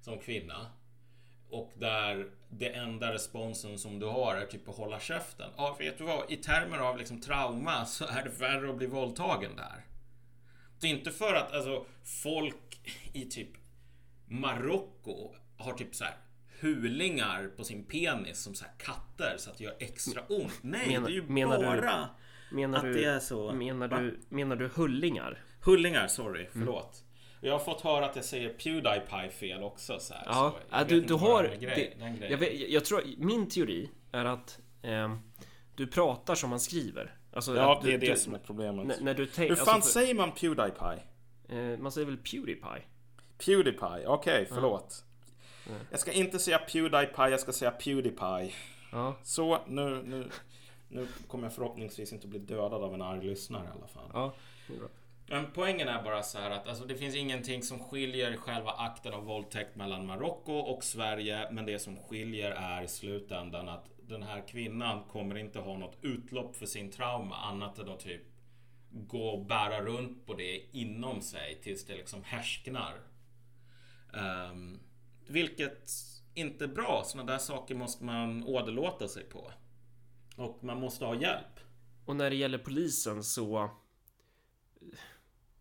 som 0.00 0.18
kvinna. 0.18 0.66
Och 1.48 1.72
där 1.76 2.30
det 2.48 2.74
enda 2.74 3.12
responsen 3.12 3.78
som 3.78 3.98
du 3.98 4.06
har 4.06 4.34
är 4.34 4.46
typ 4.46 4.68
att 4.68 4.76
hålla 4.76 5.00
käften. 5.00 5.50
Ja, 5.56 5.76
vet 5.78 5.98
du 5.98 6.04
vad? 6.04 6.30
I 6.30 6.36
termer 6.36 6.78
av 6.78 6.98
liksom 6.98 7.20
trauma 7.20 7.84
så 7.84 8.04
är 8.04 8.24
det 8.24 8.30
värre 8.30 8.70
att 8.70 8.76
bli 8.76 8.86
våldtagen 8.86 9.56
där. 9.56 9.84
Det 10.80 10.86
är 10.86 10.90
inte 10.90 11.10
för 11.10 11.34
att 11.34 11.52
alltså, 11.52 11.86
folk 12.04 12.80
i 13.12 13.24
typ 13.24 13.50
Marocko 14.26 15.34
har 15.56 15.72
typ 15.72 15.94
så 15.94 16.04
här 16.04 16.16
hulingar 16.60 17.50
på 17.56 17.64
sin 17.64 17.84
penis 17.84 18.38
som 18.42 18.54
så 18.54 18.64
här 18.64 18.72
katter 18.78 19.34
så 19.38 19.50
att 19.50 19.58
det 19.58 19.64
gör 19.64 19.74
extra 19.78 20.22
ont. 20.28 20.52
Nej, 20.62 20.88
Menar- 20.88 21.06
det 21.08 21.12
är 21.12 21.14
ju 21.14 21.22
menar 21.22 21.58
du- 21.58 21.64
bara 21.80 22.08
Menar 22.50 22.78
att 22.78 22.84
du, 22.84 22.92
det 22.92 23.04
är 23.04 23.18
så. 23.18 23.52
Menar 23.52 23.88
Va? 23.88 23.98
du, 24.00 24.18
menar 24.28 24.56
du 24.56 24.68
hullingar? 24.74 25.42
Hullingar, 25.60 26.06
sorry, 26.06 26.46
förlåt. 26.52 27.02
Jag 27.40 27.52
har 27.52 27.58
fått 27.58 27.80
höra 27.80 28.04
att 28.06 28.16
jag 28.16 28.24
säger 28.24 28.48
Pewdiepie 28.48 29.30
fel 29.30 29.62
också. 29.62 29.98
Så 29.98 30.14
här, 30.14 30.22
Ja, 30.26 30.32
så 30.32 30.58
jag 30.70 30.80
ja, 30.80 30.84
vet 30.84 30.88
du, 30.88 31.00
du 31.00 31.14
har... 31.14 31.44
grej- 31.60 31.96
det, 32.20 32.28
jag, 32.28 32.38
vet, 32.38 32.68
jag 32.70 32.84
tror, 32.84 33.02
min 33.18 33.48
teori 33.48 33.90
är 34.12 34.24
att 34.24 34.58
ehm, 34.82 35.18
du 35.74 35.86
pratar 35.86 36.34
som 36.34 36.50
man 36.50 36.60
skriver. 36.60 37.14
Alltså, 37.32 37.56
Ja, 37.56 37.80
det 37.84 37.88
är 37.88 37.98
du, 37.98 38.06
det 38.06 38.12
du, 38.12 38.18
som 38.18 38.34
är 38.34 38.38
problemet. 38.38 38.86
När, 38.86 39.00
när 39.00 39.14
du 39.14 39.22
Hur 39.22 39.30
tänker... 39.30 39.54
fan 39.54 39.74
Alltså, 39.74 39.90
säger 39.90 40.14
man 40.14 40.32
Pewdiepie? 40.32 41.02
eh, 41.48 41.78
man 41.78 41.92
säger 41.92 42.06
väl 42.06 42.16
Pewdiepie? 42.16 42.82
Pewdiepie, 43.46 44.06
okej, 44.06 44.46
förlåt. 44.54 45.04
Jag 45.90 46.00
ska 46.00 46.12
inte 46.12 46.38
säga 46.38 46.58
Pewdiepie, 46.58 47.28
jag 47.28 47.40
ska 47.40 47.52
säga 47.52 47.70
Pewdiepie. 47.70 48.52
Ja, 48.92 49.16
Så, 49.22 49.58
nu, 49.66 50.02
nu, 50.04 50.30
nu 50.88 51.06
kommer 51.28 51.44
jag 51.44 51.54
förhoppningsvis 51.54 52.12
inte 52.12 52.26
bli 52.26 52.38
dödad 52.38 52.82
av 52.82 52.94
en 52.94 53.02
arg 53.02 53.24
lyssnare 53.24 53.64
i 53.64 53.78
alla 53.78 53.86
fall. 53.86 54.10
ja. 54.12 54.34
Men 55.28 55.46
poängen 55.54 55.88
är 55.88 56.02
bara 56.02 56.22
så 56.22 56.38
här 56.38 56.50
att 56.50 56.68
alltså, 56.68 56.84
det 56.84 56.94
finns 56.94 57.14
ingenting 57.14 57.62
som 57.62 57.78
skiljer 57.78 58.36
själva 58.36 58.70
akten 58.70 59.14
av 59.14 59.24
våldtäkt 59.24 59.76
mellan 59.76 60.06
Marocko 60.06 60.52
och 60.52 60.84
Sverige. 60.84 61.50
Men 61.50 61.66
det 61.66 61.78
som 61.78 61.96
skiljer 61.96 62.50
är 62.50 62.82
i 62.82 62.88
slutändan 62.88 63.68
att 63.68 63.90
den 64.08 64.22
här 64.22 64.48
kvinnan 64.48 65.02
kommer 65.04 65.38
inte 65.38 65.58
ha 65.58 65.78
något 65.78 65.96
utlopp 66.02 66.56
för 66.56 66.66
sin 66.66 66.90
trauma 66.90 67.36
annat 67.36 67.78
än 67.78 67.88
att 67.88 68.00
typ 68.00 68.22
gå 68.90 69.28
och 69.28 69.46
bära 69.46 69.80
runt 69.80 70.26
på 70.26 70.34
det 70.34 70.62
inom 70.72 71.22
sig 71.22 71.60
tills 71.62 71.84
det 71.86 71.96
liksom 71.96 72.24
härsknar. 72.24 72.94
Um, 74.12 74.80
vilket 75.26 75.90
inte 76.34 76.64
är 76.64 76.68
bra. 76.68 77.02
Sådana 77.06 77.32
där 77.32 77.38
saker 77.38 77.74
måste 77.74 78.04
man 78.04 78.44
åderlåta 78.44 79.08
sig 79.08 79.24
på. 79.24 79.52
Och 80.36 80.64
man 80.64 80.80
måste 80.80 81.04
ha 81.04 81.14
hjälp. 81.14 81.60
Och 82.04 82.16
när 82.16 82.30
det 82.30 82.36
gäller 82.36 82.58
polisen 82.58 83.24
så... 83.24 83.70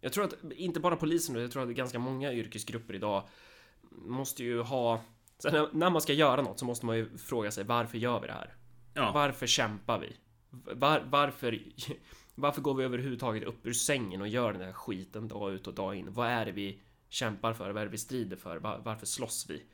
Jag 0.01 0.13
tror 0.13 0.23
att 0.23 0.51
inte 0.51 0.79
bara 0.79 0.95
polisen, 0.95 1.35
jag 1.35 1.51
tror 1.51 1.69
att 1.69 1.75
ganska 1.75 1.99
många 1.99 2.33
yrkesgrupper 2.33 2.93
idag 2.93 3.27
måste 3.91 4.43
ju 4.43 4.61
ha... 4.61 5.01
Så 5.37 5.69
när, 5.71 5.89
man 5.89 6.01
ska 6.01 6.13
göra 6.13 6.41
något 6.41 6.59
så 6.59 6.65
måste 6.65 6.85
man 6.85 6.97
ju 6.97 7.17
fråga 7.17 7.51
sig 7.51 7.63
varför 7.63 7.97
gör 7.97 8.19
vi 8.19 8.27
det 8.27 8.33
här? 8.33 8.55
Ja. 8.93 9.11
Varför 9.13 9.47
kämpar 9.47 9.99
vi? 9.99 10.15
Var, 10.49 11.03
varför, 11.05 11.59
varför 12.35 12.61
går 12.61 12.73
vi 12.73 12.83
överhuvudtaget 12.83 13.43
upp 13.43 13.65
ur 13.65 13.73
sängen 13.73 14.21
och 14.21 14.27
gör 14.27 14.53
den 14.53 14.61
här 14.61 14.73
skiten 14.73 15.27
dag 15.27 15.53
ut 15.53 15.67
och 15.67 15.73
dag 15.73 15.95
in? 15.95 16.13
Vad 16.13 16.27
är 16.27 16.45
det 16.45 16.51
vi 16.51 16.79
kämpar 17.15 17.53
för? 17.53 17.71
Vad 17.71 17.81
är 17.81 17.85
det 17.85 17.91
vi 17.91 17.97
strider 17.97 18.37
för? 18.37 18.57
Varför 18.57 19.05
slåss 19.05 19.49
vi? 19.49 19.65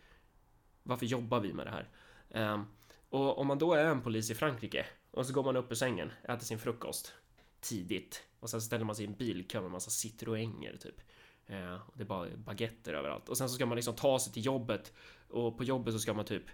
Varför 0.83 1.05
jobbar 1.05 1.39
vi 1.39 1.53
med 1.53 1.67
det 1.67 1.71
här? 1.71 1.89
Ehm, 2.29 2.65
och 3.09 3.39
om 3.39 3.47
man 3.47 3.57
då 3.57 3.73
är 3.73 3.85
en 3.85 4.01
polis 4.01 4.31
i 4.31 4.35
Frankrike 4.35 4.85
och 5.11 5.25
så 5.25 5.33
går 5.33 5.43
man 5.43 5.57
upp 5.57 5.71
ur 5.71 5.75
sängen, 5.75 6.11
äter 6.23 6.45
sin 6.45 6.59
frukost 6.59 7.13
tidigt 7.59 8.23
och 8.39 8.49
sen 8.49 8.61
ställer 8.61 8.85
man 8.85 8.95
sig 8.95 9.05
i 9.05 9.07
en 9.07 9.15
bilkö 9.15 9.59
med 9.59 9.65
en 9.65 9.71
massa 9.71 9.89
citroenger 9.89 10.77
typ. 10.77 11.01
Ehm, 11.47 11.79
och 11.87 11.93
det 11.97 12.03
är 12.03 12.07
bara 12.07 12.29
baguetter 12.37 12.93
överallt. 12.93 13.29
Och 13.29 13.37
sen 13.37 13.49
så 13.49 13.55
ska 13.55 13.65
man 13.65 13.75
liksom 13.75 13.95
ta 13.95 14.19
sig 14.19 14.33
till 14.33 14.45
jobbet 14.45 14.93
och 15.29 15.57
på 15.57 15.63
jobbet 15.63 15.93
så 15.93 15.99
ska 15.99 16.13
man 16.13 16.25
typ 16.25 16.45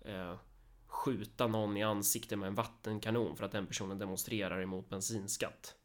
eh, 0.00 0.36
skjuta 0.86 1.46
någon 1.46 1.76
i 1.76 1.82
ansiktet 1.82 2.38
med 2.38 2.46
en 2.46 2.54
vattenkanon 2.54 3.36
för 3.36 3.44
att 3.44 3.52
den 3.52 3.66
personen 3.66 3.98
demonstrerar 3.98 4.60
emot 4.60 4.88
bensinskatt. 4.88 5.76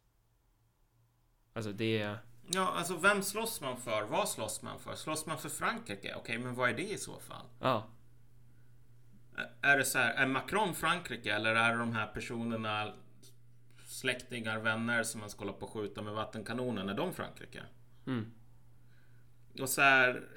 Alltså 1.52 1.72
det... 1.72 2.16
Ja, 2.52 2.72
alltså 2.76 2.96
vem 2.96 3.22
slåss 3.22 3.60
man 3.60 3.76
för? 3.76 4.02
Vad 4.02 4.28
slåss 4.28 4.62
man 4.62 4.78
för? 4.78 4.94
Slåss 4.94 5.26
man 5.26 5.38
för 5.38 5.48
Frankrike? 5.48 6.14
Okej, 6.16 6.38
men 6.38 6.54
vad 6.54 6.70
är 6.70 6.74
det 6.74 6.90
i 6.90 6.98
så 6.98 7.18
fall? 7.18 7.46
Ja, 7.60 7.86
Är 9.62 9.78
det 9.78 9.84
så 9.84 9.98
här, 9.98 10.14
är 10.14 10.26
Macron 10.26 10.74
Frankrike 10.74 11.34
eller 11.34 11.54
är 11.54 11.72
det 11.72 11.78
de 11.78 11.92
här 11.92 12.06
personerna 12.06 12.92
släktingar, 13.86 14.58
vänner 14.58 15.02
som 15.02 15.20
man 15.20 15.30
ska 15.30 15.40
hålla 15.40 15.52
på 15.52 15.66
och 15.66 15.72
skjuta 15.72 16.02
med 16.02 16.12
vattenkanonen? 16.12 16.88
Är 16.88 16.94
de 16.94 17.12
Frankrike? 17.12 17.62
Mm. 18.06 18.32
Och 19.60 19.68
så 19.68 19.82
här... 19.82 20.28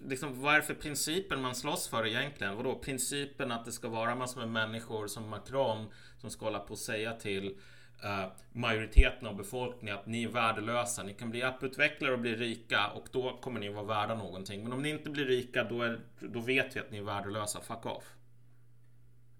Liksom, 0.00 0.42
vad 0.42 0.54
är 0.54 0.58
det 0.58 0.66
för 0.66 0.74
principen 0.74 1.42
man 1.42 1.54
slåss 1.54 1.88
för 1.88 2.06
egentligen? 2.06 2.56
Vadå? 2.56 2.78
Principen 2.78 3.52
att 3.52 3.64
det 3.64 3.72
ska 3.72 3.88
vara 3.88 4.14
massor 4.14 4.40
med 4.40 4.48
människor 4.48 5.06
som 5.06 5.28
Macron 5.28 5.92
som 6.18 6.30
ska 6.30 6.44
hålla 6.44 6.58
på 6.58 6.72
och 6.72 6.78
säga 6.78 7.12
till 7.12 7.58
eh, 8.04 8.26
majoriteten 8.52 9.28
av 9.28 9.36
befolkningen 9.36 9.98
att 9.98 10.06
ni 10.06 10.24
är 10.24 10.28
värdelösa. 10.28 11.02
Ni 11.02 11.14
kan 11.14 11.30
bli 11.30 11.42
apputvecklare 11.42 12.12
och 12.12 12.18
bli 12.18 12.36
rika 12.36 12.88
och 12.88 13.08
då 13.12 13.36
kommer 13.36 13.60
ni 13.60 13.68
vara 13.68 13.84
värda 13.84 14.14
någonting. 14.14 14.62
Men 14.62 14.72
om 14.72 14.82
ni 14.82 14.88
inte 14.90 15.10
blir 15.10 15.24
rika 15.24 15.64
då, 15.64 15.82
är, 15.82 16.00
då 16.20 16.40
vet 16.40 16.76
vi 16.76 16.80
att 16.80 16.90
ni 16.90 16.98
är 16.98 17.02
värdelösa. 17.02 17.60
Fuck 17.60 17.86
off. 17.86 18.14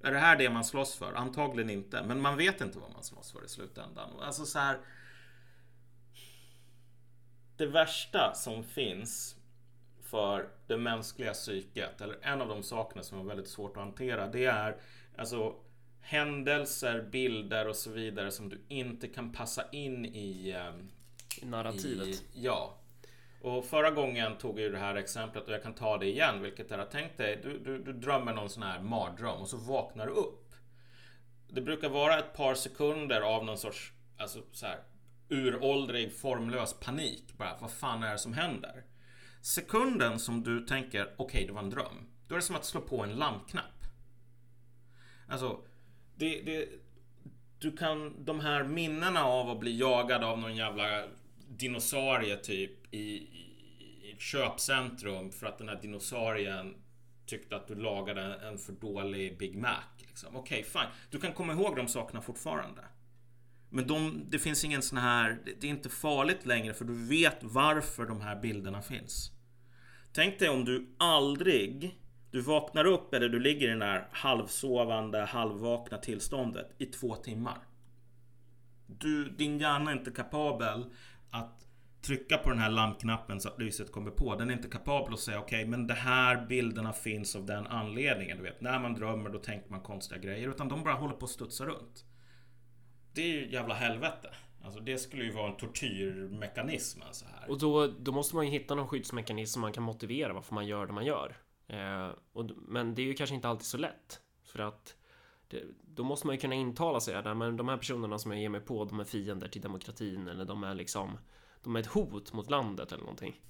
Är 0.03 0.13
det 0.13 0.19
här 0.19 0.37
det 0.37 0.51
man 0.51 0.65
slåss 0.65 0.97
för? 0.97 1.13
Antagligen 1.13 1.71
inte. 1.71 2.03
Men 2.03 2.21
man 2.21 2.37
vet 2.37 2.61
inte 2.61 2.79
vad 2.79 2.93
man 2.93 3.03
slåss 3.03 3.33
för 3.33 3.45
i 3.45 3.49
slutändan. 3.49 4.11
Alltså 4.21 4.45
så 4.45 4.59
här. 4.59 4.79
Det 7.57 7.67
värsta 7.67 8.35
som 8.35 8.65
finns 8.65 9.37
för 10.03 10.49
det 10.67 10.77
mänskliga 10.77 11.33
psyket, 11.33 12.01
eller 12.01 12.19
en 12.23 12.41
av 12.41 12.49
de 12.49 12.63
sakerna 12.63 13.03
som 13.03 13.21
är 13.21 13.25
väldigt 13.25 13.49
svårt 13.49 13.77
att 13.77 13.83
hantera, 13.83 14.27
det 14.27 14.45
är 14.45 14.77
alltså 15.17 15.55
händelser, 16.05 17.09
bilder 17.13 17.69
och 17.69 17.77
så 17.77 17.91
vidare 17.91 18.31
som 18.31 18.49
du 18.49 18.61
inte 18.69 19.09
kan 19.09 19.33
passa 19.33 19.71
in 19.73 20.05
i, 20.07 20.51
ehm, 20.51 20.91
i 21.43 21.45
narrativet. 21.47 22.09
i 22.09 22.21
ja. 22.33 22.79
Och 23.41 23.65
förra 23.65 23.91
gången 23.91 24.39
tog 24.39 24.59
jag 24.59 24.65
ju 24.65 24.73
det 24.73 24.79
här 24.79 24.95
exemplet 24.95 25.45
och 25.45 25.53
jag 25.53 25.63
kan 25.63 25.75
ta 25.75 25.99
det 25.99 26.07
igen, 26.07 26.43
vilket 26.43 26.71
är 26.71 26.79
att 26.79 26.91
tänk 26.91 27.17
dig, 27.17 27.41
du, 27.43 27.59
du, 27.59 27.83
du 27.83 27.93
drömmer 27.93 28.33
någon 28.33 28.51
sån 28.51 28.63
här 28.63 28.81
mardröm 28.81 29.41
och 29.41 29.49
så 29.49 29.57
vaknar 29.57 30.07
du 30.07 30.13
upp. 30.13 30.55
Det 31.49 31.61
brukar 31.61 31.89
vara 31.89 32.19
ett 32.19 32.37
par 32.37 32.55
sekunder 32.55 33.21
av 33.21 33.45
någon 33.45 33.59
sorts, 33.59 33.93
alltså 34.19 34.39
så 34.53 34.67
här, 34.67 34.79
uråldrig, 35.29 36.13
formlös 36.13 36.75
panik. 36.81 37.25
Bara, 37.37 37.57
vad 37.61 37.71
fan 37.71 38.03
är 38.03 38.13
det 38.13 38.19
som 38.19 38.33
händer? 38.33 38.85
Sekunden 39.41 40.19
som 40.19 40.43
du 40.43 40.67
tänker, 40.67 41.15
okej, 41.17 41.47
det 41.47 41.53
var 41.53 41.63
en 41.63 41.71
dröm. 41.71 42.11
Då 42.29 42.35
är 42.35 42.39
det 42.39 42.45
som 42.45 42.57
att 42.57 42.65
slå 42.65 42.81
på 42.81 43.03
en 43.03 43.15
lampknapp. 43.15 43.85
Alltså, 45.29 45.61
det, 46.17 46.41
det, 46.41 46.69
du 47.59 47.77
kan, 47.77 48.25
de 48.25 48.41
här 48.41 48.65
minnena 48.65 49.25
av 49.25 49.51
att 49.51 49.61
bli 49.61 49.79
jagad 49.79 50.25
av 50.25 50.39
någon 50.39 50.57
jävla 50.57 51.05
dinosaurie 51.49 52.37
typ 52.37 52.95
i, 52.95 52.99
i, 52.99 54.13
ett 54.13 54.21
köpcentrum 54.21 55.33
för 55.33 55.47
att 55.47 55.59
den 55.59 55.69
här 55.69 55.81
dinosaurien 55.83 56.75
tyckte 57.27 57.57
att 57.57 57.69
du 57.69 57.75
lagade 57.75 58.35
en 58.35 58.59
för 58.59 58.73
dålig 58.73 59.39
Big 59.39 59.57
Mac. 59.57 59.85
Liksom. 59.99 60.37
Okej, 60.37 60.63
fine. 60.63 60.87
Du 61.11 61.21
kan 61.21 61.33
komma 61.33 61.53
ihåg 61.53 61.77
de 61.77 61.89
sakerna 61.89 62.23
fortfarande. 62.23 62.83
Men 63.69 63.87
de, 63.87 64.25
det 64.29 64.39
finns 64.39 64.65
ingen 64.65 64.83
sån 64.83 64.99
här... 64.99 65.39
Det 65.61 65.67
är 65.67 65.71
inte 65.71 65.89
farligt 65.89 66.47
längre 66.47 66.75
för 66.75 66.85
du 66.85 67.07
vet 67.07 67.39
varför 67.41 68.07
de 68.07 68.21
här 68.21 68.41
bilderna 68.41 68.83
finns. 68.83 69.31
Tänk 70.13 70.39
dig 70.39 70.49
om 70.49 70.65
du 70.65 70.95
aldrig... 70.99 71.99
Du 72.35 72.41
vaknar 72.41 72.85
upp 72.85 73.15
eller 73.15 73.29
du 73.29 73.41
ligger 73.41 73.69
i 73.69 73.71
det 73.71 73.79
där 73.79 74.09
halvsovande, 74.13 75.25
halvvakna 75.25 75.99
tillståndet 75.99 76.75
i 76.79 76.87
två 76.87 77.15
timmar. 77.15 77.59
Du, 78.87 79.31
din 79.31 79.59
hjärna 79.59 79.91
är 79.91 79.97
inte 79.99 80.11
kapabel 80.11 80.85
att 81.31 81.67
trycka 82.03 82.39
på 82.39 82.51
den 82.51 82.59
här 82.59 82.71
lampknappen 82.71 83.41
så 83.41 83.49
att 83.49 83.59
lyset 83.59 83.93
kommer 83.93 84.11
på. 84.11 84.35
Den 84.35 84.51
är 84.51 84.55
inte 84.55 84.69
kapabel 84.69 85.15
att 85.15 85.21
säga 85.21 85.41
okej, 85.41 85.67
men 85.67 85.87
de 85.87 85.95
här 85.95 86.47
bilderna 86.47 86.93
finns 86.93 87.37
av 87.37 87.47
den 87.47 87.67
anledningen. 87.67 88.37
Du 88.37 88.43
vet, 88.43 88.61
när 88.61 88.79
man 88.79 88.95
drömmer 88.95 89.31
då 89.31 89.39
tänker 89.39 89.71
man 89.71 89.81
konstiga 89.81 90.21
grejer. 90.21 90.49
Utan 90.49 90.69
de 90.69 90.85
bara 90.85 90.95
håller 90.95 91.15
på 91.15 91.25
att 91.25 91.31
studsa 91.31 91.65
runt. 91.65 92.05
Det 93.13 93.23
är 93.23 93.29
ju 93.29 93.53
jävla 93.53 93.75
helvete. 93.75 94.35
Alltså 94.65 94.81
det 94.81 94.99
skulle 94.99 95.25
ju 95.25 95.33
vara 95.33 95.51
en 95.51 95.57
tortyrmekanism. 95.57 97.03
Alltså 97.03 97.25
här. 97.25 97.51
Och 97.51 97.59
då, 97.59 97.87
då 97.87 98.13
måste 98.13 98.37
man 98.37 98.47
ju 98.47 98.53
hitta 98.53 98.75
någon 98.75 98.89
skyddsmekanism 98.89 99.53
som 99.53 99.63
man 99.63 99.73
kan 99.73 99.83
motivera 99.83 100.33
varför 100.33 100.55
man 100.55 100.67
gör 100.67 100.87
det 100.87 100.93
man 100.93 101.07
gör. 101.07 101.37
Eh, 101.67 102.11
och, 102.33 102.51
men 102.57 102.95
det 102.95 103.03
är 103.03 103.07
ju 103.07 103.15
kanske 103.15 103.35
inte 103.35 103.49
alltid 103.49 103.67
så 103.67 103.79
lätt. 103.79 104.21
För 104.43 104.59
att 104.59 104.97
det, 105.49 105.63
då 105.83 106.05
måste 106.05 106.27
man 106.27 106.37
ju 106.37 106.41
kunna 106.41 106.55
intala 106.55 107.01
sig 107.01 107.15
att 107.15 107.37
men 107.37 107.57
de 107.57 107.69
här 107.69 107.77
personerna 107.77 108.19
som 108.19 108.31
jag 108.31 108.41
ger 108.41 108.49
mig 108.49 108.61
på, 108.61 108.85
de 108.85 109.01
är 109.01 109.05
fiender 109.05 109.49
till 109.49 109.63
demokratin 109.63 110.29
eller 110.29 110.45
de 110.45 110.65
är 110.65 110.75
liksom 110.75 111.19
de 111.63 111.77
är 111.77 111.81
ett 111.81 111.87
hot 111.87 112.33
mot 112.33 112.51
landet 112.51 112.93
eller 112.93 113.03
någonting. 113.03 113.41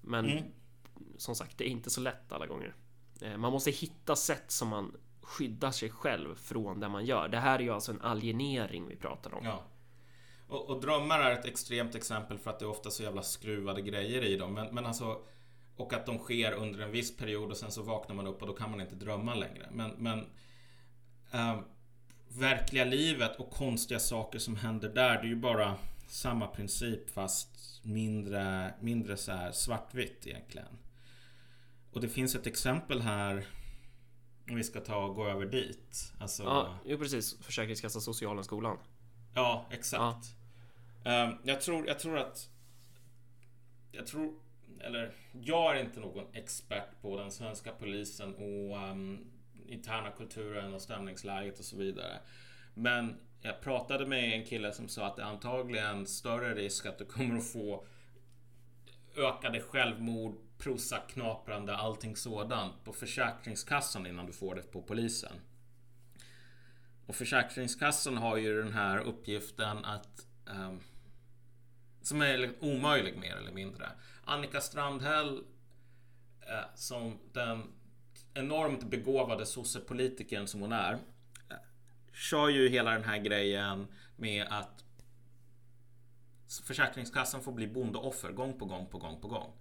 Men 0.00 0.24
Mm. 0.24 0.44
som 1.16 1.34
sagt, 1.34 1.58
det 1.58 1.68
är 1.68 1.68
inte 1.68 1.90
så 1.90 2.00
lätt 2.00 2.32
alla 2.32 2.46
gånger. 2.46 2.74
Eh, 3.20 3.36
man 3.36 3.52
måste 3.52 3.70
hitta 3.70 4.16
sätt 4.16 4.50
som 4.50 4.68
man 4.68 4.96
skyddar 5.22 5.70
sig 5.70 5.90
själv 5.90 6.34
från 6.34 6.80
det 6.80 6.88
man 6.88 7.04
gör. 7.04 7.28
Det 7.28 7.38
här 7.38 7.58
är 7.58 7.62
ju 7.62 7.70
alltså 7.70 7.92
en 7.92 8.00
alienering 8.00 8.86
vi 8.86 8.96
pratar 8.96 9.34
om. 9.34 9.44
Ja. 9.44 9.62
Och, 10.48 10.70
och 10.70 10.80
drömmar 10.80 11.20
är 11.20 11.30
ett 11.32 11.44
extremt 11.44 11.94
exempel 11.94 12.38
för 12.38 12.50
att 12.50 12.58
det 12.58 12.64
är 12.64 12.68
ofta 12.68 12.90
så 12.90 13.02
jävla 13.02 13.22
skruvade 13.22 13.82
grejer 13.82 14.22
i 14.24 14.36
dem. 14.36 14.54
Men, 14.54 14.74
men 14.74 14.86
alltså, 14.86 15.22
och 15.76 15.92
att 15.92 16.06
de 16.06 16.18
sker 16.18 16.52
under 16.52 16.80
en 16.80 16.90
viss 16.90 17.16
period 17.16 17.50
och 17.50 17.56
sen 17.56 17.70
så 17.70 17.82
vaknar 17.82 18.16
man 18.16 18.26
upp 18.26 18.42
och 18.42 18.48
då 18.48 18.54
kan 18.54 18.70
man 18.70 18.80
inte 18.80 18.94
drömma 18.94 19.34
längre. 19.34 19.68
Men, 19.72 19.90
men 19.90 20.18
eh, 21.32 21.60
verkliga 22.28 22.84
livet 22.84 23.36
och 23.36 23.50
konstiga 23.50 24.00
saker 24.00 24.38
som 24.38 24.56
händer 24.56 24.88
där, 24.88 25.14
det 25.14 25.26
är 25.26 25.28
ju 25.28 25.36
bara 25.36 25.74
samma 26.08 26.46
princip 26.46 27.10
fast 27.10 27.80
mindre, 27.82 28.74
mindre 28.80 29.16
så 29.16 29.32
här 29.32 29.52
svartvitt 29.52 30.26
egentligen. 30.26 30.78
och 31.92 32.00
det 32.00 32.08
finns 32.08 32.34
ett 32.34 32.46
exempel 32.46 33.00
här 33.00 33.46
om 34.50 34.56
vi 34.56 34.64
ska 34.64 34.80
ta 34.80 34.96
och 34.96 35.14
gå 35.14 35.26
över 35.28 35.46
dit. 35.46 36.12
Alltså, 36.20 36.42
Ja, 36.42 36.78
jo 36.84 36.98
precis. 36.98 37.36
Försäkringskassan, 37.40 38.02
socialen, 38.02 38.44
skolan. 38.44 38.78
Ja, 39.34 39.66
exakt. 39.70 40.34
Ehm, 41.04 41.34
jag, 41.44 41.60
tror, 41.60 41.86
jag 41.86 41.98
tror 41.98 42.18
att... 42.18 42.48
Jag 43.92 44.06
tror... 44.06 44.34
Eller, 44.82 45.12
jag 45.32 45.76
är 45.76 45.80
inte 45.80 46.00
någon 46.00 46.26
expert 46.32 47.02
på 47.02 47.18
den 47.18 47.30
svenska 47.30 47.72
polisen 47.72 48.34
och 48.34 48.90
um, 48.90 49.24
interna 49.66 50.10
kulturen 50.10 50.74
och 50.74 50.82
stämningsläget 50.82 51.58
och 51.58 51.64
så 51.64 51.76
vidare. 51.76 52.18
Men 52.74 53.16
jag 53.40 53.60
pratade 53.60 54.06
med 54.06 54.34
en 54.34 54.44
kille 54.44 54.72
som 54.72 54.88
sa 54.88 55.06
att 55.06 55.16
det 55.16 55.22
är 55.22 55.26
antagligen 55.26 56.06
större 56.06 56.54
risk 56.54 56.86
att 56.86 56.98
du 56.98 57.04
kommer 57.04 57.36
att 57.36 57.52
få 57.52 57.84
ökade 59.16 59.60
självmord, 59.60 60.36
prosaknaprande, 60.58 61.76
allting 61.76 62.16
sådant 62.16 62.84
på 62.84 62.92
Försäkringskassan 62.92 64.06
innan 64.06 64.26
du 64.26 64.32
får 64.32 64.54
det 64.54 64.62
på 64.62 64.82
polisen. 64.82 65.32
Och 67.06 67.14
Försäkringskassan 67.14 68.16
har 68.16 68.36
ju 68.36 68.62
den 68.62 68.72
här 68.72 68.98
uppgiften 68.98 69.84
att 69.84 70.26
um, 70.46 70.80
som 72.02 72.22
är 72.22 72.52
omöjlig 72.60 73.16
mer 73.16 73.36
eller 73.36 73.52
mindre. 73.52 73.88
Annika 74.24 74.60
Strandhäll 74.60 75.44
eh, 76.40 76.74
som 76.74 77.18
den 77.32 77.72
enormt 78.34 78.84
begåvade 78.84 79.46
sossepolitikern 79.46 80.46
som 80.46 80.60
hon 80.60 80.72
är 80.72 80.92
eh, 81.50 81.56
kör 82.12 82.48
ju 82.48 82.68
hela 82.68 82.90
den 82.90 83.04
här 83.04 83.18
grejen 83.18 83.86
med 84.16 84.46
att 84.50 84.84
Försäkringskassan 86.66 87.42
får 87.42 87.52
bli 87.52 87.66
bondeoffer 87.66 88.32
gång 88.32 88.58
på 88.58 88.64
gång 88.64 88.86
på 88.86 88.98
gång 88.98 89.20
på 89.20 89.28
gång. 89.28 89.52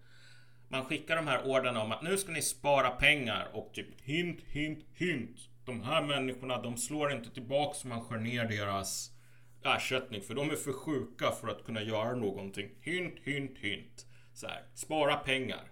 Man 0.68 0.86
skickar 0.86 1.16
de 1.16 1.28
här 1.28 1.42
orderna 1.46 1.82
om 1.82 1.92
att 1.92 2.02
nu 2.02 2.18
ska 2.18 2.32
ni 2.32 2.42
spara 2.42 2.90
pengar 2.90 3.50
och 3.54 3.74
typ 3.74 4.02
hint, 4.02 4.40
hint, 4.48 4.86
hint. 4.94 5.38
De 5.66 5.84
här 5.84 6.04
människorna, 6.04 6.62
de 6.62 6.78
slår 6.78 7.12
inte 7.12 7.30
tillbaka 7.30 7.74
så 7.74 7.88
man 7.88 8.02
skär 8.02 8.18
ner 8.18 8.46
deras 8.46 9.12
ersättning 9.64 10.22
för 10.22 10.34
de 10.34 10.50
är 10.50 10.56
för 10.56 10.74
sjuka 10.74 11.32
för 11.32 11.48
att 11.48 11.66
kunna 11.66 11.82
göra 11.82 12.16
någonting. 12.16 12.70
Hint, 12.82 13.16
hint, 13.24 13.58
hint. 13.58 14.06
Så 14.34 14.48
här, 14.48 14.64
spara 14.74 15.16
pengar. 15.16 15.72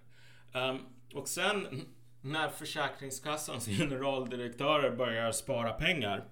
Um, 0.54 0.86
och 1.14 1.28
sen 1.28 1.86
när 2.22 2.50
Försäkringskassans 2.50 3.66
generaldirektörer 3.78 4.96
börjar 4.96 5.32
spara 5.32 5.74
pengar 5.74 6.26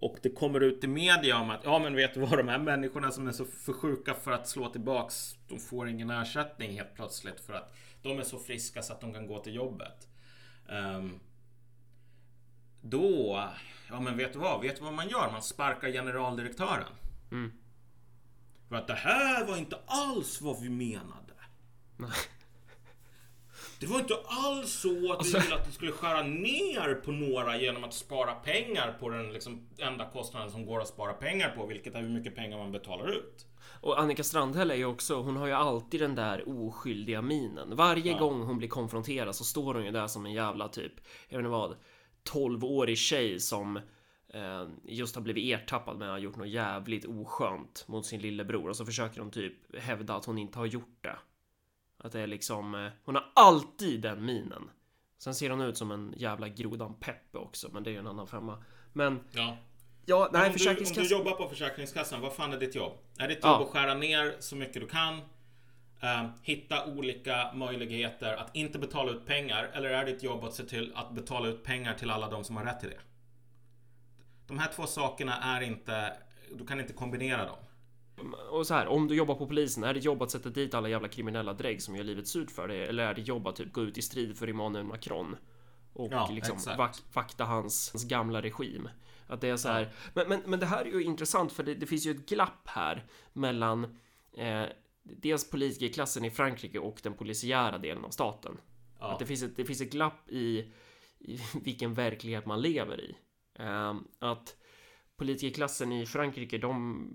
och 0.00 0.18
det 0.22 0.30
kommer 0.30 0.60
ut 0.60 0.84
i 0.84 0.86
media 0.86 1.38
om 1.38 1.50
att 1.50 1.60
ja 1.64 1.78
men 1.78 1.94
vet 1.94 2.14
du 2.14 2.20
vad 2.20 2.38
de 2.38 2.48
här 2.48 2.58
människorna 2.58 3.10
som 3.10 3.28
är 3.28 3.32
så 3.32 3.44
för 3.44 3.72
sjuka 3.72 4.14
för 4.14 4.32
att 4.32 4.48
slå 4.48 4.68
tillbaks 4.68 5.36
De 5.48 5.58
får 5.58 5.88
ingen 5.88 6.10
ersättning 6.10 6.72
helt 6.72 6.94
plötsligt 6.94 7.40
för 7.40 7.52
att 7.52 7.74
de 8.02 8.18
är 8.18 8.22
så 8.22 8.38
friska 8.38 8.82
så 8.82 8.92
att 8.92 9.00
de 9.00 9.12
kan 9.12 9.26
gå 9.26 9.38
till 9.38 9.54
jobbet. 9.54 10.08
Um, 10.68 11.20
då, 12.80 13.44
ja 13.88 14.00
men 14.00 14.16
vet 14.16 14.32
du 14.32 14.38
vad? 14.38 14.60
Vet 14.60 14.76
du 14.76 14.84
vad 14.84 14.94
man 14.94 15.08
gör? 15.08 15.30
Man 15.32 15.42
sparkar 15.42 15.88
generaldirektören. 15.88 16.92
Mm. 17.30 17.52
För 18.68 18.76
att 18.76 18.86
det 18.86 18.94
här 18.94 19.46
var 19.46 19.56
inte 19.56 19.78
alls 19.86 20.40
vad 20.40 20.60
vi 20.62 20.68
menade. 20.70 21.32
Nej. 21.96 22.10
Det 23.80 23.86
var 23.86 23.98
inte 23.98 24.14
alls 24.26 24.72
så 24.72 25.12
att 25.12 25.18
Alltså- 25.18 25.36
vi 25.38 25.42
ville 25.44 25.54
att 25.56 25.66
du 25.66 25.72
skulle 25.72 25.92
skära 25.92 26.22
ner 26.22 26.94
på 26.94 27.12
några 27.12 27.60
genom 27.60 27.84
att 27.84 27.94
spara 27.94 28.34
pengar 28.34 28.96
på 29.00 29.08
den 29.08 29.32
liksom 29.32 29.68
enda 29.78 30.10
kostnaden 30.10 30.50
som 30.50 30.66
går 30.66 30.80
att 30.80 30.88
spara 30.88 31.12
pengar 31.12 31.50
på, 31.56 31.66
vilket 31.66 31.94
är 31.94 32.00
hur 32.00 32.08
mycket 32.08 32.34
pengar 32.36 32.58
man 32.58 32.72
betalar 32.72 33.12
ut. 33.12 33.46
Och 33.80 34.00
Annika 34.00 34.24
Strandhäll 34.24 34.70
är 34.70 34.74
ju 34.74 34.84
också, 34.84 35.14
hon 35.22 35.36
har 35.36 35.46
ju 35.46 35.52
alltid 35.52 36.00
den 36.00 36.14
där 36.14 36.44
oskyldiga 36.48 37.22
minen. 37.22 37.76
Varje 37.76 38.12
Ja. 38.12 38.18
gång 38.18 38.42
hon 38.42 38.58
blir 38.58 38.68
konfronterad 38.68 39.36
så 39.36 39.44
står 39.44 39.74
hon 39.74 39.84
ju 39.84 39.90
där 39.90 40.06
som 40.06 40.26
en 40.26 40.32
jävla 40.32 40.68
typ, 40.68 40.92
jag 41.28 41.38
vet 41.38 41.44
inte 41.44 41.48
vad, 41.50 41.76
12-årig 42.24 42.98
tjej 42.98 43.40
som 43.40 43.80
just 44.84 45.14
har 45.14 45.22
blivit 45.22 45.54
ertappad 45.60 45.96
med 45.98 46.08
att 46.08 46.12
ha 46.12 46.18
gjort 46.18 46.36
något 46.36 46.48
jävligt 46.48 47.04
oskönt 47.04 47.84
mot 47.88 48.06
sin 48.06 48.20
lillebror 48.20 48.68
och 48.68 48.76
så 48.76 48.86
försöker 48.86 49.20
hon 49.20 49.30
typ 49.30 49.76
hävda 49.80 50.14
att 50.16 50.24
hon 50.24 50.38
inte 50.38 50.58
har 50.58 50.66
gjort 50.66 50.98
det. 51.00 51.16
Att 51.98 52.12
det 52.12 52.20
är 52.20 52.26
liksom, 52.26 52.74
eh, 52.74 52.90
hon 53.04 53.14
har 53.14 53.24
alltid 53.34 54.00
den 54.00 54.24
minen. 54.24 54.70
Sen 55.18 55.34
ser 55.34 55.50
hon 55.50 55.60
ut 55.60 55.76
som 55.78 55.90
en 55.90 56.14
jävla 56.16 56.48
grodan 56.48 56.94
Peppe 56.94 57.38
också, 57.38 57.68
men 57.72 57.82
det 57.82 57.90
är 57.90 57.92
ju 57.92 57.98
en 57.98 58.06
annan 58.06 58.26
femma. 58.26 58.62
Men 58.92 59.20
Ja. 59.32 59.56
ja, 60.06 60.16
nej, 60.16 60.26
om, 60.26 60.32
du, 60.32 60.46
om 60.46 60.52
du 60.52 60.58
Försäkringskassan. 60.58 61.18
jobbar 61.18 61.32
på 61.32 61.48
Försäkringskassan, 61.48 62.20
vad 62.20 62.32
fan 62.32 62.52
är 62.52 62.58
ditt 62.58 62.74
jobb? 62.74 62.92
Är 63.18 63.28
ditt 63.28 63.38
Ja. 63.42 63.52
jobb 63.52 63.62
att 63.66 63.72
skära 63.72 63.94
ner 63.94 64.36
så 64.40 64.56
mycket 64.56 64.82
du 64.82 64.88
kan? 64.88 65.20
eh, 66.00 66.26
hitta 66.42 66.86
olika 66.86 67.52
möjligheter 67.54 68.36
att 68.36 68.56
inte 68.56 68.78
betala 68.78 69.12
ut 69.12 69.26
pengar? 69.26 69.70
Eller 69.74 69.90
är 69.90 70.06
ditt 70.06 70.22
jobb 70.22 70.44
att 70.44 70.54
se 70.54 70.62
till 70.64 70.92
att 70.94 71.12
betala 71.14 71.48
ut 71.48 71.64
pengar 71.64 71.94
till 71.94 72.10
alla 72.10 72.28
de 72.30 72.44
som 72.44 72.56
har 72.56 72.64
rätt 72.64 72.80
till 72.80 72.88
det? 72.90 73.00
De 74.46 74.58
här 74.58 74.72
två 74.72 74.86
sakerna 74.86 75.36
är 75.36 75.60
inte... 75.60 76.16
Du 76.54 76.66
kan 76.66 76.80
inte 76.80 76.92
kombinera 76.92 77.46
dem. 77.46 77.56
Och 78.50 78.66
så 78.66 78.74
här, 78.74 78.86
om 78.86 79.08
du 79.08 79.14
jobbar 79.14 79.34
på 79.34 79.46
polisen, 79.46 79.84
är 79.84 79.94
det 79.94 80.00
jobb 80.00 80.22
att 80.22 80.30
sätta 80.30 80.48
dit 80.48 80.74
alla 80.74 80.88
jävla 80.88 81.08
kriminella 81.08 81.52
drägg 81.52 81.82
som 81.82 81.96
gör 81.96 82.04
livet 82.04 82.28
surt 82.28 82.50
för 82.50 82.68
dig? 82.68 82.82
Eller 82.82 83.06
är 83.06 83.14
det 83.14 83.20
jobb 83.20 83.46
att 83.46 83.56
typ 83.56 83.72
gå 83.72 83.82
ut 83.82 83.98
i 83.98 84.02
strid 84.02 84.38
för 84.38 84.48
Emmanuel 84.48 84.84
Macron? 84.84 85.36
Och 85.92 86.12
Ja, 86.12 86.28
liksom 86.32 86.58
vak 86.76 86.96
vakta 87.12 87.44
hans, 87.44 87.90
hans 87.92 88.04
gamla 88.04 88.42
regim. 88.42 88.88
Att 89.26 89.40
det 89.40 89.48
är 89.48 89.56
så 89.56 89.68
här. 89.68 89.92
Men, 90.14 90.28
men, 90.28 90.42
men 90.46 90.60
det 90.60 90.66
här 90.66 90.84
är 90.84 90.90
ju 90.90 91.02
intressant 91.02 91.52
för 91.52 91.62
det, 91.62 91.74
det 91.74 91.86
finns 91.86 92.06
ju 92.06 92.10
ett 92.10 92.28
glapp 92.28 92.68
här 92.68 93.04
mellan 93.32 93.98
eh, 94.36 94.64
dels 95.02 95.50
politikerklassen 95.50 96.24
i 96.24 96.30
Frankrike 96.30 96.78
och 96.78 97.00
den 97.02 97.14
polisiära 97.14 97.78
delen 97.78 98.04
av 98.04 98.10
staten. 98.10 98.58
Ja. 98.98 99.12
Att 99.12 99.18
det 99.18 99.26
finns 99.26 99.42
ett, 99.42 99.56
det 99.56 99.64
finns 99.64 99.80
ett 99.80 99.92
glapp 99.92 100.30
i, 100.30 100.72
i 101.18 101.40
vilken 101.64 101.94
verklighet 101.94 102.46
man 102.46 102.60
lever 102.60 103.00
i. 103.00 103.16
Ehm, 103.58 104.08
att 104.18 104.56
politikerklassen 105.16 105.92
i 105.92 106.06
Frankrike, 106.06 106.58
de, 106.58 107.08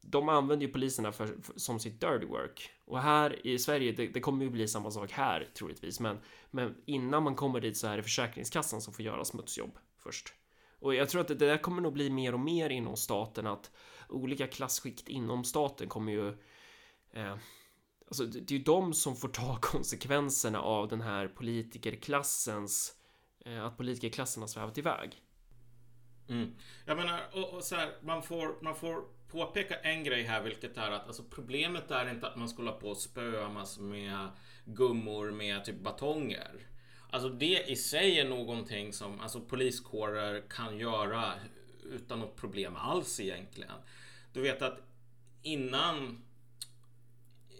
de 0.00 0.28
använder 0.28 0.66
ju 0.66 0.72
poliserna 0.72 1.12
för, 1.12 1.26
för, 1.26 1.54
som 1.56 1.80
sitt 1.80 2.00
dirty 2.00 2.26
work. 2.26 2.70
Och 2.84 3.00
här 3.00 3.46
i 3.46 3.58
Sverige, 3.58 3.92
det, 3.92 4.06
det 4.06 4.20
kommer 4.20 4.44
ju 4.44 4.50
bli 4.50 4.68
samma 4.68 4.90
sak 4.90 5.12
här 5.12 5.48
troligtvis. 5.58 6.00
Men, 6.00 6.18
men 6.50 6.74
innan 6.86 7.22
man 7.22 7.34
kommer 7.34 7.60
dit 7.60 7.76
så 7.76 7.86
är 7.86 7.96
det 7.96 8.02
Försäkringskassan 8.02 8.80
som 8.80 8.94
får 8.94 9.04
göra 9.04 9.24
smutsjobb 9.24 9.78
först. 9.98 10.34
Och 10.78 10.94
jag 10.94 11.08
tror 11.08 11.20
att 11.20 11.28
det 11.28 11.34
där 11.34 11.58
kommer 11.58 11.82
nog 11.82 11.92
bli 11.92 12.10
mer 12.10 12.32
och 12.32 12.40
mer 12.40 12.70
inom 12.70 12.96
staten 12.96 13.46
att 13.46 13.70
olika 14.08 14.46
klassskikt 14.46 15.08
inom 15.08 15.44
staten 15.44 15.88
kommer 15.88 16.12
ju 16.12 16.28
eh, 17.12 17.36
Alltså 18.08 18.26
det 18.26 18.40
det 18.40 18.54
är 18.54 18.58
ju 18.58 18.64
de 18.64 18.94
som 18.94 19.16
får 19.16 19.28
ta 19.28 19.58
konsekvenserna 19.62 20.60
av 20.60 20.88
den 20.88 21.00
här 21.00 21.28
politikerklassens 21.28 22.94
eh, 23.44 23.64
att 23.64 23.76
politikerklassen 23.76 24.42
har 24.42 24.48
svävat 24.48 24.78
iväg. 24.78 25.22
Mm. 26.28 26.54
Jag 26.84 26.96
menar, 26.96 27.20
och, 27.32 27.54
och 27.54 27.64
så 27.64 27.74
här, 27.74 27.90
man, 28.00 28.22
får, 28.22 28.62
man 28.62 28.74
får 28.74 29.04
påpeka 29.28 29.74
en 29.80 30.04
grej 30.04 30.22
här, 30.22 30.42
vilket 30.42 30.76
är 30.76 30.90
att 30.90 31.06
alltså, 31.06 31.22
problemet 31.30 31.90
är 31.90 32.10
inte 32.10 32.26
att 32.26 32.36
man 32.36 32.48
skulle 32.48 32.68
hålla 32.68 32.80
på 32.80 32.88
och 32.88 32.96
spöa 32.96 33.48
massor 33.48 33.82
med 33.82 34.28
gummor 34.64 35.30
med 35.30 35.64
typ 35.64 35.80
batonger. 35.80 36.66
Alltså 37.10 37.28
det 37.28 37.70
i 37.70 37.76
sig 37.76 38.20
är 38.20 38.28
någonting 38.28 38.92
som 38.92 39.20
alltså, 39.20 39.40
poliskårer 39.40 40.42
kan 40.48 40.78
göra 40.78 41.32
utan 41.82 42.20
något 42.20 42.36
problem 42.36 42.76
alls 42.76 43.20
egentligen. 43.20 43.72
Du 44.32 44.40
vet 44.40 44.62
att 44.62 44.78
innan 45.42 46.22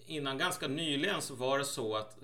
innan 0.06 0.38
ganska 0.38 0.68
nyligen 0.68 1.22
så 1.22 1.34
var 1.34 1.58
det 1.58 1.64
så 1.64 1.96
att 1.96 2.18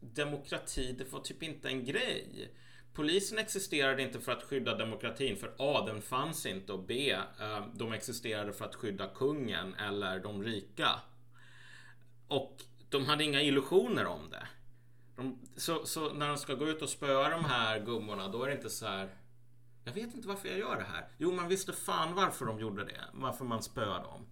demokrati, 0.00 0.92
det 0.92 1.12
var 1.12 1.20
typ 1.20 1.42
inte 1.42 1.68
en 1.68 1.84
grej. 1.84 2.50
Polisen 2.98 3.38
existerade 3.38 4.02
inte 4.02 4.20
för 4.20 4.32
att 4.32 4.42
skydda 4.42 4.74
demokratin 4.74 5.36
för 5.36 5.54
A. 5.58 5.84
Den 5.86 6.02
fanns 6.02 6.46
inte 6.46 6.72
och 6.72 6.82
B. 6.82 7.10
Eh, 7.40 7.66
de 7.74 7.92
existerade 7.92 8.52
för 8.52 8.64
att 8.64 8.74
skydda 8.74 9.08
kungen 9.08 9.74
eller 9.74 10.20
de 10.20 10.42
rika. 10.42 10.88
Och 12.28 12.56
de 12.88 13.06
hade 13.06 13.24
inga 13.24 13.42
illusioner 13.42 14.06
om 14.06 14.30
det. 14.30 14.48
De, 15.16 15.38
så, 15.56 15.86
så 15.86 16.12
när 16.14 16.28
de 16.28 16.36
ska 16.38 16.54
gå 16.54 16.68
ut 16.68 16.82
och 16.82 16.88
spöa 16.88 17.28
de 17.28 17.44
här 17.44 17.80
gummorna 17.80 18.28
då 18.28 18.42
är 18.42 18.48
det 18.48 18.54
inte 18.54 18.70
så 18.70 18.86
här 18.86 19.08
Jag 19.84 19.92
vet 19.92 20.14
inte 20.14 20.28
varför 20.28 20.48
jag 20.48 20.58
gör 20.58 20.76
det 20.76 20.86
här. 20.92 21.08
Jo, 21.18 21.32
man 21.32 21.48
visste 21.48 21.72
fan 21.72 22.14
varför 22.14 22.46
de 22.46 22.60
gjorde 22.60 22.84
det. 22.84 23.04
Varför 23.12 23.44
man 23.44 23.62
spöade 23.62 24.04
dem. 24.04 24.26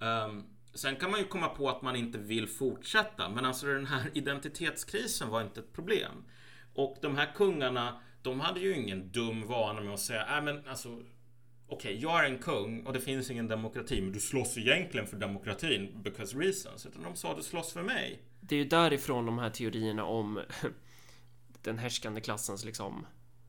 Um, 0.00 0.46
sen 0.74 0.96
kan 0.96 1.10
man 1.10 1.20
ju 1.20 1.26
komma 1.26 1.48
på 1.48 1.68
att 1.68 1.82
man 1.82 1.96
inte 1.96 2.18
vill 2.18 2.48
fortsätta. 2.48 3.28
Men 3.28 3.44
alltså 3.44 3.66
den 3.66 3.86
här 3.86 4.10
identitetskrisen 4.14 5.28
var 5.28 5.42
inte 5.42 5.60
ett 5.60 5.72
problem. 5.72 6.24
Och 6.78 6.96
de 7.02 7.16
här 7.16 7.32
kungarna, 7.34 8.00
de 8.22 8.40
hade 8.40 8.60
ju 8.60 8.76
ingen 8.76 9.12
dum 9.12 9.46
vana 9.46 9.80
med 9.80 9.94
att 9.94 10.00
säga, 10.00 10.26
nej 10.30 10.42
men 10.42 10.68
alltså 10.68 11.02
Okej, 11.70 11.98
jag 12.02 12.24
är 12.24 12.30
en 12.30 12.38
kung 12.38 12.86
och 12.86 12.92
det 12.92 13.00
finns 13.00 13.30
ingen 13.30 13.48
demokrati, 13.48 14.00
men 14.00 14.12
du 14.12 14.20
slåss 14.20 14.58
egentligen 14.58 15.06
för 15.06 15.16
demokratin 15.16 16.02
because 16.02 16.38
reasons. 16.38 16.86
Utan 16.86 17.02
de 17.02 17.16
sa 17.16 17.36
du 17.36 17.42
slåss 17.42 17.72
för 17.72 17.82
mig. 17.82 18.22
Det 18.40 18.54
är 18.54 18.58
ju 18.58 18.64
därifrån 18.64 19.26
de 19.26 19.38
här 19.38 19.50
teorierna 19.50 20.04
om 20.04 20.40
den 21.62 21.78
härskande 21.78 22.20
klassens 22.20 22.64
liksom 22.64 23.06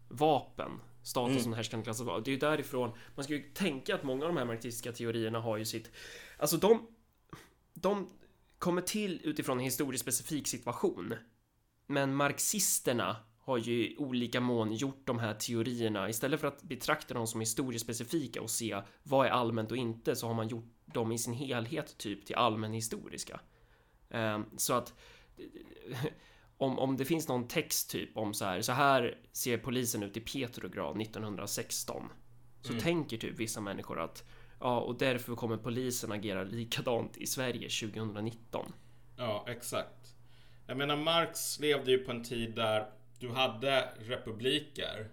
vapen. 0.08 0.72
Status 1.04 1.32
Mm. 1.32 1.44
som 1.44 1.54
härskande 1.54 1.84
klassens 1.84 2.08
vapen. 2.08 2.24
Det 2.24 2.30
är 2.30 2.34
ju 2.34 2.40
därifrån 2.40 2.92
man 3.16 3.24
ska 3.24 3.34
ju 3.34 3.42
tänka 3.42 3.96
att 3.96 4.04
många 4.04 4.26
av 4.26 4.30
de 4.30 4.38
här 4.38 4.46
marxistiska 4.46 4.92
teorierna 4.92 5.40
har 5.40 5.58
ju 5.58 5.66
sitt 5.66 5.92
Alltså 6.38 6.58
de 6.58 6.88
De 7.74 8.10
kommer 8.58 8.82
till 8.82 9.22
utifrån 9.24 9.58
en 9.58 9.64
historiskt 9.64 10.02
specifik 10.02 10.48
situation. 10.48 11.14
Men 11.90 12.16
marxisterna 12.16 13.16
har 13.38 13.58
ju 13.58 13.88
i 13.88 13.98
olika 13.98 14.42
mån 14.42 14.74
gjort 14.74 15.02
de 15.06 15.20
här 15.20 15.34
teorierna 15.34 16.10
istället 16.10 16.40
för 16.40 16.48
att 16.48 16.64
betrakta 16.64 17.14
dem 17.14 17.28
som 17.28 17.40
historiespecifika 17.40 18.42
och 18.42 18.50
se 18.50 18.82
vad 19.04 19.26
är 19.26 19.30
allmänt 19.30 19.72
och 19.72 19.78
inte 19.78 20.16
så 20.16 20.28
har 20.28 20.34
man 20.34 20.48
gjort 20.48 20.74
dem 20.86 21.12
i 21.12 21.18
sin 21.18 21.34
helhet 21.34 21.98
typ 21.98 22.26
till 22.26 22.36
allmänhistoriska. 22.36 23.40
Um, 24.10 24.46
så 24.58 24.74
att 24.74 24.94
om, 26.58 26.80
om 26.80 26.98
det 26.98 27.06
finns 27.06 27.28
någon 27.28 27.48
text 27.48 27.90
typ 27.90 28.18
om 28.18 28.34
så 28.34 28.46
här, 28.46 28.62
så 28.62 28.72
här 28.72 29.18
ser 29.32 29.58
polisen 29.58 30.04
ut 30.04 30.18
i 30.18 30.22
Petrograd 30.22 31.02
1916. 31.02 32.10
Så 32.62 32.72
mm. 32.72 32.84
tänker 32.84 33.18
typ 33.18 33.40
vissa 33.40 33.62
människor 33.62 34.00
att 34.00 34.24
ja, 34.60 34.80
och 34.80 34.98
därför 34.98 35.36
kommer 35.36 35.58
polisen 35.58 36.12
agera 36.12 36.44
likadant 36.44 37.18
i 37.18 37.28
Sverige 37.28 37.70
2019. 37.70 38.74
Ja, 39.18 39.46
exakt. 39.48 39.99
Jag 40.70 40.78
menar, 40.78 40.96
Marx 40.96 41.60
levde 41.60 41.92
ju 41.92 41.98
på 41.98 42.12
en 42.12 42.24
tid 42.24 42.56
där 42.56 42.86
du 43.20 43.30
hade 43.30 43.90
republiker. 44.00 45.08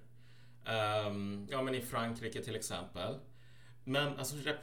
Um, 1.07 1.49
ja, 1.51 1.63
men 1.63 1.75
i 1.75 1.81
Frankrike 1.81 2.43
till 2.43 2.57
exempel. 2.57 3.15
Men 3.85 4.19
alltså, 4.19 4.37
rep 4.37 4.57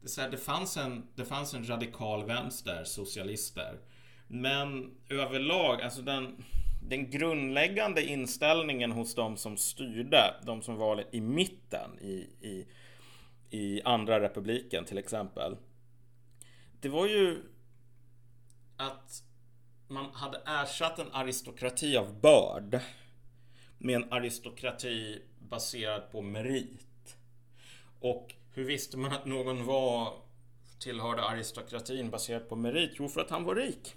det, 0.00 0.08
så 0.08 0.20
här, 0.20 0.30
det, 0.30 0.36
fanns 0.36 0.76
en, 0.76 1.06
det 1.14 1.24
fanns 1.24 1.54
en 1.54 1.68
radikal 1.68 2.26
vänster, 2.26 2.84
socialister. 2.84 3.78
Men 4.26 4.94
överlag, 5.08 5.82
alltså 5.82 6.02
den, 6.02 6.44
den 6.82 7.10
grundläggande 7.10 8.02
inställningen 8.02 8.92
hos 8.92 9.14
de 9.14 9.36
som 9.36 9.56
styrde, 9.56 10.34
de 10.46 10.62
som 10.62 10.76
var 10.76 11.04
i 11.10 11.20
mitten 11.20 11.98
i, 12.00 12.26
i, 12.40 12.66
i 13.50 13.82
andra 13.82 14.20
republiken 14.20 14.84
till 14.84 14.98
exempel. 14.98 15.56
Det 16.80 16.88
var 16.88 17.06
ju 17.06 17.42
att 18.76 19.24
man 19.88 20.10
hade 20.14 20.42
ersatt 20.46 20.98
en 20.98 21.12
aristokrati 21.12 21.96
av 21.96 22.20
börd 22.20 22.80
med 23.78 23.96
en 23.96 24.12
aristokrati 24.12 25.22
baserad 25.38 26.12
på 26.12 26.22
merit. 26.22 27.16
Och 28.00 28.34
hur 28.54 28.64
visste 28.64 28.96
man 28.96 29.12
att 29.12 29.26
någon 29.26 29.66
var 29.66 30.12
tillhörde 30.78 31.22
aristokratin 31.22 32.10
baserat 32.10 32.48
på 32.48 32.56
merit? 32.56 32.92
Jo, 32.98 33.08
för 33.08 33.20
att 33.20 33.30
han 33.30 33.44
var 33.44 33.54
rik. 33.54 33.94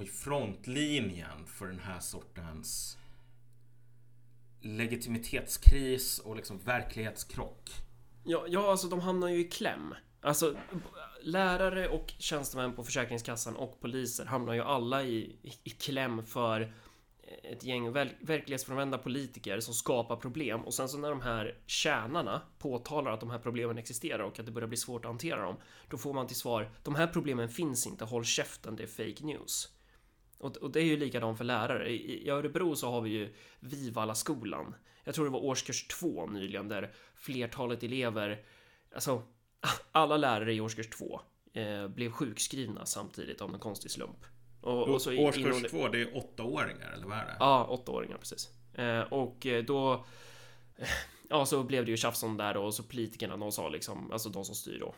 i 0.00 0.06
frontlinjen 0.06 1.46
för 1.46 1.66
den 1.66 1.80
här 1.80 2.00
sortens 2.00 2.98
legitimitetskris 4.60 6.18
och 6.18 6.36
liksom 6.36 6.58
verklighetskrock. 6.58 7.70
Ja, 8.24 8.44
ja, 8.48 8.70
alltså 8.70 8.88
de 8.88 9.00
hamnar 9.00 9.28
ju 9.28 9.40
i 9.40 9.44
kläm. 9.44 9.94
Alltså 10.20 10.56
lärare 11.22 11.88
och 11.88 12.12
tjänstemän 12.18 12.72
på 12.72 12.84
Försäkringskassan 12.84 13.56
och 13.56 13.80
poliser 13.80 14.24
hamnar 14.24 14.54
ju 14.54 14.60
alla 14.60 15.02
i, 15.02 15.36
i, 15.64 15.70
kläm 15.70 16.26
för 16.26 16.72
ett 17.42 17.64
gäng 17.64 17.92
verklighetsfrånvända 17.92 18.98
politiker 18.98 19.60
som 19.60 19.74
skapar 19.74 20.16
problem 20.16 20.60
och 20.60 20.74
sen 20.74 20.88
så 20.88 20.98
när 20.98 21.10
de 21.10 21.20
här 21.20 21.58
tjänarna 21.66 22.42
påtalar 22.58 23.12
att 23.12 23.20
de 23.20 23.30
här 23.30 23.38
problemen 23.38 23.78
existerar 23.78 24.22
och 24.22 24.38
att 24.38 24.46
det 24.46 24.52
börjar 24.52 24.68
bli 24.68 24.76
svårt 24.76 25.04
att 25.04 25.10
hantera 25.10 25.42
dem 25.42 25.56
då 25.88 25.98
får 25.98 26.12
man 26.14 26.26
till 26.26 26.36
svar 26.36 26.70
de 26.82 26.94
här 26.94 27.06
problemen 27.06 27.48
finns 27.48 27.86
inte, 27.86 28.04
håll 28.04 28.24
käften, 28.24 28.76
det 28.76 28.82
är 28.82 28.86
fake 28.86 29.24
news. 29.24 29.68
Och, 30.38 30.56
och 30.56 30.70
det 30.70 30.80
är 30.80 30.84
ju 30.84 30.96
likadant 30.96 31.38
för 31.38 31.44
lärare. 31.44 31.90
I, 31.90 32.26
I 32.26 32.30
Örebro 32.30 32.76
så 32.76 32.90
har 32.90 33.00
vi 33.00 33.10
ju 33.10 33.34
Vivala 33.60 34.14
skolan. 34.14 34.74
Jag 35.04 35.14
tror 35.14 35.24
det 35.24 35.30
var 35.30 35.44
årskurs 35.44 35.88
två 35.88 36.26
nyligen 36.26 36.68
där 36.68 36.92
flertalet 37.14 37.82
elever, 37.82 38.44
alltså 38.94 39.22
alla 39.92 40.16
lärare 40.16 40.54
i 40.54 40.60
årskurs 40.60 40.88
två 40.88 41.20
eh, 41.52 41.88
blev 41.88 42.10
sjukskrivna 42.10 42.86
samtidigt 42.86 43.40
av 43.40 43.54
en 43.54 43.60
konstig 43.60 43.90
slump. 43.90 44.24
Och, 44.62 44.88
och 44.88 45.02
så 45.02 45.18
årskurs 45.18 45.70
två, 45.70 45.88
det 45.88 46.00
är 46.00 46.16
åttaåringar 46.16 46.92
eller 46.92 47.06
vad 47.06 47.18
är 47.18 47.24
det? 47.24 47.36
Ja, 47.38 47.64
åttaåringar 47.64 48.18
precis. 48.18 48.50
Eh, 48.74 49.00
och 49.00 49.46
eh, 49.46 49.64
då 49.64 49.92
eh, 50.76 50.88
Ja, 51.28 51.46
så 51.46 51.62
blev 51.62 51.84
det 51.84 51.90
ju 51.90 51.96
tjafs 51.96 52.22
om 52.22 52.36
där 52.36 52.56
och 52.56 52.74
så 52.74 52.82
politikerna, 52.82 53.36
de 53.36 53.52
sa 53.52 53.68
liksom, 53.68 54.12
alltså 54.12 54.28
de 54.28 54.44
som 54.44 54.54
styr 54.54 54.78
då, 54.80 54.94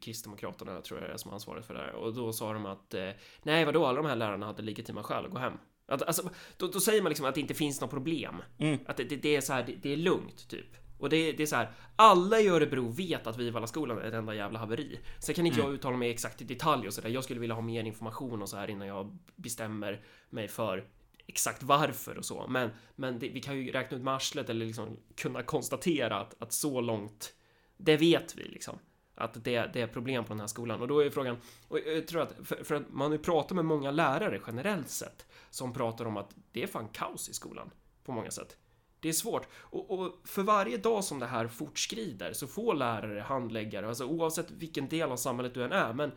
Kristdemokraterna 0.00 0.80
tror 0.80 1.00
jag 1.00 1.10
är 1.10 1.16
som 1.16 1.32
ansvarig 1.32 1.64
för 1.64 1.74
det 1.74 1.80
här. 1.80 1.92
Och 1.92 2.14
då 2.14 2.32
sa 2.32 2.52
de 2.52 2.66
att 2.66 2.94
nej, 3.42 3.64
vadå, 3.64 3.86
alla 3.86 4.02
de 4.02 4.08
här 4.08 4.16
lärarna 4.16 4.46
hade 4.46 4.62
legitima 4.62 5.02
skäl 5.02 5.24
att 5.24 5.30
gå 5.30 5.38
hem. 5.38 5.52
Att, 5.90 6.02
alltså, 6.02 6.30
då, 6.56 6.66
då, 6.66 6.80
säger 6.80 7.02
man 7.02 7.10
liksom 7.10 7.26
att 7.26 7.34
det 7.34 7.40
inte 7.40 7.54
finns 7.54 7.80
något 7.80 7.90
problem. 7.90 8.42
Mm. 8.58 8.78
Att 8.86 8.96
det, 8.96 9.04
det, 9.04 9.16
det, 9.16 9.36
är 9.36 9.40
så 9.40 9.52
här, 9.52 9.62
det, 9.62 9.72
det, 9.82 9.92
är 9.92 9.96
lugnt 9.96 10.48
typ. 10.48 10.76
Och 11.00 11.08
det, 11.08 11.32
det 11.32 11.42
är 11.42 11.46
så 11.46 11.56
här, 11.56 11.70
alla 11.96 12.40
i 12.40 12.48
Örebro 12.48 12.88
vet 12.88 13.26
att 13.26 13.38
Vivalla-skolan 13.38 13.98
är 13.98 14.02
ett 14.02 14.14
enda 14.14 14.34
jävla 14.34 14.58
haveri. 14.58 15.00
Sen 15.18 15.34
kan 15.34 15.46
inte 15.46 15.60
mm. 15.60 15.70
jag 15.70 15.74
uttala 15.74 15.96
mig 15.96 16.10
exakt 16.10 16.42
i 16.42 16.44
detalj 16.44 16.86
och 16.86 16.94
sådär. 16.94 17.08
Jag 17.08 17.24
skulle 17.24 17.40
vilja 17.40 17.54
ha 17.54 17.62
mer 17.62 17.84
information 17.84 18.42
och 18.42 18.48
så 18.48 18.56
här 18.56 18.70
innan 18.70 18.88
jag 18.88 19.18
bestämmer 19.36 20.04
mig 20.30 20.48
för 20.48 20.84
exakt 21.26 21.62
varför 21.62 22.18
och 22.18 22.24
så. 22.24 22.46
Men, 22.48 22.70
men 22.96 23.18
det, 23.18 23.28
vi 23.28 23.40
kan 23.40 23.58
ju 23.58 23.72
räkna 23.72 23.96
ut 23.96 24.02
med 24.02 24.14
arslet 24.14 24.50
eller 24.50 24.66
liksom 24.66 24.96
kunna 25.16 25.42
konstatera 25.42 26.20
att, 26.20 26.42
att 26.42 26.52
så 26.52 26.80
långt, 26.80 27.32
det 27.76 27.96
vet 27.96 28.36
vi 28.36 28.42
liksom 28.42 28.78
att 29.14 29.44
det, 29.44 29.70
det 29.72 29.80
är 29.80 29.86
problem 29.86 30.24
på 30.24 30.32
den 30.32 30.40
här 30.40 30.46
skolan. 30.46 30.80
Och 30.80 30.88
då 30.88 31.00
är 31.00 31.10
frågan, 31.10 31.36
och 31.68 31.78
jag 31.78 32.06
tror 32.06 32.22
att, 32.22 32.34
för, 32.44 32.64
för 32.64 32.74
att 32.74 32.90
man 32.90 33.06
har 33.06 33.18
ju 33.18 33.22
pratat 33.22 33.56
med 33.56 33.64
många 33.64 33.90
lärare 33.90 34.40
generellt 34.46 34.88
sett, 34.88 35.26
som 35.50 35.72
pratar 35.72 36.04
om 36.04 36.16
att 36.16 36.34
det 36.52 36.62
är 36.62 36.66
fan 36.66 36.88
kaos 36.88 37.28
i 37.28 37.34
skolan 37.34 37.70
på 38.04 38.12
många 38.12 38.30
sätt. 38.30 38.56
Det 39.00 39.08
är 39.08 39.12
svårt. 39.12 39.48
Och, 39.54 39.90
och, 39.90 40.14
för 40.24 40.42
varje 40.42 40.76
dag 40.76 41.04
som 41.04 41.18
det 41.18 41.26
här 41.26 41.48
fortskrider 41.48 42.32
så 42.32 42.46
får 42.46 42.74
lärare, 42.74 43.20
handläggare, 43.20 43.88
alltså 43.88 44.04
oavsett 44.04 44.50
vilken 44.50 44.88
del 44.88 45.12
av 45.12 45.16
samhället 45.16 45.54
du 45.54 45.64
än 45.64 45.72
är, 45.72 45.92
men 45.92 46.12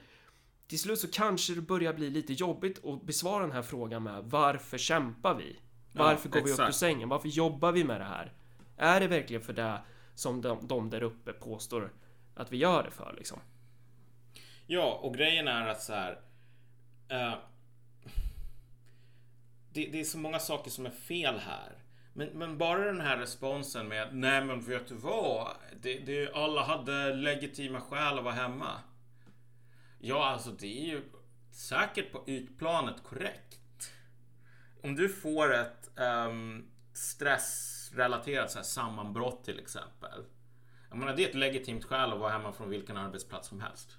till 0.67 0.79
slut 0.79 0.99
så 0.99 1.07
kanske 1.11 1.53
det 1.55 1.61
börjar 1.61 1.93
bli 1.93 2.09
lite 2.09 2.34
jobbigt 2.34 2.86
att 2.86 3.03
besvara 3.03 3.41
den 3.41 3.51
här 3.51 3.61
frågan 3.61 4.03
med 4.03 4.23
varför 4.23 4.77
kämpar 4.77 5.36
vi? 5.36 5.59
Varför 5.91 6.29
ja, 6.34 6.39
går 6.39 6.45
vi 6.45 6.53
upp 6.53 6.69
ur 6.69 6.71
sängen? 6.71 7.09
Varför 7.09 7.29
jobbar 7.29 7.71
vi 7.71 7.84
med 7.84 8.01
det 8.01 8.05
här? 8.05 8.34
Är 8.77 8.99
det 8.99 9.07
verkligen 9.07 9.41
för 9.41 9.53
det 9.53 9.81
som 10.15 10.41
de, 10.41 10.67
de 10.67 10.89
där 10.89 11.03
uppe 11.03 11.34
påstår 11.34 11.93
att 12.36 12.51
vi 12.51 12.57
gör 12.57 12.84
det 12.84 12.91
för 12.91 13.13
liksom. 13.17 13.39
Ja, 14.67 14.99
och 15.01 15.15
grejen 15.15 15.47
är 15.47 15.67
att 15.67 15.81
så 15.81 15.93
här. 15.93 16.11
Uh, 17.11 17.36
det, 19.73 19.86
det, 19.86 19.99
är 19.99 20.03
så 20.03 20.17
många 20.17 20.39
saker 20.39 20.71
som 20.71 20.86
är 20.86 20.89
fel 20.89 21.39
här. 21.39 21.82
Men, 22.14 22.28
men, 22.28 22.57
bara 22.57 22.86
den 22.86 23.01
här 23.01 23.18
responsen 23.18 23.88
med 23.88 24.16
Nej 24.16 24.45
men 24.45 24.61
vet 24.61 24.88
du 24.88 24.95
vad? 24.95 25.55
Det, 25.82 25.99
det, 25.99 26.34
alla 26.34 26.64
hade 26.64 27.16
legitima 27.16 27.82
skäl 27.82 28.18
att 28.18 28.24
vara 28.24 28.34
hemma. 28.34 28.72
Ja, 29.99 30.26
alltså 30.26 30.51
det 30.51 30.82
är 30.82 30.86
ju 30.86 31.01
säkert 31.51 32.11
på 32.11 32.24
ytplanet 32.28 33.03
korrekt. 33.03 33.91
Om 34.82 34.95
du 34.95 35.09
får 35.09 35.53
ett 35.53 35.91
um, 35.95 36.72
stressrelaterat 36.93 38.51
så 38.51 38.57
här, 38.57 38.64
sammanbrott 38.64 39.43
till 39.43 39.59
exempel 39.59 40.24
Jag 40.89 40.97
menar, 40.97 41.16
det 41.16 41.24
är 41.24 41.30
ett 41.30 41.36
legitimt 41.36 41.86
skäl 41.86 42.14
att 42.14 42.20
vara 42.20 42.32
hemma 42.32 42.53
från 42.53 42.70
vilken 42.70 42.97
arbetsplats 42.97 43.47
som 43.47 43.61
helst. 43.61 43.97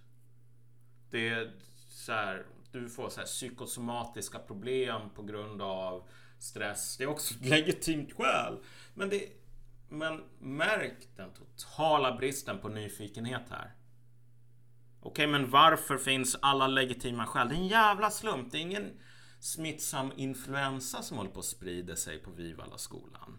Det 1.11 1.29
är 1.29 1.53
så 1.89 2.13
här, 2.13 2.47
du 2.73 2.89
får 2.89 3.09
så 3.09 3.21
här 3.21 3.27
psykosomatiska 3.27 4.39
problem 4.39 5.11
på 5.15 5.23
grund 5.23 5.63
av 5.63 6.09
stress. 6.39 6.97
Det 6.97 7.05
är 7.05 7.09
också 7.09 7.35
ett 7.35 7.47
legitimt 7.49 8.13
skäl. 8.13 8.59
Men, 8.95 9.09
det, 9.09 9.29
men 9.89 10.25
märk 10.39 11.09
den 11.17 11.31
totala 11.33 12.17
bristen 12.17 12.59
på 12.59 12.69
nyfikenhet 12.69 13.43
här. 13.51 13.75
Okej, 15.01 15.27
men 15.27 15.51
varför 15.51 15.99
finns 15.99 16.37
alla 16.43 16.67
legitima 16.67 17.27
skäl? 17.27 17.49
Det 17.49 17.55
är 17.55 17.59
en 17.59 17.67
jävla 17.67 18.11
slump. 18.11 18.53
Det 18.53 18.59
är 18.59 18.63
ingen 18.63 19.01
smittsam 19.41 20.13
influensa 20.17 21.03
som 21.03 21.17
håller 21.17 21.31
på 21.31 21.39
att 21.39 21.45
sprida 21.45 21.97
sig 21.97 22.19
på 22.19 22.31
Vivalla 22.31 22.79
skolan. 22.79 23.39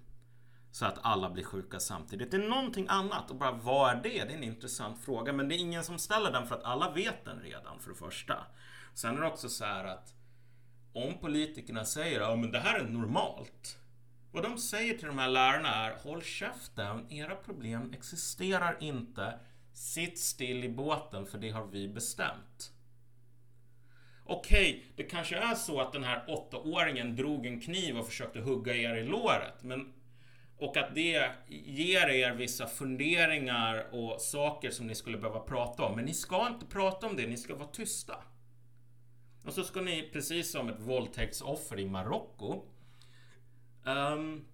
Så 0.71 0.85
att 0.85 0.99
alla 1.01 1.29
blir 1.29 1.43
sjuka 1.43 1.79
samtidigt. 1.79 2.31
Det 2.31 2.37
är 2.37 2.49
någonting 2.49 2.87
annat. 2.89 3.29
Och 3.29 3.35
bara 3.35 3.51
vad 3.51 3.91
är 3.91 3.95
det? 3.95 4.09
Det 4.09 4.33
är 4.33 4.37
en 4.37 4.43
intressant 4.43 5.03
fråga. 5.03 5.33
Men 5.33 5.49
det 5.49 5.55
är 5.55 5.57
ingen 5.57 5.83
som 5.83 5.99
ställer 5.99 6.31
den 6.31 6.47
för 6.47 6.55
att 6.55 6.63
alla 6.63 6.91
vet 6.91 7.25
den 7.25 7.39
redan 7.39 7.79
för 7.79 7.89
det 7.89 7.95
första. 7.95 8.37
Sen 8.93 9.17
är 9.17 9.21
det 9.21 9.27
också 9.27 9.49
så 9.49 9.65
här 9.65 9.85
att 9.85 10.14
om 10.95 11.17
politikerna 11.17 11.85
säger 11.85 12.21
att 12.21 12.39
ja, 12.39 12.47
det 12.47 12.59
här 12.59 12.79
är 12.79 12.83
normalt. 12.83 13.77
Vad 14.31 14.43
de 14.43 14.57
säger 14.57 14.97
till 14.97 15.07
de 15.07 15.17
här 15.17 15.29
lärarna 15.29 15.69
är 15.69 15.95
håll 16.03 16.23
käften, 16.23 17.11
era 17.11 17.35
problem 17.35 17.93
existerar 17.93 18.77
inte. 18.79 19.39
Sitt 19.73 20.19
still 20.19 20.63
i 20.63 20.69
båten 20.69 21.25
för 21.25 21.37
det 21.37 21.49
har 21.49 21.65
vi 21.65 21.87
bestämt. 21.87 22.71
Okej, 24.25 24.69
okay, 24.69 24.83
det 24.95 25.03
kanske 25.03 25.37
är 25.37 25.55
så 25.55 25.81
att 25.81 25.93
den 25.93 26.03
här 26.03 26.23
åttaåringen 26.27 27.15
drog 27.15 27.45
en 27.45 27.61
kniv 27.61 27.97
och 27.97 28.05
försökte 28.05 28.39
hugga 28.39 28.75
er 28.75 28.95
i 28.95 29.03
låret. 29.03 29.63
Men, 29.63 29.93
och 30.57 30.77
att 30.77 30.95
det 30.95 31.31
ger 31.47 32.09
er 32.09 32.33
vissa 32.33 32.67
funderingar 32.67 33.87
och 33.91 34.21
saker 34.21 34.71
som 34.71 34.87
ni 34.87 34.95
skulle 34.95 35.17
behöva 35.17 35.39
prata 35.39 35.83
om. 35.83 35.95
Men 35.95 36.05
ni 36.05 36.13
ska 36.13 36.47
inte 36.47 36.65
prata 36.65 37.07
om 37.07 37.15
det, 37.15 37.27
ni 37.27 37.37
ska 37.37 37.55
vara 37.55 37.67
tysta. 37.67 38.23
Och 39.45 39.53
så 39.53 39.63
ska 39.63 39.81
ni, 39.81 40.09
precis 40.13 40.51
som 40.51 40.69
ett 40.69 40.79
våldtäktsoffer 40.79 41.79
i 41.79 41.85
Marocko, 41.85 42.61
um, 43.83 44.45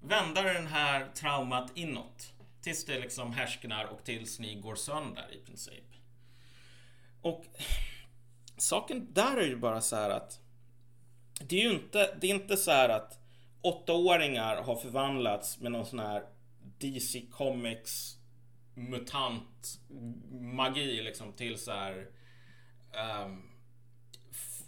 vända 0.00 0.42
den 0.42 0.66
här 0.66 1.08
traumat 1.14 1.72
inåt. 1.74 2.32
Tills 2.60 2.84
det 2.84 2.98
liksom 2.98 3.32
härsknar 3.32 3.84
och 3.84 4.04
tills 4.04 4.38
ni 4.38 4.54
går 4.54 4.74
sönder 4.74 5.34
i 5.34 5.46
princip. 5.46 5.84
Och 7.20 7.44
saken 8.56 9.12
där 9.12 9.36
är 9.36 9.46
ju 9.46 9.56
bara 9.56 9.80
så 9.80 9.96
här 9.96 10.10
att 10.10 10.40
det 11.40 11.60
är 11.60 11.64
ju 11.64 11.70
inte, 11.70 12.14
det 12.20 12.30
är 12.30 12.34
inte 12.34 12.56
så 12.56 12.70
här 12.70 12.88
att 12.88 13.18
åttaåringar 13.60 14.62
har 14.62 14.76
förvandlats 14.76 15.60
med 15.60 15.72
någon 15.72 15.86
sån 15.86 15.98
här 15.98 16.24
DC 16.78 17.26
Comics 17.30 18.18
mutant 18.74 19.80
magi 20.30 21.02
liksom 21.02 21.32
till 21.32 21.58
så 21.58 21.72
här 21.72 22.08
um, 23.24 23.53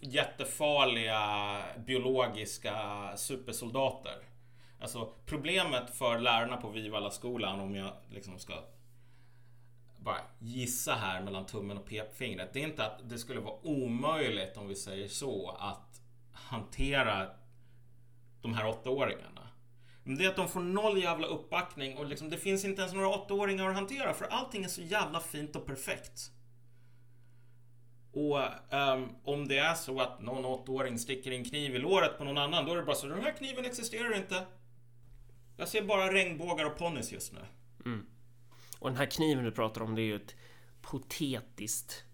jättefarliga 0.07 1.63
biologiska 1.87 2.77
supersoldater. 3.17 4.19
Alltså 4.81 5.13
problemet 5.27 5.91
för 5.91 6.19
lärarna 6.19 6.57
på 6.57 6.69
Vivala 6.69 7.11
skolan 7.11 7.61
om 7.61 7.75
jag 7.75 7.93
liksom 8.11 8.39
ska 8.39 8.55
bara 9.99 10.21
gissa 10.39 10.95
här 10.95 11.23
mellan 11.23 11.47
tummen 11.47 11.79
och 11.79 11.87
pepfingret. 11.87 12.53
Det 12.53 12.61
är 12.61 12.65
inte 12.65 12.87
att 12.87 13.09
det 13.09 13.19
skulle 13.19 13.41
vara 13.41 13.67
omöjligt 13.67 14.57
om 14.57 14.69
vi 14.69 14.75
säger 14.75 15.09
så 15.09 15.51
att 15.59 16.01
hantera 16.33 17.31
de 18.43 18.55
här 18.55 18.69
åttaåringarna. 18.69 19.49
Men 20.05 20.17
det 20.17 20.25
är 20.25 20.29
att 20.29 20.37
de 20.37 20.49
får 20.49 20.61
noll 20.61 21.03
jävla 21.03 21.27
uppbackning 21.27 21.97
och 21.97 22.07
liksom, 22.07 22.31
det 22.31 22.37
finns 22.37 22.65
inte 22.65 22.83
ens 22.83 22.95
några 22.95 23.09
åttaåringar 23.09 23.69
att 23.69 23.75
hantera 23.75 24.15
för 24.15 24.25
allting 24.25 24.65
är 24.65 24.69
så 24.69 24.83
jävla 24.83 25.21
fint 25.21 25.57
och 25.57 25.67
perfekt. 25.67 26.31
Och 28.17 28.39
um, 28.71 29.17
om 29.25 29.49
det 29.49 29.59
är 29.59 29.75
så 29.75 30.01
att 30.01 30.21
någon 30.21 30.45
åttaåring 30.45 30.99
sticker 30.99 31.31
en 31.31 31.45
kniv 31.45 31.75
i 31.75 31.79
låret 31.79 32.19
på 32.19 32.25
någon 32.25 32.39
annan, 32.39 32.65
då 32.67 32.73
är 32.73 32.77
det 32.77 32.83
bara 32.83 32.97
så 32.97 33.07
den 33.07 33.23
här 33.23 33.33
kniven 33.33 33.65
existerar 33.65 34.17
inte. 34.17 34.47
Jag 35.57 35.69
ser 35.69 35.83
bara 35.83 36.13
regnbågar 36.13 36.65
och 36.65 36.79
ponnys 36.79 37.13
just 37.13 37.33
nu. 37.33 37.41
Mm. 37.85 38.07
Och 38.79 38.89
den 38.89 38.97
här 38.97 39.07
kniven 39.07 39.45
du 39.45 39.53
pratar 39.53 39.83
om, 39.83 39.95
det 39.95 40.03
är 40.03 40.05
ju 40.05 40.17
ett 40.17 40.35
potetiskt 40.83 42.05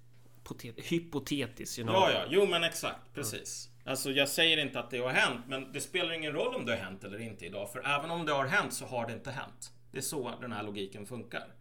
potet, 0.42 0.78
hypotetiskt 0.78 1.78
you 1.78 1.88
know? 1.88 2.00
Ja, 2.00 2.10
ja, 2.12 2.24
jo 2.28 2.46
men 2.46 2.64
exakt, 2.64 3.14
precis. 3.14 3.70
Mm. 3.74 3.90
Alltså 3.90 4.10
jag 4.10 4.28
säger 4.28 4.58
inte 4.58 4.80
att 4.80 4.90
det 4.90 4.98
har 4.98 5.10
hänt, 5.10 5.40
men 5.48 5.72
det 5.72 5.80
spelar 5.80 6.12
ingen 6.12 6.32
roll 6.32 6.54
om 6.54 6.66
det 6.66 6.72
har 6.72 6.84
hänt 6.84 7.04
eller 7.04 7.20
inte 7.20 7.46
idag. 7.46 7.72
För 7.72 7.86
även 7.86 8.10
om 8.10 8.26
det 8.26 8.32
har 8.32 8.46
hänt 8.46 8.74
så 8.74 8.86
har 8.86 9.06
det 9.06 9.12
inte 9.12 9.30
hänt. 9.30 9.72
Det 9.90 9.98
är 9.98 10.02
så 10.02 10.34
den 10.40 10.52
här 10.52 10.62
logiken 10.62 11.06
funkar. 11.06 11.54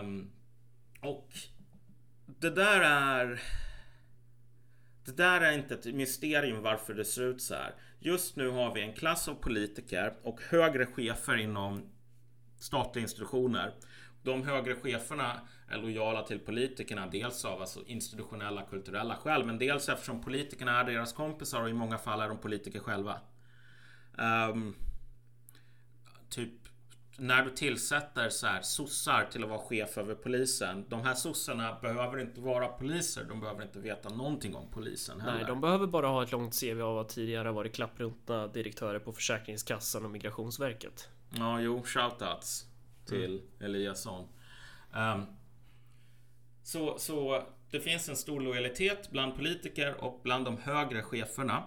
Um, 0.00 0.30
och 1.00 1.28
det 2.26 2.50
där 2.50 2.80
är... 2.80 3.42
Det 5.04 5.16
där 5.16 5.40
är 5.40 5.52
inte 5.52 5.74
ett 5.74 5.94
mysterium 5.94 6.62
varför 6.62 6.94
det 6.94 7.04
ser 7.04 7.22
ut 7.22 7.42
så 7.42 7.54
här. 7.54 7.74
Just 7.98 8.36
nu 8.36 8.48
har 8.48 8.74
vi 8.74 8.82
en 8.82 8.92
klass 8.92 9.28
av 9.28 9.34
politiker 9.34 10.14
och 10.22 10.40
högre 10.42 10.86
chefer 10.86 11.36
inom 11.36 11.90
statliga 12.58 13.02
institutioner. 13.02 13.74
De 14.22 14.42
högre 14.42 14.74
cheferna 14.74 15.40
är 15.68 15.78
lojala 15.78 16.22
till 16.22 16.38
politikerna, 16.38 17.06
dels 17.06 17.44
av 17.44 17.60
alltså 17.60 17.84
institutionella 17.86 18.62
kulturella 18.62 19.16
skäl, 19.16 19.44
men 19.44 19.58
dels 19.58 19.88
eftersom 19.88 20.20
politikerna 20.20 20.80
är 20.80 20.84
deras 20.84 21.12
kompisar 21.12 21.62
och 21.62 21.68
i 21.70 21.72
många 21.72 21.98
fall 21.98 22.20
är 22.20 22.28
de 22.28 22.38
politiker 22.38 22.80
själva. 22.80 23.20
Um, 24.50 24.76
typ 26.28 26.63
när 27.18 27.44
du 27.44 27.50
tillsätter 27.50 28.28
så 28.28 28.46
här 28.46 28.62
sossar 28.62 29.28
till 29.32 29.44
att 29.44 29.50
vara 29.50 29.60
chef 29.60 29.98
över 29.98 30.14
polisen. 30.14 30.84
De 30.88 31.00
här 31.00 31.14
sossarna 31.14 31.78
behöver 31.82 32.20
inte 32.20 32.40
vara 32.40 32.68
poliser. 32.68 33.24
De 33.24 33.40
behöver 33.40 33.62
inte 33.62 33.78
veta 33.78 34.08
någonting 34.08 34.54
om 34.54 34.70
polisen 34.70 35.20
heller. 35.20 35.36
Nej, 35.36 35.44
de 35.46 35.60
behöver 35.60 35.86
bara 35.86 36.06
ha 36.06 36.22
ett 36.22 36.32
långt 36.32 36.60
CV 36.60 36.80
av 36.80 36.98
att 36.98 37.08
tidigare 37.08 37.52
varit 37.52 37.74
klappruntna 37.74 38.46
direktörer 38.46 38.98
på 38.98 39.12
Försäkringskassan 39.12 40.04
och 40.04 40.10
Migrationsverket. 40.10 41.08
Ja, 41.30 41.60
jo, 41.60 41.82
shoutouts 41.84 42.66
till 43.06 43.24
mm. 43.24 43.42
Eliasson. 43.60 44.28
Um, 44.94 45.26
så, 46.62 46.98
så 46.98 47.46
det 47.70 47.80
finns 47.80 48.08
en 48.08 48.16
stor 48.16 48.40
lojalitet 48.40 49.10
bland 49.10 49.34
politiker 49.36 50.04
och 50.04 50.20
bland 50.22 50.44
de 50.44 50.58
högre 50.58 51.02
cheferna 51.02 51.64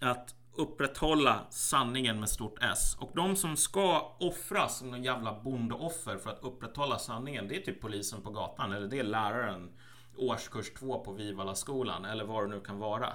att 0.00 0.34
upprätthålla 0.54 1.46
sanningen 1.50 2.20
med 2.20 2.28
stort 2.28 2.58
S. 2.62 2.96
Och 2.98 3.10
de 3.14 3.36
som 3.36 3.56
ska 3.56 4.16
offras 4.20 4.78
som 4.78 4.90
någon 4.90 5.02
jävla 5.02 5.40
bondeoffer 5.40 6.16
för 6.16 6.30
att 6.30 6.42
upprätthålla 6.42 6.98
sanningen, 6.98 7.48
det 7.48 7.56
är 7.56 7.60
typ 7.60 7.80
polisen 7.80 8.22
på 8.22 8.30
gatan 8.30 8.72
eller 8.72 8.88
det 8.88 8.98
är 8.98 9.04
läraren 9.04 9.70
årskurs 10.16 10.70
2 10.70 10.98
på 11.04 11.12
Vivala 11.12 11.54
skolan 11.54 12.04
eller 12.04 12.24
vad 12.24 12.44
det 12.44 12.48
nu 12.48 12.60
kan 12.60 12.78
vara. 12.78 13.12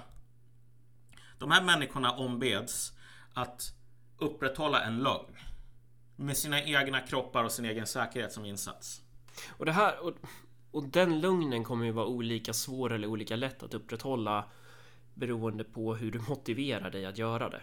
De 1.38 1.50
här 1.50 1.62
människorna 1.62 2.12
ombeds 2.12 2.92
att 3.34 3.74
upprätthålla 4.18 4.82
en 4.82 4.98
lögn. 4.98 5.36
Med 6.16 6.36
sina 6.36 6.62
egna 6.62 7.00
kroppar 7.00 7.44
och 7.44 7.52
sin 7.52 7.64
egen 7.64 7.86
säkerhet 7.86 8.32
som 8.32 8.44
insats. 8.44 9.02
Och 9.48 9.66
det 9.66 9.72
här 9.72 10.04
och, 10.06 10.12
och 10.70 10.88
den 10.88 11.20
lögnen 11.20 11.64
kommer 11.64 11.84
ju 11.86 11.92
vara 11.92 12.06
olika 12.06 12.52
svår 12.52 12.92
eller 12.92 13.08
olika 13.08 13.36
lätt 13.36 13.62
att 13.62 13.74
upprätthålla 13.74 14.44
beroende 15.18 15.64
på 15.64 15.94
hur 15.94 16.10
du 16.10 16.18
motiverar 16.28 16.90
dig 16.90 17.06
att 17.06 17.18
göra 17.18 17.48
det. 17.48 17.62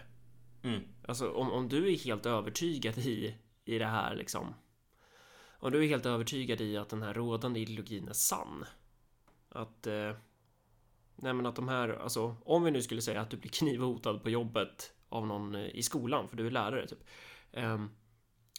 Mm. 0.62 0.82
Alltså 1.08 1.30
om, 1.30 1.52
om 1.52 1.68
du 1.68 1.92
är 1.92 1.96
helt 1.96 2.26
övertygad 2.26 2.98
i, 2.98 3.34
i 3.64 3.78
det 3.78 3.86
här 3.86 4.14
liksom. 4.16 4.54
Om 5.58 5.72
du 5.72 5.84
är 5.84 5.88
helt 5.88 6.06
övertygad 6.06 6.60
i 6.60 6.76
att 6.76 6.88
den 6.88 7.02
här 7.02 7.14
rådande 7.14 7.60
ideologin 7.60 8.08
är 8.08 8.12
sann. 8.12 8.64
Att 9.48 9.86
eh, 9.86 10.12
Nej 11.16 11.32
men 11.32 11.46
att 11.46 11.56
de 11.56 11.68
här, 11.68 11.88
alltså 11.88 12.36
om 12.44 12.64
vi 12.64 12.70
nu 12.70 12.82
skulle 12.82 13.02
säga 13.02 13.20
att 13.20 13.30
du 13.30 13.36
blir 13.36 13.50
knivhotad 13.50 14.22
på 14.22 14.30
jobbet 14.30 14.92
av 15.08 15.26
någon 15.26 15.54
eh, 15.54 15.76
i 15.76 15.82
skolan 15.82 16.28
för 16.28 16.36
du 16.36 16.46
är 16.46 16.50
lärare 16.50 16.86
typ. 16.86 17.04
Um, 17.52 17.90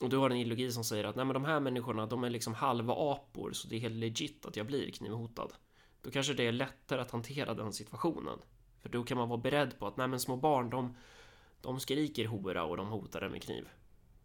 och 0.01 0.09
du 0.09 0.17
har 0.17 0.29
en 0.29 0.37
ideologi 0.37 0.71
som 0.71 0.83
säger 0.83 1.03
att 1.03 1.15
nej 1.15 1.25
men 1.25 1.33
de 1.33 1.45
här 1.45 1.59
människorna 1.59 2.05
de 2.05 2.23
är 2.23 2.29
liksom 2.29 2.53
halva 2.53 2.93
apor 2.97 3.51
så 3.51 3.67
det 3.67 3.75
är 3.75 3.79
helt 3.79 3.95
legit 3.95 4.45
att 4.45 4.55
jag 4.55 4.65
blir 4.65 4.91
knivhotad. 4.91 5.53
Då 6.01 6.11
kanske 6.11 6.33
det 6.33 6.47
är 6.47 6.51
lättare 6.51 7.01
att 7.01 7.11
hantera 7.11 7.53
den 7.53 7.73
situationen. 7.73 8.39
För 8.87 8.91
då 8.91 9.03
kan 9.03 9.17
man 9.17 9.29
vara 9.29 9.39
beredd 9.39 9.79
på 9.79 9.87
att 9.87 9.97
nej 9.97 10.07
men 10.07 10.19
små 10.19 10.35
barn 10.35 10.69
de, 10.69 10.95
de 11.61 11.79
skriker 11.79 12.25
hora 12.25 12.63
och 12.63 12.77
de 12.77 12.87
hotar 12.87 13.21
en 13.21 13.31
med 13.31 13.43
kniv. 13.43 13.69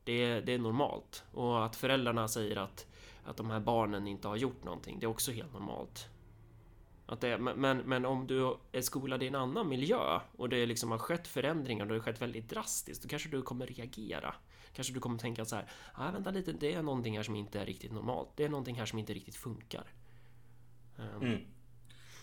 Det, 0.04 0.40
det 0.40 0.52
är 0.52 0.58
normalt. 0.58 1.24
Och 1.32 1.64
att 1.64 1.76
föräldrarna 1.76 2.28
säger 2.28 2.56
att, 2.56 2.86
att 3.24 3.36
de 3.36 3.50
här 3.50 3.60
barnen 3.60 4.06
inte 4.06 4.28
har 4.28 4.36
gjort 4.36 4.64
någonting, 4.64 4.98
det 4.98 5.06
är 5.06 5.10
också 5.10 5.32
helt 5.32 5.52
normalt. 5.52 6.08
Att 7.06 7.20
det, 7.20 7.38
men, 7.38 7.78
men 7.78 8.04
om 8.06 8.26
du 8.26 8.56
är 8.72 8.80
skolad 8.80 9.22
i 9.22 9.26
en 9.26 9.34
annan 9.34 9.68
miljö 9.68 10.20
och 10.36 10.48
det 10.48 10.66
liksom 10.66 10.90
har 10.90 10.98
skett 10.98 11.28
förändringar 11.28 11.84
och 11.84 11.88
det 11.88 11.94
har 11.94 12.02
skett 12.02 12.22
väldigt 12.22 12.48
drastiskt, 12.48 13.02
då 13.02 13.08
kanske 13.08 13.28
du 13.28 13.42
kommer 13.42 13.66
reagera. 13.66 14.34
Kanske 14.72 14.94
du 14.94 15.00
kommer 15.00 15.18
tänka 15.18 15.44
så 15.44 15.56
här, 15.56 15.70
ah, 15.94 16.10
vänta 16.10 16.30
lite, 16.30 16.52
det 16.52 16.74
är 16.74 16.82
någonting 16.82 17.16
här 17.16 17.22
som 17.22 17.36
inte 17.36 17.60
är 17.60 17.66
riktigt 17.66 17.92
normalt. 17.92 18.28
Det 18.36 18.44
är 18.44 18.48
någonting 18.48 18.76
här 18.76 18.86
som 18.86 18.98
inte 18.98 19.14
riktigt 19.14 19.36
funkar. 19.36 19.86
Um, 20.96 21.22
mm. 21.22 21.40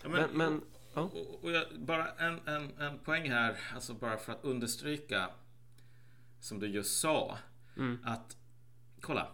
ja, 0.02 0.08
men, 0.08 0.30
men, 0.30 0.36
men. 0.36 0.62
Och, 0.94 1.44
och 1.44 1.50
jag, 1.52 1.64
bara 1.78 2.10
en, 2.10 2.48
en, 2.48 2.78
en 2.78 2.98
poäng 2.98 3.30
här, 3.30 3.56
alltså 3.74 3.94
bara 3.94 4.16
för 4.16 4.32
att 4.32 4.44
understryka 4.44 5.30
som 6.40 6.60
du 6.60 6.66
just 6.66 7.00
sa. 7.00 7.38
Mm. 7.76 7.98
Att 8.04 8.36
kolla, 9.00 9.28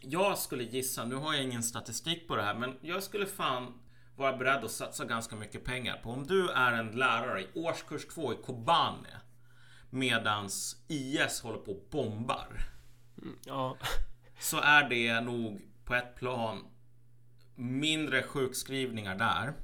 jag 0.00 0.38
skulle 0.38 0.64
gissa, 0.64 1.04
nu 1.04 1.14
har 1.14 1.34
jag 1.34 1.42
ingen 1.42 1.62
statistik 1.62 2.28
på 2.28 2.36
det 2.36 2.42
här, 2.42 2.54
men 2.54 2.78
jag 2.80 3.02
skulle 3.02 3.26
fan 3.26 3.80
vara 4.16 4.36
beredd 4.36 4.64
att 4.64 4.70
satsa 4.70 5.04
ganska 5.04 5.36
mycket 5.36 5.64
pengar 5.64 6.00
på 6.02 6.10
om 6.10 6.26
du 6.26 6.50
är 6.50 6.72
en 6.72 6.90
lärare 6.90 7.40
i 7.42 7.48
årskurs 7.54 8.06
2 8.06 8.32
i 8.32 8.36
Kobane 8.36 9.20
medans 9.90 10.84
IS 10.88 11.40
håller 11.40 11.58
på 11.58 11.72
och 11.72 11.88
bombar. 11.90 12.48
Ja, 13.44 13.76
Så 14.38 14.60
är 14.60 14.88
det 14.88 15.20
nog 15.20 15.60
på 15.84 15.94
ett 15.94 16.16
plan 16.16 16.64
mindre 17.54 18.22
sjukskrivningar 18.22 19.14
där 19.14 19.54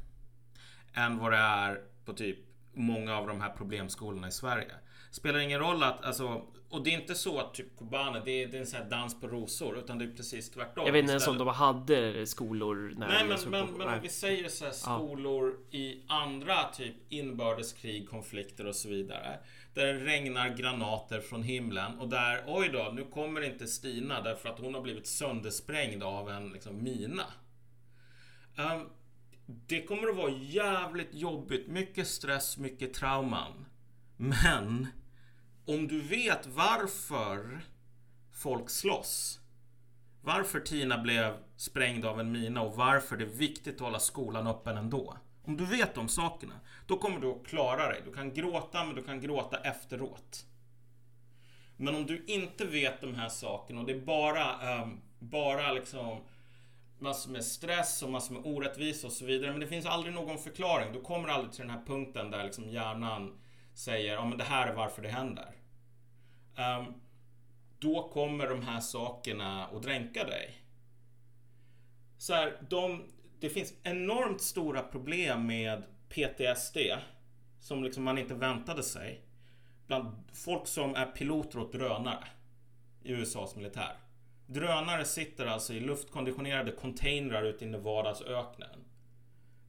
än 0.95 1.18
vad 1.18 1.32
det 1.32 1.38
är 1.38 1.80
på 2.05 2.12
typ 2.12 2.38
många 2.74 3.16
av 3.16 3.26
de 3.26 3.41
här 3.41 3.51
problemskolorna 3.51 4.28
i 4.28 4.32
Sverige. 4.32 4.72
Spelar 5.11 5.38
ingen 5.38 5.61
roll 5.61 5.82
att, 5.82 6.05
alltså, 6.05 6.43
och 6.68 6.84
det 6.84 6.91
är 6.95 7.01
inte 7.01 7.14
så 7.14 7.38
att 7.38 7.55
typ 7.55 7.76
Kobane, 7.76 8.22
det 8.24 8.30
är, 8.30 8.47
det 8.49 8.57
är 8.57 8.61
en 8.61 8.66
sån 8.66 8.82
här 8.82 8.91
dans 8.91 9.20
på 9.20 9.28
rosor, 9.28 9.78
utan 9.78 9.99
det 9.99 10.05
är 10.05 10.16
precis 10.16 10.51
tvärtom. 10.51 10.86
jag 10.86 10.93
vet 10.93 11.01
inte 11.01 11.12
ens 11.12 11.26
om 11.28 11.38
de 11.38 11.49
hade 11.49 12.26
skolor 12.26 12.95
när 12.97 13.09
Nej 13.09 13.24
men, 13.28 13.51
men, 13.51 13.66
på- 13.66 13.72
men 13.78 13.88
om 13.88 14.01
vi 14.03 14.09
säger 14.09 14.49
så 14.49 14.64
här 14.64 14.72
skolor 14.72 15.59
i 15.70 16.03
andra 16.09 16.64
typ 16.64 16.95
inbördeskrig, 17.09 18.09
konflikter 18.09 18.66
och 18.66 18.76
så 18.76 18.88
vidare. 18.88 19.38
Där 19.74 19.86
det 19.86 20.05
regnar 20.05 20.49
granater 20.49 21.20
från 21.20 21.43
himlen 21.43 21.99
och 21.99 22.09
där, 22.09 22.43
oj 22.47 22.68
då, 22.68 22.91
nu 22.95 23.05
kommer 23.05 23.41
inte 23.41 23.66
Stina 23.66 24.20
därför 24.20 24.49
att 24.49 24.59
hon 24.59 24.74
har 24.74 24.80
blivit 24.80 25.07
söndersprängd 25.07 26.03
av 26.03 26.30
en 26.30 26.49
liksom, 26.53 26.82
mina. 26.82 27.24
Ehm, 28.57 28.80
det 29.66 29.82
kommer 29.82 30.09
att 30.09 30.16
vara 30.16 30.30
jävligt 30.30 31.14
jobbigt, 31.14 31.68
mycket 31.68 32.09
stress, 32.09 32.59
mycket 32.59 32.94
trauman. 32.94 33.66
Men 34.16 34.86
om 35.64 35.88
du 35.88 36.01
vet 36.01 36.46
varför 36.46 37.61
folk 38.30 38.70
slåss 38.70 39.40
varför 40.22 40.61
Tina 40.61 40.98
blev 40.98 41.36
sprängd 41.57 42.05
av 42.05 42.20
en 42.20 42.32
mina 42.32 42.62
och 42.62 42.76
varför 42.76 43.16
det 43.16 43.24
är 43.24 43.28
viktigt 43.28 43.74
att 43.74 43.80
hålla 43.80 43.98
skolan 43.98 44.46
öppen 44.46 44.76
ändå. 44.76 45.16
Om 45.42 45.57
du 45.57 45.66
vet 45.66 45.94
de 45.94 46.09
sakerna, 46.09 46.55
då 46.86 46.98
kommer 46.98 47.20
du 47.20 47.32
att 47.32 47.46
klara 47.46 47.88
dig. 47.88 48.03
Du 48.05 48.12
kan 48.12 48.34
gråta, 48.34 48.84
men 48.84 48.94
du 48.94 49.03
kan 49.03 49.20
gråta 49.20 49.57
efteråt. 49.61 50.46
Men 51.76 51.94
om 51.94 52.07
du 52.07 52.24
inte 52.26 52.64
vet 52.64 53.01
de 53.01 53.14
här 53.14 53.28
sakerna 53.28 53.80
och 53.80 53.86
det 53.86 53.92
är 53.92 54.01
bara, 54.01 54.82
um, 54.82 55.01
bara 55.18 55.72
liksom 55.72 56.20
massor 57.01 57.30
med 57.30 57.44
stress 57.44 58.03
och 58.03 58.11
massor 58.11 58.34
med 58.34 58.42
orättvisa 58.44 59.07
och 59.07 59.12
så 59.12 59.24
vidare. 59.24 59.51
Men 59.51 59.61
det 59.61 59.66
finns 59.66 59.86
aldrig 59.86 60.14
någon 60.14 60.38
förklaring. 60.38 60.92
Du 60.92 61.01
kommer 61.01 61.28
aldrig 61.28 61.53
till 61.53 61.61
den 61.61 61.70
här 61.70 61.82
punkten 61.86 62.30
där 62.30 62.44
liksom 62.44 62.68
hjärnan 62.68 63.40
säger 63.74 64.14
ja 64.14 64.24
men 64.24 64.38
det 64.38 64.44
här 64.44 64.68
är 64.68 64.74
varför 64.74 65.03
det 65.03 65.09
händer. 65.09 65.55
Um, 66.57 66.94
då 67.78 68.09
kommer 68.09 68.48
de 68.48 68.62
här 68.62 68.80
sakerna 68.80 69.66
att 69.66 69.82
dränka 69.82 70.24
dig. 70.24 70.55
Så 72.18 72.34
här, 72.34 72.62
de, 72.68 73.05
det 73.40 73.48
finns 73.48 73.74
enormt 73.82 74.40
stora 74.40 74.82
problem 74.82 75.46
med 75.46 75.84
PTSD 76.09 76.78
som 77.61 77.84
liksom 77.84 78.05
man 78.05 78.18
inte 78.18 78.34
väntade 78.34 78.82
sig 78.82 79.24
bland 79.86 80.24
folk 80.32 80.66
som 80.66 80.94
är 80.94 81.07
piloter 81.07 81.59
åt 81.59 81.72
drönare 81.72 82.24
i 83.03 83.12
USAs 83.12 83.57
militär. 83.57 83.96
Drönare 84.53 85.05
sitter 85.05 85.46
alltså 85.46 85.72
i 85.72 85.80
luftkonditionerade 85.80 86.72
containrar 86.72 87.42
ute 87.42 87.64
i 87.64 87.68
Nevadasöknen. 87.68 88.84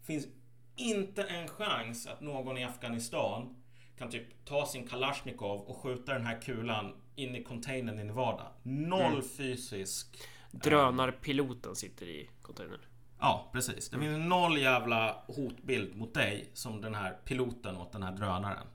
Finns 0.03 0.27
inte 0.75 1.23
en 1.23 1.47
chans 1.47 2.07
att 2.07 2.21
någon 2.21 2.57
i 2.57 2.63
Afghanistan 2.63 3.55
kan 3.97 4.09
typ 4.09 4.45
ta 4.45 4.65
sin 4.65 4.87
Kalashnikov 4.87 5.61
och 5.61 5.77
skjuta 5.77 6.13
den 6.13 6.25
här 6.25 6.41
kulan 6.41 6.93
in 7.15 7.35
i 7.35 7.43
containern 7.43 7.99
i 7.99 8.03
Nevada. 8.03 8.47
Noll 8.63 9.23
fysisk... 9.23 10.27
Drönarpiloten 10.51 11.75
sitter 11.75 12.05
i 12.05 12.29
containern. 12.41 12.79
Ja, 13.19 13.49
precis. 13.53 13.89
Det 13.89 13.99
finns 13.99 14.29
noll 14.29 14.57
jävla 14.57 15.23
hotbild 15.27 15.95
mot 15.95 16.13
dig 16.13 16.49
som 16.53 16.81
den 16.81 16.95
här 16.95 17.17
piloten 17.25 17.77
åt 17.77 17.91
den 17.91 18.03
här 18.03 18.11
drönaren. 18.11 18.67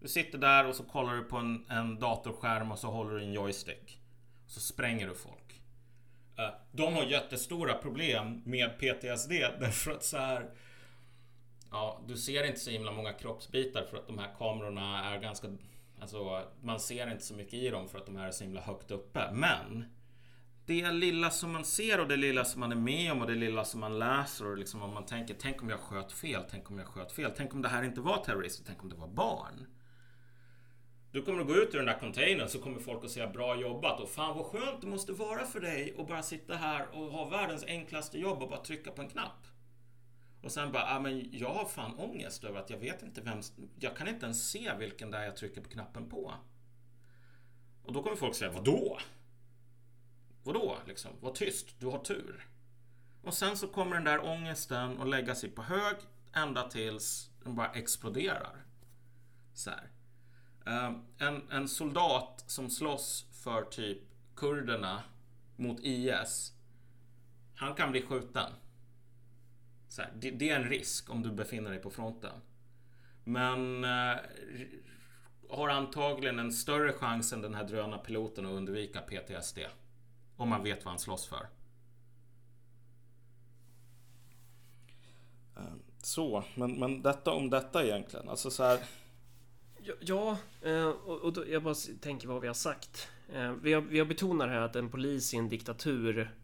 Du 0.00 0.08
sitter 0.08 0.38
där 0.38 0.68
och 0.68 0.74
så 0.74 0.84
kollar 0.84 1.14
du 1.14 1.22
på 1.22 1.36
en, 1.36 1.64
en 1.68 1.98
datorskärm 1.98 2.72
och 2.72 2.78
så 2.78 2.90
håller 2.90 3.14
du 3.14 3.22
en 3.22 3.32
joystick. 3.32 4.00
Så 4.46 4.60
spränger 4.60 5.08
du 5.08 5.14
folk. 5.14 5.62
Eh, 6.38 6.54
de 6.72 6.94
har 6.94 7.04
jättestora 7.04 7.74
problem 7.74 8.42
med 8.44 8.78
PTSD 8.78 9.30
därför 9.60 9.90
att 9.90 10.04
så 10.04 10.18
här... 10.18 10.50
Ja, 11.70 12.00
du 12.08 12.16
ser 12.16 12.44
inte 12.44 12.60
så 12.60 12.70
himla 12.70 12.92
många 12.92 13.12
kroppsbitar 13.12 13.82
för 13.82 13.96
att 13.96 14.06
de 14.06 14.18
här 14.18 14.34
kamerorna 14.38 15.04
är 15.04 15.20
ganska... 15.20 15.48
Alltså, 16.00 16.44
man 16.62 16.80
ser 16.80 17.10
inte 17.10 17.24
så 17.24 17.34
mycket 17.34 17.54
i 17.54 17.68
dem 17.68 17.88
för 17.88 17.98
att 17.98 18.06
de 18.06 18.16
här 18.16 18.26
är 18.26 18.32
så 18.32 18.44
himla 18.44 18.60
högt 18.60 18.90
uppe. 18.90 19.30
Men 19.32 19.84
det 20.66 20.90
lilla 20.90 21.30
som 21.30 21.52
man 21.52 21.64
ser 21.64 22.00
och 22.00 22.08
det 22.08 22.16
lilla 22.16 22.44
som 22.44 22.60
man 22.60 22.72
är 22.72 22.76
med 22.76 23.12
om 23.12 23.20
och 23.20 23.26
det 23.26 23.34
lilla 23.34 23.64
som 23.64 23.80
man 23.80 23.98
läser 23.98 24.46
och 24.46 24.58
liksom 24.58 24.82
om 24.82 24.94
man 24.94 25.06
tänker 25.06 25.34
Tänk 25.38 25.62
om 25.62 25.68
jag 25.68 25.80
sköt 25.80 26.12
fel, 26.12 26.42
tänk 26.50 26.70
om 26.70 26.78
jag 26.78 26.86
sköt 26.86 27.12
fel, 27.12 27.32
tänk 27.36 27.54
om 27.54 27.62
det 27.62 27.68
här 27.68 27.82
inte 27.82 28.00
var 28.00 28.24
terrorister, 28.24 28.64
tänk 28.66 28.82
om 28.82 28.88
det 28.88 28.96
var 28.96 29.08
barn. 29.08 29.66
Du 31.16 31.22
kommer 31.22 31.40
att 31.40 31.46
gå 31.46 31.54
ut 31.54 31.74
ur 31.74 31.78
den 31.78 31.86
där 31.86 31.98
containern 31.98 32.48
så 32.48 32.58
kommer 32.58 32.80
folk 32.80 33.04
att 33.04 33.10
säga 33.10 33.28
bra 33.28 33.60
jobbat 33.60 34.00
och 34.00 34.08
fan 34.08 34.36
vad 34.36 34.46
skönt 34.46 34.80
det 34.80 34.86
måste 34.86 35.12
vara 35.12 35.46
för 35.46 35.60
dig 35.60 35.94
att 35.98 36.08
bara 36.08 36.22
sitta 36.22 36.56
här 36.56 36.88
och 36.94 37.12
ha 37.12 37.24
världens 37.24 37.64
enklaste 37.64 38.18
jobb 38.18 38.42
och 38.42 38.48
bara 38.48 38.62
trycka 38.62 38.90
på 38.90 39.02
en 39.02 39.08
knapp. 39.08 39.46
Och 40.42 40.52
sen 40.52 40.72
bara, 40.72 40.96
ah, 40.96 41.00
men 41.00 41.28
jag 41.32 41.54
har 41.54 41.64
fan 41.64 41.98
ångest 41.98 42.44
över 42.44 42.60
att 42.60 42.70
jag 42.70 42.78
vet 42.78 43.02
inte 43.02 43.20
vem, 43.20 43.40
jag 43.78 43.96
kan 43.96 44.08
inte 44.08 44.24
ens 44.26 44.50
se 44.50 44.72
vilken 44.78 45.10
där 45.10 45.24
jag 45.24 45.36
trycker 45.36 45.60
på 45.60 45.68
knappen 45.68 46.08
på. 46.08 46.34
Och 47.82 47.92
då 47.92 48.02
kommer 48.02 48.16
folk 48.16 48.34
säga, 48.34 48.50
vadå? 48.50 48.98
Vadå 50.42 50.76
liksom? 50.86 51.10
Var 51.20 51.32
tyst, 51.32 51.80
du 51.80 51.86
har 51.86 51.98
tur. 51.98 52.46
Och 53.22 53.34
sen 53.34 53.56
så 53.56 53.68
kommer 53.68 53.94
den 53.94 54.04
där 54.04 54.24
ångesten 54.24 55.00
att 55.00 55.08
lägga 55.08 55.34
sig 55.34 55.50
på 55.50 55.62
hög 55.62 55.96
ända 56.32 56.68
tills 56.68 57.30
den 57.44 57.54
bara 57.54 57.72
exploderar. 57.72 58.64
Så 59.54 59.70
här. 59.70 59.90
Ehm, 60.66 61.02
en, 61.18 61.50
en 61.50 61.68
soldat 61.68 62.44
som 62.46 62.70
slåss 62.70 63.26
för 63.32 63.64
typ 63.64 63.98
kurderna 64.34 65.02
mot 65.56 65.80
IS. 65.80 66.52
Han 67.54 67.74
kan 67.74 67.90
bli 67.90 68.02
skjuten. 68.02 68.52
Så 69.88 70.02
här, 70.02 70.12
det, 70.14 70.30
det 70.30 70.50
är 70.50 70.60
en 70.60 70.68
risk 70.68 71.10
om 71.10 71.22
du 71.22 71.32
befinner 71.32 71.70
dig 71.70 71.78
på 71.78 71.90
fronten. 71.90 72.40
Men 73.24 73.84
eh, 73.84 74.16
har 75.50 75.68
antagligen 75.68 76.38
en 76.38 76.52
större 76.52 76.92
chans 76.92 77.32
än 77.32 77.42
den 77.42 77.54
här 77.54 77.64
drönarpiloten 77.64 78.46
att 78.46 78.52
undvika 78.52 79.00
PTSD. 79.00 79.58
Om 80.36 80.48
man 80.48 80.62
vet 80.62 80.84
vad 80.84 80.92
han 80.92 80.98
slåss 80.98 81.26
för. 81.26 81.48
Ehm, 85.56 85.82
så, 86.02 86.44
men, 86.54 86.78
men 86.78 87.02
detta 87.02 87.32
om 87.32 87.50
detta 87.50 87.84
egentligen. 87.84 88.28
Alltså 88.28 88.50
så 88.50 88.64
här. 88.64 88.78
Ja, 90.00 90.38
eh, 90.62 90.88
och, 90.88 91.32
då, 91.32 91.48
jag 91.48 91.62
bara 91.62 91.74
tänker 92.00 92.28
vad 92.28 92.40
vi 92.40 92.46
har 92.46 92.54
sagt. 92.54 93.08
Eh, 93.32 93.52
Vi 93.52 93.72
har, 93.72 93.80
vi 93.80 93.98
har 93.98 94.06
betonat 94.06 94.48
här 94.48 94.60
att 94.60 94.76
en 94.76 94.90
polis 94.90 95.34
i 95.34 95.36
en 95.36 95.48
diktatur 95.48 96.34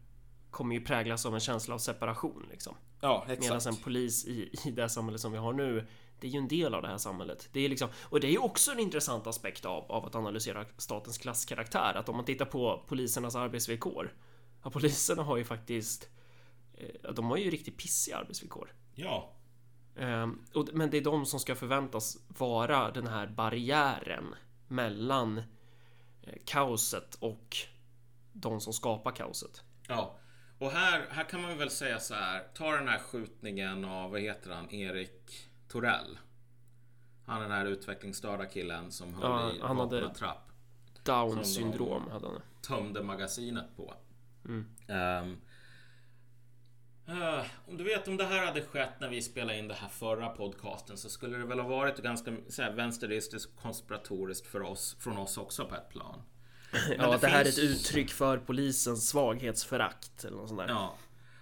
kommer 0.51 0.75
ju 0.75 0.81
präglas 0.81 1.25
av 1.25 1.33
en 1.33 1.39
känsla 1.39 1.75
av 1.75 1.79
separation 1.79 2.45
liksom. 2.51 2.75
Ja, 3.01 3.25
Medan 3.27 3.61
en 3.67 3.75
polis 3.75 4.25
i, 4.25 4.55
i 4.65 4.71
det 4.71 4.89
samhälle 4.89 5.17
som 5.17 5.31
vi 5.31 5.37
har 5.37 5.53
nu 5.53 5.87
det 6.23 6.27
är 6.27 6.31
ju 6.31 6.37
en 6.37 6.47
del 6.47 6.73
av 6.73 6.81
det 6.81 6.87
här 6.87 6.97
samhället. 6.97 7.49
Det 7.51 7.59
är 7.59 7.69
liksom, 7.69 7.89
och 7.95 8.19
det 8.19 8.27
är 8.27 8.31
ju 8.31 8.37
också 8.37 8.71
en 8.71 8.79
intressant 8.79 9.27
aspekt 9.27 9.65
av, 9.65 9.91
av 9.91 10.05
att 10.05 10.15
analysera 10.15 10.65
statens 10.77 11.17
klasskaraktär. 11.17 11.93
Att 11.95 12.09
om 12.09 12.15
man 12.15 12.25
tittar 12.25 12.45
på 12.45 12.83
polisernas 12.87 13.35
arbetsvillkor. 13.35 14.13
Ja, 14.63 14.69
poliserna 14.69 15.23
har 15.23 15.37
ju 15.37 15.43
faktiskt 15.43 16.09
eh, 16.73 17.13
de 17.13 17.25
har 17.25 17.37
ju 17.37 17.49
riktigt 17.49 17.77
pissiga 17.77 18.17
arbetsvillkor. 18.17 18.73
Ja, 18.95 19.33
men 20.73 20.89
det 20.91 20.97
är 20.97 21.01
de 21.03 21.25
som 21.25 21.39
ska 21.39 21.55
förväntas 21.55 22.17
vara 22.27 22.91
den 22.91 23.07
här 23.07 23.27
barriären 23.27 24.35
mellan 24.67 25.37
eh, 26.21 26.33
kaoset 26.45 27.15
och 27.15 27.57
de 28.33 28.61
som 28.61 28.73
skapar 28.73 29.11
kaoset. 29.11 29.63
Ja, 29.87 30.15
och 30.59 30.71
här, 30.71 31.05
här 31.09 31.23
kan 31.23 31.41
man 31.41 31.57
väl 31.57 31.69
säga 31.69 31.99
så 31.99 32.13
här. 32.13 32.47
Ta 32.53 32.71
den 32.75 32.87
här 32.87 32.99
skjutningen 32.99 33.85
av, 33.85 34.11
vad 34.11 34.21
heter 34.21 34.51
han, 34.51 34.71
Erik 34.71 35.49
Torell. 35.67 36.17
Han 37.25 37.41
den 37.41 37.51
här 37.51 37.65
utvecklingsstörda 37.65 38.45
killen 38.45 38.91
som 38.91 39.13
höll 39.13 39.23
Ja, 39.23 39.51
i 39.53 39.59
han 39.61 39.77
hade- 39.77 40.13
trapp. 40.13 40.49
Down 41.03 41.45
syndrom 41.45 42.03
hade 42.11 42.27
han. 42.27 42.41
Tömde 42.61 43.03
magasinet 43.03 43.77
på. 43.77 43.93
Mm. 44.45 44.65
Ehm, 44.87 45.37
eh, 47.07 47.45
om 47.67 47.77
du 47.77 47.83
vet 47.83 48.07
om 48.07 48.17
det 48.17 48.25
här 48.25 48.45
hade 48.45 48.61
skett 48.61 48.99
när 48.99 49.09
vi 49.09 49.21
spelade 49.21 49.57
in 49.59 49.67
det 49.67 49.73
här 49.73 49.87
förra 49.89 50.29
podcasten 50.29 50.97
så 50.97 51.09
skulle 51.09 51.37
det 51.37 51.45
väl 51.45 51.59
ha 51.59 51.67
varit 51.67 51.97
ganska 51.97 52.35
så 52.49 52.61
här, 52.61 52.71
vänsteristiskt 52.71 53.61
konspiratoriskt 53.61 54.47
för 54.47 54.61
oss, 54.61 54.97
från 54.99 55.17
oss 55.17 55.37
också 55.37 55.65
på 55.65 55.75
ett 55.75 55.89
plan. 55.89 56.21
Ja, 56.97 57.11
det 57.11 57.17
det 57.17 57.27
här 57.27 57.43
finns- 57.43 57.57
är 57.57 57.63
ett 57.63 57.69
uttryck 57.71 58.11
för 58.11 58.37
polisens 58.37 59.09
svaghetsförakt 59.09 60.23
eller 60.23 60.37
något 60.37 60.47
sånt 60.49 60.59
där. 60.61 60.67
Ja. 60.69 60.95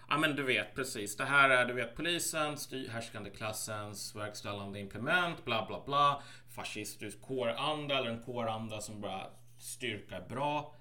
Ja 0.09 0.17
men 0.17 0.35
du 0.35 0.43
vet 0.43 0.75
precis. 0.75 1.17
Det 1.17 1.25
här 1.25 1.49
är 1.49 1.65
du 1.65 1.73
vet 1.73 1.95
polisen, 1.95 2.57
styr, 2.57 2.89
härskande 2.89 3.29
klassens 3.29 4.15
verkställande 4.15 4.79
implement, 4.79 5.45
bla 5.45 5.65
bla 5.65 5.83
bla. 5.85 6.21
Fascistisk 6.55 7.21
kåranda 7.21 7.97
eller 7.97 8.09
en 8.09 8.23
kåranda 8.23 8.81
som 8.81 9.01
bara 9.01 9.27
styrka 9.59 10.15
är 10.17 10.27
bra. 10.29 10.75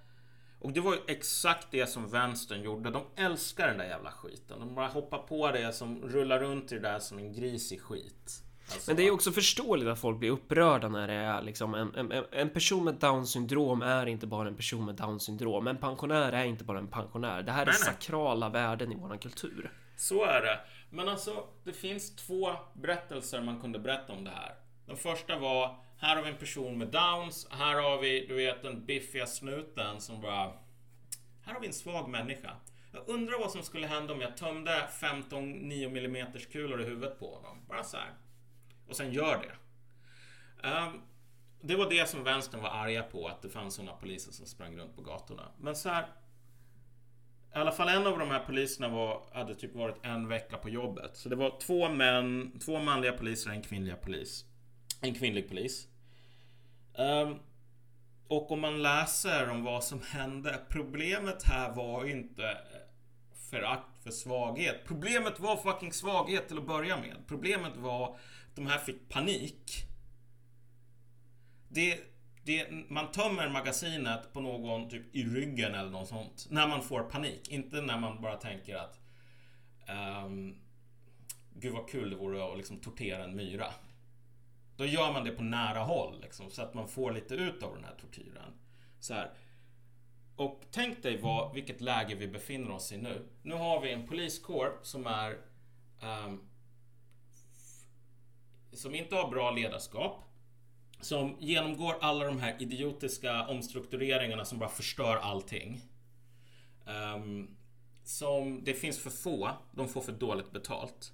Och 0.61 0.73
det 0.73 0.81
var 0.81 0.95
ju 0.95 1.01
exakt 1.07 1.67
det 1.71 1.87
som 1.87 2.09
vänstern 2.09 2.63
gjorde. 2.63 2.91
De 2.91 3.03
älskar 3.17 3.67
den 3.67 3.79
där 3.79 3.85
jävla 3.85 4.13
skiten. 4.13 4.61
De 4.61 4.75
bara 4.75 4.87
hoppar 4.89 5.19
på 5.19 5.51
det 5.51 5.73
som 5.73 6.03
rullar 6.03 6.39
runt 6.39 6.73
i 6.73 6.75
det 6.75 6.81
där 6.81 6.99
som 6.99 7.19
en 7.19 7.33
gris 7.33 7.73
i 7.73 7.79
skit. 7.79 8.43
Alltså, 8.73 8.91
men 8.91 8.97
det 8.97 9.07
är 9.07 9.11
också 9.11 9.33
förståeligt 9.33 9.89
att 9.89 9.99
folk 9.99 10.19
blir 10.19 10.31
upprörda 10.31 10.89
när 10.89 11.09
det 11.09 11.15
är 11.15 11.43
liksom 11.43 11.75
en, 11.75 11.95
en, 11.95 12.25
en 12.31 12.51
person 12.51 12.85
med 12.85 12.95
down 12.95 13.27
syndrom 13.27 13.83
är 13.83 14.07
inte 14.07 14.27
bara 14.27 14.49
en 14.49 14.57
person 14.57 14.85
med 14.85 14.95
down 14.95 15.21
syndrom. 15.21 15.67
En 15.67 15.77
pensionär 15.77 16.33
är 16.33 16.45
inte 16.45 16.65
bara 16.65 16.79
en 16.79 16.89
pensionär. 16.89 17.43
Det 17.43 17.53
här 17.53 17.63
är 17.63 17.67
nej, 17.67 17.75
sakrala 17.75 18.49
nej. 18.49 18.63
värden 18.63 18.93
i 18.93 18.95
våran 18.95 19.19
kultur. 19.19 19.73
Så 19.97 20.25
är 20.25 20.43
det. 20.43 20.61
Men 20.91 21.09
alltså, 21.09 21.45
det 21.65 21.73
finns 21.73 22.17
två 22.17 22.51
berättelser 22.73 23.43
man 23.43 23.61
kunde 23.61 23.79
berätta 23.79 24.13
om 24.13 24.25
det 24.25 24.31
här. 24.31 24.55
Den 24.87 24.97
första 24.97 25.39
var, 25.39 25.77
här 26.01 26.17
har 26.17 26.23
vi 26.23 26.29
en 26.29 26.37
person 26.37 26.79
med 26.79 26.89
downs, 26.89 27.49
här 27.51 27.75
har 27.75 28.01
vi, 28.01 28.27
du 28.27 28.35
vet, 28.35 28.63
den 28.63 28.87
biffiga 28.87 29.27
snuten 29.27 30.01
som 30.01 30.21
bara... 30.21 30.53
Här 31.43 31.55
har 31.55 31.61
vi 31.61 31.67
en 31.67 31.73
svag 31.73 32.09
människa. 32.09 32.57
Jag 32.93 33.09
undrar 33.09 33.39
vad 33.39 33.51
som 33.51 33.63
skulle 33.63 33.87
hända 33.87 34.13
om 34.13 34.21
jag 34.21 34.37
tömde 34.37 34.89
15 35.01 35.53
9 35.53 35.89
mm 35.89 36.27
kulor 36.53 36.83
i 36.83 36.85
huvudet 36.85 37.19
på 37.19 37.35
honom. 37.35 37.59
Bara 37.69 37.85
så 37.85 37.97
här. 37.97 38.15
Och 38.89 38.97
sen 38.97 39.13
gör 39.13 39.43
det. 39.43 39.53
Um, 40.69 41.03
det 41.61 41.77
var 41.77 41.91
det 41.91 42.09
som 42.09 42.25
vänstern 42.25 42.63
var 42.63 42.71
arga 42.71 43.03
på, 43.03 43.29
att 43.29 43.43
det 43.43 43.49
fanns 43.49 43.75
sådana 43.75 43.93
poliser 43.93 44.33
som 44.33 44.47
sprang 44.47 44.77
runt 44.77 44.97
på 44.97 45.03
gatorna. 45.03 45.49
Men 45.59 45.77
så 45.77 45.89
här, 45.89 46.07
i 47.55 47.59
alla 47.59 47.73
fall 47.73 47.89
en 47.89 48.07
av 48.07 48.19
de 48.19 48.31
här 48.31 48.45
poliserna 48.45 48.89
var, 48.89 49.23
hade 49.33 49.55
typ 49.55 49.75
varit 49.75 49.97
en 50.03 50.29
vecka 50.29 50.57
på 50.57 50.69
jobbet. 50.69 51.17
Så 51.17 51.29
det 51.29 51.37
var 51.37 51.59
två 51.61 51.89
män, 51.89 52.59
två 52.65 52.79
manliga 52.79 53.13
poliser 53.13 53.51
och 53.51 53.57
en 53.57 53.63
kvinnlig 53.63 54.01
polis. 54.01 54.45
En 55.01 55.15
kvinnlig 55.15 55.49
polis. 55.49 55.89
Um, 56.95 57.39
och 58.29 58.51
om 58.51 58.61
man 58.61 58.83
läser 58.83 59.49
om 59.51 59.65
vad 59.65 59.85
som 59.85 60.01
hände. 60.03 60.61
Problemet 60.69 61.43
här 61.43 61.75
var 61.75 62.05
inte 62.05 62.45
eh, 62.45 62.57
förakt 63.51 64.03
för 64.03 64.11
svaghet. 64.11 64.81
Problemet 64.87 65.41
var 65.41 65.57
fucking 65.57 65.93
svaghet 65.93 66.49
till 66.49 66.59
att 66.59 66.67
börja 66.67 66.97
med. 66.97 67.17
Problemet 67.27 67.77
var 67.77 68.09
att 68.09 68.21
de 68.55 68.67
här 68.67 68.79
fick 68.79 69.09
panik. 69.09 69.85
Det, 71.69 72.01
det, 72.45 72.71
man 72.89 73.11
tömmer 73.11 73.49
magasinet 73.49 74.33
på 74.33 74.41
någon 74.41 74.89
typ 74.89 75.15
i 75.17 75.25
ryggen 75.25 75.75
eller 75.75 75.91
något 75.91 76.09
sånt. 76.09 76.47
När 76.51 76.69
man 76.69 76.83
får 76.83 77.03
panik. 77.03 77.49
Inte 77.49 77.81
när 77.81 77.99
man 77.99 78.23
bara 78.23 78.37
tänker 78.37 78.77
att 78.77 79.01
um, 80.25 80.57
Gud 81.55 81.73
vad 81.73 81.89
kul 81.89 82.11
det 82.11 82.17
vore 82.17 82.53
att 82.53 82.57
liksom 82.57 82.81
tortera 82.81 83.25
en 83.25 83.37
myra. 83.37 83.67
Då 84.81 84.87
gör 84.87 85.13
man 85.13 85.25
det 85.25 85.31
på 85.31 85.43
nära 85.43 85.79
håll 85.79 86.21
liksom, 86.21 86.51
så 86.51 86.63
att 86.63 86.75
man 86.75 86.89
får 86.89 87.13
lite 87.13 87.35
ut 87.35 87.63
av 87.63 87.75
den 87.75 87.85
här 87.85 87.95
tortyren. 88.01 88.53
Så 89.01 89.15
här. 89.15 89.31
Och 90.37 90.61
tänk 90.71 91.03
dig 91.03 91.21
vad, 91.21 91.55
vilket 91.55 91.81
läge 91.81 92.15
vi 92.15 92.29
befinner 92.29 92.71
oss 92.71 92.93
i 92.93 92.97
nu. 92.97 93.29
Nu 93.43 93.55
har 93.55 93.81
vi 93.81 93.93
en 93.93 94.07
poliskår 94.07 94.79
som 94.83 95.07
är 95.07 95.39
um, 96.03 96.49
som 98.73 98.95
inte 98.95 99.17
har 99.17 99.31
bra 99.31 99.51
ledarskap 99.51 100.25
som 101.01 101.37
genomgår 101.41 101.97
alla 102.01 102.25
de 102.25 102.41
här 102.41 102.57
idiotiska 102.59 103.47
omstruktureringarna 103.47 104.45
som 104.45 104.59
bara 104.59 104.71
förstör 104.71 105.17
allting. 105.17 105.81
Um, 107.15 107.57
som 108.05 108.65
det 108.65 108.75
finns 108.75 108.99
för 108.99 109.11
få, 109.11 109.51
de 109.73 109.89
får 109.89 110.01
för 110.01 110.13
dåligt 110.13 110.51
betalt. 110.51 111.13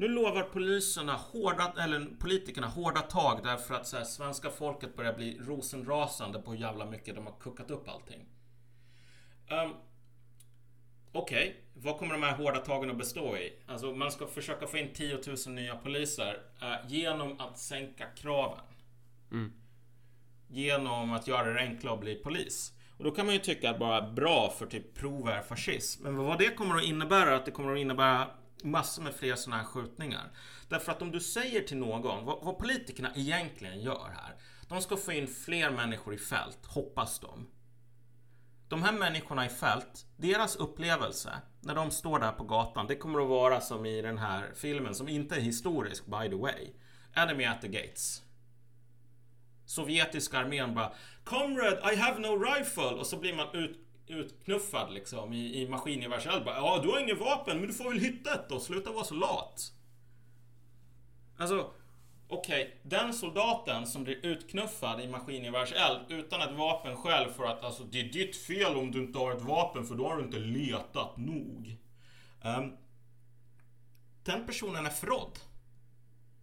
Nu 0.00 0.08
lovar 0.08 0.42
poliserna 0.42 1.12
hårda, 1.12 1.72
eller 1.78 2.06
politikerna 2.18 2.66
hårda 2.66 3.00
tag 3.00 3.40
därför 3.42 3.74
att 3.74 3.86
så 3.86 3.96
här, 3.96 4.04
svenska 4.04 4.50
folket 4.50 4.96
börjar 4.96 5.12
bli 5.12 5.38
rosenrasande 5.38 6.38
på 6.38 6.50
hur 6.50 6.58
jävla 6.58 6.86
mycket 6.86 7.14
de 7.14 7.26
har 7.26 7.34
kuckat 7.40 7.70
upp 7.70 7.88
allting. 7.88 8.26
Um, 9.50 9.74
Okej, 11.12 11.48
okay. 11.48 11.54
vad 11.74 11.98
kommer 11.98 12.12
de 12.12 12.22
här 12.22 12.36
hårda 12.36 12.58
tagen 12.58 12.90
att 12.90 12.96
bestå 12.96 13.36
i? 13.36 13.52
Alltså 13.66 13.92
man 13.92 14.12
ska 14.12 14.26
försöka 14.26 14.66
få 14.66 14.78
in 14.78 14.92
10 14.94 15.18
000 15.46 15.54
nya 15.54 15.76
poliser 15.76 16.40
uh, 16.62 16.90
genom 16.92 17.40
att 17.40 17.58
sänka 17.58 18.06
kraven. 18.06 18.64
Mm. 19.32 19.52
Genom 20.48 21.12
att 21.12 21.26
göra 21.26 21.52
det 21.52 21.60
enklare 21.60 21.94
att 21.94 22.00
bli 22.00 22.14
polis. 22.14 22.72
Och 22.96 23.04
då 23.04 23.10
kan 23.10 23.26
man 23.26 23.34
ju 23.34 23.40
tycka 23.40 23.70
att 23.70 23.78
bara 23.78 24.10
bra 24.10 24.54
för 24.58 24.66
typ 24.66 24.94
prov 24.94 25.28
är 25.28 25.42
fascism. 25.42 26.02
Men 26.02 26.16
vad 26.16 26.38
det 26.38 26.56
kommer 26.56 26.76
att 26.76 26.84
innebära 26.84 27.30
är 27.30 27.34
att 27.34 27.44
det 27.44 27.50
kommer 27.50 27.72
att 27.72 27.78
innebära 27.78 28.30
massor 28.64 29.02
med 29.02 29.14
fler 29.14 29.34
sådana 29.34 29.62
här 29.62 29.68
skjutningar. 29.68 30.30
Därför 30.68 30.92
att 30.92 31.02
om 31.02 31.10
du 31.10 31.20
säger 31.20 31.62
till 31.62 31.76
någon, 31.76 32.24
vad, 32.24 32.44
vad 32.44 32.58
politikerna 32.58 33.12
egentligen 33.14 33.80
gör 33.80 34.10
här. 34.16 34.36
De 34.68 34.80
ska 34.80 34.96
få 34.96 35.12
in 35.12 35.28
fler 35.28 35.70
människor 35.70 36.14
i 36.14 36.18
fält, 36.18 36.66
hoppas 36.66 37.18
de. 37.18 37.48
De 38.68 38.82
här 38.82 38.92
människorna 38.92 39.46
i 39.46 39.48
fält, 39.48 40.06
deras 40.16 40.56
upplevelse 40.56 41.32
när 41.60 41.74
de 41.74 41.90
står 41.90 42.18
där 42.18 42.32
på 42.32 42.44
gatan, 42.44 42.86
det 42.86 42.96
kommer 42.96 43.20
att 43.20 43.28
vara 43.28 43.60
som 43.60 43.86
i 43.86 44.02
den 44.02 44.18
här 44.18 44.52
filmen 44.54 44.94
som 44.94 45.08
inte 45.08 45.36
är 45.36 45.40
historisk 45.40 46.06
by 46.06 46.28
the 46.28 46.36
way. 46.36 46.72
Enemy 47.14 47.44
at 47.44 47.60
the 47.60 47.68
Gates 47.68 48.22
sovjetiska 49.68 50.38
armén 50.38 50.74
bara 50.74 50.92
Comrade, 51.24 51.92
I 51.92 51.96
have 51.96 52.18
no 52.18 52.44
rifle! 52.44 52.82
Och 52.84 53.06
så 53.06 53.16
blir 53.16 53.34
man 53.34 53.54
ut, 53.54 53.87
utknuffad 54.10 54.92
liksom 54.92 55.32
i, 55.32 55.62
i 55.62 55.68
maskingevärseld. 55.68 56.42
Ja, 56.46 56.80
du 56.82 56.88
har 56.88 57.00
inget 57.00 57.20
vapen, 57.20 57.58
men 57.58 57.68
du 57.68 57.74
får 57.74 57.90
väl 57.90 58.00
hitta 58.00 58.34
ett 58.34 58.48
då. 58.48 58.60
Sluta 58.60 58.92
vara 58.92 59.04
så 59.04 59.14
lat. 59.14 59.72
Alltså, 61.36 61.70
okej, 62.28 62.62
okay, 62.62 62.74
den 62.82 63.14
soldaten 63.14 63.86
som 63.86 64.04
blir 64.04 64.26
utknuffad 64.26 65.00
i 65.00 65.08
maskingevärseld 65.08 66.00
utan 66.08 66.42
ett 66.42 66.56
vapen 66.56 66.96
själv 66.96 67.30
för 67.30 67.44
att 67.44 67.64
alltså, 67.64 67.84
det 67.84 68.00
är 68.00 68.04
ditt 68.04 68.36
fel 68.36 68.76
om 68.76 68.90
du 68.90 68.98
inte 68.98 69.18
har 69.18 69.32
ett 69.32 69.42
vapen 69.42 69.84
för 69.84 69.94
då 69.94 70.08
har 70.08 70.16
du 70.16 70.24
inte 70.24 70.38
letat 70.38 71.16
nog. 71.16 71.76
Um, 72.42 72.76
den 74.24 74.46
personen 74.46 74.86
är 74.86 74.90
förrådd. 74.90 75.38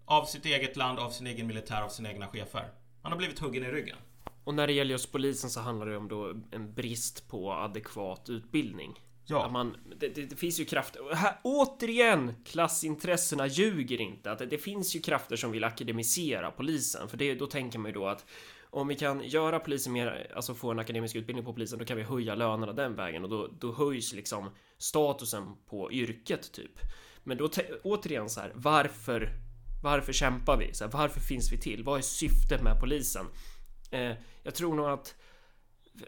Av 0.05 0.25
sitt 0.25 0.45
eget 0.45 0.75
land, 0.75 0.99
av 0.99 1.09
sin 1.09 1.27
egen 1.27 1.47
militär, 1.47 1.81
av 1.81 1.89
sina 1.89 2.09
egna 2.09 2.27
chefer. 2.27 2.69
Han 3.01 3.11
har 3.11 3.17
blivit 3.17 3.39
huggen 3.39 3.63
i 3.63 3.71
ryggen. 3.71 3.97
Och 4.45 4.53
när 4.53 4.67
det 4.67 4.73
gäller 4.73 4.91
just 4.91 5.11
polisen 5.11 5.49
så 5.49 5.59
handlar 5.59 5.85
det 5.85 5.97
om 5.97 6.07
då 6.07 6.33
en 6.51 6.73
brist 6.73 7.27
på 7.27 7.53
adekvat 7.53 8.29
utbildning. 8.29 8.99
Ja. 9.25 9.49
Man, 9.49 9.77
det, 9.99 10.07
det, 10.07 10.25
det, 10.25 10.35
finns 10.35 10.59
ju 10.59 10.65
krafter. 10.65 11.15
Här, 11.15 11.39
återigen, 11.43 12.33
klassintressena 12.45 13.47
ljuger 13.47 14.01
inte. 14.01 14.31
Att 14.31 14.39
det, 14.39 14.45
det, 14.45 14.57
finns 14.57 14.95
ju 14.95 14.99
krafter 14.99 15.35
som 15.35 15.51
vill 15.51 15.63
akademisera 15.63 16.51
polisen. 16.51 17.09
För 17.09 17.17
det, 17.17 17.35
då 17.35 17.47
tänker 17.47 17.79
man 17.79 17.91
ju 17.91 17.93
då 17.93 18.07
att 18.07 18.25
om 18.69 18.87
vi 18.87 18.95
kan 18.95 19.23
göra 19.23 19.59
polisen 19.59 19.93
mer, 19.93 20.31
alltså 20.35 20.53
få 20.53 20.71
en 20.71 20.79
akademisk 20.79 21.15
utbildning 21.15 21.45
på 21.45 21.53
polisen, 21.53 21.79
då 21.79 21.85
kan 21.85 21.97
vi 21.97 22.03
höja 22.03 22.35
lönerna 22.35 22.73
den 22.73 22.95
vägen 22.95 23.23
och 23.23 23.29
då, 23.29 23.49
då 23.59 23.73
höjs 23.73 24.13
liksom 24.13 24.49
statusen 24.77 25.43
på 25.69 25.91
yrket 25.91 26.51
typ. 26.51 26.79
Men 27.23 27.37
då 27.37 27.49
återigen 27.83 28.29
så 28.29 28.39
här, 28.39 28.51
varför 28.55 29.29
varför 29.83 30.13
kämpar 30.13 30.57
vi? 30.57 30.73
Så 30.73 30.83
här, 30.83 30.91
varför 30.91 31.19
finns 31.19 31.51
vi 31.51 31.57
till? 31.57 31.83
Vad 31.83 31.97
är 31.97 32.01
syftet 32.01 32.61
med 32.63 32.79
polisen? 32.79 33.25
Eh, 33.91 34.11
jag 34.45 34.55
tror 34.55 34.75
nog 34.75 34.85
att 34.89 35.15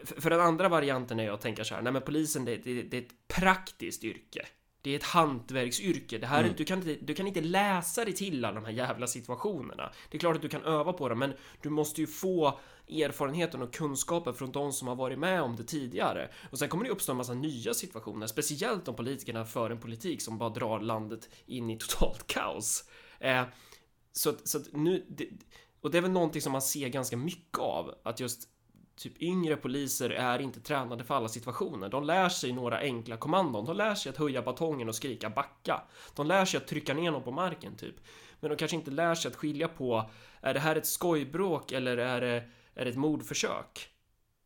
för 0.02 0.30
den 0.30 0.40
andra 0.40 0.68
varianten 0.68 1.20
är 1.20 1.24
jag 1.24 1.40
tänker 1.40 1.64
så 1.64 1.74
här, 1.74 1.82
nej 1.82 1.92
men 1.92 2.02
polisen 2.02 2.44
det, 2.44 2.56
det, 2.56 2.82
det 2.82 2.96
är 2.96 3.02
ett 3.02 3.28
praktiskt 3.28 4.04
yrke. 4.04 4.46
Det 4.82 4.90
är 4.90 4.96
ett 4.96 5.04
hantverksyrke. 5.04 6.18
Det 6.18 6.26
här, 6.26 6.44
mm. 6.44 6.54
du, 6.56 6.64
kan 6.64 6.78
inte, 6.78 7.04
du 7.04 7.14
kan 7.14 7.26
inte 7.26 7.40
läsa 7.40 8.04
dig 8.04 8.14
till 8.14 8.44
alla 8.44 8.60
de 8.60 8.64
här 8.64 8.72
jävla 8.72 9.06
situationerna. 9.06 9.92
Det 10.10 10.16
är 10.16 10.20
klart 10.20 10.36
att 10.36 10.42
du 10.42 10.48
kan 10.48 10.64
öva 10.64 10.92
på 10.92 11.08
dem, 11.08 11.18
men 11.18 11.32
du 11.62 11.70
måste 11.70 12.00
ju 12.00 12.06
få 12.06 12.60
erfarenheten 12.88 13.62
och 13.62 13.74
kunskapen 13.74 14.34
från 14.34 14.52
de 14.52 14.72
som 14.72 14.88
har 14.88 14.96
varit 14.96 15.18
med 15.18 15.42
om 15.42 15.56
det 15.56 15.64
tidigare. 15.64 16.30
Och 16.50 16.58
sen 16.58 16.68
kommer 16.68 16.84
det 16.84 16.90
uppstå 16.90 17.12
en 17.12 17.18
massa 17.18 17.34
nya 17.34 17.74
situationer, 17.74 18.26
speciellt 18.26 18.88
om 18.88 18.96
politikerna 18.96 19.44
för 19.44 19.70
en 19.70 19.80
politik 19.80 20.22
som 20.22 20.38
bara 20.38 20.50
drar 20.50 20.80
landet 20.80 21.28
in 21.46 21.70
i 21.70 21.78
totalt 21.78 22.26
kaos. 22.26 22.84
Eh, 23.20 23.44
så, 24.12 24.34
så 24.44 24.60
nu, 24.72 25.06
det, 25.08 25.28
och 25.80 25.90
det 25.90 25.98
är 25.98 26.02
väl 26.02 26.10
någonting 26.10 26.42
som 26.42 26.52
man 26.52 26.62
ser 26.62 26.88
ganska 26.88 27.16
mycket 27.16 27.58
av, 27.58 27.94
att 28.02 28.20
just 28.20 28.48
typ 28.98 29.22
yngre 29.22 29.56
poliser 29.56 30.10
är 30.10 30.38
inte 30.38 30.60
tränade 30.60 31.04
för 31.04 31.14
alla 31.14 31.28
situationer. 31.28 31.88
De 31.88 32.04
lär 32.04 32.28
sig 32.28 32.52
några 32.52 32.78
enkla 32.78 33.16
kommandon. 33.16 33.64
De 33.64 33.76
lär 33.76 33.94
sig 33.94 34.10
att 34.10 34.16
höja 34.16 34.42
batongen 34.42 34.88
och 34.88 34.94
skrika 34.94 35.30
backa. 35.30 35.82
De 36.14 36.26
lär 36.26 36.44
sig 36.44 36.58
att 36.58 36.66
trycka 36.66 36.94
ner 36.94 37.10
någon 37.10 37.22
på 37.22 37.30
marken 37.30 37.76
typ. 37.76 37.94
Men 38.40 38.50
de 38.50 38.56
kanske 38.56 38.76
inte 38.76 38.90
lär 38.90 39.14
sig 39.14 39.28
att 39.28 39.36
skilja 39.36 39.68
på, 39.68 40.10
är 40.40 40.54
det 40.54 40.60
här 40.60 40.76
ett 40.76 40.86
skojbråk 40.86 41.72
eller 41.72 41.96
är 41.96 42.20
det, 42.20 42.42
är 42.74 42.84
det 42.84 42.90
ett 42.90 42.96
mordförsök? 42.96 43.88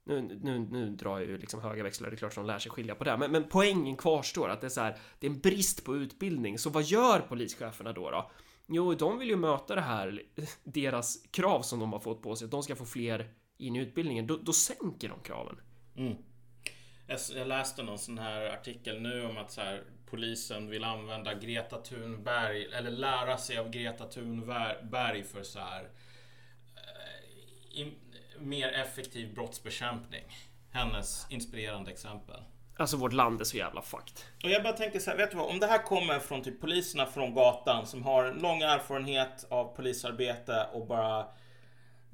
Nu, 0.05 0.41
nu, 0.43 0.59
nu 0.59 0.91
drar 0.91 1.19
jag 1.19 1.29
ju 1.29 1.39
liksom 1.39 1.61
höga 1.61 1.83
växlar, 1.83 2.11
det 2.11 2.15
är 2.15 2.19
klart 2.19 2.31
att 2.31 2.37
de 2.37 2.47
lär 2.47 2.59
sig 2.59 2.73
skilja 2.73 2.95
på 2.95 3.05
det. 3.05 3.17
Men, 3.17 3.33
men 3.33 3.45
poängen 3.49 3.97
kvarstår 3.97 4.49
att 4.49 4.61
det 4.61 4.67
är 4.67 4.69
så 4.69 4.81
här, 4.81 4.97
det 5.19 5.27
är 5.27 5.31
en 5.31 5.41
brist 5.41 5.85
på 5.85 5.97
utbildning. 5.97 6.59
Så 6.59 6.71
vad 6.71 6.83
gör 6.83 7.21
polischeferna 7.21 7.93
då? 7.93 8.11
då? 8.11 8.31
Jo, 8.67 8.95
de 8.95 9.19
vill 9.19 9.29
ju 9.29 9.37
möta 9.37 9.75
det 9.75 9.81
här, 9.81 10.23
deras 10.65 11.23
krav 11.31 11.63
som 11.63 11.81
de 11.81 11.93
har 11.93 12.01
fått 12.01 12.23
på 12.23 12.37
sig, 12.37 12.45
att 12.45 12.51
de 12.51 12.63
ska 12.63 12.77
få 12.77 12.85
fler 12.85 13.35
in 13.57 13.77
i 13.77 13.79
utbildningen. 13.79 14.27
Då, 14.27 14.37
då 14.37 14.53
sänker 14.53 15.09
de 15.09 15.21
kraven. 15.21 15.61
Mm. 15.97 16.17
Jag, 17.07 17.49
läste 17.49 17.83
någon 17.83 17.99
sån 17.99 18.19
här 18.19 18.47
artikel 18.47 19.01
nu 19.01 19.25
om 19.25 19.37
att 19.39 19.51
så 19.51 19.61
här, 19.61 19.85
polisen 20.07 20.69
vill 20.71 20.85
använda 20.85 21.35
Greta 21.35 21.83
Thunberg, 21.83 22.65
eller 22.65 22.91
lära 22.91 23.39
sig 23.39 23.59
av 23.59 23.71
Greta 23.71 24.07
Thunberg 24.07 25.23
för 25.23 25.43
så 25.43 25.59
här 25.59 25.91
eh, 26.77 27.81
i, 27.81 27.93
mer 28.39 28.73
effektiv 28.73 29.35
brottsbekämpning. 29.35 30.25
hennes 30.71 31.27
inspirerande 31.31 31.91
exempel. 31.91 32.43
Alltså 32.77 32.97
vårt 32.97 33.13
land 33.13 33.41
är 33.41 33.45
så 33.45 33.57
jävla 33.57 33.83
fucked. 33.83 34.21
Och 34.45 34.51
jag 34.51 34.63
bara 34.63 34.73
tänker 34.73 34.99
så 34.99 35.11
här, 35.11 35.17
vet 35.17 35.31
du 35.31 35.37
vad? 35.37 35.51
Om 35.51 35.59
det 35.61 35.67
här 35.67 35.83
kommer 35.83 36.19
från 36.19 36.43
typ 36.43 36.61
poliserna 36.61 37.07
från 37.07 37.35
gatan 37.35 37.87
som 37.87 38.03
har 38.03 38.25
en 38.25 38.39
lång 38.39 38.63
erfarenhet 38.63 39.47
av 39.51 39.77
polisarbete 39.77 40.67
och 40.73 40.87
bara 40.87 41.27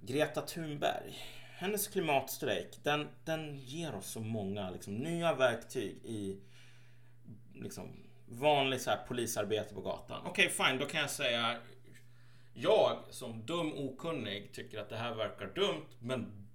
Greta 0.00 0.40
Thunberg. 0.40 1.14
Hennes 1.58 1.88
klimatstrejk, 1.88 2.78
den, 2.82 3.08
den 3.24 3.56
ger 3.56 3.94
oss 3.94 4.06
så 4.06 4.20
många 4.20 4.70
liksom, 4.70 4.94
nya 4.94 5.34
verktyg 5.34 6.00
i 6.04 6.40
liksom, 7.54 8.04
vanligt 8.28 8.82
så 8.82 8.90
här, 8.90 8.98
polisarbete 9.08 9.74
på 9.74 9.80
gatan. 9.80 10.22
Okej, 10.26 10.46
okay, 10.46 10.66
fine, 10.66 10.78
då 10.78 10.86
kan 10.86 11.00
jag 11.00 11.10
säga 11.10 11.56
jag 12.52 12.98
som 13.10 13.46
dum 13.46 13.72
okunnig 13.76 14.52
tycker 14.52 14.80
att 14.80 14.88
det 14.88 14.96
här 14.96 15.14
verkar 15.14 15.46
dumt, 15.46 15.86
men 15.98 16.47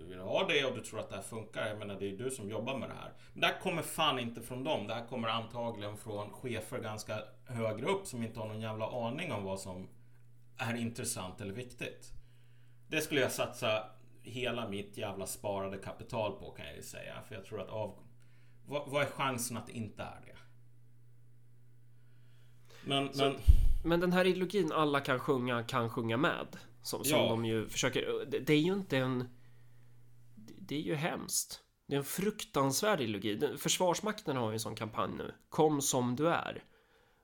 du 0.00 0.06
vill 0.06 0.20
ha 0.20 0.46
det 0.48 0.64
och 0.64 0.74
du 0.74 0.80
tror 0.80 1.00
att 1.00 1.08
det 1.08 1.14
här 1.14 1.22
funkar, 1.22 1.66
jag 1.66 1.78
menar 1.78 1.94
det 2.00 2.10
är 2.10 2.16
du 2.16 2.30
som 2.30 2.50
jobbar 2.50 2.78
med 2.78 2.88
det 2.88 2.94
här. 2.94 3.12
Men 3.32 3.40
det 3.40 3.46
här 3.46 3.60
kommer 3.60 3.82
fan 3.82 4.18
inte 4.18 4.40
från 4.40 4.64
dem. 4.64 4.86
Det 4.86 4.94
här 4.94 5.06
kommer 5.06 5.28
antagligen 5.28 5.96
från 5.96 6.30
chefer 6.30 6.78
ganska 6.78 7.22
högre 7.46 7.86
upp 7.86 8.06
som 8.06 8.22
inte 8.22 8.40
har 8.40 8.48
någon 8.48 8.60
jävla 8.60 9.06
aning 9.06 9.32
om 9.32 9.44
vad 9.44 9.60
som 9.60 9.88
är 10.56 10.74
intressant 10.74 11.40
eller 11.40 11.52
viktigt. 11.52 12.12
Det 12.88 13.00
skulle 13.00 13.20
jag 13.20 13.32
satsa 13.32 13.84
hela 14.22 14.68
mitt 14.68 14.96
jävla 14.96 15.26
sparade 15.26 15.78
kapital 15.78 16.32
på 16.32 16.50
kan 16.50 16.66
jag 16.66 16.76
ju 16.76 16.82
säga. 16.82 17.14
För 17.28 17.34
jag 17.34 17.44
tror 17.44 17.60
att 17.60 17.68
av... 17.68 17.98
Vad, 18.66 18.90
vad 18.90 19.02
är 19.02 19.06
chansen 19.06 19.56
att 19.56 19.66
det 19.66 19.72
inte 19.72 20.02
är 20.02 20.20
det? 20.26 20.36
Men, 22.84 23.12
så, 23.12 23.24
men... 23.24 23.36
men 23.84 24.00
den 24.00 24.12
här 24.12 24.24
ideologin 24.24 24.72
alla 24.72 25.00
kan 25.00 25.18
sjunga, 25.18 25.62
kan 25.62 25.90
sjunga 25.90 26.16
med. 26.16 26.46
Som, 26.82 27.04
som 27.04 27.18
ja. 27.18 27.28
de 27.28 27.44
ju 27.44 27.68
försöker... 27.68 28.26
Det, 28.30 28.38
det 28.38 28.52
är 28.52 28.60
ju 28.60 28.72
inte 28.72 28.98
en... 28.98 29.28
Det 30.70 30.76
är 30.76 30.80
ju 30.80 30.94
hemskt. 30.94 31.62
Det 31.86 31.94
är 31.94 31.98
en 31.98 32.04
fruktansvärd 32.04 33.00
ideologi. 33.00 33.56
Försvarsmakten 33.58 34.36
har 34.36 34.50
ju 34.50 34.52
en 34.52 34.60
sån 34.60 34.74
kampanj 34.74 35.12
nu. 35.18 35.34
Kom 35.48 35.82
som 35.82 36.16
du 36.16 36.28
är. 36.28 36.64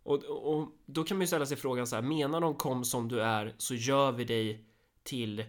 Och, 0.02 0.24
och 0.24 0.68
då 0.86 1.04
kan 1.04 1.16
man 1.16 1.22
ju 1.22 1.26
ställa 1.26 1.46
sig 1.46 1.56
frågan 1.56 1.86
så 1.86 1.96
här. 1.96 2.02
Menar 2.02 2.40
de 2.40 2.54
kom 2.54 2.84
som 2.84 3.08
du 3.08 3.22
är 3.22 3.54
så 3.58 3.74
gör 3.74 4.12
vi 4.12 4.24
dig 4.24 4.64
till 5.02 5.44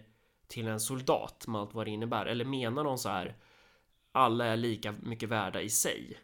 till 0.46 0.66
en 0.66 0.80
soldat 0.80 1.46
med 1.46 1.60
allt 1.60 1.74
vad 1.74 1.86
det 1.86 1.90
innebär? 1.90 2.26
Eller 2.26 2.44
menar 2.44 2.84
de 2.84 2.98
så 2.98 3.08
här 3.08 3.36
alla 4.12 4.46
är 4.46 4.56
lika 4.56 4.92
mycket 4.92 5.28
värda 5.28 5.60
i 5.60 5.70
sig? 5.70 6.18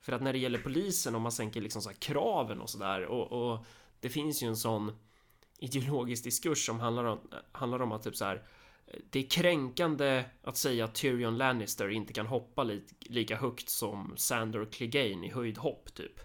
För 0.00 0.12
att 0.12 0.22
när 0.22 0.32
det 0.32 0.38
gäller 0.38 0.58
polisen, 0.58 1.14
om 1.14 1.22
man 1.22 1.32
sänker 1.32 1.60
liksom 1.60 1.82
så 1.82 1.90
kraven 1.98 2.60
och 2.60 2.70
sådär 2.70 3.04
och, 3.04 3.32
och 3.32 3.64
det 4.00 4.08
finns 4.08 4.42
ju 4.42 4.46
en 4.46 4.56
sån 4.56 4.92
ideologisk 5.58 6.24
diskurs 6.24 6.66
som 6.66 6.80
handlar 6.80 7.04
om, 7.04 7.18
handlar 7.52 7.82
om 7.82 7.92
att 7.92 8.02
typ 8.02 8.16
så 8.16 8.24
här 8.24 8.46
det 9.10 9.18
är 9.18 9.30
kränkande 9.30 10.24
att 10.42 10.56
säga 10.56 10.84
att 10.84 10.94
Tyrion 10.94 11.38
Lannister 11.38 11.88
inte 11.88 12.12
kan 12.12 12.26
hoppa 12.26 12.62
li 12.62 12.82
lika 13.00 13.36
högt 13.36 13.68
som 13.68 14.14
Sandor 14.16 14.68
Clegane 14.72 15.26
i 15.26 15.30
höjdhopp 15.30 15.94
typ. 15.94 16.20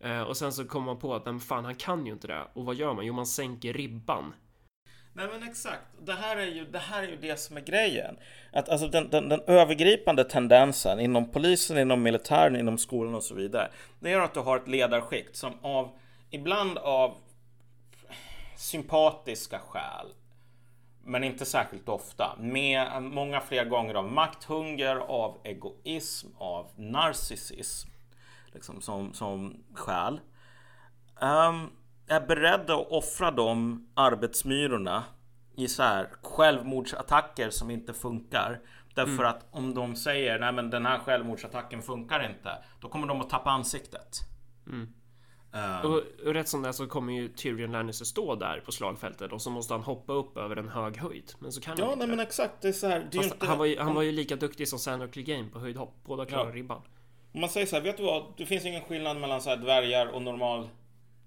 Eh, 0.00 0.22
och 0.22 0.36
sen 0.36 0.52
så 0.52 0.64
kommer 0.64 0.86
man 0.86 0.98
på 0.98 1.14
att 1.14 1.26
men 1.26 1.40
fan, 1.40 1.64
han 1.64 1.74
kan 1.74 2.06
ju 2.06 2.12
inte 2.12 2.26
det. 2.26 2.48
Och 2.52 2.64
vad 2.64 2.74
gör 2.74 2.94
man? 2.94 3.06
Jo, 3.06 3.14
man 3.14 3.26
sänker 3.26 3.72
ribban 3.72 4.34
Nej 5.16 5.28
men 5.28 5.48
exakt. 5.48 5.82
Det 6.02 6.12
här 6.12 6.36
är 6.36 6.46
ju 6.46 6.64
det, 6.64 6.78
här 6.78 7.02
är 7.02 7.08
ju 7.08 7.16
det 7.16 7.36
som 7.36 7.56
är 7.56 7.60
grejen. 7.60 8.16
Att 8.52 8.68
alltså 8.68 8.88
den, 8.88 9.10
den, 9.10 9.28
den, 9.28 9.40
övergripande 9.46 10.24
tendensen 10.24 11.00
inom 11.00 11.30
polisen, 11.30 11.78
inom 11.78 12.02
militären, 12.02 12.56
inom 12.56 12.78
skolan 12.78 13.14
och 13.14 13.22
så 13.22 13.34
vidare. 13.34 13.70
Det 14.00 14.12
är 14.12 14.20
att 14.20 14.34
du 14.34 14.40
har 14.40 14.56
ett 14.56 14.68
ledarskikt 14.68 15.36
som 15.36 15.52
av, 15.62 15.98
ibland 16.30 16.78
av 16.78 17.16
sympatiska 18.56 19.58
skäl, 19.58 20.06
men 21.06 21.24
inte 21.24 21.44
särskilt 21.44 21.88
ofta, 21.88 22.36
med 22.38 23.02
många 23.02 23.40
fler 23.40 23.64
gånger 23.64 23.94
av 23.94 24.12
makthunger, 24.12 24.96
av 24.96 25.40
egoism, 25.44 26.28
av 26.38 26.70
narcissism, 26.76 27.88
liksom 28.52 28.80
som, 28.80 29.12
som 29.12 29.56
skäl. 29.74 30.20
Um, 31.20 31.70
är 32.08 32.20
beredda 32.20 32.74
att 32.74 32.86
offra 32.90 33.30
de 33.30 33.86
arbetsmyrorna 33.94 35.04
i 35.56 35.68
så 35.68 35.82
här 35.82 36.08
självmordsattacker 36.22 37.50
som 37.50 37.70
inte 37.70 37.94
funkar. 37.94 38.60
Därför 38.94 39.12
mm. 39.12 39.26
att 39.26 39.46
om 39.50 39.74
de 39.74 39.96
säger 39.96 40.38
nej 40.38 40.52
men 40.52 40.70
den 40.70 40.86
här 40.86 40.98
självmordsattacken 40.98 41.82
funkar 41.82 42.30
inte. 42.30 42.64
Då 42.80 42.88
kommer 42.88 43.06
de 43.06 43.20
att 43.20 43.30
tappa 43.30 43.50
ansiktet. 43.50 44.18
Mm. 44.66 44.94
Uh, 45.54 45.86
och, 45.86 46.02
och, 46.26 46.34
rätt 46.34 46.48
som 46.48 46.62
det 46.62 46.72
så 46.72 46.86
kommer 46.86 47.12
ju 47.12 47.28
Tyrion 47.28 47.72
Lannister 47.72 48.04
stå 48.04 48.34
där 48.34 48.60
på 48.60 48.72
slagfältet 48.72 49.32
och 49.32 49.42
så 49.42 49.50
måste 49.50 49.74
han 49.74 49.82
hoppa 49.82 50.12
upp 50.12 50.36
över 50.36 50.56
en 50.56 50.68
hög 50.68 50.96
höjd. 50.96 51.32
Men 51.38 51.52
så 51.52 51.60
kan 51.60 51.74
ja, 51.78 51.84
han 51.84 51.92
inte. 51.92 52.04
Ja, 52.04 52.08
men 52.08 52.20
exakt. 52.20 52.54
Det 52.60 52.68
är 52.68 52.72
så 52.72 52.86
här. 52.86 53.08
Det 53.12 53.18
är 53.18 53.24
inte... 53.24 53.46
han, 53.46 53.58
var 53.58 53.66
ju, 53.66 53.78
han 53.78 53.94
var 53.94 54.02
ju 54.02 54.12
lika 54.12 54.36
duktig 54.36 54.68
som 54.68 54.78
Sandor 54.78 55.08
Clegane 55.08 55.48
på 55.52 55.58
höjdhopp. 55.58 55.94
Båda 56.04 56.26
klarar 56.26 56.48
ja. 56.48 56.54
ribban. 56.54 56.82
Om 57.32 57.40
man 57.40 57.50
säger 57.50 57.66
så 57.66 57.76
här, 57.76 57.82
vet 57.82 57.96
du 57.96 58.02
vad? 58.02 58.24
Det 58.36 58.46
finns 58.46 58.64
ingen 58.64 58.82
skillnad 58.82 59.16
mellan 59.16 59.42
så 59.42 59.50
här 59.50 59.56
dvärgar 59.56 60.06
och 60.06 60.22
normal 60.22 60.68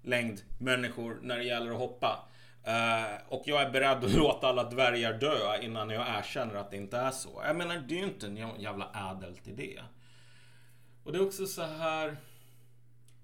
längd 0.02 0.40
människor 0.60 1.18
när 1.22 1.38
det 1.38 1.44
gäller 1.44 1.70
att 1.70 1.78
hoppa. 1.78 2.24
Uh, 2.66 3.32
och 3.32 3.42
jag 3.46 3.62
är 3.62 3.70
beredd 3.70 4.04
att 4.04 4.14
låta 4.14 4.48
alla 4.48 4.64
dvärgar 4.64 5.12
dö 5.12 5.58
innan 5.62 5.90
jag 5.90 6.06
erkänner 6.18 6.54
att 6.54 6.70
det 6.70 6.76
inte 6.76 6.96
är 6.96 7.10
så. 7.10 7.42
Jag 7.46 7.56
menar, 7.56 7.76
det 7.88 7.94
är 7.94 7.98
ju 7.98 8.04
inte 8.04 8.26
en 8.26 8.36
jävla 8.60 9.12
ädelt 9.12 9.48
idé. 9.48 9.80
Och 11.04 11.12
det 11.12 11.18
är 11.18 11.26
också 11.26 11.46
så 11.46 11.62
här... 11.62 12.16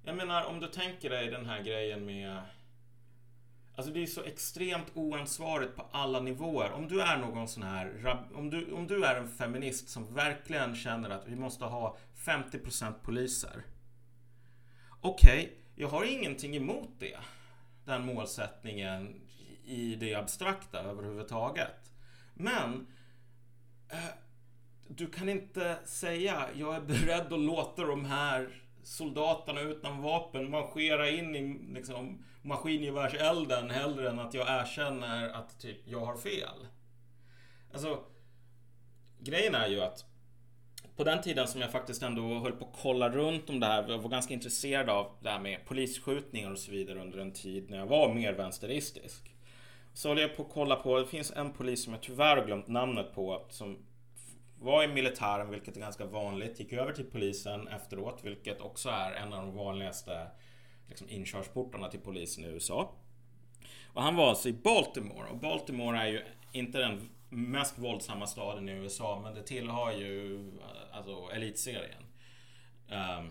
Jag 0.07 0.17
menar, 0.17 0.45
om 0.45 0.61
du 0.61 0.67
tänker 0.67 1.11
dig 1.11 1.31
den 1.31 1.47
här 1.47 1.63
grejen 1.63 2.05
med... 2.05 2.43
Alltså 3.77 3.93
det 3.93 4.03
är 4.03 4.07
så 4.07 4.23
extremt 4.23 4.87
oansvarigt 4.95 5.77
på 5.77 5.87
alla 5.91 6.21
nivåer. 6.21 6.73
Om 6.73 6.89
du 6.89 7.01
är 7.01 7.19
någon 7.19 7.49
sån 7.49 7.63
här... 7.63 8.17
Om 8.35 8.51
du, 8.51 8.73
om 8.73 8.87
du 8.87 9.05
är 9.05 9.17
en 9.17 9.29
feminist 9.29 9.89
som 9.89 10.15
verkligen 10.15 10.77
känner 10.77 11.11
att 11.11 11.27
vi 11.27 11.37
måste 11.37 11.65
ha 11.65 11.97
50% 12.17 12.93
poliser. 13.03 13.63
Okej, 15.01 15.45
okay, 15.45 15.57
jag 15.75 15.89
har 15.89 16.05
ingenting 16.05 16.57
emot 16.57 16.91
det. 16.99 17.19
Den 17.85 18.07
målsättningen 18.07 19.21
i 19.65 19.95
det 19.95 20.15
abstrakta 20.15 20.79
överhuvudtaget. 20.79 21.93
Men 22.35 22.87
eh, 23.89 23.99
du 24.89 25.07
kan 25.07 25.29
inte 25.29 25.79
säga 25.85 26.49
jag 26.55 26.77
är 26.77 26.81
beredd 26.81 27.33
att 27.33 27.41
låta 27.41 27.85
de 27.85 28.05
här 28.05 28.64
soldaterna 28.85 29.61
utan 29.61 30.03
vapen 30.03 30.51
marschera 30.51 31.11
in 31.11 31.37
i 31.37 31.75
liksom, 31.75 32.25
maskingevärselden 32.43 33.71
hellre 33.71 34.11
än 34.11 34.19
att 34.19 34.35
jag 34.35 34.61
erkänner 34.61 35.29
att 35.29 35.61
typ 35.61 35.79
jag 35.85 36.01
har 36.01 36.17
fel. 36.17 36.67
Alltså, 37.73 38.05
grejen 39.19 39.55
är 39.55 39.69
ju 39.69 39.81
att 39.81 40.05
på 40.97 41.05
den 41.05 41.23
tiden 41.23 41.49
som 41.49 41.61
jag 41.61 41.73
faktiskt 41.73 42.03
ändå 42.03 42.39
höll 42.39 42.53
på 42.53 42.65
att 42.65 42.77
kolla 42.83 43.11
runt 43.11 43.51
om 43.51 43.61
det 43.61 43.67
här, 43.67 43.89
jag 43.89 43.99
var 43.99 44.11
ganska 44.11 44.35
intresserad 44.35 44.89
av 44.91 45.17
det 45.21 45.31
här 45.31 45.41
med 45.41 45.67
polisskjutningar 45.67 46.51
och 46.51 46.59
så 46.59 46.71
vidare 46.71 47.01
under 47.01 47.19
en 47.19 47.33
tid 47.33 47.71
när 47.71 47.79
jag 47.79 47.87
var 47.87 48.15
mer 48.15 48.33
vänsteristisk. 48.33 49.35
Så 49.93 50.09
håller 50.09 50.23
jag 50.23 50.37
på 50.37 50.43
att 50.43 50.53
kolla 50.53 50.77
på, 50.77 50.99
det 50.99 51.07
finns 51.07 51.33
en 51.37 51.53
polis 51.53 51.85
som 51.85 51.93
jag 51.93 52.03
tyvärr 52.03 52.37
har 52.37 52.47
glömt 52.47 52.69
namnet 52.69 53.15
på 53.15 53.47
som 53.51 53.79
var 54.65 54.85
i 54.85 54.89
militären, 54.89 55.51
vilket 55.51 55.77
är 55.77 55.81
ganska 55.81 56.07
vanligt, 56.07 56.61
gick 56.61 56.73
över 56.73 56.93
till 56.93 57.05
polisen 57.05 57.69
efteråt, 57.69 58.21
vilket 58.25 58.61
också 58.61 58.89
är 58.89 59.13
en 59.13 59.33
av 59.33 59.47
de 59.47 59.55
vanligaste 59.57 60.27
liksom, 60.89 61.09
inkörsportarna 61.11 61.89
till 61.89 62.01
polisen 62.01 62.45
i 62.45 62.49
USA. 62.49 62.93
Och 63.87 64.03
han 64.03 64.17
var 64.17 64.29
alltså 64.29 64.49
i 64.49 64.53
Baltimore 64.53 65.31
och 65.31 65.39
Baltimore 65.39 65.99
är 65.99 66.07
ju 66.07 66.23
inte 66.53 66.79
den 66.79 67.11
mest 67.29 67.79
våldsamma 67.79 68.27
staden 68.27 68.69
i 68.69 68.73
USA, 68.73 69.21
men 69.23 69.35
det 69.35 69.43
tillhör 69.43 69.93
ju 69.93 70.51
alltså, 70.93 71.31
elitserien. 71.33 72.03
Ehm, 72.89 73.25
um, 73.25 73.31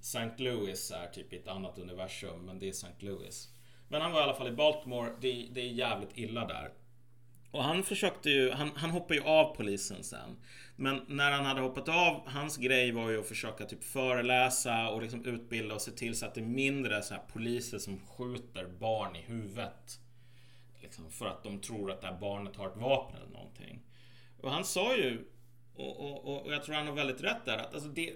St. 0.00 0.30
Louis 0.36 0.90
är 0.90 1.06
typ 1.06 1.32
ett 1.32 1.48
annat 1.48 1.78
universum, 1.78 2.46
men 2.46 2.58
det 2.58 2.66
är 2.66 2.70
St. 2.70 2.94
Louis. 2.98 3.48
Men 3.88 4.02
han 4.02 4.12
var 4.12 4.20
i 4.20 4.24
alla 4.24 4.34
fall 4.34 4.48
i 4.48 4.52
Baltimore. 4.52 5.12
Det, 5.20 5.48
det 5.52 5.60
är 5.60 5.72
jävligt 5.72 6.18
illa 6.18 6.46
där. 6.46 6.72
Och 7.50 7.64
han 7.64 7.82
försökte 7.82 8.30
ju, 8.30 8.50
han, 8.50 8.70
han 8.76 8.90
hoppade 8.90 9.14
ju 9.14 9.26
av 9.26 9.56
polisen 9.56 10.04
sen. 10.04 10.36
Men 10.76 11.04
när 11.08 11.30
han 11.30 11.44
hade 11.44 11.60
hoppat 11.60 11.88
av, 11.88 12.28
hans 12.28 12.56
grej 12.56 12.92
var 12.92 13.10
ju 13.10 13.20
att 13.20 13.28
försöka 13.28 13.64
typ 13.64 13.84
föreläsa 13.84 14.88
och 14.88 15.02
liksom 15.02 15.24
utbilda 15.24 15.74
och 15.74 15.82
se 15.82 15.90
till 15.90 16.14
så 16.14 16.26
att 16.26 16.34
det 16.34 16.40
är 16.40 16.46
mindre 16.46 17.02
så 17.02 17.14
här 17.14 17.22
poliser 17.32 17.78
som 17.78 18.00
skjuter 18.06 18.66
barn 18.66 19.16
i 19.16 19.20
huvudet. 19.20 20.00
Liksom 20.80 21.10
för 21.10 21.26
att 21.26 21.44
de 21.44 21.60
tror 21.60 21.90
att 21.90 22.00
det 22.00 22.06
här 22.06 22.18
barnet 22.20 22.56
har 22.56 22.68
ett 22.68 22.76
vapen 22.76 23.16
eller 23.16 23.32
någonting. 23.32 23.82
Och 24.40 24.50
han 24.50 24.64
sa 24.64 24.96
ju, 24.96 25.24
och, 25.74 26.00
och, 26.00 26.44
och 26.46 26.52
jag 26.52 26.64
tror 26.64 26.74
han 26.74 26.86
har 26.86 26.94
väldigt 26.94 27.22
rätt 27.22 27.44
där, 27.44 27.58
att 27.58 27.74
alltså 27.74 27.88
det, 27.88 28.12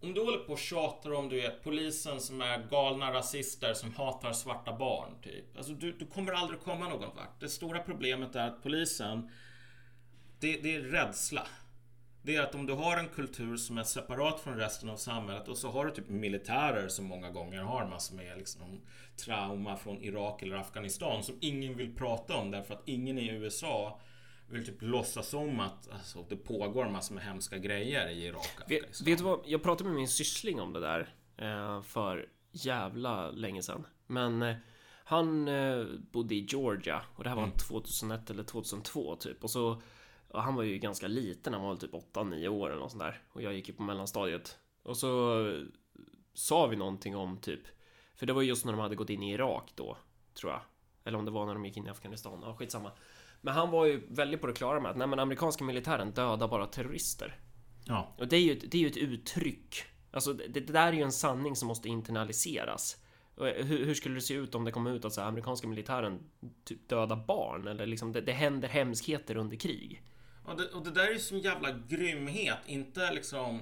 om 0.00 0.14
du 0.14 0.20
håller 0.20 0.38
på 0.38 0.52
och 0.52 0.58
tjatar 0.58 1.12
om 1.12 1.28
du 1.28 1.36
vet 1.36 1.64
polisen 1.64 2.20
som 2.20 2.40
är 2.40 2.66
galna 2.70 3.12
rasister 3.12 3.74
som 3.74 3.94
hatar 3.94 4.32
svarta 4.32 4.72
barn. 4.72 5.14
Typ. 5.22 5.56
Alltså, 5.56 5.72
du, 5.72 5.92
du 5.92 6.06
kommer 6.06 6.32
aldrig 6.32 6.60
komma 6.60 6.88
någon 6.88 7.16
vart. 7.16 7.40
Det 7.40 7.48
stora 7.48 7.78
problemet 7.78 8.36
är 8.36 8.46
att 8.46 8.62
polisen, 8.62 9.30
det, 10.40 10.52
det 10.62 10.74
är 10.74 10.80
rädsla. 10.80 11.46
Det 12.22 12.36
är 12.36 12.42
att 12.42 12.54
om 12.54 12.66
du 12.66 12.72
har 12.72 12.96
en 12.96 13.08
kultur 13.08 13.56
som 13.56 13.78
är 13.78 13.82
separat 13.82 14.40
från 14.40 14.56
resten 14.56 14.90
av 14.90 14.96
samhället 14.96 15.48
och 15.48 15.58
så 15.58 15.70
har 15.70 15.86
du 15.86 15.90
typ 15.90 16.08
militärer 16.08 16.88
som 16.88 17.04
många 17.04 17.30
gånger 17.30 17.62
har 17.62 17.86
massor 17.86 18.16
med 18.16 18.38
liksom, 18.38 18.80
trauma 19.16 19.76
från 19.76 20.02
Irak 20.02 20.42
eller 20.42 20.56
Afghanistan 20.56 21.22
som 21.22 21.38
ingen 21.40 21.76
vill 21.76 21.96
prata 21.96 22.36
om 22.36 22.50
därför 22.50 22.74
att 22.74 22.88
ingen 22.88 23.18
i 23.18 23.28
USA 23.28 24.00
vill 24.50 24.66
typ 24.66 24.82
låtsas 24.82 25.34
om 25.34 25.60
att 25.60 25.90
alltså, 25.90 26.24
det 26.28 26.36
pågår 26.36 26.88
massor 26.88 27.14
med 27.14 27.24
hemska 27.24 27.58
grejer 27.58 28.08
i 28.08 28.24
Irak 28.26 28.50
och 28.64 28.70
Vet, 28.70 28.78
Afghanistan. 28.78 29.04
vet 29.04 29.18
du 29.18 29.24
vad? 29.24 29.40
Jag 29.46 29.62
pratade 29.62 29.90
med 29.90 29.96
min 29.96 30.08
syssling 30.08 30.60
om 30.60 30.72
det 30.72 30.80
där 30.80 31.14
eh, 31.36 31.82
för 31.82 32.28
jävla 32.52 33.30
länge 33.30 33.62
sedan. 33.62 33.86
Men 34.06 34.42
eh, 34.42 34.56
han 35.04 35.48
eh, 35.48 35.84
bodde 36.12 36.34
i 36.34 36.46
Georgia 36.48 37.02
och 37.16 37.22
det 37.24 37.28
här 37.30 37.36
var 37.36 37.42
Mm. 37.42 37.56
2001 37.56 38.30
eller 38.30 38.42
2002 38.42 39.16
typ. 39.16 39.44
Och 39.44 39.50
så 39.50 39.82
ja, 40.32 40.40
han 40.40 40.54
var 40.54 40.62
ju 40.62 40.78
ganska 40.78 41.08
liten, 41.08 41.52
han 41.52 41.62
var 41.62 41.68
väl 41.68 41.78
typ 41.78 41.92
8-9 41.92 42.48
år 42.48 42.70
eller 42.70 42.80
något 42.80 42.90
sånt 42.90 43.02
där. 43.02 43.22
Och 43.32 43.42
jag 43.42 43.54
gick 43.54 43.68
ju 43.68 43.74
på 43.74 43.82
mellanstadiet. 43.82 44.58
Och 44.82 44.96
så 44.96 45.44
sa 46.34 46.66
vi 46.66 46.76
någonting 46.76 47.16
om 47.16 47.38
typ, 47.38 47.60
för 48.14 48.26
det 48.26 48.32
var 48.32 48.42
just 48.42 48.64
när 48.64 48.72
de 48.72 48.80
hade 48.80 48.94
gått 48.96 49.10
in 49.10 49.22
i 49.22 49.32
Irak 49.32 49.72
då, 49.74 49.96
tror 50.34 50.52
jag. 50.52 50.60
Eller 51.04 51.18
om 51.18 51.24
det 51.24 51.30
var 51.30 51.46
när 51.46 51.54
de 51.54 51.64
gick 51.64 51.76
in 51.76 51.86
i 51.86 51.90
Afghanistan, 51.90 52.40
ja 52.42 52.54
skitsamma. 52.54 52.92
Men 53.40 53.54
han 53.54 53.70
var 53.70 53.86
ju 53.86 54.06
väldigt 54.08 54.40
på 54.40 54.46
det 54.46 54.52
klara 54.52 54.80
med 54.80 54.90
att 54.90 54.96
nej 54.96 55.06
men 55.06 55.18
amerikanska 55.18 55.64
militären 55.64 56.10
dödar 56.10 56.48
bara 56.48 56.66
terrorister. 56.66 57.36
Ja, 57.84 58.14
Och 58.18 58.28
det 58.28 58.36
är 58.36 58.40
ju 58.40 58.52
ett, 58.52 58.70
det 58.70 58.78
är 58.78 58.80
ju 58.80 58.86
ett 58.86 58.96
uttryck. 58.96 59.84
Alltså 60.10 60.32
det, 60.32 60.48
det 60.48 60.72
där 60.72 60.88
är 60.88 60.92
ju 60.92 61.02
en 61.02 61.12
sanning 61.12 61.56
som 61.56 61.68
måste 61.68 61.88
internaliseras. 61.88 62.96
Och 63.34 63.46
Hur, 63.46 63.86
hur 63.86 63.94
skulle 63.94 64.14
det 64.14 64.20
se 64.20 64.34
ut 64.34 64.54
om 64.54 64.64
det 64.64 64.72
kom 64.72 64.86
ut 64.86 65.04
att 65.04 65.12
så 65.12 65.20
här, 65.20 65.28
amerikanska 65.28 65.68
militären 65.68 66.20
typ 66.64 66.88
dödar 66.88 67.24
barn? 67.26 67.68
Eller 67.68 67.86
liksom 67.86 68.12
det, 68.12 68.20
det 68.20 68.32
händer 68.32 68.68
hemskheter 68.68 69.36
under 69.36 69.56
krig. 69.56 70.02
och 70.44 70.56
det, 70.56 70.66
och 70.68 70.84
det 70.84 70.90
där 70.90 71.06
är 71.06 71.12
ju 71.12 71.18
sån 71.18 71.38
jävla 71.38 71.72
grymhet. 71.72 72.58
Inte 72.66 73.12
liksom... 73.12 73.60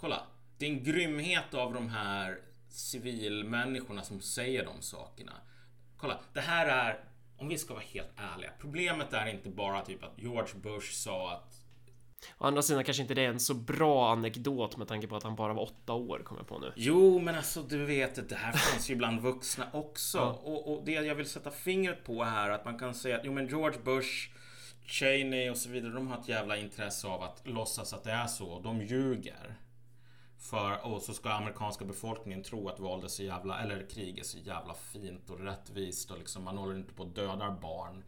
Kolla. 0.00 0.26
Det 0.58 0.66
är 0.66 0.70
en 0.70 0.84
grymhet 0.84 1.54
av 1.54 1.72
de 1.74 1.88
här 1.88 2.38
civilmänniskorna 2.68 4.02
som 4.02 4.20
säger 4.20 4.64
de 4.64 4.82
sakerna. 4.82 5.32
Kolla, 5.96 6.20
det 6.32 6.40
här 6.40 6.66
är... 6.66 7.04
Om 7.40 7.48
vi 7.48 7.58
ska 7.58 7.74
vara 7.74 7.84
helt 7.84 8.12
ärliga. 8.16 8.50
Problemet 8.60 9.12
är 9.12 9.26
inte 9.26 9.48
bara 9.48 9.80
typ 9.80 10.04
att 10.04 10.18
George 10.18 10.54
Bush 10.54 10.92
sa 10.92 11.32
att 11.32 11.56
Å 12.38 12.46
andra 12.46 12.62
sidan 12.62 12.84
kanske 12.84 13.02
inte 13.02 13.14
det 13.14 13.24
är 13.24 13.28
en 13.28 13.40
så 13.40 13.54
bra 13.54 14.12
anekdot 14.12 14.76
med 14.76 14.88
tanke 14.88 15.06
på 15.06 15.16
att 15.16 15.22
han 15.22 15.36
bara 15.36 15.52
var 15.52 15.62
åtta 15.62 15.92
år, 15.92 16.18
kommer 16.24 16.40
jag 16.40 16.48
på 16.48 16.58
nu. 16.58 16.72
Jo, 16.76 17.18
men 17.18 17.34
alltså 17.34 17.62
du 17.62 17.84
vet, 17.84 18.28
det 18.28 18.34
här 18.34 18.52
finns 18.52 18.90
ju 18.90 18.96
bland 18.96 19.20
vuxna 19.20 19.66
också. 19.72 20.18
Ja. 20.18 20.40
Och, 20.42 20.72
och 20.72 20.84
det 20.84 20.92
jag 20.92 21.14
vill 21.14 21.26
sätta 21.26 21.50
fingret 21.50 22.04
på 22.04 22.24
här, 22.24 22.50
att 22.50 22.64
man 22.64 22.78
kan 22.78 22.94
säga 22.94 23.16
att 23.16 23.24
jo 23.24 23.32
men 23.32 23.48
George 23.48 23.78
Bush, 23.84 24.30
Cheney 24.86 25.50
och 25.50 25.56
så 25.56 25.68
vidare, 25.68 25.92
de 25.92 26.06
har 26.08 26.20
ett 26.20 26.28
jävla 26.28 26.56
intresse 26.56 27.06
av 27.06 27.22
att 27.22 27.42
låtsas 27.44 27.92
att 27.92 28.04
det 28.04 28.12
är 28.12 28.26
så. 28.26 28.60
De 28.60 28.82
ljuger. 28.82 29.56
För, 30.40 30.86
och 30.86 31.02
så 31.02 31.14
ska 31.14 31.30
amerikanska 31.30 31.84
befolkningen 31.84 32.42
tro 32.42 32.68
att 32.68 32.80
våld 32.80 33.04
är 33.04 33.08
så 33.08 33.22
jävla, 33.22 33.60
eller 33.60 33.90
krig 33.90 34.18
är 34.18 34.22
så 34.22 34.38
jävla 34.38 34.74
fint 34.74 35.30
och 35.30 35.40
rättvist 35.40 36.10
och 36.10 36.18
liksom 36.18 36.44
man 36.44 36.58
håller 36.58 36.76
inte 36.76 36.94
på 36.94 37.02
att 37.02 37.14
döda 37.14 37.58
barn. 37.62 38.04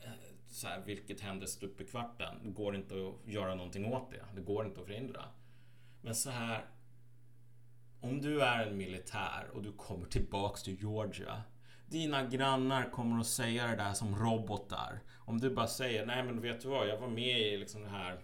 Eh, 0.00 0.10
så 0.48 0.66
här, 0.68 0.82
vilket 0.86 1.20
händer 1.20 1.46
stup 1.46 1.80
i 1.80 1.84
kvarten. 1.84 2.34
Det 2.42 2.50
går 2.50 2.76
inte 2.76 2.94
att 2.94 3.32
göra 3.32 3.54
någonting 3.54 3.92
åt 3.92 4.10
det. 4.10 4.24
Det 4.34 4.40
går 4.40 4.66
inte 4.66 4.80
att 4.80 4.86
förhindra. 4.86 5.24
Men 6.00 6.14
så 6.14 6.30
här. 6.30 6.64
Om 8.00 8.20
du 8.20 8.40
är 8.40 8.66
en 8.66 8.76
militär 8.76 9.50
och 9.52 9.62
du 9.62 9.72
kommer 9.72 10.06
tillbaks 10.06 10.62
till 10.62 10.80
Georgia. 10.80 11.42
Dina 11.86 12.24
grannar 12.24 12.90
kommer 12.90 13.20
att 13.20 13.26
säga 13.26 13.66
det 13.66 13.76
där 13.76 13.92
som 13.92 14.16
robotar. 14.18 15.00
Om 15.18 15.40
du 15.40 15.50
bara 15.50 15.66
säger, 15.66 16.06
nej 16.06 16.22
men 16.22 16.40
vet 16.40 16.60
du 16.60 16.68
vad, 16.68 16.88
jag 16.88 16.98
var 16.98 17.08
med 17.08 17.40
i 17.40 17.56
liksom 17.56 17.82
det 17.82 17.88
här... 17.88 18.20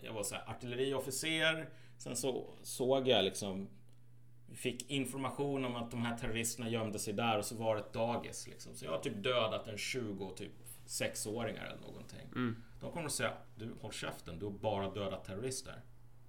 Jag 0.00 0.12
var 0.12 0.22
så 0.22 0.34
här 0.34 0.50
artilleriofficer. 0.50 1.68
Sen 1.98 2.16
så 2.16 2.54
såg 2.62 3.08
jag 3.08 3.24
liksom... 3.24 3.68
Fick 4.54 4.90
information 4.90 5.64
om 5.64 5.76
att 5.76 5.90
de 5.90 6.02
här 6.02 6.16
terroristerna 6.16 6.68
gömde 6.68 6.98
sig 6.98 7.14
där 7.14 7.38
och 7.38 7.44
så 7.44 7.54
var 7.54 7.74
det 7.74 7.80
ett 7.80 7.92
dagis. 7.92 8.46
Liksom. 8.46 8.74
Så 8.74 8.84
jag 8.84 8.92
har 8.92 8.98
typ 8.98 9.22
dödat 9.22 9.68
en 9.68 9.78
20 9.78 10.30
typ 10.36 10.52
6-åringar 10.86 11.66
eller 11.66 11.80
någonting. 11.80 12.54
De 12.80 12.92
kommer 12.92 13.06
att 13.06 13.12
säga, 13.12 13.32
du 13.56 13.74
håll 13.80 13.92
käften, 13.92 14.38
du 14.38 14.44
har 14.44 14.52
bara 14.52 14.90
dödat 14.90 15.24
terrorister. 15.24 15.82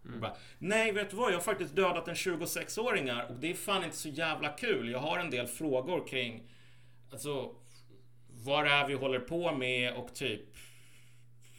Och 0.03 0.19
Bara, 0.19 0.35
Nej, 0.59 0.91
vet 0.91 1.09
du 1.09 1.17
vad? 1.17 1.31
Jag 1.31 1.35
har 1.35 1.41
faktiskt 1.41 1.75
dödat 1.75 2.07
en 2.07 2.15
26-åringar 2.15 3.25
och 3.29 3.35
det 3.35 3.49
är 3.49 3.53
fan 3.53 3.83
inte 3.83 3.97
så 3.97 4.09
jävla 4.09 4.49
kul. 4.49 4.89
Jag 4.89 4.99
har 4.99 5.19
en 5.19 5.29
del 5.29 5.47
frågor 5.47 6.07
kring 6.07 6.43
alltså, 7.11 7.55
vad 8.27 8.65
det 8.65 8.71
är 8.71 8.87
vi 8.87 8.93
håller 8.93 9.19
på 9.19 9.51
med 9.55 9.93
och 9.93 10.13
typ 10.15 10.55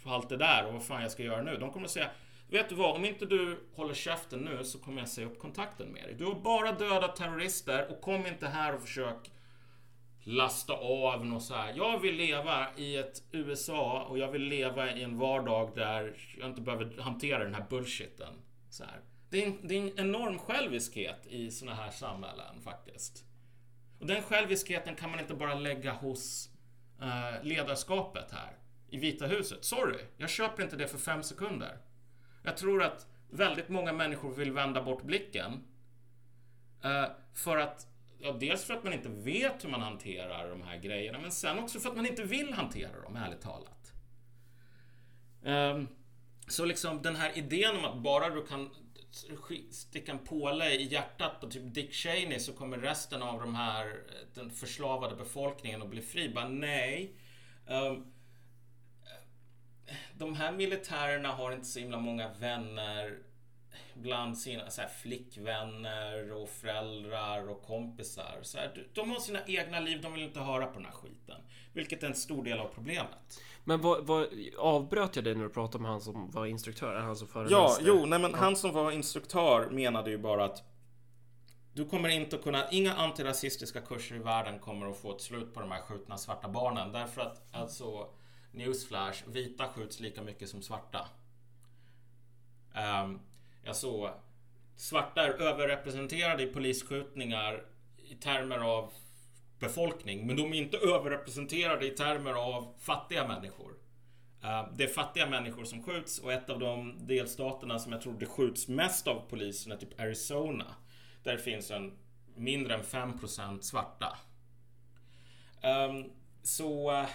allt 0.05 0.28
det 0.28 0.37
där 0.37 0.66
och 0.66 0.73
vad 0.73 0.82
fan 0.85 1.03
jag 1.03 1.11
ska 1.11 1.23
göra 1.23 1.43
nu. 1.43 1.57
De 1.57 1.70
kommer 1.70 1.85
att 1.85 1.91
säga 1.91 2.11
Vet 2.51 2.69
du 2.69 2.75
vad? 2.75 2.97
Om 2.97 3.05
inte 3.05 3.27
du 3.27 3.59
håller 3.75 3.95
käften 3.95 4.39
nu 4.39 4.65
så 4.65 4.79
kommer 4.79 4.99
jag 4.99 5.09
säga 5.09 5.27
upp 5.27 5.39
kontakten 5.39 5.89
med 5.89 6.03
dig. 6.03 6.15
Du 6.15 6.25
har 6.25 6.35
bara 6.35 6.73
dödat 6.73 7.17
terrorister 7.17 7.91
och 7.91 8.01
kom 8.01 8.27
inte 8.27 8.49
här 8.49 8.75
och 8.75 8.83
försök 8.83 9.31
lasta 10.23 10.73
av 10.73 11.27
något 11.27 11.43
så 11.43 11.55
här. 11.55 11.75
Jag 11.77 11.99
vill 11.99 12.17
leva 12.17 12.67
i 12.77 12.97
ett 12.97 13.23
USA 13.33 14.03
och 14.03 14.19
jag 14.19 14.31
vill 14.33 14.43
leva 14.43 14.93
i 14.93 15.03
en 15.03 15.19
vardag 15.19 15.73
där 15.75 16.17
jag 16.39 16.49
inte 16.49 16.61
behöver 16.61 17.01
hantera 17.01 17.45
den 17.45 17.55
här 17.55 17.67
bullshiten. 17.71 18.35
Så 18.71 18.85
här. 18.85 19.01
Det, 19.31 19.43
är 19.43 19.47
en, 19.47 19.69
det 19.69 19.75
är 19.75 19.81
en 19.81 19.99
enorm 19.99 20.39
själviskhet 20.39 21.27
i 21.27 21.51
såna 21.51 21.75
här 21.75 21.91
samhällen 21.91 22.61
faktiskt. 22.65 23.25
Och 24.01 24.07
den 24.07 24.23
själviskheten 24.23 24.95
kan 24.95 25.11
man 25.11 25.21
inte 25.21 25.35
bara 25.35 25.55
lägga 25.55 25.93
hos 25.93 26.51
eh, 27.01 27.45
ledarskapet 27.45 28.33
här 28.33 28.59
i 28.89 28.99
Vita 28.99 29.27
huset. 29.27 29.65
Sorry, 29.65 29.99
jag 30.17 30.31
köper 30.31 30.63
inte 30.63 30.77
det 30.77 30.89
för 30.89 30.99
fem 30.99 31.23
sekunder. 31.23 31.77
Jag 32.43 32.57
tror 32.57 32.83
att 32.83 33.07
väldigt 33.31 33.69
många 33.69 33.93
människor 33.93 34.35
vill 34.35 34.53
vända 34.53 34.83
bort 34.83 35.03
blicken. 35.03 35.65
Eh, 36.83 37.05
för 37.35 37.57
att 37.57 37.87
Ja, 38.23 38.33
dels 38.33 38.65
för 38.65 38.75
att 38.75 38.85
man 38.85 38.93
inte 38.93 39.09
vet 39.09 39.65
hur 39.65 39.69
man 39.69 39.83
hanterar 39.83 40.51
de 40.51 40.62
här 40.62 40.77
grejerna, 40.77 41.19
men 41.19 41.33
sen 41.33 41.59
också 41.59 41.81
för 41.81 41.89
att 41.89 41.97
man 41.97 42.07
inte 42.07 42.23
vill 42.23 42.53
hantera 42.53 43.01
dem, 43.01 43.17
ärligt 43.17 43.41
talat. 43.41 43.93
Ehm, 45.45 45.89
så 46.49 46.65
liksom 46.65 47.03
den 47.03 47.17
här 47.17 47.39
idén 47.39 47.77
om 47.77 47.85
att 47.85 48.03
bara 48.03 48.31
du 48.31 48.47
kan 48.47 48.71
sticka 49.71 50.12
en 50.12 50.19
påle 50.19 50.71
i 50.71 50.83
hjärtat 50.83 51.41
på 51.41 51.47
typ 51.47 51.75
Dick 51.75 51.93
Cheney 51.93 52.39
så 52.39 52.53
kommer 52.53 52.79
resten 52.79 53.23
av 53.23 53.41
de 53.41 53.55
här, 53.55 53.87
eh, 53.87 54.27
den 54.35 54.51
förslavade 54.51 55.17
befolkningen 55.17 55.83
att 55.83 55.91
bli 55.91 56.03
fri. 56.03 56.29
Bara 56.29 56.49
nej. 56.49 57.15
Um, 57.67 58.12
de 60.19 60.35
här 60.35 60.53
militärerna 60.53 61.29
har 61.29 61.53
inte 61.53 61.67
så 61.67 61.79
himla 61.79 61.99
många 61.99 62.29
vänner 62.41 63.19
bland 63.95 64.39
sina 64.39 64.71
så 64.71 64.81
här, 64.81 64.89
flickvänner 64.89 66.33
och 66.33 66.49
föräldrar 66.49 67.51
och 67.51 67.62
kompisar. 67.62 68.39
Så 68.43 68.59
här, 68.59 68.87
de 68.95 69.11
har 69.11 69.21
sina 69.21 69.39
egna 69.47 69.81
liv, 69.81 70.03
de 70.03 70.12
vill 70.12 70.23
inte 70.23 70.41
höra 70.41 70.67
på 70.67 70.75
den 70.75 70.85
här 70.85 70.93
skiten. 70.93 71.37
Vilket 71.73 72.03
är 72.03 72.07
en 72.07 72.15
stor 72.15 72.45
del 72.45 72.59
av 72.59 72.69
problemet. 72.75 73.41
Men 73.65 73.81
vad, 73.81 74.07
vad 74.07 74.29
avbröt 74.59 75.17
jag 75.17 75.25
dig 75.25 75.35
när 75.35 75.43
du 75.43 75.51
pratade 75.51 75.83
med 75.83 75.91
han 75.91 76.01
som 76.01 76.31
var 76.31 76.47
instruktör? 76.47 76.95
Han 76.97 77.17
som 77.17 77.29
Ja, 77.29 77.33
föreläste? 77.33 77.83
jo, 77.87 78.07
nej 78.07 78.19
men 78.19 78.35
han 78.35 78.57
som 78.57 78.73
var 78.73 78.91
instruktör 78.93 79.71
menade 79.71 80.11
ju 80.11 80.19
bara 80.19 80.45
att 80.45 80.62
du 81.73 81.85
kommer 81.89 82.09
inte 82.09 82.37
att 82.37 82.43
kunna, 82.43 82.71
inga 82.71 82.95
antirasistiska 82.95 83.81
kurser 83.81 84.17
i 84.17 84.19
världen 84.19 84.59
kommer 84.59 84.91
att 84.91 84.97
få 84.97 85.15
ett 85.15 85.21
slut 85.21 85.55
på 85.55 85.61
de 85.61 85.71
här 85.71 85.81
skjutna 85.81 86.19
svarta 86.19 86.49
barnen. 86.49 86.93
Därför 86.93 87.21
att 87.21 87.43
alltså, 87.55 88.09
newsflash, 88.53 89.23
vita 89.27 89.69
skjuts 89.69 90.01
lika 90.01 90.23
mycket 90.23 90.49
som 90.49 90.63
svarta. 90.63 91.09
Um, 92.75 93.21
jag 93.63 93.77
såg 93.77 94.11
svarta 94.77 95.23
är 95.23 95.31
överrepresenterade 95.31 96.43
i 96.43 96.47
polisskjutningar 96.47 97.65
i 97.97 98.15
termer 98.15 98.59
av 98.59 98.93
befolkning, 99.59 100.27
men 100.27 100.37
de 100.37 100.53
är 100.53 100.57
inte 100.57 100.77
överrepresenterade 100.77 101.87
i 101.87 101.91
termer 101.91 102.33
av 102.33 102.75
fattiga 102.79 103.29
människor. 103.29 103.71
Uh, 104.45 104.75
det 104.77 104.85
är 104.85 104.89
fattiga 104.89 105.27
människor 105.27 105.65
som 105.65 105.83
skjuts 105.83 106.19
och 106.19 106.33
ett 106.33 106.51
av 106.51 106.59
de 106.59 107.07
delstaterna 107.07 107.79
som 107.79 107.93
jag 107.93 108.03
tror 108.03 108.19
det 108.19 108.27
skjuts 108.27 108.69
mest 108.69 109.07
av 109.07 109.23
polisen 109.29 109.73
är 109.73 109.77
typ 109.77 110.01
Arizona. 110.01 110.75
Där 111.23 111.37
finns 111.37 111.71
en 111.71 111.99
mindre 112.35 112.75
än 112.75 112.83
5% 112.83 113.61
svarta. 113.61 114.19
Um, 115.63 116.13
så 116.43 116.91
uh, 116.93 117.09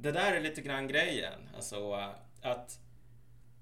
det 0.00 0.12
där 0.12 0.32
är 0.32 0.40
lite 0.40 0.60
grann 0.60 0.88
grejen. 0.88 1.48
Alltså 1.56 1.92
att 2.42 2.78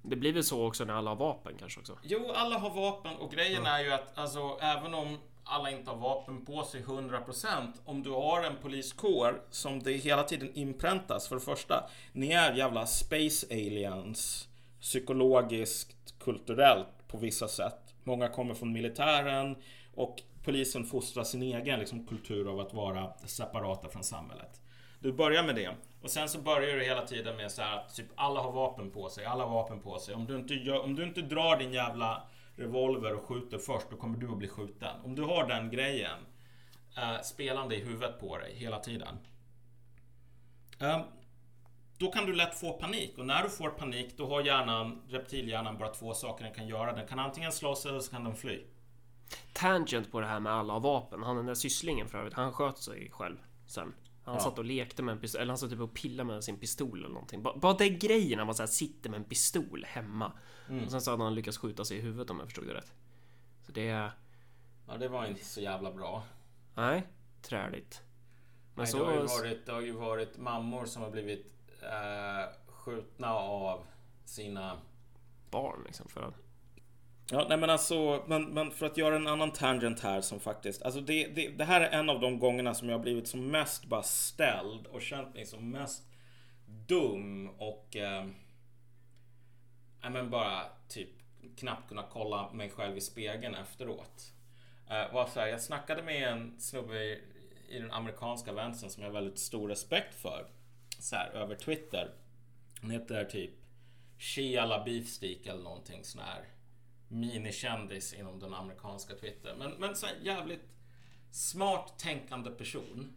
Det 0.02 0.16
blir 0.16 0.32
väl 0.32 0.44
så 0.44 0.66
också 0.66 0.84
när 0.84 0.94
alla 0.94 1.10
har 1.10 1.16
vapen 1.16 1.52
kanske 1.58 1.80
också? 1.80 1.98
Jo, 2.02 2.32
alla 2.34 2.58
har 2.58 2.70
vapen 2.70 3.16
och 3.16 3.32
grejen 3.32 3.66
är 3.66 3.80
ju 3.80 3.92
att 3.92 4.18
alltså, 4.18 4.58
även 4.60 4.94
om 4.94 5.18
alla 5.44 5.70
inte 5.70 5.90
har 5.90 5.96
vapen 5.96 6.44
på 6.44 6.62
sig 6.62 6.82
100% 6.82 7.72
om 7.84 8.02
du 8.02 8.10
har 8.10 8.42
en 8.42 8.56
poliskår 8.62 9.42
som 9.50 9.82
det 9.82 9.92
hela 9.92 10.22
tiden 10.22 10.54
inpräntas 10.54 11.28
för 11.28 11.34
det 11.34 11.40
första. 11.40 11.90
Ni 12.12 12.32
är 12.32 12.54
jävla 12.54 12.86
space 12.86 13.46
aliens 13.50 14.48
psykologiskt, 14.80 16.18
kulturellt 16.18 17.08
på 17.08 17.18
vissa 17.18 17.48
sätt. 17.48 17.94
Många 18.04 18.28
kommer 18.28 18.54
från 18.54 18.72
militären 18.72 19.56
och 19.94 20.22
polisen 20.44 20.84
fostrar 20.84 21.24
sin 21.24 21.42
egen 21.42 21.80
liksom, 21.80 22.06
kultur 22.06 22.50
av 22.50 22.60
att 22.60 22.74
vara 22.74 23.12
separata 23.26 23.88
från 23.88 24.04
samhället. 24.04 24.60
Du 25.06 25.12
börjar 25.12 25.42
med 25.42 25.54
det 25.54 25.74
och 26.02 26.10
sen 26.10 26.28
så 26.28 26.38
börjar 26.38 26.76
du 26.76 26.84
hela 26.84 27.06
tiden 27.06 27.36
med 27.36 27.52
så 27.52 27.62
här 27.62 27.76
att 27.76 27.94
typ 27.94 28.06
alla 28.14 28.40
har 28.40 28.52
vapen 28.52 28.90
på 28.90 29.08
sig, 29.08 29.24
alla 29.24 29.44
har 29.44 29.54
vapen 29.54 29.80
på 29.80 29.98
sig. 29.98 30.14
Om 30.14 30.26
du 30.26 30.36
inte, 30.36 30.54
gör, 30.54 30.84
om 30.84 30.94
du 30.94 31.02
inte 31.02 31.22
drar 31.22 31.56
din 31.56 31.72
jävla 31.72 32.22
revolver 32.56 33.14
och 33.14 33.22
skjuter 33.22 33.58
först, 33.58 33.90
då 33.90 33.96
kommer 33.96 34.18
du 34.18 34.28
att 34.28 34.38
bli 34.38 34.48
skjuten. 34.48 35.00
Om 35.04 35.14
du 35.14 35.22
har 35.22 35.46
den 35.46 35.70
grejen 35.70 36.18
eh, 36.96 37.20
spelande 37.22 37.76
i 37.76 37.84
huvudet 37.84 38.20
på 38.20 38.38
dig 38.38 38.54
hela 38.54 38.78
tiden. 38.78 39.18
Eh, 40.80 41.00
då 41.98 42.12
kan 42.12 42.26
du 42.26 42.32
lätt 42.32 42.54
få 42.54 42.72
panik 42.72 43.18
och 43.18 43.26
när 43.26 43.42
du 43.42 43.50
får 43.50 43.68
panik 43.68 44.14
då 44.16 44.28
har 44.28 44.42
hjärnan, 44.42 45.02
reptilhjärnan 45.08 45.78
bara 45.78 45.88
två 45.88 46.14
saker 46.14 46.44
den 46.44 46.54
kan 46.54 46.68
göra. 46.68 46.92
Den 46.92 47.06
kan 47.06 47.18
antingen 47.18 47.52
slåss 47.52 47.86
eller 47.86 48.00
så 48.00 48.10
kan 48.10 48.24
den 48.24 48.36
fly. 48.36 48.64
Tangent 49.52 50.12
på 50.12 50.20
det 50.20 50.26
här 50.26 50.40
med 50.40 50.52
alla 50.52 50.78
vapen. 50.78 51.22
Han 51.22 51.36
den 51.36 51.46
där 51.46 51.54
sysslingen 51.54 52.08
för 52.08 52.18
övrigt, 52.18 52.34
han 52.34 52.52
sköt 52.52 52.78
sig 52.78 53.10
själv 53.10 53.36
sen. 53.66 53.94
Han 54.26 54.34
Ja. 54.34 54.40
satt 54.40 54.58
och 54.58 54.64
lekte 54.64 55.02
med 55.02 55.12
en 55.12 55.18
pistol, 55.20 55.40
eller 55.40 55.50
han 55.50 55.58
satt 55.58 55.70
typ 55.70 55.80
och 55.80 55.94
pillade 55.94 56.26
med 56.26 56.44
sin 56.44 56.58
pistol 56.58 56.98
eller 56.98 57.08
någonting. 57.08 57.42
Bara, 57.42 57.56
bara 57.58 57.74
den 57.74 57.98
grejen, 57.98 58.38
han 58.38 58.46
var 58.46 58.54
så 58.54 58.62
här, 58.62 58.66
sitter 58.68 59.10
med 59.10 59.18
en 59.18 59.24
pistol 59.24 59.84
hemma. 59.88 60.32
Och 60.84 60.90
sen 60.90 61.00
så 61.00 61.10
hade 61.10 61.22
han 61.24 61.34
lyckats 61.34 61.58
skjuta 61.58 61.84
sig 61.84 61.96
i 61.96 62.00
huvudet 62.00 62.30
om 62.30 62.38
jag 62.38 62.46
förstod 62.48 62.66
det 62.66 62.74
rätt. 62.74 62.92
Så 63.66 63.72
det. 63.72 64.10
Ja, 64.88 64.96
det 64.98 65.08
var 65.08 65.26
inte 65.26 65.44
så 65.44 65.60
jävla 65.60 65.92
bra. 65.92 66.22
Nej, 66.74 67.06
träligt. 67.42 68.02
Men 68.74 68.82
Nej, 68.82 68.86
så... 68.86 68.98
det, 68.98 69.04
har 69.04 69.12
ju 69.12 69.26
varit, 69.26 69.66
det 69.66 69.72
har 69.72 69.80
ju 69.80 69.92
varit 69.92 70.38
mammor 70.38 70.86
som 70.86 71.02
har 71.02 71.10
blivit 71.10 71.52
eh, 71.82 72.54
skjutna 72.72 73.30
av 73.34 73.86
sina... 74.24 74.78
Barn 75.50 75.82
liksom 75.86 76.08
för 76.08 76.22
att... 76.22 76.34
Ja, 77.30 77.46
nej 77.48 77.58
men 77.58 77.70
alltså, 77.70 78.24
men, 78.26 78.44
men 78.44 78.70
för 78.70 78.86
att 78.86 78.96
göra 78.96 79.16
en 79.16 79.26
annan 79.26 79.50
tangent 79.50 80.00
här 80.00 80.20
som 80.20 80.40
faktiskt, 80.40 80.82
alltså 80.82 81.00
det, 81.00 81.26
det, 81.26 81.48
det 81.48 81.64
här 81.64 81.80
är 81.80 81.98
en 81.98 82.10
av 82.10 82.20
de 82.20 82.38
gångerna 82.38 82.74
som 82.74 82.88
jag 82.88 82.96
har 82.96 83.02
blivit 83.02 83.28
som 83.28 83.50
mest 83.50 83.84
bara 83.84 84.02
ställd 84.02 84.86
och 84.86 85.02
känt 85.02 85.34
mig 85.34 85.46
som 85.46 85.70
mest 85.70 86.02
dum 86.66 87.50
och 87.58 87.96
eh, 87.96 88.26
nej 90.00 90.10
men 90.10 90.30
bara 90.30 90.62
typ 90.88 91.08
knappt 91.56 91.88
kunna 91.88 92.02
kolla 92.02 92.52
mig 92.52 92.70
själv 92.70 92.96
i 92.96 93.00
spegeln 93.00 93.54
efteråt. 93.54 94.32
Eh, 94.88 95.12
var 95.12 95.26
så 95.26 95.40
här, 95.40 95.46
jag 95.46 95.60
snackade 95.60 96.02
med 96.02 96.28
en 96.28 96.60
snubbe 96.60 97.04
i, 97.04 97.22
i 97.68 97.78
den 97.78 97.90
amerikanska 97.90 98.52
vänstern 98.52 98.90
som 98.90 99.02
jag 99.02 99.10
har 99.10 99.14
väldigt 99.14 99.38
stor 99.38 99.68
respekt 99.68 100.14
för. 100.14 100.46
Så 100.98 101.16
här, 101.16 101.30
över 101.30 101.54
Twitter. 101.54 102.10
Han 102.80 102.90
heter 102.90 103.24
typ 103.24 103.50
Shia 104.18 104.66
LaBeefsteak 104.66 105.46
eller 105.46 105.62
någonting 105.62 106.04
sån 106.04 106.22
här 106.22 106.55
minikändis 107.08 108.14
inom 108.14 108.38
den 108.38 108.54
amerikanska 108.54 109.14
Twitter. 109.14 109.54
Men, 109.58 109.70
men 109.70 109.96
så 109.96 110.06
här 110.06 110.16
jävligt 110.22 110.68
smart 111.30 111.98
tänkande 111.98 112.50
person. 112.50 113.16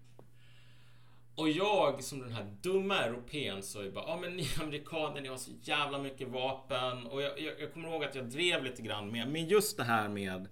Och 1.35 1.49
jag 1.49 2.03
som 2.03 2.19
den 2.19 2.31
här 2.31 2.55
dumma 2.61 2.97
europeen 2.97 3.63
så 3.63 3.81
är 3.81 3.91
bara, 3.91 4.07
ja 4.07 4.17
men 4.21 4.35
ni 4.35 4.47
amerikaner 4.61 5.21
ni 5.21 5.27
har 5.27 5.37
så 5.37 5.51
jävla 5.61 5.99
mycket 5.99 6.27
vapen. 6.27 7.07
Och 7.07 7.21
jag, 7.21 7.39
jag, 7.39 7.61
jag 7.61 7.73
kommer 7.73 7.89
ihåg 7.89 8.03
att 8.03 8.15
jag 8.15 8.29
drev 8.29 8.63
lite 8.63 8.81
grann 8.81 9.11
med, 9.11 9.27
med 9.27 9.51
just 9.51 9.77
det 9.77 9.83
här 9.83 10.09
med 10.09 10.47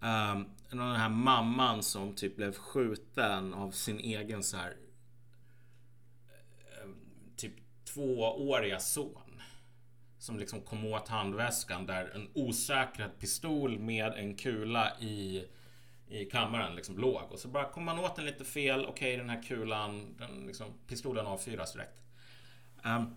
um, 0.00 0.50
den 0.70 0.80
här 0.80 1.08
mamman 1.08 1.82
som 1.82 2.14
typ 2.14 2.36
blev 2.36 2.54
skjuten 2.54 3.54
av 3.54 3.70
sin 3.70 3.98
egen 3.98 4.42
så 4.42 4.56
här 4.56 4.76
ehm, 6.82 6.96
typ 7.36 7.54
tvååriga 7.84 8.80
son. 8.80 9.31
Som 10.22 10.38
liksom 10.38 10.60
kom 10.60 10.84
åt 10.84 11.08
handväskan 11.08 11.86
där 11.86 12.10
en 12.14 12.28
osäkrad 12.34 13.18
pistol 13.18 13.78
med 13.78 14.12
en 14.12 14.36
kula 14.36 15.00
i, 15.00 15.46
i 16.08 16.24
kammaren 16.24 16.76
liksom 16.76 16.98
låg. 16.98 17.32
Och 17.32 17.38
så 17.38 17.48
bara 17.48 17.70
kom 17.70 17.84
man 17.84 17.98
åt 17.98 18.16
den 18.16 18.24
lite 18.24 18.44
fel. 18.44 18.86
Okej, 18.86 19.16
den 19.16 19.30
här 19.30 19.42
kulan, 19.42 20.16
den 20.18 20.46
liksom, 20.46 20.66
pistolen 20.86 21.26
avfyras 21.26 21.72
direkt. 21.72 22.02
Um, 22.84 23.16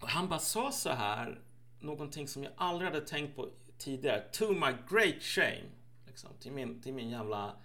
och 0.00 0.08
han 0.08 0.28
bara 0.28 0.38
sa 0.38 0.72
så 0.72 0.90
här, 0.90 1.40
någonting 1.80 2.28
som 2.28 2.42
jag 2.42 2.52
aldrig 2.56 2.90
hade 2.90 3.06
tänkt 3.06 3.36
på 3.36 3.48
tidigare. 3.78 4.20
To 4.32 4.52
my 4.52 4.72
great 4.90 5.22
shame. 5.22 5.68
Liksom, 6.06 6.30
till, 6.40 6.52
min, 6.52 6.82
till 6.82 6.94
min 6.94 7.10
jävla... 7.10 7.56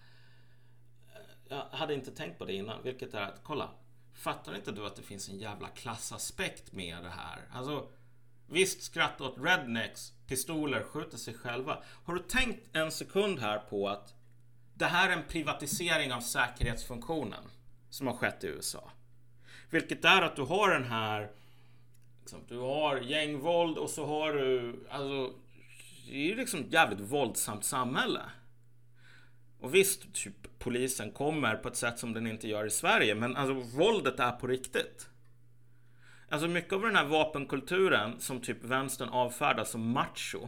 Eh, 1.13 1.57
jag 1.71 1.77
hade 1.77 1.93
inte 1.93 2.11
tänkt 2.11 2.37
på 2.37 2.45
det 2.45 2.53
innan, 2.53 2.83
vilket 2.83 3.13
är 3.13 3.21
att 3.21 3.39
kolla. 3.43 3.69
Fattar 4.13 4.55
inte 4.55 4.71
du 4.71 4.85
att 4.85 4.95
det 4.95 5.03
finns 5.03 5.29
en 5.29 5.37
jävla 5.37 5.67
klassaspekt 5.67 6.73
med 6.73 7.03
det 7.03 7.09
här? 7.09 7.41
Alltså, 7.51 7.87
visst 8.47 8.83
skratta 8.83 9.23
åt 9.23 9.37
rednecks, 9.37 10.13
pistoler, 10.27 10.83
skjuter 10.83 11.17
sig 11.17 11.33
själva. 11.33 11.83
Har 12.03 12.13
du 12.13 12.19
tänkt 12.19 12.75
en 12.75 12.91
sekund 12.91 13.39
här 13.39 13.59
på 13.59 13.89
att 13.89 14.13
det 14.73 14.85
här 14.85 15.09
är 15.09 15.13
en 15.13 15.27
privatisering 15.27 16.13
av 16.13 16.21
säkerhetsfunktionen 16.21 17.43
som 17.89 18.07
har 18.07 18.13
skett 18.13 18.43
i 18.43 18.47
USA? 18.47 18.91
Vilket 19.69 20.05
är 20.05 20.21
att 20.21 20.35
du 20.35 20.41
har 20.41 20.69
den 20.69 20.83
här 20.83 21.31
liksom, 22.21 22.39
du 22.47 22.57
har 22.57 22.97
gängvåld 22.97 23.77
och 23.77 23.89
så 23.89 24.05
har 24.05 24.33
du 24.33 24.79
alltså 24.89 25.33
det 26.07 26.15
är 26.15 26.25
ju 26.25 26.35
liksom 26.35 26.59
ett 26.59 26.73
jävligt 26.73 26.99
våldsamt 26.99 27.65
samhälle. 27.65 28.21
Och 29.59 29.75
visst, 29.75 30.13
typ 30.13 30.59
polisen 30.59 31.11
kommer 31.11 31.55
på 31.55 31.67
ett 31.67 31.75
sätt 31.75 31.99
som 31.99 32.13
den 32.13 32.27
inte 32.27 32.47
gör 32.47 32.65
i 32.65 32.69
Sverige, 32.69 33.15
men 33.15 33.35
alltså 33.35 33.77
våldet 33.77 34.19
är 34.19 34.31
på 34.31 34.47
riktigt. 34.47 35.09
Alltså 36.35 36.47
mycket 36.47 36.73
av 36.73 36.81
den 36.81 36.95
här 36.95 37.05
vapenkulturen 37.05 38.19
som 38.19 38.41
typ 38.41 38.63
vänstern 38.63 39.09
avfärdar 39.09 39.63
som 39.63 39.91
macho 39.91 40.47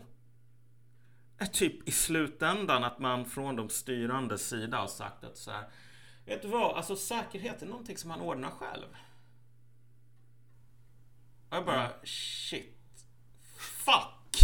är 1.38 1.46
typ 1.46 1.88
i 1.88 1.92
slutändan 1.92 2.84
att 2.84 3.00
man 3.00 3.26
från 3.26 3.56
de 3.56 3.70
styrande 3.70 4.38
sida 4.38 4.78
har 4.78 4.88
sagt 4.88 5.24
att 5.24 5.38
så 5.38 5.52
här, 5.52 5.70
vet 6.26 6.42
du 6.42 6.48
vad, 6.48 6.78
alltså 6.78 6.96
säkerhet 6.96 7.62
är 7.62 7.66
någonting 7.66 7.98
som 7.98 8.08
man 8.08 8.22
ordnar 8.22 8.50
själv. 8.50 8.88
Och 11.50 11.58
jag 11.58 11.66
bara, 11.66 11.90
shit. 12.04 13.06
Fuck! 13.58 14.40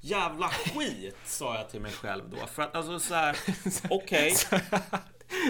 Jävla 0.00 0.48
skit, 0.48 1.16
sa 1.24 1.56
jag 1.56 1.70
till 1.70 1.80
mig 1.80 1.92
själv 1.92 2.30
då. 2.30 2.46
För 2.46 2.62
att 2.62 2.74
alltså 2.74 2.98
så 2.98 3.14
här, 3.14 3.36
okej. 3.90 4.34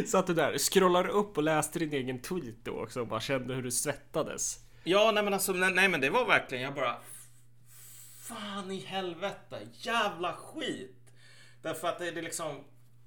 Satt 0.06 0.26
du 0.26 0.34
där, 0.34 0.58
scrollar 0.58 1.06
upp 1.06 1.36
och 1.36 1.42
läste 1.42 1.78
din 1.78 1.92
egen 1.92 2.22
tweet 2.22 2.64
då 2.64 2.82
också 2.82 3.00
och 3.00 3.06
bara 3.08 3.20
kände 3.20 3.54
hur 3.54 3.62
du 3.62 3.70
svettades. 3.70 4.64
Ja, 4.84 5.10
nej 5.14 5.24
men 5.24 5.34
alltså, 5.34 5.52
nej, 5.52 5.74
nej 5.74 5.88
men 5.88 6.00
det 6.00 6.10
var 6.10 6.26
verkligen, 6.26 6.64
jag 6.64 6.74
bara... 6.74 6.96
Fan 8.20 8.70
i 8.70 8.80
helvete, 8.80 9.60
jävla 9.72 10.32
skit! 10.32 11.12
Därför 11.62 11.88
att 11.88 11.98
det 11.98 12.08
är 12.08 12.22
liksom 12.22 12.64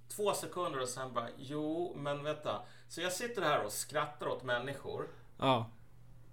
två 0.08 0.34
sekunder 0.34 0.82
och 0.82 0.90
sen 0.90 1.14
bara, 1.14 1.30
jo, 1.38 1.94
men 1.98 2.24
vänta. 2.24 2.62
Så 2.88 3.02
jag 3.02 3.14
sitter 3.14 3.42
här 3.42 3.66
och 3.66 3.72
skrattar 3.72 4.28
åt 4.28 4.44
människor. 4.44 5.08
Ja. 5.40 5.72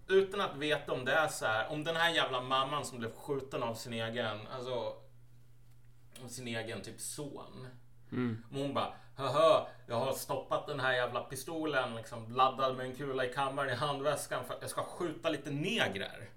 Utan 0.08 0.40
att 0.40 0.56
veta 0.56 0.92
om 0.92 1.04
det 1.04 1.12
är 1.12 1.28
så 1.28 1.46
här, 1.46 1.68
om 1.68 1.84
den 1.84 1.96
här 1.96 2.14
jävla 2.14 2.40
mamman 2.40 2.84
som 2.84 2.98
blev 2.98 3.14
skjuten 3.14 3.62
av 3.62 3.74
sin 3.74 3.92
egen, 3.92 4.46
alltså... 4.46 4.96
Av 6.24 6.28
sin 6.28 6.48
egen 6.48 6.82
typ 6.82 7.00
son. 7.00 7.68
Mm. 8.12 8.44
Och 8.50 8.58
hon 8.58 8.74
bara, 8.74 8.92
haha, 9.16 9.66
jag 9.86 9.96
har 9.96 10.12
stoppat 10.12 10.66
den 10.66 10.80
här 10.80 10.92
jävla 10.92 11.20
pistolen 11.20 11.96
liksom 11.96 12.34
laddad 12.34 12.76
med 12.76 12.86
en 12.86 12.96
kula 12.96 13.24
i 13.24 13.32
kammaren 13.32 13.70
i 13.70 13.74
handväskan 13.74 14.44
för 14.44 14.54
att 14.54 14.62
jag 14.62 14.70
ska 14.70 14.84
skjuta 14.84 15.28
lite 15.28 15.50
negrer. 15.50 16.28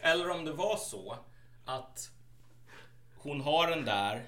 Eller 0.00 0.30
om 0.30 0.44
det 0.44 0.52
var 0.52 0.76
så 0.76 1.16
att 1.64 2.10
hon 3.16 3.40
har 3.40 3.66
den 3.66 3.84
där. 3.84 4.26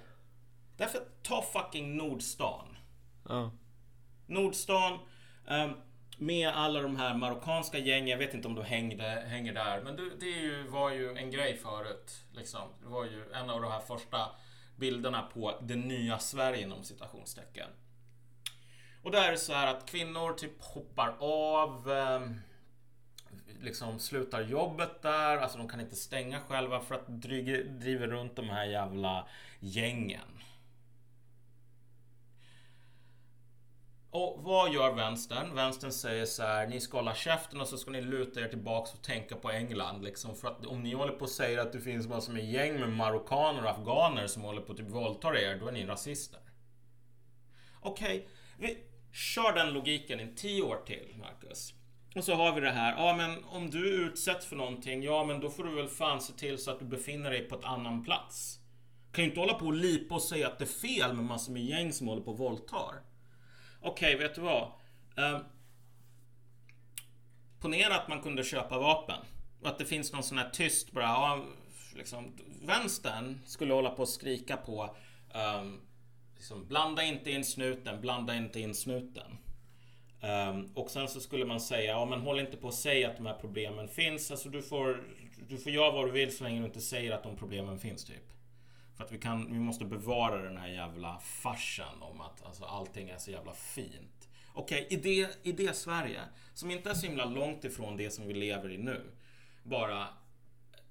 Därför 0.76 1.00
ta 1.22 1.42
fucking 1.42 1.96
Nordstan. 1.96 2.76
Ja. 3.28 3.50
Nordstan 4.26 4.98
ehm, 5.48 5.72
med 6.18 6.48
alla 6.48 6.80
de 6.80 6.96
här 6.96 7.14
marockanska 7.14 7.78
gängen. 7.78 8.08
Jag 8.08 8.18
vet 8.18 8.34
inte 8.34 8.48
om 8.48 8.54
de 8.54 8.64
hängde, 8.64 9.04
hänger 9.04 9.52
där. 9.52 9.80
Men 9.80 9.96
det, 9.96 10.16
det 10.20 10.26
ju, 10.26 10.68
var 10.68 10.90
ju 10.90 11.16
en 11.16 11.30
grej 11.30 11.56
förut. 11.56 12.24
Liksom. 12.32 12.68
Det 12.82 12.88
var 12.88 13.04
ju 13.04 13.32
en 13.32 13.50
av 13.50 13.60
de 13.60 13.70
här 13.70 13.80
första 13.80 14.30
bilderna 14.82 15.22
på 15.22 15.54
det 15.60 15.76
nya 15.76 16.18
Sverige 16.18 16.62
inom 16.62 16.84
citationstecken. 16.84 17.68
Och 19.02 19.10
där 19.10 19.28
är 19.28 19.32
det 19.32 19.38
så 19.38 19.52
här 19.52 19.66
att 19.66 19.90
kvinnor 19.90 20.32
typ 20.32 20.62
hoppar 20.62 21.16
av. 21.18 21.90
Ehm, 21.90 22.40
liksom 23.60 23.98
slutar 23.98 24.40
jobbet 24.40 25.02
där. 25.02 25.36
Alltså 25.36 25.58
de 25.58 25.68
kan 25.68 25.80
inte 25.80 25.96
stänga 25.96 26.40
själva 26.40 26.80
för 26.80 26.94
att 26.94 27.08
dryger, 27.08 27.64
driver 27.64 28.06
runt 28.06 28.36
de 28.36 28.48
här 28.48 28.64
jävla 28.64 29.26
gängen. 29.60 30.31
Och 34.14 34.38
vad 34.42 34.72
gör 34.72 34.92
vänstern? 34.92 35.54
Vänstern 35.54 35.92
säger 35.92 36.26
så 36.26 36.42
här, 36.42 36.66
ni 36.66 36.80
ska 36.80 36.96
hålla 36.96 37.14
käften 37.14 37.60
och 37.60 37.68
så 37.68 37.78
ska 37.78 37.90
ni 37.90 38.00
luta 38.00 38.40
er 38.40 38.48
tillbaks 38.48 38.94
och 38.94 39.02
tänka 39.02 39.36
på 39.36 39.50
England. 39.50 40.02
Liksom, 40.02 40.36
för 40.36 40.48
att 40.48 40.66
om 40.66 40.82
ni 40.82 40.94
håller 40.94 41.12
på 41.12 41.20
och 41.20 41.30
säger 41.30 41.58
att 41.58 41.72
det 41.72 41.80
finns 41.80 42.08
massor 42.08 42.32
med 42.32 42.50
gäng 42.50 42.80
med 42.80 42.88
marockaner 42.88 43.64
och 43.64 43.70
afghaner 43.70 44.26
som 44.26 44.42
håller 44.42 44.60
på 44.60 44.72
att 44.72 44.78
typ 44.78 44.90
våldtar 44.90 45.36
er, 45.36 45.58
då 45.60 45.68
är 45.68 45.72
ni 45.72 45.86
rasister. 45.86 46.40
Okej, 47.80 48.28
vi 48.58 48.78
kör 49.12 49.52
den 49.52 49.72
logiken 49.72 50.20
i 50.20 50.34
tio 50.36 50.62
år 50.62 50.78
till, 50.86 51.14
Marcus. 51.18 51.74
Och 52.16 52.24
så 52.24 52.34
har 52.34 52.54
vi 52.54 52.60
det 52.60 52.70
här, 52.70 52.94
ja 52.96 53.16
men 53.16 53.44
om 53.44 53.70
du 53.70 54.04
utsätts 54.06 54.46
för 54.46 54.56
någonting, 54.56 55.02
ja 55.02 55.24
men 55.24 55.40
då 55.40 55.50
får 55.50 55.64
du 55.64 55.74
väl 55.74 55.88
fan 55.88 56.20
se 56.20 56.32
till 56.32 56.58
så 56.58 56.70
att 56.70 56.78
du 56.78 56.84
befinner 56.84 57.30
dig 57.30 57.48
på 57.48 57.54
ett 57.54 57.64
annan 57.64 58.04
plats. 58.04 58.58
Kan 59.12 59.24
ju 59.24 59.30
inte 59.30 59.40
hålla 59.40 59.54
på 59.54 59.66
och 59.66 59.74
lipa 59.74 60.14
och 60.14 60.22
säga 60.22 60.48
att 60.48 60.58
det 60.58 60.64
är 60.64 60.88
fel 60.88 61.12
med 61.12 61.24
massor 61.24 61.52
med 61.52 61.64
gäng 61.64 61.92
som 61.92 62.08
håller 62.08 62.22
på 62.22 62.30
och 62.30 62.38
våldtar. 62.38 63.11
Okej, 63.82 64.16
vet 64.16 64.34
du 64.34 64.40
vad? 64.40 64.62
Um, 65.16 65.44
ponera 67.60 67.94
att 67.94 68.08
man 68.08 68.22
kunde 68.22 68.44
köpa 68.44 68.78
vapen. 68.78 69.20
Och 69.60 69.68
att 69.68 69.78
det 69.78 69.84
finns 69.84 70.12
någon 70.12 70.22
sån 70.22 70.38
här 70.38 70.50
tyst 70.50 70.92
bara, 70.92 71.04
ja, 71.04 71.44
liksom, 71.96 72.32
vänstern 72.62 73.38
skulle 73.46 73.74
hålla 73.74 73.90
på 73.90 74.02
och 74.02 74.08
skrika 74.08 74.56
på 74.56 74.96
um, 75.34 75.80
liksom, 76.34 76.66
blanda 76.66 77.02
inte 77.02 77.30
in 77.30 77.44
snuten, 77.44 78.00
blanda 78.00 78.36
inte 78.36 78.60
in 78.60 78.74
snuten. 78.74 79.38
Um, 80.22 80.72
och 80.74 80.90
sen 80.90 81.08
så 81.08 81.20
skulle 81.20 81.44
man 81.44 81.60
säga, 81.60 81.90
ja 81.90 82.04
men 82.04 82.20
håll 82.20 82.40
inte 82.40 82.56
på 82.56 82.68
att 82.68 82.74
säga 82.74 83.10
att 83.10 83.16
de 83.16 83.26
här 83.26 83.38
problemen 83.40 83.88
finns. 83.88 84.30
Alltså 84.30 84.48
du 84.48 84.62
får, 84.62 85.04
du 85.48 85.58
får 85.58 85.72
göra 85.72 85.90
vad 85.90 86.06
du 86.06 86.10
vill 86.10 86.36
så 86.36 86.44
länge 86.44 86.60
du 86.60 86.66
inte 86.66 86.80
säger 86.80 87.12
att 87.12 87.22
de 87.22 87.36
problemen 87.36 87.78
finns 87.78 88.04
typ. 88.04 88.32
För 88.96 89.04
att 89.04 89.12
vi, 89.12 89.18
kan, 89.18 89.52
vi 89.52 89.58
måste 89.58 89.84
bevara 89.84 90.42
den 90.42 90.56
här 90.56 90.68
jävla 90.68 91.18
farsen 91.18 92.02
om 92.02 92.20
att 92.20 92.46
alltså, 92.46 92.64
allting 92.64 93.08
är 93.08 93.18
så 93.18 93.30
jävla 93.30 93.52
fint. 93.52 94.28
Okej, 94.54 94.86
okay, 94.86 94.98
i, 94.98 95.00
det, 95.02 95.38
i 95.42 95.52
det 95.52 95.76
Sverige, 95.76 96.20
som 96.54 96.70
inte 96.70 96.90
är 96.90 96.94
så 96.94 97.06
himla 97.06 97.24
långt 97.24 97.64
ifrån 97.64 97.96
det 97.96 98.10
som 98.10 98.26
vi 98.26 98.34
lever 98.34 98.70
i 98.70 98.78
nu. 98.78 99.00
Bara 99.62 100.08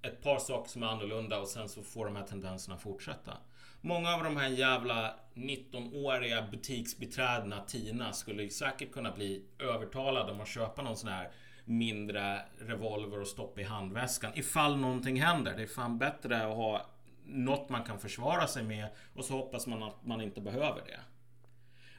ett 0.02 0.24
par 0.24 0.40
saker 0.40 0.70
som 0.70 0.84
är 0.84 0.88
annorlunda 0.88 1.40
och 1.40 1.48
sen 1.48 1.70
så 1.70 1.84
får 1.84 2.06
de 2.06 2.16
här 2.16 2.24
tendenserna 2.24 2.78
fortsätta. 2.78 3.38
Många 3.82 4.14
av 4.16 4.24
de 4.24 4.38
här 4.38 4.50
jävla 4.50 5.16
19-åriga 5.34 6.48
butiksbiträdena 6.52 7.62
Tina 7.62 8.14
skulle 8.14 8.50
säkert 8.50 8.92
kunna 8.92 9.12
bli 9.12 9.46
övertalade 9.60 10.32
om 10.32 10.42
att 10.42 10.48
köpa 10.48 10.82
någon 10.82 10.98
sån 10.98 11.10
här 11.10 11.32
mindre 11.66 12.42
revolver 12.58 13.22
och 13.22 13.28
stoppa 13.28 13.62
i 13.62 13.64
handväskan 13.64 14.32
ifall 14.36 14.78
någonting 14.78 15.22
händer. 15.22 15.54
Det 15.58 15.64
är 15.64 15.68
fan 15.68 15.98
bättre 15.98 16.48
att 16.48 16.56
ha 16.56 16.86
något 17.32 17.70
man 17.70 17.84
kan 17.84 18.00
försvara 18.00 18.48
sig 18.48 18.64
med 18.64 18.88
och 19.16 19.26
så 19.26 19.34
hoppas 19.34 19.68
man 19.68 19.84
att 19.84 20.06
man 20.06 20.22
inte 20.22 20.42
behöver 20.42 20.82
det. 20.86 21.00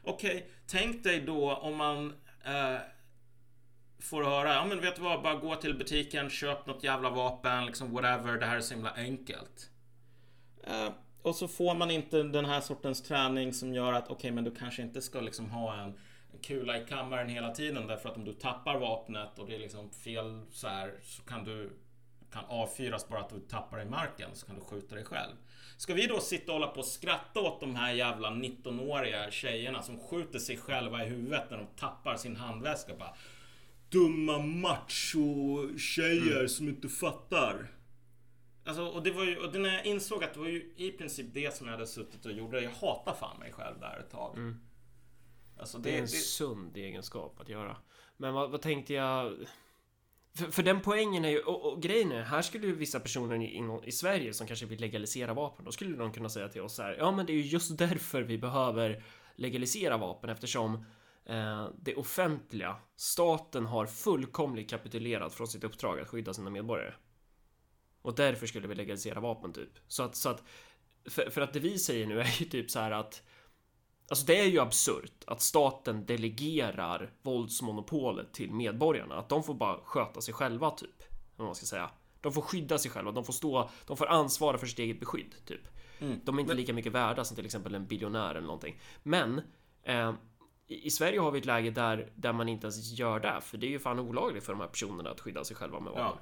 Okej, 0.03 0.35
okay, 0.35 0.47
tänk 0.67 1.03
dig 1.03 1.19
då 1.19 1.55
om 1.55 1.75
man 1.75 2.13
eh, 2.45 2.77
får 3.99 4.23
höra, 4.23 4.53
ja 4.53 4.65
men 4.65 4.81
vet 4.81 4.95
du 4.95 5.01
vad, 5.01 5.21
bara 5.21 5.35
gå 5.35 5.55
till 5.55 5.77
butiken, 5.77 6.29
köp 6.29 6.65
något 6.65 6.83
jävla 6.83 7.09
vapen, 7.09 7.65
liksom 7.65 7.93
whatever, 7.93 8.37
det 8.37 8.45
här 8.45 8.57
är 8.57 8.61
så 8.61 8.73
himla 8.73 8.91
enkelt. 8.91 9.69
Eh, 10.63 10.89
och 11.21 11.35
så 11.35 11.47
får 11.47 11.75
man 11.75 11.91
inte 11.91 12.23
den 12.23 12.45
här 12.45 12.61
sortens 12.61 13.01
träning 13.01 13.53
som 13.53 13.73
gör 13.73 13.93
att 13.93 14.03
okej, 14.03 14.15
okay, 14.15 14.31
men 14.31 14.43
du 14.43 14.55
kanske 14.55 14.81
inte 14.81 15.01
ska 15.01 15.21
liksom 15.21 15.49
ha 15.49 15.75
en 15.75 15.99
kula 16.41 16.77
i 16.77 16.85
kammaren 16.85 17.29
hela 17.29 17.51
tiden 17.51 17.87
därför 17.87 18.09
att 18.09 18.17
om 18.17 18.25
du 18.25 18.33
tappar 18.33 18.79
vapnet 18.79 19.39
och 19.39 19.47
det 19.47 19.55
är 19.55 19.59
liksom 19.59 19.89
fel 19.89 20.41
så 20.51 20.67
här 20.67 20.93
så 21.03 21.23
kan 21.23 21.43
du 21.43 21.69
kan 22.33 22.45
avfyras 22.45 23.07
bara 23.09 23.19
att 23.19 23.29
du 23.29 23.39
tappar 23.39 23.81
i 23.81 23.85
marken 23.85 24.29
så 24.33 24.45
kan 24.45 24.55
du 24.55 24.61
skjuta 24.61 24.95
dig 24.95 25.05
själv. 25.05 25.33
Ska 25.77 25.93
vi 25.93 26.07
då 26.07 26.19
sitta 26.19 26.51
och 26.51 26.59
hålla 26.59 26.67
på 26.67 26.79
och 26.79 26.85
skratta 26.85 27.39
åt 27.39 27.59
de 27.59 27.75
här 27.75 27.93
jävla 27.93 28.29
19-åriga 28.29 29.31
tjejerna 29.31 29.81
som 29.81 29.99
skjuter 29.99 30.39
sig 30.39 30.57
själva 30.57 31.05
i 31.05 31.09
huvudet 31.09 31.43
när 31.49 31.57
de 31.57 31.67
tappar 31.67 32.15
sin 32.15 32.35
handväska 32.35 32.95
bara 32.95 33.15
Dumma 33.89 34.39
macho-tjejer 34.39 36.35
mm. 36.35 36.47
som 36.47 36.69
inte 36.69 36.89
fattar. 36.89 37.67
Alltså, 38.65 38.85
och 38.85 39.03
det 39.03 39.11
var 39.11 39.23
ju, 39.23 39.37
och 39.37 39.55
när 39.55 39.73
jag 39.73 39.85
insåg 39.85 40.23
att 40.23 40.33
det 40.33 40.39
var 40.39 40.47
ju 40.47 40.73
i 40.75 40.91
princip 40.91 41.25
det 41.33 41.55
som 41.55 41.67
jag 41.67 41.73
hade 41.73 41.87
suttit 41.87 42.25
och 42.25 42.31
gjorde. 42.31 42.61
Jag 42.61 42.71
hatar 42.71 43.13
fan 43.13 43.39
mig 43.39 43.51
själv 43.51 43.79
där 43.79 43.99
ett 43.99 44.11
tag. 44.11 44.37
Mm. 44.37 44.59
Alltså, 45.59 45.77
det, 45.77 45.89
det, 45.89 45.95
är 45.95 45.99
en 45.99 46.05
det... 46.05 46.07
sund 46.07 46.77
egenskap 46.77 47.39
att 47.39 47.49
göra. 47.49 47.77
Men 48.17 48.33
vad, 48.33 48.51
vad 48.51 48.61
tänkte 48.61 48.93
jag? 48.93 49.37
För, 50.35 50.51
för, 50.51 50.63
den 50.63 50.81
poängen 50.81 51.25
är 51.25 51.29
ju, 51.29 51.39
och, 51.39 51.73
och 51.73 51.81
grejen 51.81 52.11
är, 52.11 52.21
här 52.21 52.41
skulle 52.41 52.67
ju 52.67 52.75
vissa 52.75 52.99
personer 52.99 53.41
i, 53.41 53.63
i 53.83 53.91
Sverige 53.91 54.33
som 54.33 54.47
kanske 54.47 54.65
vill 54.65 54.81
legalisera 54.81 55.33
vapen, 55.33 55.65
då 55.65 55.71
skulle 55.71 55.97
de 55.97 56.11
kunna 56.13 56.29
säga 56.29 56.49
till 56.49 56.61
oss 56.61 56.75
så 56.75 56.83
här, 56.83 56.95
ja 56.99 57.11
men 57.11 57.25
det 57.25 57.33
är 57.33 57.35
ju 57.35 57.41
just 57.41 57.77
därför 57.77 58.21
vi 58.21 58.37
behöver 58.37 59.03
legalisera 59.35 59.97
vapen 59.97 60.29
eftersom 60.29 60.85
eh, 61.25 61.67
det 61.81 61.95
offentliga, 61.95 62.75
staten 62.95 63.65
har 63.65 63.85
fullkomligt 63.85 64.69
kapitulerat 64.69 65.33
från 65.33 65.47
sitt 65.47 65.63
uppdrag 65.63 65.99
att 65.99 66.07
skydda 66.07 66.33
sina 66.33 66.49
medborgare. 66.49 66.93
Och 68.01 68.15
därför 68.15 68.47
skulle 68.47 68.67
vi 68.67 68.75
legalisera 68.75 69.19
vapen 69.19 69.53
typ. 69.53 69.71
Så 69.87 70.03
att, 70.03 70.15
så 70.15 70.29
att 70.29 70.43
för, 71.09 71.29
för 71.29 71.41
att 71.41 71.53
det 71.53 71.59
vi 71.59 71.79
säger 71.79 72.07
nu 72.07 72.19
är 72.19 72.41
ju 72.41 72.45
typ 72.45 72.71
så 72.71 72.79
här 72.79 72.91
att 72.91 73.23
Alltså 74.09 74.25
det 74.25 74.39
är 74.39 74.45
ju 74.45 74.59
absurt 74.59 75.23
att 75.27 75.41
staten 75.41 76.05
delegerar 76.05 77.11
våldsmonopolet 77.21 78.33
till 78.33 78.51
medborgarna. 78.51 79.15
Att 79.15 79.29
de 79.29 79.43
får 79.43 79.53
bara 79.53 79.79
sköta 79.83 80.21
sig 80.21 80.33
själva 80.33 80.71
typ. 80.71 81.03
Vad 81.35 81.45
man 81.45 81.55
ska 81.55 81.65
säga. 81.65 81.89
De 82.21 82.33
får 82.33 82.41
skydda 82.41 82.77
sig 82.77 82.91
själva. 82.91 83.11
De 83.11 83.23
får 83.23 83.33
stå. 83.33 83.69
De 83.87 83.97
får 83.97 84.07
ansvara 84.07 84.57
för 84.57 84.67
sitt 84.67 84.79
eget 84.79 84.99
beskydd 84.99 85.35
typ. 85.45 85.67
Mm. 85.99 86.19
De 86.23 86.37
är 86.37 86.41
inte 86.41 86.53
lika 86.53 86.73
mycket 86.73 86.91
värda 86.91 87.23
som 87.23 87.35
till 87.35 87.45
exempel 87.45 87.75
en 87.75 87.85
biljonär 87.85 88.29
eller 88.29 88.47
någonting. 88.47 88.79
Men 89.03 89.41
eh, 89.83 90.13
i 90.67 90.89
Sverige 90.89 91.19
har 91.19 91.31
vi 91.31 91.39
ett 91.39 91.45
läge 91.45 91.71
där, 91.71 92.11
där 92.15 92.33
man 92.33 92.49
inte 92.49 92.65
ens 92.67 92.99
gör 92.99 93.19
det. 93.19 93.41
För 93.41 93.57
det 93.57 93.67
är 93.67 93.71
ju 93.71 93.79
fan 93.79 93.99
olagligt 93.99 94.43
för 94.43 94.53
de 94.53 94.61
här 94.61 94.67
personerna 94.67 95.09
att 95.09 95.21
skydda 95.21 95.43
sig 95.43 95.55
själva 95.55 95.79
med 95.79 95.91
vapen. 95.93 96.17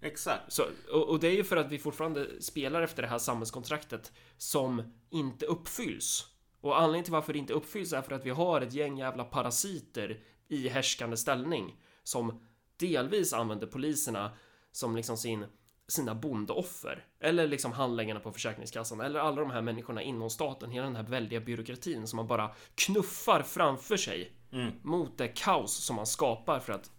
Ja. 0.00 0.08
Exakt. 0.08 0.52
Så, 0.52 0.62
och, 0.92 1.08
och, 1.08 1.20
det 1.20 1.28
är 1.28 1.32
ju 1.32 1.44
för 1.44 1.56
att 1.56 1.72
vi 1.72 1.78
fortfarande 1.78 2.42
spelar 2.42 2.82
efter 2.82 3.02
det 3.02 3.08
här 3.08 3.18
samhällskontraktet 3.18 4.12
som 4.36 4.92
inte 5.10 5.46
uppfylls. 5.46 6.31
Och 6.62 6.80
anledningen 6.80 7.04
till 7.04 7.12
varför 7.12 7.32
det 7.32 7.38
inte 7.38 7.52
uppfylls 7.52 7.92
är 7.92 8.02
för 8.02 8.14
att 8.14 8.26
vi 8.26 8.30
har 8.30 8.60
ett 8.60 8.72
gäng 8.72 8.98
jävla 8.98 9.24
parasiter 9.24 10.20
i 10.48 10.68
härskande 10.68 11.16
ställning 11.16 11.76
som 12.02 12.40
delvis 12.76 13.32
använder 13.32 13.66
poliserna 13.66 14.30
som 14.72 14.96
liksom 14.96 15.16
sin 15.16 15.46
sina 15.88 16.14
bondeoffer 16.14 17.04
eller 17.20 17.46
liksom 17.46 17.72
handläggarna 17.72 18.20
på 18.20 18.32
Försäkringskassan 18.32 19.00
eller 19.00 19.20
alla 19.20 19.40
de 19.40 19.50
här 19.50 19.62
människorna 19.62 20.02
inom 20.02 20.30
staten, 20.30 20.70
hela 20.70 20.86
den 20.86 20.96
här 20.96 21.02
väldiga 21.02 21.40
byråkratin 21.40 22.06
som 22.06 22.16
man 22.16 22.26
bara 22.26 22.50
knuffar 22.74 23.42
framför 23.42 23.96
sig 23.96 24.32
mm. 24.52 24.72
mot 24.82 25.18
det 25.18 25.28
kaos 25.28 25.84
som 25.84 25.96
man 25.96 26.06
skapar 26.06 26.60
för 26.60 26.72
att 26.72 26.90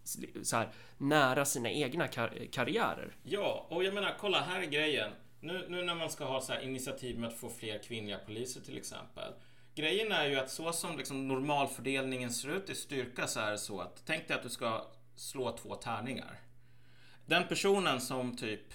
så 0.44 0.56
här 0.56 0.72
nära 0.98 1.46
sina 1.46 1.72
egna 1.72 2.08
kar 2.08 2.48
karriärer. 2.52 3.16
Ja, 3.24 3.68
och 3.70 3.84
jag 3.84 3.94
menar, 3.94 4.16
kolla 4.20 4.40
här 4.40 4.62
är 4.62 4.66
grejen. 4.66 5.12
Nu, 5.40 5.66
nu 5.70 5.84
när 5.84 5.96
man 5.96 6.10
ska 6.10 6.26
ha 6.26 6.42
så 6.42 6.60
initiativ 6.60 7.20
med 7.20 7.30
att 7.30 7.40
få 7.40 7.50
fler 7.50 7.84
kvinnliga 7.84 8.18
poliser 8.18 8.62
till 8.62 8.78
exempel. 8.78 9.34
Grejen 9.76 10.12
är 10.12 10.26
ju 10.26 10.40
att 10.40 10.50
så 10.50 10.74
som 10.74 10.98
liksom 10.98 11.28
normalfördelningen 11.28 12.32
ser 12.32 12.50
ut 12.50 12.70
i 12.70 12.76
styrka 12.76 13.28
så 13.28 13.40
är 13.40 13.52
det 13.52 13.58
så 13.58 13.82
att 13.82 14.04
tänk 14.06 14.28
dig 14.28 14.38
att 14.38 14.44
du 14.44 14.50
ska 14.50 14.88
slå 15.16 15.58
två 15.58 15.76
tärningar. 15.76 16.40
Den 17.26 17.48
personen 17.48 18.02
som 18.02 18.38
typ 18.38 18.74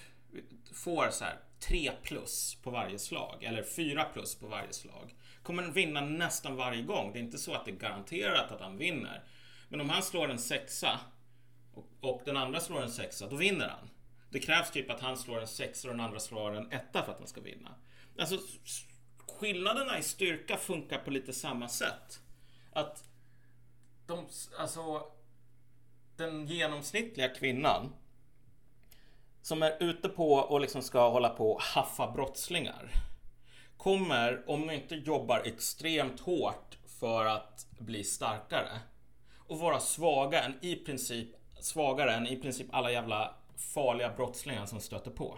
får 0.73 1.09
så 1.09 1.23
här 1.23 1.39
3 1.59 1.91
plus 2.03 2.57
på 2.63 2.71
varje 2.71 2.99
slag 2.99 3.43
eller 3.43 3.63
4 3.63 4.03
plus 4.13 4.35
på 4.35 4.47
varje 4.47 4.73
slag 4.73 5.15
kommer 5.43 5.63
vinna 5.63 6.01
nästan 6.01 6.55
varje 6.55 6.81
gång. 6.81 7.13
Det 7.13 7.19
är 7.19 7.23
inte 7.23 7.37
så 7.37 7.53
att 7.53 7.65
det 7.65 7.71
är 7.71 7.75
garanterat 7.75 8.51
att 8.51 8.61
han 8.61 8.77
vinner. 8.77 9.23
Men 9.69 9.81
om 9.81 9.89
han 9.89 10.03
slår 10.03 10.31
en 10.31 10.39
sexa 10.39 10.99
och, 11.73 11.87
och 12.01 12.21
den 12.25 12.37
andra 12.37 12.59
slår 12.59 12.81
en 12.81 12.91
sexa, 12.91 13.27
då 13.27 13.35
vinner 13.35 13.67
han. 13.67 13.89
Det 14.29 14.39
krävs 14.39 14.71
typ 14.71 14.89
att 14.89 15.01
han 15.01 15.17
slår 15.17 15.41
en 15.41 15.47
sexa 15.47 15.87
och 15.87 15.93
den 15.93 16.05
andra 16.05 16.19
slår 16.19 16.55
en 16.55 16.71
etta 16.71 17.03
för 17.03 17.11
att 17.11 17.19
han 17.19 17.27
ska 17.27 17.41
vinna. 17.41 17.75
Alltså 18.19 18.39
skillnaderna 19.37 19.99
i 19.99 20.03
styrka 20.03 20.57
funkar 20.57 20.97
på 20.97 21.11
lite 21.11 21.33
samma 21.33 21.67
sätt. 21.67 22.19
Att 22.73 23.03
de, 24.05 24.25
alltså 24.59 25.03
den 26.15 26.47
genomsnittliga 26.47 27.29
kvinnan 27.29 27.93
som 29.41 29.63
är 29.63 29.83
ute 29.83 30.09
på 30.09 30.33
och 30.33 30.59
liksom 30.59 30.81
ska 30.81 31.09
hålla 31.09 31.29
på 31.29 31.51
och 31.51 31.61
haffa 31.61 32.11
brottslingar 32.11 32.91
kommer, 33.77 34.49
om 34.49 34.67
du 34.67 34.73
inte 34.73 34.95
jobbar 34.95 35.41
extremt 35.45 36.19
hårt 36.19 36.77
för 36.99 37.25
att 37.25 37.67
bli 37.79 38.03
starkare 38.03 38.79
och 39.37 39.59
vara 39.59 39.79
svaga 39.79 40.43
än 40.43 40.53
i 40.61 40.75
princip 40.75 41.35
svagare 41.59 42.13
än 42.13 42.27
i 42.27 42.35
princip 42.35 42.67
alla 42.71 42.91
jävla 42.91 43.35
farliga 43.73 44.09
brottslingar 44.09 44.65
som 44.65 44.79
stöter 44.79 45.11
på. 45.11 45.37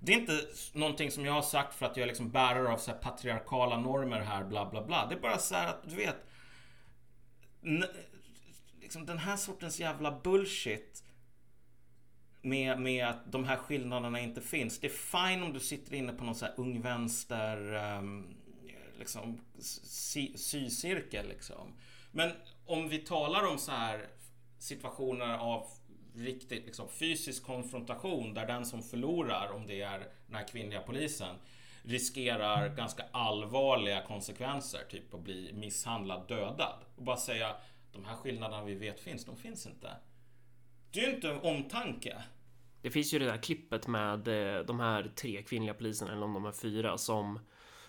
Det 0.00 0.12
är 0.12 0.16
inte 0.16 0.46
någonting 0.72 1.10
som 1.10 1.24
jag 1.24 1.32
har 1.32 1.42
sagt 1.42 1.74
för 1.74 1.86
att 1.86 1.96
jag 1.96 2.02
är 2.02 2.06
liksom 2.06 2.30
bärare 2.30 2.72
av 2.72 2.78
så 2.78 2.92
patriarkala 2.92 3.80
normer 3.80 4.20
här, 4.20 4.44
bla 4.44 4.70
bla 4.70 4.86
bla. 4.86 5.06
Det 5.06 5.14
är 5.14 5.20
bara 5.20 5.38
så 5.38 5.54
här 5.54 5.68
att 5.68 5.88
du 5.88 5.96
vet. 5.96 6.16
Liksom 8.80 9.06
den 9.06 9.18
här 9.18 9.36
sortens 9.36 9.80
jävla 9.80 10.20
bullshit 10.20 11.04
med, 12.42 12.80
med 12.80 13.06
att 13.06 13.32
de 13.32 13.44
här 13.44 13.56
skillnaderna 13.56 14.20
inte 14.20 14.40
finns. 14.40 14.80
Det 14.80 14.86
är 14.86 15.28
fine 15.28 15.42
om 15.42 15.52
du 15.52 15.60
sitter 15.60 15.94
inne 15.94 16.12
på 16.12 16.24
någon 16.24 16.34
så 16.34 16.44
här 16.44 16.54
ung 16.56 16.80
vänster 16.80 17.74
um, 17.98 18.36
liksom 18.98 19.40
sycirkel 20.36 21.28
liksom. 21.28 21.74
Men 22.12 22.32
om 22.66 22.88
vi 22.88 22.98
talar 22.98 23.46
om 23.46 23.58
så 23.58 23.72
här 23.72 24.08
situationer 24.58 25.38
av 25.38 25.66
riktigt 26.18 26.66
liksom, 26.66 26.88
fysisk 26.88 27.46
konfrontation 27.46 28.34
där 28.34 28.46
den 28.46 28.66
som 28.66 28.82
förlorar, 28.82 29.52
om 29.52 29.66
det 29.66 29.82
är 29.82 29.98
den 30.26 30.36
här 30.36 30.48
kvinnliga 30.48 30.80
polisen, 30.80 31.36
riskerar 31.82 32.68
ganska 32.68 33.04
allvarliga 33.12 34.02
konsekvenser, 34.02 34.80
typ 34.90 35.14
att 35.14 35.20
bli 35.20 35.52
misshandlad, 35.52 36.28
dödad. 36.28 36.84
Och 36.96 37.02
bara 37.02 37.16
säga 37.16 37.56
de 37.92 38.04
här 38.04 38.16
skillnaderna 38.16 38.64
vi 38.64 38.74
vet 38.74 39.00
finns, 39.00 39.24
de 39.24 39.36
finns 39.36 39.66
inte. 39.66 39.90
Det 40.92 41.00
är 41.00 41.08
ju 41.08 41.14
inte 41.14 41.32
omtanke. 41.32 42.22
Det 42.82 42.90
finns 42.90 43.14
ju 43.14 43.18
det 43.18 43.24
där 43.24 43.42
klippet 43.42 43.86
med 43.86 44.28
eh, 44.28 44.64
de 44.64 44.80
här 44.80 45.12
tre 45.16 45.42
kvinnliga 45.42 45.74
poliserna, 45.74 46.12
eller 46.12 46.24
om 46.24 46.34
de 46.34 46.46
är 46.46 46.52
fyra, 46.52 46.98
som 46.98 47.40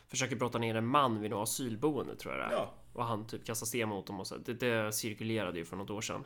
försöker 0.08 0.36
brotta 0.36 0.58
ner 0.58 0.76
en 0.76 0.86
man 0.86 1.22
vid 1.22 1.32
något 1.32 1.50
asylboende 1.50 2.16
tror 2.16 2.34
jag 2.34 2.42
det 2.42 2.56
är. 2.56 2.58
Ja. 2.58 2.74
Och 2.94 3.06
han 3.06 3.28
typ 3.28 3.46
kastar 3.46 3.66
sten 3.66 3.90
mot 3.90 4.08
dem 4.08 4.20
och 4.20 4.28
så. 4.28 4.38
Det, 4.38 4.54
det 4.54 4.94
cirkulerade 4.94 5.60
ju 5.60 5.66
för 5.66 5.76
något 5.76 5.90
år 5.90 6.02
sedan. 6.02 6.24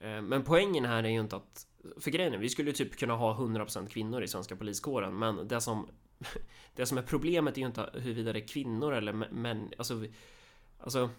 Eh, 0.00 0.22
men 0.22 0.44
poängen 0.44 0.84
här 0.84 1.04
är 1.04 1.08
ju 1.08 1.20
inte 1.20 1.36
att... 1.36 1.66
För 2.00 2.10
grejen 2.10 2.34
är, 2.34 2.38
vi 2.38 2.48
skulle 2.48 2.72
typ 2.72 2.96
kunna 2.96 3.14
ha 3.14 3.34
100% 3.34 3.88
kvinnor 3.88 4.22
i 4.22 4.28
svenska 4.28 4.56
poliskåren, 4.56 5.18
men 5.18 5.48
det 5.48 5.60
som... 5.60 5.88
Det 6.74 6.86
som 6.86 6.98
är 6.98 7.02
problemet 7.02 7.56
är 7.56 7.60
ju 7.60 7.66
inte 7.66 7.90
huruvida 7.94 8.32
det 8.32 8.38
är 8.38 8.48
kvinnor 8.48 8.94
eller 8.94 9.12
män... 9.12 9.72
Alltså, 9.78 10.04
alltså... 10.78 11.10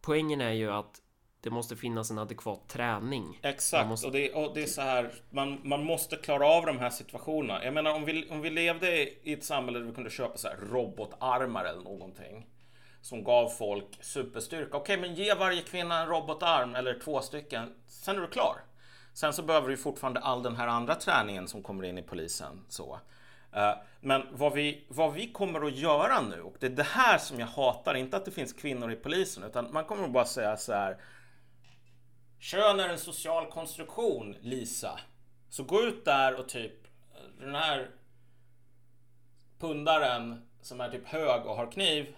Poängen 0.00 0.40
är 0.40 0.52
ju 0.52 0.70
att 0.70 1.00
det 1.40 1.50
måste 1.50 1.76
finnas 1.76 2.10
en 2.10 2.18
adekvat 2.18 2.68
träning. 2.68 3.40
Exakt, 3.42 3.88
måste... 3.88 4.06
och, 4.06 4.12
det, 4.12 4.32
och 4.32 4.54
det 4.54 4.62
är 4.62 4.66
så 4.66 4.80
här, 4.80 5.12
man, 5.30 5.60
man 5.64 5.84
måste 5.84 6.16
klara 6.16 6.46
av 6.46 6.66
de 6.66 6.78
här 6.78 6.90
situationerna. 6.90 7.64
Jag 7.64 7.74
menar 7.74 7.94
om 7.94 8.04
vi, 8.04 8.28
om 8.30 8.40
vi 8.40 8.50
levde 8.50 9.08
i 9.28 9.32
ett 9.32 9.44
samhälle 9.44 9.78
där 9.78 9.86
vi 9.86 9.94
kunde 9.94 10.10
köpa 10.10 10.36
så 10.36 10.48
här 10.48 10.56
robotarmar 10.56 11.64
eller 11.64 11.82
någonting 11.82 12.46
som 13.04 13.24
gav 13.24 13.48
folk 13.48 13.98
superstyrka. 14.00 14.76
Okej, 14.76 14.96
men 14.96 15.14
ge 15.14 15.34
varje 15.34 15.62
kvinna 15.62 16.00
en 16.00 16.08
robotarm 16.08 16.74
eller 16.74 16.98
två 16.98 17.20
stycken, 17.20 17.74
sen 17.86 18.16
är 18.16 18.20
du 18.20 18.28
klar. 18.28 18.56
Sen 19.14 19.32
så 19.32 19.42
behöver 19.42 19.68
du 19.68 19.76
fortfarande 19.76 20.20
all 20.20 20.42
den 20.42 20.56
här 20.56 20.66
andra 20.68 20.94
träningen 20.94 21.48
som 21.48 21.62
kommer 21.62 21.84
in 21.84 21.98
i 21.98 22.02
polisen. 22.02 22.64
Så. 22.68 23.00
Eh, 23.52 23.74
men 24.00 24.26
vad 24.32 24.52
vi, 24.52 24.86
vad 24.88 25.12
vi 25.12 25.32
kommer 25.32 25.66
att 25.66 25.76
göra 25.76 26.20
nu, 26.20 26.42
och 26.42 26.56
det 26.60 26.66
är 26.66 26.70
det 26.70 26.82
här 26.82 27.18
som 27.18 27.40
jag 27.40 27.46
hatar, 27.46 27.94
inte 27.94 28.16
att 28.16 28.24
det 28.24 28.30
finns 28.30 28.52
kvinnor 28.52 28.92
i 28.92 28.96
polisen, 28.96 29.44
utan 29.44 29.72
man 29.72 29.84
kommer 29.84 30.04
att 30.04 30.12
bara 30.12 30.24
säga 30.24 30.56
så 30.56 30.72
här. 30.72 30.96
Kön 32.38 32.80
är 32.80 32.88
en 32.88 32.98
social 32.98 33.50
konstruktion, 33.50 34.36
Lisa. 34.40 35.00
Så 35.48 35.62
gå 35.62 35.82
ut 35.82 36.04
där 36.04 36.34
och 36.34 36.48
typ 36.48 36.84
eh, 37.14 37.44
den 37.44 37.54
här 37.54 37.90
pundaren 39.58 40.48
som 40.60 40.80
är 40.80 40.90
typ 40.90 41.08
hög 41.08 41.46
och 41.46 41.56
har 41.56 41.70
kniv. 41.70 42.14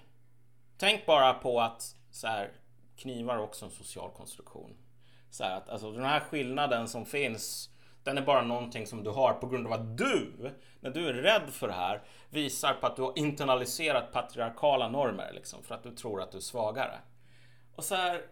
Tänk 0.78 1.06
bara 1.06 1.34
på 1.34 1.60
att 1.60 1.94
så 2.10 2.26
här, 2.26 2.52
knivar 2.96 3.34
är 3.34 3.42
också 3.42 3.64
en 3.64 3.70
social 3.70 4.10
konstruktion. 4.10 4.76
Så 5.30 5.44
här, 5.44 5.56
att, 5.56 5.68
alltså 5.68 5.92
den 5.92 6.04
här 6.04 6.20
skillnaden 6.20 6.88
som 6.88 7.06
finns 7.06 7.70
den 8.06 8.18
är 8.18 8.22
bara 8.22 8.42
någonting 8.42 8.86
som 8.86 9.04
du 9.04 9.10
har 9.10 9.32
på 9.32 9.46
grund 9.46 9.66
av 9.66 9.72
att 9.72 9.98
du, 9.98 10.50
när 10.80 10.90
du 10.90 11.08
är 11.08 11.14
rädd 11.14 11.50
för 11.50 11.68
det 11.68 11.74
här, 11.74 12.02
visar 12.30 12.74
på 12.74 12.86
att 12.86 12.96
du 12.96 13.02
har 13.02 13.18
internaliserat 13.18 14.12
patriarkala 14.12 14.88
normer 14.88 15.32
liksom, 15.34 15.62
för 15.62 15.74
att 15.74 15.82
du 15.82 15.90
tror 15.90 16.22
att 16.22 16.32
du 16.32 16.36
är 16.38 16.42
svagare. 16.42 16.98
Och 17.74 17.84
så 17.84 17.94
här, 17.94 18.22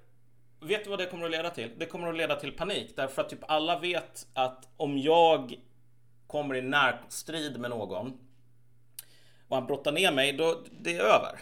vet 0.60 0.84
du 0.84 0.90
vad 0.90 0.98
det 0.98 1.06
kommer 1.06 1.24
att 1.24 1.30
leda 1.30 1.50
till? 1.50 1.72
Det 1.78 1.86
kommer 1.86 2.08
att 2.08 2.16
leda 2.16 2.36
till 2.36 2.52
panik 2.52 2.92
därför 2.96 3.22
att 3.22 3.28
typ 3.28 3.44
alla 3.48 3.78
vet 3.78 4.26
att 4.34 4.68
om 4.76 4.98
jag 4.98 5.54
kommer 6.26 6.54
i 6.54 6.62
närstrid 6.62 7.60
med 7.60 7.70
någon 7.70 8.18
och 9.48 9.56
han 9.56 9.66
brottar 9.66 9.92
ner 9.92 10.12
mig, 10.12 10.32
då 10.32 10.62
det 10.80 10.96
är 10.96 11.00
över. 11.00 11.38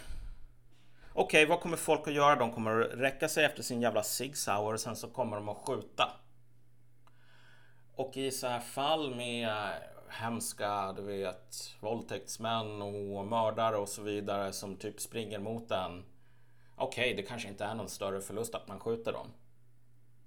Okej, 1.15 1.43
okay, 1.43 1.47
vad 1.47 1.61
kommer 1.61 1.77
folk 1.77 2.09
att 2.09 2.15
göra? 2.15 2.37
De 2.37 2.53
kommer 2.53 2.81
att 2.81 3.01
räcka 3.01 3.29
sig 3.29 3.45
efter 3.45 3.63
sin 3.63 3.83
jävla 3.83 4.03
Sig 4.03 4.35
Sauer 4.35 4.73
och 4.73 4.81
sen 4.81 4.97
så 4.97 5.09
kommer 5.09 5.37
de 5.37 5.49
att 5.49 5.57
skjuta. 5.57 6.11
Och 7.95 8.17
i 8.17 8.31
så 8.31 8.47
här 8.47 8.61
fall 8.61 9.15
med 9.15 9.49
eh, 9.49 9.73
hemska, 10.09 10.93
du 10.93 11.03
vet, 11.03 11.75
våldtäktsmän 11.81 12.83
och 12.83 13.27
mördare 13.27 13.77
och 13.77 13.89
så 13.89 14.03
vidare 14.03 14.53
som 14.53 14.77
typ 14.77 15.01
springer 15.01 15.39
mot 15.39 15.71
en. 15.71 16.05
Okej, 16.77 17.05
okay, 17.13 17.17
det 17.17 17.29
kanske 17.29 17.49
inte 17.49 17.65
är 17.65 17.75
någon 17.75 17.89
större 17.89 18.21
förlust 18.21 18.55
att 18.55 18.69
man 18.69 18.81
skjuter 18.81 19.13
dem. 19.13 19.27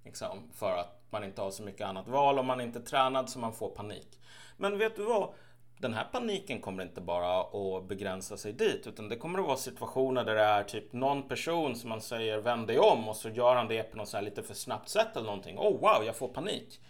Liksom, 0.04 0.50
för 0.54 0.78
att 0.78 1.02
man 1.10 1.24
inte 1.24 1.42
har 1.42 1.50
så 1.50 1.62
mycket 1.62 1.86
annat 1.86 2.08
val 2.08 2.38
och 2.38 2.44
man 2.44 2.60
är 2.60 2.64
inte 2.64 2.80
tränad 2.80 3.30
så 3.30 3.38
man 3.38 3.52
får 3.52 3.70
panik. 3.70 4.20
Men 4.56 4.78
vet 4.78 4.96
du 4.96 5.04
vad? 5.04 5.34
Den 5.78 5.94
här 5.94 6.04
paniken 6.12 6.60
kommer 6.60 6.82
inte 6.82 7.00
bara 7.00 7.40
att 7.40 7.88
begränsa 7.88 8.36
sig 8.36 8.52
dit 8.52 8.86
utan 8.86 9.08
det 9.08 9.16
kommer 9.16 9.38
att 9.38 9.46
vara 9.46 9.56
situationer 9.56 10.24
där 10.24 10.34
det 10.34 10.42
är 10.42 10.62
typ 10.62 10.92
någon 10.92 11.28
person 11.28 11.76
som 11.76 11.88
man 11.88 12.00
säger 12.00 12.38
vänd 12.38 12.66
dig 12.66 12.78
om 12.78 13.08
och 13.08 13.16
så 13.16 13.28
gör 13.28 13.54
han 13.54 13.68
det 13.68 13.82
på 13.82 13.96
något 13.96 14.08
så 14.08 14.16
här 14.16 14.24
lite 14.24 14.42
för 14.42 14.54
snabbt 14.54 14.88
sätt 14.88 15.16
eller 15.16 15.26
någonting. 15.26 15.58
Oh 15.58 15.80
wow, 15.80 16.04
jag 16.04 16.16
får 16.16 16.28
panik 16.28 16.80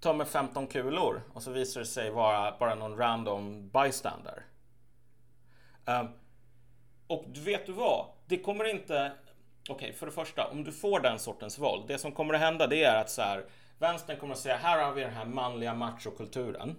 tar 0.00 0.14
med 0.14 0.28
15 0.28 0.66
kulor 0.66 1.22
och 1.32 1.42
så 1.42 1.50
visar 1.50 1.80
det 1.80 1.86
sig 1.86 2.10
vara 2.10 2.56
bara 2.58 2.74
någon 2.74 2.96
random 2.96 3.68
bystander. 3.68 4.42
Um, 5.84 6.08
och 7.06 7.24
vet 7.34 7.66
du 7.66 7.72
vad? 7.72 8.06
Det 8.26 8.38
kommer 8.38 8.64
inte... 8.64 9.12
Okej, 9.70 9.74
okay, 9.74 9.92
för 9.92 10.06
det 10.06 10.12
första, 10.12 10.48
om 10.48 10.64
du 10.64 10.72
får 10.72 11.00
den 11.00 11.18
sortens 11.18 11.58
våld. 11.58 11.84
Det 11.88 11.98
som 11.98 12.12
kommer 12.12 12.34
att 12.34 12.40
hända 12.40 12.66
det 12.66 12.84
är 12.84 13.00
att 13.00 13.10
så 13.10 13.22
här, 13.22 13.44
vänstern 13.78 14.16
kommer 14.16 14.32
att 14.32 14.40
säga 14.40 14.56
här 14.56 14.84
har 14.84 14.92
vi 14.92 15.00
den 15.00 15.12
här 15.12 15.24
manliga 15.24 15.74
machokulturen. 15.74 16.76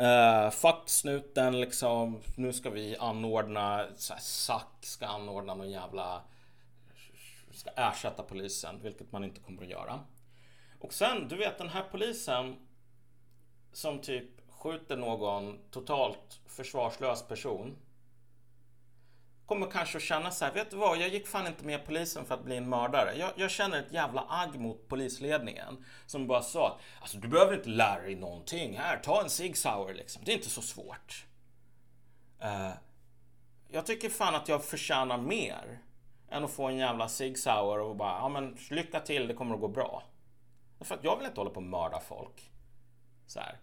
Uh, 0.00 0.50
fuck 0.50 0.88
snuten 0.88 1.60
liksom. 1.60 2.20
Nu 2.34 2.52
ska 2.52 2.70
vi 2.70 2.96
anordna, 2.96 3.86
så 3.96 4.12
här, 4.12 4.20
Sack 4.20 4.76
ska 4.80 5.06
anordna 5.06 5.54
någon 5.54 5.70
jävla... 5.70 6.22
Ska 7.50 7.70
ersätta 7.76 8.22
polisen, 8.22 8.80
vilket 8.82 9.12
man 9.12 9.24
inte 9.24 9.40
kommer 9.40 9.62
att 9.62 9.68
göra. 9.68 10.00
Och 10.80 10.92
sen, 10.92 11.28
du 11.28 11.36
vet 11.36 11.58
den 11.58 11.68
här 11.68 11.84
polisen 11.90 12.56
som 13.72 13.98
typ 13.98 14.50
skjuter 14.50 14.96
någon 14.96 15.58
totalt 15.70 16.40
försvarslös 16.46 17.22
person. 17.22 17.76
Kommer 19.46 19.70
kanske 19.70 19.96
att 19.96 20.02
känna 20.04 20.30
så 20.30 20.44
här, 20.44 20.52
vet 20.52 20.70
du 20.70 20.76
vad, 20.76 20.98
jag 20.98 21.08
gick 21.08 21.26
fan 21.26 21.46
inte 21.46 21.64
med 21.64 21.86
polisen 21.86 22.24
för 22.24 22.34
att 22.34 22.44
bli 22.44 22.56
en 22.56 22.68
mördare. 22.68 23.14
Jag, 23.16 23.32
jag 23.36 23.50
känner 23.50 23.78
ett 23.78 23.92
jävla 23.92 24.26
agg 24.28 24.60
mot 24.60 24.88
polisledningen. 24.88 25.84
Som 26.06 26.26
bara 26.26 26.42
sa, 26.42 26.78
alltså 27.00 27.18
du 27.18 27.28
behöver 27.28 27.54
inte 27.54 27.68
lära 27.68 28.02
dig 28.02 28.14
någonting. 28.14 28.76
Här, 28.76 28.96
ta 28.96 29.22
en 29.22 29.30
Sig 29.30 29.54
Sauer 29.54 29.94
liksom. 29.94 30.22
Det 30.24 30.32
är 30.32 30.36
inte 30.36 30.50
så 30.50 30.62
svårt. 30.62 31.26
Uh, 32.42 32.72
jag 33.68 33.86
tycker 33.86 34.08
fan 34.08 34.34
att 34.34 34.48
jag 34.48 34.64
förtjänar 34.64 35.18
mer 35.18 35.78
än 36.30 36.44
att 36.44 36.50
få 36.50 36.66
en 36.66 36.76
jävla 36.76 37.08
Sig 37.08 37.34
Sauer 37.34 37.80
och 37.80 37.96
bara, 37.96 38.18
ja 38.18 38.28
men 38.28 38.56
lycka 38.70 39.00
till, 39.00 39.28
det 39.28 39.34
kommer 39.34 39.54
att 39.54 39.60
gå 39.60 39.68
bra. 39.68 40.02
För 40.80 40.94
att 40.94 41.04
jag 41.04 41.16
vill 41.16 41.26
inte 41.26 41.40
hålla 41.40 41.50
på 41.50 41.56
och 41.56 41.62
mörda 41.62 42.00
folk. 42.00 42.50
Så 43.26 43.40
här. 43.40 43.58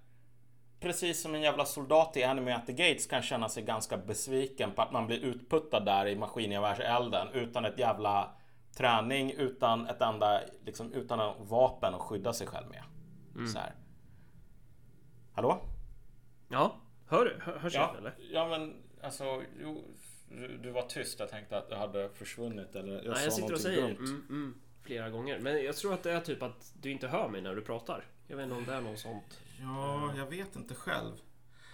Precis 0.84 1.22
som 1.22 1.36
en 1.36 1.42
jävla 1.42 1.66
soldat 1.66 2.18
i 2.18 2.22
Enemy 2.22 2.52
at 2.52 2.66
the 2.66 2.74
Gates 2.74 3.08
kan 3.08 3.22
känna 3.22 3.50
sig 3.50 3.64
ganska 3.64 3.98
besviken 3.98 4.72
på 4.72 4.82
att 4.82 4.92
man 4.92 5.08
blir 5.08 5.20
utputtad 5.20 5.86
där 5.86 6.08
i 6.08 6.16
maskingevärdselden 6.16 7.28
utan 7.34 7.66
ett 7.66 7.80
jävla 7.80 8.32
träning, 8.78 9.32
utan 9.32 9.88
ett 9.88 10.02
enda, 10.02 10.42
liksom 10.66 10.94
utan 10.94 11.20
en 11.20 11.48
vapen 11.48 11.94
att 11.94 12.02
skydda 12.02 12.34
sig 12.34 12.48
själv 12.48 12.68
med. 12.70 12.84
Mm. 13.36 13.48
Så 13.48 13.60
här. 13.60 13.74
Hallå? 15.34 15.62
Ja, 16.50 16.76
hör 17.08 17.26
du? 17.26 17.40
Hör, 17.42 17.60
hörs 17.60 17.76
ja, 17.76 17.96
eller? 17.98 18.16
Ja, 18.32 18.48
men 18.48 18.84
alltså, 19.04 19.44
jo, 19.62 19.84
du, 20.30 20.58
du, 20.58 20.72
var 20.72 20.82
tyst. 20.82 21.20
Jag 21.20 21.30
tänkte 21.30 21.58
att 21.58 21.70
du 21.70 21.76
hade 21.76 22.10
försvunnit 22.10 22.76
eller 22.76 22.94
jag 22.94 23.06
Nej, 23.06 23.16
sa 23.16 23.24
jag 23.24 23.34
sitter 23.34 23.54
och 23.54 23.60
säger 23.60 23.86
mm, 23.86 24.26
mm 24.30 24.62
flera 24.84 25.10
gånger. 25.10 25.40
Men 25.40 25.64
jag 25.64 25.76
tror 25.76 25.94
att 25.94 26.04
det 26.04 26.12
är 26.12 26.22
typ 26.22 26.44
att 26.44 26.74
du 26.82 26.92
inte 26.92 27.08
hör 27.08 27.30
mig 27.30 27.42
när 27.42 27.56
du 27.56 27.62
pratar. 27.62 28.06
Jag 28.28 28.38
vet 28.38 28.44
inte 28.44 28.56
om 28.56 28.66
det 28.66 28.74
är 28.74 28.82
något 28.82 29.00
sånt. 29.00 29.42
Ja, 29.60 30.14
jag 30.18 30.26
vet 30.26 30.56
inte 30.56 30.76
själv. 30.76 31.14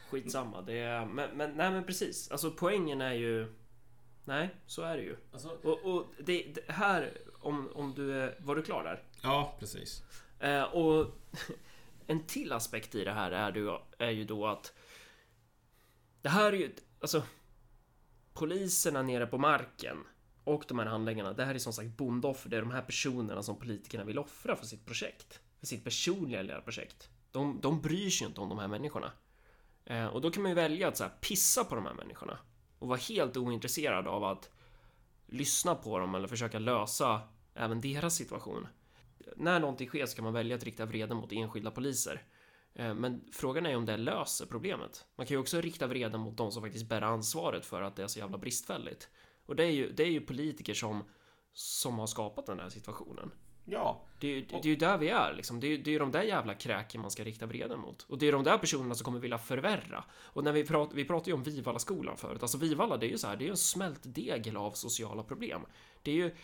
Skitsamma. 0.10 0.62
Det 0.62 0.80
är, 0.80 1.06
men, 1.06 1.38
men, 1.38 1.52
nej 1.52 1.72
men 1.72 1.84
precis. 1.84 2.32
Alltså 2.32 2.52
poängen 2.52 3.02
är 3.02 3.14
ju... 3.14 3.54
Nej, 4.26 4.50
så 4.66 4.82
är 4.82 4.98
det 4.98 5.04
ju. 5.04 5.18
Alltså... 5.32 5.50
Och, 5.50 5.86
och 5.86 6.06
det, 6.20 6.44
det, 6.56 6.72
här, 6.72 7.18
om, 7.40 7.70
om 7.76 7.94
du 7.94 8.14
är... 8.14 8.36
Var 8.40 8.56
du 8.56 8.64
klar 8.64 8.84
där? 8.84 9.04
Ja, 9.22 9.56
precis. 9.60 10.04
Eh, 10.40 10.64
och 10.64 11.08
en 12.08 12.24
till 12.24 12.52
aspekt 12.52 12.96
i 12.96 13.04
det 13.04 13.12
här 13.12 13.32
är, 13.32 13.52
du, 13.52 13.80
är 13.98 14.10
ju 14.12 14.24
då 14.26 14.48
att... 14.48 14.74
Det 16.22 16.30
här 16.30 16.54
är 16.54 16.58
ju... 16.58 16.76
Alltså... 17.02 17.24
Poliserna 18.34 19.02
nere 19.02 19.28
på 19.28 19.38
marken 19.38 19.98
och 20.44 20.64
de 20.68 20.80
här 20.80 20.86
handläggarna, 20.86 21.34
det 21.34 21.46
här 21.46 21.56
är 21.56 21.60
som 21.60 21.74
sagt 21.74 21.98
bondoffer. 21.98 22.50
Det 22.50 22.58
är 22.58 22.62
de 22.62 22.72
här 22.72 22.82
personerna 22.82 23.44
som 23.44 23.56
politikerna 23.56 24.04
vill 24.04 24.20
offra 24.20 24.56
för 24.56 24.66
sitt 24.66 24.86
projekt. 24.86 25.40
För 25.60 25.66
sitt 25.68 25.84
personliga 25.84 26.42
lilla 26.42 26.62
projekt. 26.62 27.10
De, 27.32 27.60
de 27.62 27.82
bryr 27.82 28.10
sig 28.10 28.28
inte 28.28 28.42
om 28.42 28.50
de 28.50 28.60
här 28.60 28.68
människorna. 28.68 29.12
Eh, 29.86 30.06
och 30.06 30.22
då 30.22 30.32
kan 30.32 30.44
man 30.44 30.52
ju 30.52 30.56
välja 30.56 30.88
att 30.88 30.98
så 30.98 31.04
här, 31.04 31.12
pissa 31.22 31.64
på 31.64 31.76
de 31.76 31.86
här 31.86 31.94
människorna. 31.94 32.40
Och 32.80 32.88
vara 32.88 33.00
helt 33.00 33.38
ointresserad 33.38 34.08
av 34.08 34.24
att 34.24 34.50
lyssna 35.26 35.76
på 35.76 36.00
dem 36.00 36.16
eller 36.16 36.28
försöka 36.28 36.60
lösa 36.60 37.22
även 37.54 37.82
deras 37.82 38.16
situation. 38.16 38.68
När 39.36 39.60
någonting 39.60 39.88
sker 39.88 40.06
så 40.06 40.16
kan 40.16 40.24
man 40.24 40.34
välja 40.34 40.56
att 40.56 40.64
rikta 40.64 40.86
vreden 40.86 41.18
mot 41.18 41.32
enskilda 41.32 41.72
poliser. 41.72 42.24
Eh, 42.74 42.94
men 42.94 43.22
frågan 43.32 43.66
är 43.66 43.76
om 43.76 43.86
det 43.86 43.98
löser 43.98 44.46
problemet. 44.46 45.06
Man 45.16 45.26
kan 45.26 45.36
ju 45.36 45.42
också 45.42 45.62
rikta 45.62 45.88
vreden 45.88 46.20
mot 46.20 46.38
de 46.38 46.52
som 46.52 46.64
faktiskt 46.64 46.90
bär 46.90 47.02
ansvaret 47.02 47.66
för 47.66 47.82
att 47.82 47.96
det 47.96 48.04
är 48.04 48.08
så 48.08 48.20
jävla 48.20 48.38
bristfälligt. 48.38 49.10
Och 49.46 49.56
det 49.56 49.64
är 49.64 49.72
ju, 49.72 49.92
det 49.92 50.04
är 50.04 50.12
ju 50.12 50.22
politiker 50.22 50.74
som, 50.74 51.04
som 51.54 52.00
har 52.00 52.08
skapat 52.08 52.46
den 52.46 52.60
här 52.60 52.70
situationen. 52.70 53.32
Ja. 53.72 54.06
Det 54.20 54.28
är, 54.28 54.36
det, 54.36 54.46
det 54.48 54.68
är 54.68 54.70
ju 54.70 54.76
där 54.76 54.98
vi 54.98 55.10
är 55.10 55.34
liksom. 55.34 55.60
Det 55.60 55.68
är, 55.68 55.78
det 55.78 55.90
är 55.90 55.92
ju 55.92 56.00
de 56.00 56.12
där 56.12 56.24
jävla 56.24 56.54
kräken 56.54 57.02
man 57.02 57.12
ska 57.12 57.24
rikta 57.24 57.46
vreden 57.46 57.80
mot. 57.80 58.02
Och 58.02 58.18
det 58.18 58.28
är 58.28 58.32
de 58.32 58.44
där 58.44 58.58
personerna 58.58 58.96
som 58.96 59.06
kommer 59.06 59.20
vilja 59.20 59.38
förvärra. 59.38 60.04
Och 60.12 60.44
när 60.44 60.52
vi 60.52 60.64
pratar, 60.66 60.96
vi 60.96 61.06
pratade 61.06 61.30
ju 61.30 61.36
om 61.36 61.44
Vivalla-skolan 61.44 62.18
förut. 62.18 62.42
Alltså 62.42 62.58
Vivalla, 62.58 62.98
det 62.98 63.06
är 63.06 63.10
ju 63.10 63.18
så 63.18 63.28
här, 63.28 63.38
det 63.38 63.44
är 63.44 63.46
ju 63.46 63.52
en 63.52 63.58
smält 63.58 64.00
degel 64.04 64.58
av 64.58 64.72
sociala 64.72 65.24
problem. 65.24 65.62
Det 66.02 66.12
är 66.12 66.16
ju... 66.16 66.36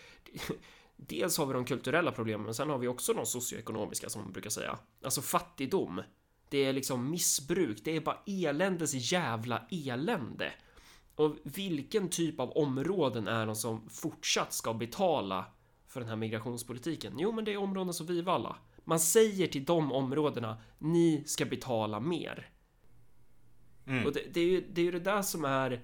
Dels 0.98 1.38
har 1.38 1.46
vi 1.46 1.54
de 1.54 1.66
kulturella 1.66 2.12
problemen, 2.12 2.46
men 2.46 2.54
sen 2.54 2.70
har 2.70 2.78
vi 2.78 2.88
också 2.88 3.14
de 3.14 3.26
socioekonomiska 3.26 4.10
som 4.10 4.22
man 4.22 4.32
brukar 4.32 4.50
säga. 4.50 4.78
Alltså 5.04 5.22
fattigdom. 5.22 6.02
Det 6.50 6.66
är 6.66 6.74
liksom 6.74 7.12
missbruk, 7.12 7.82
det 7.84 7.96
är 7.96 8.02
bara 8.02 8.18
eländes 8.26 9.12
jävla 9.12 9.68
elände. 9.72 10.54
Och 11.16 11.36
vilken 11.44 12.10
typ 12.10 12.40
av 12.40 12.52
områden 12.52 13.28
är 13.28 13.46
de 13.46 13.56
som 13.56 13.90
fortsatt 13.90 14.54
ska 14.54 14.74
betala 14.74 15.46
för 15.96 16.00
den 16.00 16.10
här 16.10 16.16
migrationspolitiken? 16.16 17.14
Jo, 17.18 17.32
men 17.32 17.46
det 17.46 17.54
är 17.54 17.58
områden 17.58 17.94
som 17.94 18.06
Vivalla. 18.08 18.56
Man 18.84 19.00
säger 19.00 19.48
till 19.48 19.66
de 19.66 19.92
områdena, 19.92 20.58
ni 20.78 21.24
ska 21.26 21.46
betala 21.46 22.00
mer. 22.00 22.50
Mm. 23.88 24.06
Och 24.06 24.14
det, 24.14 24.22
det, 24.34 24.40
är 24.40 24.46
ju, 24.46 24.64
det 24.70 24.82
är 24.82 24.86
ju 24.86 24.92
det 24.92 25.00
där 25.00 25.22
som 25.22 25.46
är 25.46 25.82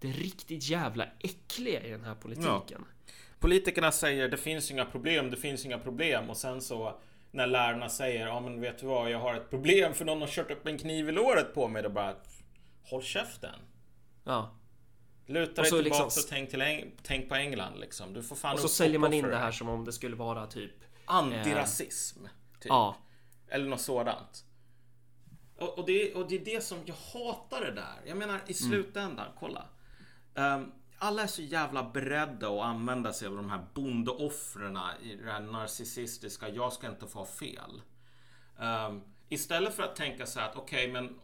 det 0.00 0.08
riktigt 0.08 0.68
jävla 0.68 1.06
äckliga 1.18 1.82
i 1.82 1.90
den 1.90 2.04
här 2.04 2.14
politiken. 2.14 2.84
Ja. 3.06 3.12
politikerna 3.38 3.92
säger 3.92 4.28
det 4.28 4.36
finns 4.36 4.70
inga 4.70 4.84
problem, 4.84 5.30
det 5.30 5.36
finns 5.36 5.66
inga 5.66 5.78
problem 5.78 6.30
och 6.30 6.36
sen 6.36 6.60
så 6.60 7.00
när 7.30 7.46
lärarna 7.46 7.88
säger 7.88 8.26
ja 8.26 8.40
men 8.40 8.60
vet 8.60 8.78
du 8.78 8.86
vad, 8.86 9.10
jag 9.10 9.18
har 9.18 9.34
ett 9.34 9.50
problem 9.50 9.94
för 9.94 10.04
någon 10.04 10.20
har 10.20 10.28
kört 10.28 10.50
upp 10.50 10.66
en 10.66 10.78
kniv 10.78 11.08
i 11.08 11.12
låret 11.12 11.54
på 11.54 11.68
mig. 11.68 11.82
Då 11.82 11.88
bara 11.88 12.14
håll 12.84 13.02
käften. 13.02 13.58
Ja. 14.24 14.50
Luta 15.26 15.62
dig 15.62 15.70
tillbaka 15.70 16.04
liksom... 16.04 16.06
och 16.06 16.28
tänk, 16.28 16.50
till 16.50 16.92
tänk 17.02 17.28
på 17.28 17.34
England 17.34 17.80
liksom. 17.80 18.12
Du 18.12 18.22
får 18.22 18.36
fan 18.36 18.52
Och 18.52 18.60
så 18.60 18.68
säljer 18.68 18.98
man 18.98 19.12
in 19.12 19.24
det 19.24 19.36
här 19.36 19.52
som 19.52 19.68
om 19.68 19.84
det 19.84 19.92
skulle 19.92 20.16
vara 20.16 20.46
typ 20.46 20.72
Antirasism. 21.04 22.24
Eh... 22.24 22.30
Typ. 22.60 22.68
Ja. 22.68 22.96
Eller 23.48 23.66
något 23.66 23.80
sådant. 23.80 24.44
Och, 25.56 25.78
och, 25.78 25.86
det, 25.86 26.14
och 26.14 26.28
det 26.28 26.34
är 26.34 26.44
det 26.44 26.64
som 26.64 26.78
jag 26.84 26.94
hatar 26.94 27.60
det 27.60 27.72
där. 27.72 28.00
Jag 28.06 28.16
menar 28.16 28.34
i 28.34 28.38
mm. 28.38 28.54
slutändan, 28.54 29.26
mm. 29.26 29.38
kolla. 29.38 29.68
Um, 30.34 30.72
alla 30.98 31.22
är 31.22 31.26
så 31.26 31.42
jävla 31.42 31.90
beredda 31.90 32.48
att 32.48 32.62
använda 32.62 33.12
sig 33.12 33.28
av 33.28 33.36
de 33.36 33.50
här 33.50 33.66
bondeoffren 33.74 34.78
i 35.02 35.16
det 35.16 35.32
här 35.32 35.40
narcissistiska, 35.40 36.48
jag 36.48 36.72
ska 36.72 36.88
inte 36.88 37.06
få 37.06 37.18
ha 37.18 37.26
fel. 37.26 37.82
Um, 38.58 39.02
istället 39.28 39.74
för 39.74 39.82
att 39.82 39.96
tänka 39.96 40.26
så 40.26 40.40
här 40.40 40.48
att 40.48 40.56
okej, 40.56 40.90
okay, 40.90 40.92
men 40.92 41.20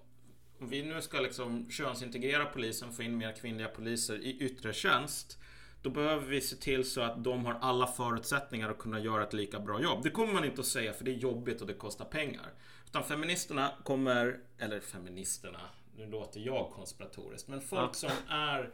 om 0.61 0.69
vi 0.69 0.83
nu 0.83 1.03
ska 1.03 1.21
liksom 1.21 1.71
könsintegrera 1.71 2.45
polisen, 2.45 2.93
få 2.93 3.03
in 3.03 3.19
mer 3.19 3.33
kvinnliga 3.33 3.69
poliser 3.69 4.19
i 4.19 4.39
yttre 4.39 4.73
tjänst. 4.73 5.39
Då 5.83 5.91
behöver 5.91 6.27
vi 6.27 6.41
se 6.41 6.57
till 6.57 6.91
så 6.91 7.01
att 7.01 7.25
de 7.25 7.47
har 7.47 7.59
alla 7.61 7.87
förutsättningar 7.87 8.71
att 8.71 8.79
kunna 8.79 9.01
göra 9.01 9.23
ett 9.23 9.33
lika 9.33 9.61
bra 9.61 9.83
jobb. 9.83 10.03
Det 10.03 10.11
kommer 10.11 10.33
man 10.33 10.45
inte 10.45 10.61
att 10.61 10.67
säga 10.67 10.93
för 10.93 11.05
det 11.05 11.11
är 11.11 11.19
jobbigt 11.19 11.61
och 11.61 11.67
det 11.67 11.75
kostar 11.75 12.05
pengar. 12.05 12.53
Utan 12.87 13.05
feministerna 13.05 13.73
kommer, 13.85 14.39
eller 14.59 14.81
feministerna, 14.81 15.61
nu 15.97 16.07
låter 16.07 16.41
jag 16.41 16.71
konspiratoriskt, 16.71 17.49
men 17.49 17.61
folk 17.61 17.95
som 17.95 18.11
är 18.29 18.71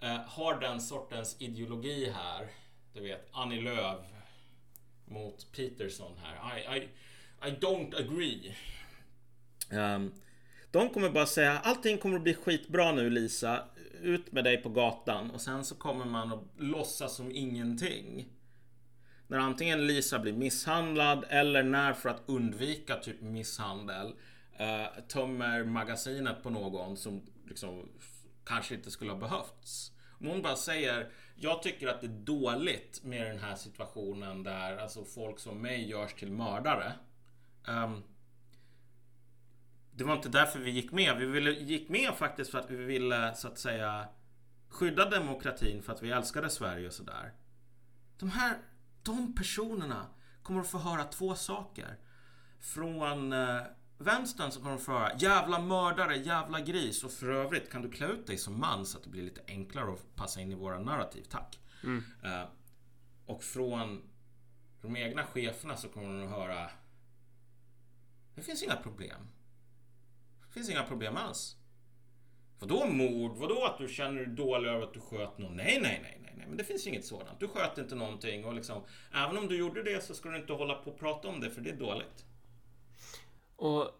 eh, 0.00 0.16
har 0.16 0.60
den 0.60 0.80
sortens 0.80 1.36
ideologi 1.38 2.12
här. 2.14 2.50
Du 2.94 3.00
vet, 3.00 3.28
Annie 3.32 3.60
Lööf 3.60 4.00
mot 5.04 5.52
Peterson 5.52 6.12
här. 6.22 6.58
I, 6.58 6.78
I, 6.78 6.88
I 7.48 7.50
don't 7.50 7.96
agree. 7.96 8.54
Um, 9.72 10.12
de 10.70 10.88
kommer 10.88 11.10
bara 11.10 11.26
säga 11.26 11.58
allting 11.58 11.98
kommer 11.98 12.16
att 12.16 12.22
bli 12.22 12.34
skitbra 12.34 12.92
nu 12.92 13.10
Lisa. 13.10 13.64
Ut 14.02 14.32
med 14.32 14.44
dig 14.44 14.56
på 14.56 14.68
gatan 14.68 15.30
och 15.30 15.40
sen 15.40 15.64
så 15.64 15.74
kommer 15.74 16.04
man 16.04 16.32
att 16.32 16.44
låtsas 16.56 17.16
som 17.16 17.30
ingenting. 17.32 18.28
När 19.26 19.38
antingen 19.38 19.86
Lisa 19.86 20.18
blir 20.18 20.32
misshandlad 20.32 21.24
eller 21.28 21.62
när 21.62 21.92
för 21.92 22.08
att 22.08 22.22
undvika 22.26 22.96
typ 22.96 23.20
misshandel 23.20 24.06
uh, 24.60 25.02
tömmer 25.08 25.64
magasinet 25.64 26.42
på 26.42 26.50
någon 26.50 26.96
som 26.96 27.22
liksom 27.48 27.88
kanske 28.44 28.74
inte 28.74 28.90
skulle 28.90 29.10
ha 29.10 29.18
behövts. 29.18 29.92
Om 30.20 30.26
hon 30.26 30.42
bara 30.42 30.56
säger 30.56 31.08
Jag 31.34 31.62
tycker 31.62 31.88
att 31.88 32.00
det 32.00 32.06
är 32.06 32.24
dåligt 32.24 33.00
med 33.04 33.26
den 33.26 33.38
här 33.38 33.54
situationen 33.54 34.42
där 34.42 34.76
alltså 34.76 35.04
folk 35.04 35.38
som 35.38 35.62
mig 35.62 35.88
görs 35.88 36.14
till 36.14 36.32
mördare. 36.32 36.92
Um, 37.68 38.02
det 39.92 40.04
var 40.04 40.16
inte 40.16 40.28
därför 40.28 40.58
vi 40.58 40.70
gick 40.70 40.92
med. 40.92 41.16
Vi 41.16 41.26
ville, 41.26 41.50
gick 41.50 41.88
med 41.88 42.14
faktiskt 42.14 42.50
för 42.50 42.58
att 42.58 42.70
vi 42.70 42.76
ville 42.76 43.34
så 43.34 43.48
att 43.48 43.58
säga 43.58 44.08
skydda 44.68 45.10
demokratin 45.10 45.82
för 45.82 45.92
att 45.92 46.02
vi 46.02 46.10
älskade 46.10 46.50
Sverige 46.50 46.86
och 46.86 46.92
sådär. 46.92 47.32
De 48.18 48.30
här, 48.30 48.58
de 49.02 49.34
personerna 49.34 50.06
kommer 50.42 50.60
att 50.60 50.70
få 50.70 50.78
höra 50.78 51.04
två 51.04 51.34
saker. 51.34 51.98
Från 52.60 53.32
eh, 53.32 53.62
vänstern 53.98 54.50
så 54.50 54.60
kommer 54.60 54.76
de 54.76 54.84
få 54.84 54.92
höra 54.92 55.16
jävla 55.18 55.58
mördare, 55.58 56.16
jävla 56.16 56.60
gris 56.60 57.04
och 57.04 57.12
för 57.12 57.30
övrigt 57.30 57.72
kan 57.72 57.82
du 57.82 57.90
klä 57.90 58.06
ut 58.06 58.26
dig 58.26 58.38
som 58.38 58.60
man 58.60 58.86
så 58.86 58.98
att 58.98 59.04
det 59.04 59.10
blir 59.10 59.22
lite 59.22 59.42
enklare 59.46 59.92
att 59.92 60.16
passa 60.16 60.40
in 60.40 60.52
i 60.52 60.54
våra 60.54 60.78
narrativ, 60.78 61.24
tack. 61.30 61.58
Mm. 61.84 62.04
Uh, 62.24 62.48
och 63.26 63.42
från 63.42 64.02
de 64.82 64.96
egna 64.96 65.24
cheferna 65.24 65.76
så 65.76 65.88
kommer 65.88 66.08
de 66.08 66.22
att 66.22 66.30
höra 66.30 66.70
Det 68.34 68.42
finns 68.42 68.62
inga 68.62 68.76
problem. 68.76 69.28
Det 70.50 70.54
finns 70.54 70.70
inga 70.70 70.82
problem 70.82 71.16
alls. 71.16 71.56
Vadå 72.58 72.86
mord? 72.86 73.36
Vadå 73.36 73.64
att 73.64 73.78
du 73.78 73.88
känner 73.88 74.24
dig 74.24 74.26
dålig 74.26 74.68
över 74.68 74.82
att 74.82 74.94
du 74.94 75.00
sköt 75.00 75.38
någon? 75.38 75.56
Nej, 75.56 75.80
nej, 75.82 76.00
nej, 76.02 76.20
nej, 76.22 76.34
nej, 76.36 76.46
men 76.48 76.56
det 76.56 76.64
finns 76.64 76.86
inget 76.86 77.04
sådant. 77.04 77.40
Du 77.40 77.48
sköt 77.48 77.78
inte 77.78 77.94
någonting 77.94 78.44
och 78.44 78.54
liksom 78.54 78.82
även 79.12 79.38
om 79.38 79.48
du 79.48 79.58
gjorde 79.58 79.82
det 79.82 80.04
så 80.04 80.14
ska 80.14 80.28
du 80.28 80.36
inte 80.36 80.52
hålla 80.52 80.74
på 80.74 80.90
och 80.90 80.98
prata 80.98 81.28
om 81.28 81.40
det 81.40 81.50
för 81.50 81.60
det 81.60 81.70
är 81.70 81.76
dåligt. 81.76 82.24
Och 83.56 83.90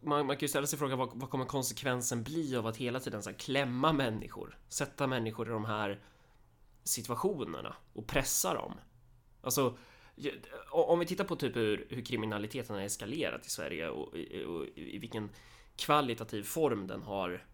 man, 0.00 0.26
man 0.26 0.36
kan 0.36 0.40
ju 0.40 0.48
ställa 0.48 0.66
sig 0.66 0.78
frågan 0.78 0.98
vad, 0.98 1.10
vad 1.14 1.30
kommer 1.30 1.44
konsekvensen 1.44 2.22
bli 2.22 2.56
av 2.56 2.66
att 2.66 2.76
hela 2.76 3.00
tiden 3.00 3.22
så 3.22 3.30
här, 3.30 3.36
klämma 3.36 3.92
människor? 3.92 4.58
Sätta 4.68 5.06
människor 5.06 5.48
i 5.48 5.50
de 5.50 5.64
här 5.64 6.00
situationerna 6.84 7.76
och 7.92 8.06
pressa 8.06 8.54
dem. 8.54 8.74
Alltså, 9.42 9.76
om 10.70 10.98
vi 10.98 11.06
tittar 11.06 11.24
på 11.24 11.36
typ 11.36 11.56
hur, 11.56 11.86
hur 11.90 12.04
kriminaliteten 12.04 12.76
har 12.76 12.82
eskalerat 12.82 13.46
i 13.46 13.50
Sverige 13.50 13.88
och, 13.88 14.08
och, 14.08 14.56
och 14.56 14.66
i 14.74 14.98
vilken 14.98 15.30
kvalitativ 15.80 16.42
form 16.42 16.86
den 16.86 17.02
har 17.02 17.44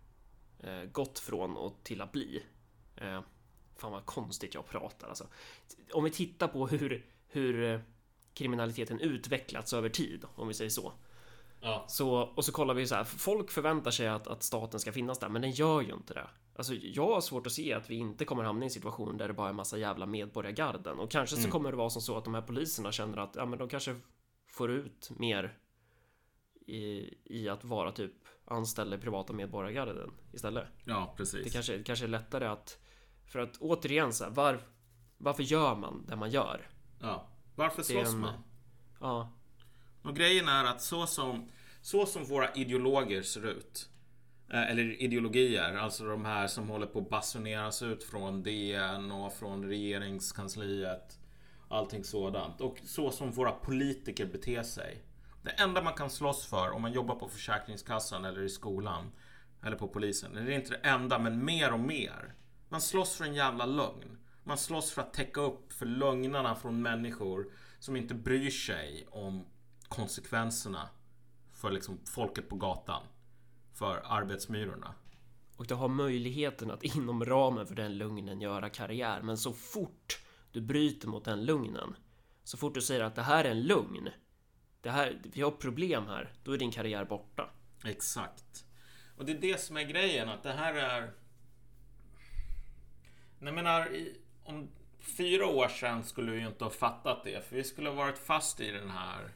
eh, 0.59 0.83
gått 0.93 1.19
från 1.19 1.57
och 1.57 1.81
till 1.83 2.01
att 2.01 2.13
bli. 2.13 2.43
Eh, 2.97 3.21
fan 3.77 3.93
vad 3.93 4.07
konstigt 4.07 4.55
jag 4.55 4.69
pratar 4.69 5.09
alltså. 5.09 5.27
Om 5.93 6.05
vi 6.05 6.11
tittar 6.11 6.49
på 6.49 6.67
hur, 6.67 7.07
hur 7.29 7.73
eh, 7.73 7.81
kriminaliteten 8.35 9.01
utvecklats 9.01 9.73
över 9.73 9.89
tid, 9.89 10.25
om 10.35 10.49
vi 10.49 10.55
säger 10.55 10.71
så. 10.71 10.93
Ja. 11.61 11.85
Så, 11.89 12.13
och 12.15 12.45
så 12.45 12.53
kollar 12.53 12.75
vi 12.75 12.87
så 12.87 12.95
här, 12.95 13.05
folk 13.05 13.51
förväntar 13.51 13.91
sig 13.91 14.09
att, 14.09 14.27
att 14.27 14.43
staten 14.43 14.81
ska 14.81 14.93
finnas 14.93 15.19
där, 15.19 15.29
men 15.29 15.43
den 15.43 15.51
gör 15.51 15.81
ju 15.81 15.93
inte 15.93 16.15
det. 16.15 16.29
Alltså, 16.57 16.75
jag 16.75 17.07
har 17.07 17.21
svårt 17.21 17.47
att 17.47 17.53
se 17.53 17.73
att 17.73 17.91
vi 17.91 17.95
inte 17.95 18.25
kommer 18.25 18.43
hamna 18.45 18.65
i 18.65 18.67
en 18.67 18.71
situation 18.71 19.17
där 19.17 19.29
det 19.29 19.35
bara 19.35 19.49
är 19.49 19.53
massa 19.53 19.79
jävla 19.79 20.07
medborgargarden. 20.07 20.99
Och 20.99 21.11
kanske 21.11 21.37
mm. 21.37 21.45
så 21.45 21.51
kommer 21.51 21.71
det 21.71 21.77
vara 21.77 21.91
som 21.91 22.03
så 22.03 22.19
att 22.19 22.25
de 22.25 22.35
här 22.35 22.43
poliserna 22.43 22.93
känner 22.93 23.19
att 23.19 23.37
ja, 23.37 23.47
men 23.47 23.59
de 23.59 23.69
kanske 23.69 23.97
får 24.49 24.71
ut 24.71 25.11
mer 25.17 25.59
i, 26.67 27.15
i 27.25 27.49
att 27.49 27.65
vara 27.65 27.93
typ 27.93 28.13
anställd 28.45 28.95
i 28.95 28.99
privata 28.99 29.33
medborgargarden 29.33 30.11
istället. 30.33 30.67
Ja, 30.85 31.15
precis. 31.17 31.45
Det 31.45 31.51
kanske, 31.51 31.77
det 31.77 31.85
kanske 31.85 32.05
är 32.05 32.09
lättare 32.09 32.47
att... 32.47 32.79
För 33.27 33.39
att 33.39 33.57
återigen 33.57 34.13
så 34.13 34.25
här, 34.25 34.31
var, 34.31 34.61
varför 35.19 35.43
gör 35.43 35.75
man 35.75 36.07
det 36.09 36.17
man 36.17 36.31
gör? 36.31 36.71
Ja, 37.01 37.29
varför 37.55 37.83
slåss 37.83 38.15
en, 38.15 38.21
man? 38.21 38.43
Ja. 39.01 39.33
Och 40.03 40.17
grejen 40.17 40.49
är 40.49 40.65
att 40.65 40.83
så 40.83 41.07
som, 41.07 41.49
så 41.83 42.07
som 42.07 42.25
våra 42.25 42.55
ideologer 42.55 43.23
ser 43.23 43.47
ut 43.47 43.89
eh, 44.53 44.71
eller 44.71 45.03
ideologier, 45.03 45.75
alltså 45.77 46.05
de 46.05 46.25
här 46.25 46.47
som 46.47 46.69
håller 46.69 46.87
på 46.87 46.99
att 46.99 47.11
basuneras 47.11 47.83
ut 47.83 48.05
från 48.05 48.43
DN 48.43 49.13
och 49.13 49.33
från 49.33 49.69
regeringskansliet. 49.69 51.19
Allting 51.69 52.05
sådant. 52.05 52.61
Och 52.61 52.79
så 52.85 53.11
som 53.11 53.33
våra 53.33 53.53
politiker 53.53 54.27
beter 54.27 54.63
sig. 54.63 55.03
Det 55.47 55.53
enda 55.53 55.83
man 55.83 55.95
kan 55.95 56.11
slåss 56.11 56.47
för 56.47 56.71
om 56.71 56.83
man 56.83 56.93
jobbar 56.93 57.15
på 57.15 57.29
Försäkringskassan 57.29 58.25
eller 58.25 58.43
i 58.43 58.49
skolan 58.49 59.13
eller 59.63 59.77
på 59.77 59.89
polisen. 59.89 60.35
Det 60.35 60.41
är 60.41 60.51
inte 60.51 60.71
det 60.71 60.89
enda, 60.89 61.19
men 61.19 61.45
mer 61.45 61.73
och 61.73 61.81
mer. 61.81 62.35
Man 62.69 62.81
slåss 62.81 63.17
för 63.17 63.25
en 63.25 63.35
jävla 63.35 63.67
lögn. 63.67 64.19
Man 64.45 64.59
slåss 64.59 64.91
för 64.91 65.03
att 65.03 65.15
täcka 65.15 65.41
upp 65.41 65.73
för 65.73 65.87
lögnerna 65.87 66.55
från 66.55 66.83
människor 66.83 67.47
som 67.79 67.97
inte 67.97 68.15
bryr 68.15 68.51
sig 68.51 69.07
om 69.11 69.45
konsekvenserna 69.89 70.89
för 71.53 71.71
liksom 71.71 71.99
folket 72.05 72.49
på 72.49 72.57
gatan. 72.57 73.03
För 73.73 74.03
arbetsmyrorna. 74.05 74.95
Och 75.57 75.67
du 75.67 75.75
har 75.75 75.89
möjligheten 75.89 76.71
att 76.71 76.83
inom 76.83 77.25
ramen 77.25 77.67
för 77.67 77.75
den 77.75 77.99
lögnen 77.99 78.41
göra 78.41 78.71
karriär. 78.71 79.23
Men 79.23 79.39
så 79.39 79.53
fort 79.53 80.19
du 80.53 80.61
bryter 80.61 81.09
mot 81.09 81.25
den 81.25 81.45
lögnen, 81.45 81.97
så 82.45 82.57
fort 82.57 82.75
du 82.75 82.83
säger 82.83 83.01
att 83.01 83.15
det 83.15 83.23
här 83.23 83.45
är 83.45 83.51
en 83.51 83.63
lögn 83.63 84.09
det 84.87 84.93
här, 84.93 85.19
vi 85.23 85.43
har 85.43 85.51
problem 85.51 86.07
här, 86.07 86.33
då 86.45 86.53
är 86.53 86.59
din 86.59 86.73
karriär 86.73 87.05
borta. 87.05 87.51
Exakt. 87.85 88.65
Och 89.17 89.25
det 89.25 89.33
är 89.33 89.39
det 89.39 89.61
som 89.61 89.77
är 89.77 89.83
grejen, 89.83 90.29
att 90.29 90.43
det 90.43 90.53
här 90.53 90.75
är... 90.75 91.11
Jag 93.39 93.55
menar, 93.55 93.89
om 94.45 94.69
fyra 95.17 95.47
år 95.47 95.69
sedan 95.69 96.05
skulle 96.05 96.33
vi 96.33 96.39
ju 96.39 96.47
inte 96.47 96.65
ha 96.65 96.71
fattat 96.71 97.25
det, 97.25 97.49
för 97.49 97.57
vi 97.57 97.65
skulle 97.65 97.89
ha 97.89 97.97
varit 97.97 98.19
fast 98.19 98.61
i 98.61 98.71
den 98.71 98.91
här 98.91 99.33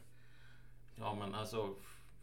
Ja 0.95 1.15
men 1.15 1.35
alltså 1.35 1.75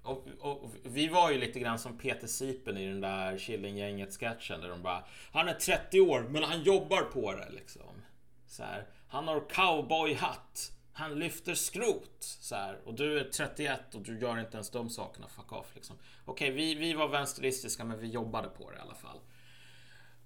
och, 0.02 0.26
och, 0.38 0.64
och, 0.64 0.70
vi 0.82 1.08
var 1.08 1.30
ju 1.30 1.38
lite 1.38 1.60
grann 1.60 1.78
som 1.78 1.98
Peter 1.98 2.26
Sipen 2.26 2.76
i 2.76 2.86
den 2.86 3.00
där 3.00 3.38
Killinggänget-sketchen 3.38 4.60
där 4.60 4.68
de 4.68 4.82
bara 4.82 5.04
Han 5.32 5.48
är 5.48 5.54
30 5.54 6.00
år 6.00 6.20
men 6.20 6.42
han 6.42 6.62
jobbar 6.62 7.02
på 7.02 7.32
det 7.32 7.50
liksom. 7.50 8.02
Så 8.46 8.62
här, 8.62 8.86
han 9.08 9.28
har 9.28 9.40
cowboyhatt. 9.50 10.77
Han 10.98 11.14
lyfter 11.18 11.54
skrot. 11.54 12.16
Så 12.20 12.54
här, 12.54 12.78
och 12.84 12.94
du 12.94 13.18
är 13.18 13.24
31 13.24 13.94
och 13.94 14.02
du 14.02 14.20
gör 14.20 14.40
inte 14.40 14.56
ens 14.56 14.70
de 14.70 14.90
sakerna. 14.90 15.28
Fuck 15.28 15.52
off 15.52 15.74
liksom. 15.74 15.96
Okej, 16.24 16.52
okay, 16.52 16.64
vi, 16.64 16.74
vi 16.74 16.92
var 16.94 17.08
vänsteristiska 17.08 17.84
men 17.84 18.00
vi 18.00 18.08
jobbade 18.08 18.48
på 18.48 18.70
det 18.70 18.76
i 18.76 18.80
alla 18.80 18.94
fall. 18.94 19.18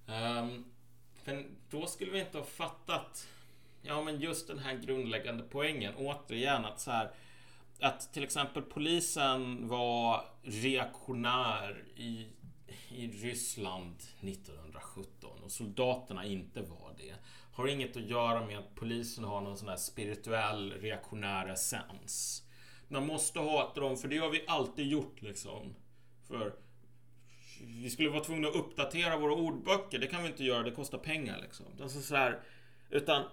Um, 0.07 0.65
men 1.25 1.57
då 1.71 1.87
skulle 1.87 2.11
vi 2.11 2.21
inte 2.21 2.39
ha 2.39 2.45
fattat 2.45 3.29
Ja 3.83 4.03
men 4.03 4.21
just 4.21 4.49
den 4.49 4.59
här 4.59 4.75
grundläggande 4.75 5.45
poängen 5.51 5.95
återigen 5.97 6.65
att 6.65 6.81
så 6.81 6.91
här 6.91 7.11
att 7.81 8.13
till 8.13 8.25
exempel 8.25 8.63
polisen 8.63 9.69
var 9.69 10.25
reaktionär 10.43 11.85
i, 11.97 12.27
i 12.89 13.07
Ryssland 13.07 13.97
1917 14.21 15.43
och 15.45 15.53
soldaterna 15.53 16.25
inte 16.25 16.63
var 16.63 16.95
det 16.99 17.15
har 17.53 17.67
inget 17.67 17.97
att 17.97 18.03
göra 18.03 18.47
med 18.47 18.59
att 18.59 18.75
polisen 18.75 19.25
har 19.25 19.41
någon 19.41 19.57
sån 19.57 19.69
här 19.69 19.77
spirituell 19.77 20.73
reaktionär 20.73 21.47
essens. 21.47 22.43
Man 22.89 23.07
måste 23.07 23.41
hata 23.41 23.81
dem, 23.81 23.97
för 23.97 24.09
det 24.09 24.19
har 24.19 24.31
vi 24.31 24.45
alltid 24.47 24.87
gjort 24.87 25.23
liksom. 25.23 25.75
För 26.29 26.55
vi 27.61 27.91
skulle 27.91 28.09
vara 28.09 28.25
tvungna 28.25 28.49
att 28.49 28.55
uppdatera 28.55 29.17
våra 29.17 29.35
ordböcker. 29.35 29.99
Det 29.99 30.07
kan 30.07 30.23
vi 30.23 30.29
inte 30.29 30.45
göra, 30.45 30.63
det 30.63 30.71
kostar 30.71 30.99
pengar 30.99 31.39
liksom. 31.43 31.67
Alltså 31.83 32.01
så 32.01 32.17
här, 32.17 32.41
utan 32.91 33.25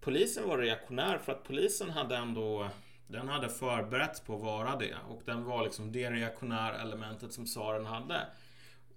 polisen 0.00 0.48
var 0.48 0.58
reaktionär 0.58 1.18
för 1.18 1.32
att 1.32 1.44
polisen 1.44 1.90
hade 1.90 2.16
ändå 2.16 2.68
den 3.08 3.28
hade 3.28 3.48
förberetts 3.48 4.20
på 4.20 4.34
att 4.34 4.42
vara 4.42 4.76
det 4.76 4.94
och 5.08 5.22
den 5.24 5.44
var 5.44 5.64
liksom 5.64 5.92
det 5.92 6.10
reaktionära 6.10 6.82
elementet 6.82 7.32
som 7.32 7.46
tsaren 7.46 7.86
hade. 7.86 8.26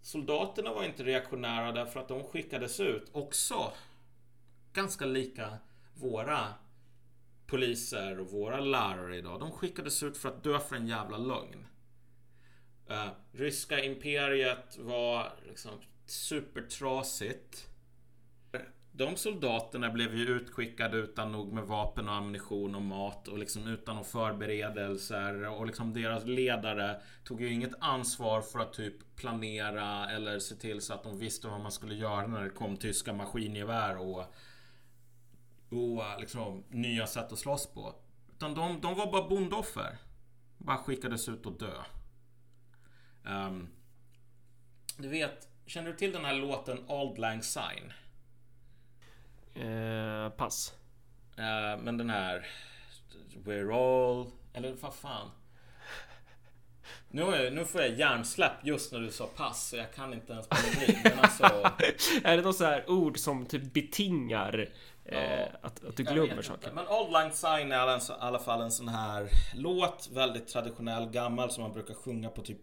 Soldaterna 0.02 0.74
var 0.74 0.84
inte 0.84 1.04
reaktionära 1.04 1.72
därför 1.72 2.00
att 2.00 2.08
de 2.08 2.24
skickades 2.24 2.80
ut 2.80 3.10
också 3.12 3.72
ganska 4.74 5.06
lika 5.06 5.58
våra 5.94 6.54
poliser 7.48 8.20
och 8.20 8.32
våra 8.32 8.60
lärare 8.60 9.18
idag. 9.18 9.40
De 9.40 9.52
skickades 9.52 10.04
ut 10.04 10.18
för 10.18 10.30
att 10.30 10.44
dö 10.44 10.60
för 10.60 10.76
en 10.76 10.88
jävla 10.88 11.18
lögn. 11.18 11.66
Uh, 12.90 13.08
ryska 13.32 13.84
imperiet 13.84 14.78
var 14.78 15.34
liksom 15.48 15.72
supertrasigt. 16.06 17.68
De 18.94 19.16
soldaterna 19.16 19.90
blev 19.90 20.16
ju 20.16 20.28
utskickade 20.28 20.98
utan 20.98 21.32
nog 21.32 21.54
med 21.54 21.64
vapen 21.64 22.10
och 22.10 22.16
ammunition 22.16 22.76
och 22.76 22.82
mat 22.82 23.28
och 23.28 23.38
liksom 23.38 23.68
utan 23.68 23.96
några 23.96 24.08
förberedelser 24.08 25.50
och 25.50 25.68
liksom 25.68 25.94
deras 25.94 26.26
ledare 26.26 27.02
tog 27.24 27.42
ju 27.42 27.54
inget 27.54 27.74
ansvar 27.80 28.42
för 28.42 28.60
att 28.60 28.74
typ 28.74 29.16
planera 29.16 30.10
eller 30.10 30.40
se 30.40 30.56
till 30.56 30.82
så 30.82 30.94
att 30.94 31.04
de 31.04 31.20
visste 31.20 31.48
vad 31.48 31.62
man 31.62 31.72
skulle 31.72 31.96
göra 31.96 32.28
när 32.28 32.44
det 32.44 32.50
kom 32.50 32.78
tyska 32.78 33.14
maskingevär 33.14 33.98
och, 33.98 34.34
och 35.72 36.04
liksom 36.20 36.64
nya 36.70 37.08
sätt 37.08 37.32
att 37.32 37.40
slåss 37.40 37.74
på. 37.74 37.96
Utan 38.36 38.54
de, 38.54 38.82
de 38.82 38.96
var 38.96 39.12
bara 39.12 39.28
bondoffer. 39.28 39.98
Bara 40.58 40.78
skickades 40.78 41.30
ut 41.30 41.46
och 41.46 41.58
dö. 41.60 41.84
Um, 43.26 43.70
du 44.98 45.08
vet, 45.08 45.48
känner 45.66 45.92
du 45.92 45.98
till 45.98 46.12
den 46.12 46.26
här 46.26 46.34
låten 46.34 46.90
Old 46.90 47.18
Lang 47.18 47.44
Syne? 47.44 47.94
Eh, 49.54 50.30
pass. 50.30 50.74
Uh, 51.40 51.84
men 51.84 51.98
den 51.98 52.10
här... 52.10 52.48
We're 53.36 53.74
all... 53.74 54.32
Eller 54.54 54.74
vad 54.74 54.94
fan? 54.94 55.32
Nu, 57.10 57.50
nu 57.50 57.66
får 57.66 57.82
jag 57.82 58.00
hjärnsläpp 58.00 58.52
just 58.64 58.92
när 58.92 59.00
du 59.00 59.12
sa 59.12 59.28
pass, 59.36 59.70
så 59.70 59.76
jag 59.76 59.94
kan 59.94 60.14
inte 60.14 60.34
ens 60.34 60.48
melodin. 60.50 61.00
Men 61.04 61.20
alltså... 61.20 61.44
är 62.24 62.38
det 62.38 62.44
något 62.44 62.56
så 62.56 62.66
här 62.66 62.90
ord 62.90 63.18
som 63.18 63.46
typ 63.46 63.74
betingar 63.74 64.70
eh, 65.06 65.48
att, 65.62 65.86
att 65.86 65.98
du 65.98 66.04
glömmer 66.04 66.42
saker? 66.42 66.72
Men 66.72 66.88
Old 66.88 67.12
Lang 67.12 67.32
Syne 67.32 67.76
är 67.76 67.98
i 67.98 68.02
alla 68.20 68.40
fall 68.40 68.62
en 68.62 68.72
sån 68.72 68.88
här 68.88 69.30
låt, 69.56 70.10
väldigt 70.14 70.48
traditionell, 70.48 71.10
gammal, 71.10 71.52
som 71.52 71.64
man 71.64 71.74
brukar 71.74 71.94
sjunga 71.94 72.30
på 72.30 72.42
typ 72.42 72.62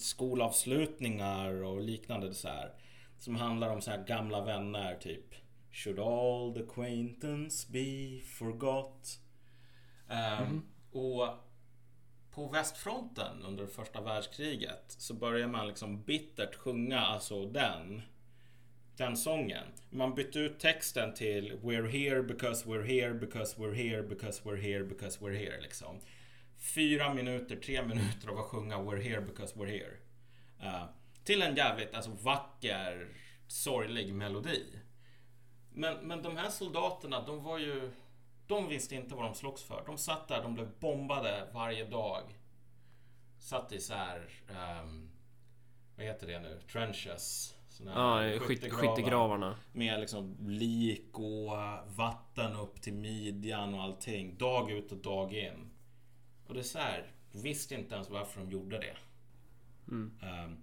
skolavslutningar 0.00 1.64
och 1.64 1.80
liknande 1.80 2.34
så 2.34 2.48
här. 2.48 2.72
Som 3.18 3.36
handlar 3.36 3.70
om 3.70 3.80
så 3.80 3.90
här 3.90 4.04
gamla 4.04 4.44
vänner, 4.44 4.94
typ. 4.94 5.34
Should 5.72 5.98
all 5.98 6.54
the 6.54 6.60
acquaintance 6.60 7.66
be 7.72 8.20
forgot? 8.38 9.18
Um, 10.08 10.16
mm. 10.16 10.62
Och 10.92 11.28
på 12.34 12.48
västfronten 12.48 13.42
under 13.42 13.66
första 13.66 14.00
världskriget 14.00 14.84
så 14.86 15.14
började 15.14 15.52
man 15.52 15.68
liksom 15.68 16.02
bittert 16.02 16.54
sjunga 16.54 17.00
alltså 17.00 17.46
den. 17.46 18.02
Den 18.96 19.16
sången. 19.16 19.66
Man 19.90 20.14
bytte 20.14 20.38
ut 20.38 20.60
texten 20.60 21.14
till 21.14 21.52
We're 21.62 21.88
here 21.88 22.22
because 22.22 22.68
we're 22.68 22.86
here 22.86 23.14
because 23.14 23.56
we're 23.60 23.74
here 23.74 24.02
because 24.02 24.42
we're 24.44 24.60
here 24.62 24.84
because 24.84 25.20
we're 25.20 25.38
here 25.38 25.60
liksom. 25.60 26.00
Fyra 26.58 27.14
minuter, 27.14 27.56
tre 27.56 27.82
minuter 27.82 28.28
av 28.28 28.38
att 28.38 28.44
sjunga 28.44 28.78
We're 28.78 29.02
here 29.02 29.20
because 29.20 29.54
we're 29.54 29.70
here. 29.70 29.96
Uh, 30.62 30.84
till 31.24 31.42
en 31.42 31.56
jävligt 31.56 31.94
alltså 31.94 32.10
vacker, 32.10 33.08
sorglig 33.46 34.14
melodi. 34.14 34.64
Men, 35.72 36.08
men 36.08 36.22
de 36.22 36.36
här 36.36 36.50
soldaterna, 36.50 37.26
de 37.26 37.44
var 37.44 37.58
ju... 37.58 37.90
De 38.46 38.68
visste 38.68 38.94
inte 38.94 39.14
vad 39.14 39.24
de 39.24 39.34
slogs 39.34 39.62
för. 39.62 39.82
De 39.86 39.98
satt 39.98 40.28
där, 40.28 40.42
de 40.42 40.54
blev 40.54 40.68
bombade 40.80 41.48
varje 41.54 41.84
dag. 41.84 42.22
Satt 43.38 43.72
i 43.72 43.80
så 43.80 43.94
här... 43.94 44.28
Um, 44.82 45.10
vad 45.96 46.06
heter 46.06 46.26
det 46.26 46.40
nu? 46.40 46.60
Trenches. 46.72 47.56
Ja, 47.84 48.38
skyttegravarna. 48.40 49.56
Med 49.72 50.00
liksom 50.00 50.36
lik 50.40 51.18
och 51.18 51.50
vatten 51.96 52.56
upp 52.56 52.82
till 52.82 52.94
midjan 52.94 53.74
och 53.74 53.82
allting. 53.82 54.38
Dag 54.38 54.70
ut 54.70 54.92
och 54.92 54.98
dag 54.98 55.32
in. 55.32 55.70
Och 56.46 56.54
det 56.54 56.60
är 56.60 56.64
så 56.64 56.78
här, 56.78 57.12
visste 57.32 57.74
inte 57.74 57.94
ens 57.94 58.10
varför 58.10 58.40
de 58.40 58.50
gjorde 58.50 58.78
det. 58.78 58.96
Mm. 59.88 60.12
Um, 60.22 60.62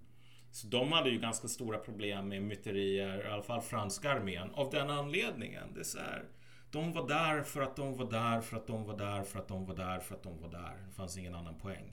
så 0.50 0.66
de 0.66 0.92
hade 0.92 1.10
ju 1.10 1.18
ganska 1.18 1.48
stora 1.48 1.78
problem 1.78 2.28
med 2.28 2.42
myterier, 2.42 3.26
i 3.26 3.32
alla 3.32 3.42
fall 3.42 3.60
franska 3.60 4.10
armén, 4.10 4.50
av 4.54 4.70
den 4.70 4.90
anledningen. 4.90 5.74
Det 5.74 5.80
är 5.80 5.84
så 5.84 5.98
här, 5.98 6.24
de 6.72 6.92
var 6.92 7.08
där 7.08 7.42
för 7.42 7.62
att 7.62 7.76
de 7.76 7.96
var 7.96 8.10
där, 8.10 8.40
för 8.40 8.56
att 8.56 8.66
de 8.66 8.84
var 8.84 8.96
där, 8.96 9.22
för 9.22 9.38
att 9.38 9.48
de 9.48 9.66
var 9.66 9.74
där, 9.74 9.98
för 10.00 10.14
att 10.14 10.22
de 10.22 10.40
var 10.40 10.48
där. 10.48 10.84
Det 10.86 10.92
fanns 10.92 11.16
ingen 11.16 11.34
annan 11.34 11.58
poäng. 11.58 11.92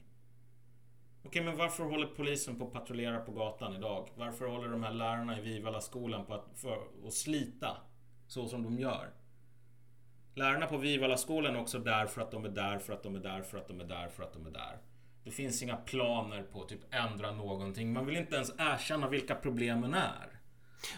Okej, 1.22 1.44
men 1.44 1.56
varför 1.56 1.84
håller 1.84 2.06
polisen 2.06 2.58
på 2.58 2.64
att 2.64 2.72
patrullera 2.72 3.20
på 3.20 3.32
gatan 3.32 3.76
idag? 3.76 4.08
Varför 4.14 4.46
håller 4.46 4.68
de 4.68 4.82
här 4.82 4.92
lärarna 4.92 5.38
i 5.38 5.42
Vivala 5.42 5.80
skolan 5.80 6.26
på 6.26 6.34
att, 6.34 6.46
för, 6.54 6.78
och 7.04 7.12
slita 7.12 7.76
så 8.26 8.48
som 8.48 8.62
de 8.62 8.78
gör? 8.78 9.10
Lärarna 10.34 10.66
på 10.66 10.76
Vivala 10.76 11.16
skolan 11.16 11.56
är 11.56 11.60
också 11.60 11.78
där 11.78 12.06
för 12.06 12.20
att 12.20 12.30
de 12.30 12.44
är 12.44 12.48
där, 12.48 12.78
för 12.78 12.92
att 12.92 13.02
de 13.02 13.14
är 13.14 13.20
där, 13.20 13.42
för 13.42 13.58
att 13.58 13.68
de 13.68 13.80
är 13.80 13.84
där, 13.84 14.08
för 14.08 14.22
att 14.22 14.32
de 14.32 14.46
är 14.46 14.50
där. 14.50 14.78
Det 15.24 15.30
finns 15.30 15.62
inga 15.62 15.76
planer 15.76 16.42
på 16.42 16.62
att 16.62 16.68
typ 16.68 16.94
ändra 16.94 17.32
någonting. 17.32 17.92
Man 17.92 18.06
vill 18.06 18.16
inte 18.16 18.34
ens 18.34 18.52
erkänna 18.58 19.08
vilka 19.08 19.34
problemen 19.34 19.94
är. 19.94 20.39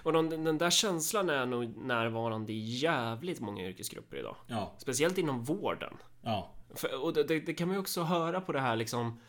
Och 0.03 0.13
den, 0.13 0.45
den 0.45 0.59
där 0.59 0.71
känslan 0.71 1.31
är 1.31 1.47
nog 1.47 1.77
närvarande 1.77 2.53
i 2.53 2.59
jävligt 2.59 3.41
många 3.41 3.69
yrkesgrupper 3.69 4.17
idag. 4.17 4.37
Ja. 4.47 4.75
Speciellt 4.79 5.19
inom 5.19 5.45
vården. 5.45 5.97
Ja. 6.23 6.51
För, 6.75 7.05
och 7.05 7.13
det, 7.13 7.25
det, 7.25 7.55
kan 7.55 7.69
man 7.69 7.75
ju 7.75 7.81
också 7.81 8.03
höra 8.03 8.41
på 8.41 8.53
det 8.53 8.61
här 8.61 8.77
liksom 8.77 9.21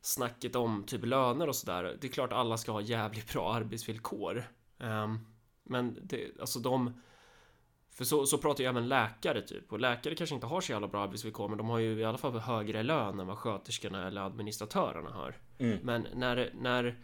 snacket 0.00 0.56
om 0.56 0.84
typ 0.86 1.04
löner 1.04 1.48
och 1.48 1.56
sådär. 1.56 1.98
Det 2.00 2.06
är 2.06 2.12
klart 2.12 2.32
alla 2.32 2.56
ska 2.56 2.72
ha 2.72 2.80
jävligt 2.80 3.32
bra 3.32 3.54
arbetsvillkor. 3.54 4.44
Um, 4.78 5.26
men 5.62 5.98
det, 6.02 6.40
alltså 6.40 6.58
de 6.58 7.00
för 7.96 8.04
så, 8.04 8.26
så 8.26 8.38
pratar 8.38 8.64
ju 8.64 8.70
även 8.70 8.88
läkare 8.88 9.42
typ 9.42 9.72
och 9.72 9.80
läkare 9.80 10.14
kanske 10.14 10.34
inte 10.34 10.46
har 10.46 10.60
så 10.60 10.72
jävla 10.72 10.88
bra 10.88 11.02
arbetsvillkor 11.02 11.48
men 11.48 11.58
de 11.58 11.68
har 11.68 11.78
ju 11.78 12.00
i 12.00 12.04
alla 12.04 12.18
fall 12.18 12.38
högre 12.38 12.82
lön 12.82 13.20
än 13.20 13.26
vad 13.26 13.38
sköterskorna 13.38 14.06
eller 14.06 14.20
administratörerna 14.20 15.10
har. 15.10 15.36
Mm. 15.58 15.78
Men 15.82 16.06
när, 16.14 16.50
när 16.54 17.00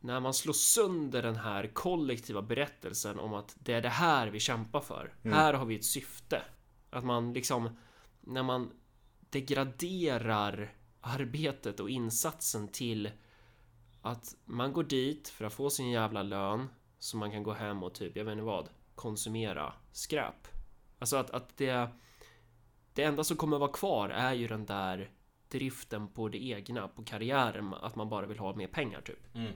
när 0.00 0.20
man 0.20 0.34
slår 0.34 0.52
sönder 0.52 1.22
den 1.22 1.36
här 1.36 1.66
kollektiva 1.66 2.42
berättelsen 2.42 3.18
om 3.18 3.34
att 3.34 3.56
det 3.58 3.72
är 3.72 3.82
det 3.82 3.88
här 3.88 4.28
vi 4.28 4.40
kämpar 4.40 4.80
för. 4.80 5.14
Mm. 5.22 5.36
Här 5.36 5.54
har 5.54 5.66
vi 5.66 5.76
ett 5.76 5.84
syfte. 5.84 6.42
Att 6.90 7.04
man 7.04 7.32
liksom 7.32 7.78
när 8.20 8.42
man 8.42 8.70
degraderar 9.30 10.74
arbetet 11.00 11.80
och 11.80 11.90
insatsen 11.90 12.68
till 12.68 13.10
att 14.02 14.36
man 14.44 14.72
går 14.72 14.84
dit 14.84 15.28
för 15.28 15.44
att 15.44 15.52
få 15.52 15.70
sin 15.70 15.90
jävla 15.90 16.22
lön 16.22 16.68
så 16.98 17.16
man 17.16 17.30
kan 17.30 17.42
gå 17.42 17.52
hem 17.52 17.82
och 17.82 17.94
typ, 17.94 18.16
jag 18.16 18.24
vet 18.24 18.32
inte 18.32 18.44
vad, 18.44 18.68
konsumera 18.94 19.72
skräp. 19.92 20.48
Alltså 20.98 21.16
att, 21.16 21.30
att 21.30 21.56
det... 21.56 21.88
Det 22.94 23.02
enda 23.02 23.24
som 23.24 23.36
kommer 23.36 23.58
vara 23.58 23.72
kvar 23.72 24.08
är 24.08 24.32
ju 24.32 24.48
den 24.48 24.66
där 24.66 25.10
driften 25.48 26.08
på 26.08 26.28
det 26.28 26.44
egna, 26.44 26.88
på 26.88 27.04
karriären, 27.04 27.74
att 27.74 27.96
man 27.96 28.08
bara 28.08 28.26
vill 28.26 28.38
ha 28.38 28.54
mer 28.54 28.66
pengar 28.66 29.00
typ. 29.00 29.34
Mm. 29.34 29.52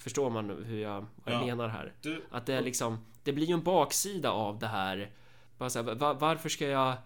Förstår 0.00 0.30
man 0.30 0.50
hur 0.50 0.78
jag, 0.82 1.06
vad 1.24 1.34
jag 1.34 1.42
ja. 1.42 1.46
menar 1.46 1.68
här? 1.68 1.94
Du, 2.00 2.22
att 2.30 2.46
det 2.46 2.54
är 2.54 2.62
liksom, 2.62 3.04
det 3.22 3.32
blir 3.32 3.46
ju 3.46 3.54
en 3.54 3.62
baksida 3.62 4.30
av 4.30 4.58
det 4.58 4.66
här. 4.66 5.10
Bara 5.58 5.70
så 5.70 5.82
här, 5.82 5.94
var, 5.94 6.14
varför 6.14 6.48
ska 6.48 6.66
jag... 6.68 6.96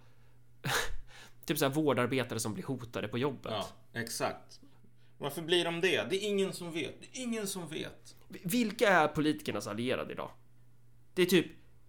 typ 1.45 1.59
så 1.59 1.65
här 1.65 1.73
vårdarbetare 1.73 2.41
som 2.41 2.55
blir 2.55 2.65
hotade 2.65 3.09
på 3.09 3.19
jobbet. 3.19 3.53
Ja, 3.53 3.67
exakt. 4.01 4.61
Varför 5.19 5.43
blir 5.43 5.65
de 5.65 5.81
det? 5.81 6.11
Det 6.11 6.17
är 6.17 6.29
ingen 6.29 6.53
som 6.53 6.73
vet. 6.73 7.01
Det 7.01 7.19
är 7.19 7.23
ingen 7.23 7.47
som 7.47 7.69
vet. 7.69 8.17
Vilka 8.29 8.89
är 8.89 9.09
politikernas 9.09 9.67
allierade 9.67 10.13
idag? 10.13 10.31
Det 11.15 11.23
är 11.23 11.27
typ 11.27 11.47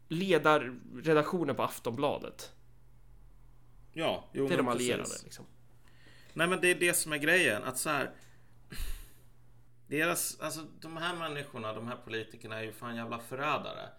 ledarredaktionen 0.08 1.56
på 1.56 1.64
Aftonbladet. 1.64 2.52
Ja, 3.94 4.30
jo, 4.34 4.48
Det 4.48 4.54
är 4.54 4.58
de 4.58 4.68
allierade 4.68 5.10
liksom. 5.24 5.46
Nej 6.34 6.48
men 6.48 6.62
det 6.62 6.72
är 6.72 6.76
det 6.76 6.94
som 6.94 7.14
är 7.14 7.18
grejen. 7.18 7.64
Att 7.64 7.78
så 7.78 7.90
här. 7.90 8.12
Deras, 9.88 10.40
alltså 10.40 10.62
de 10.82 10.98
här 10.98 11.16
människorna, 11.16 11.74
de 11.74 11.88
här 11.88 11.96
politikerna 11.96 12.60
är 12.60 12.64
ju 12.64 12.72
fan 12.72 12.96
jävla 12.96 13.20
förrädare. 13.20 13.90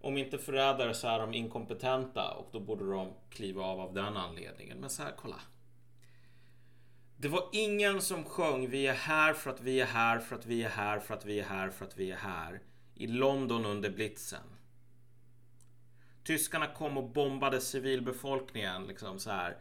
Om 0.00 0.18
inte 0.18 0.38
förrädare 0.38 0.94
så 0.94 1.08
är 1.08 1.18
de 1.18 1.34
inkompetenta 1.34 2.30
och 2.30 2.48
då 2.52 2.60
borde 2.60 2.90
de 2.90 3.12
kliva 3.30 3.64
av 3.64 3.80
av 3.80 3.94
den 3.94 4.16
anledningen. 4.16 4.78
Men 4.78 4.90
så 4.90 5.02
här, 5.02 5.14
kolla. 5.16 5.40
Det 7.16 7.28
var 7.28 7.48
ingen 7.52 8.00
som 8.00 8.24
sjöng 8.24 8.70
Vi 8.70 8.86
är 8.86 8.94
här 8.94 9.34
för 9.34 9.50
att 9.50 9.60
vi 9.60 9.80
är 9.80 9.86
här 9.86 10.18
för 10.18 10.36
att 10.36 10.46
vi 10.46 10.62
är 10.62 10.68
här 10.68 11.00
för 11.00 11.14
att 11.14 11.24
vi 11.24 11.40
är 11.40 11.44
här 11.44 11.70
för 11.70 11.84
att 11.84 11.98
vi 11.98 12.10
är 12.10 12.16
här 12.16 12.60
i 12.94 13.06
London 13.06 13.66
under 13.66 13.90
blitzen. 13.90 14.42
Tyskarna 16.24 16.66
kom 16.66 16.98
och 16.98 17.10
bombade 17.10 17.60
civilbefolkningen. 17.60 18.86
Liksom 18.86 19.18
så 19.18 19.30
här. 19.30 19.56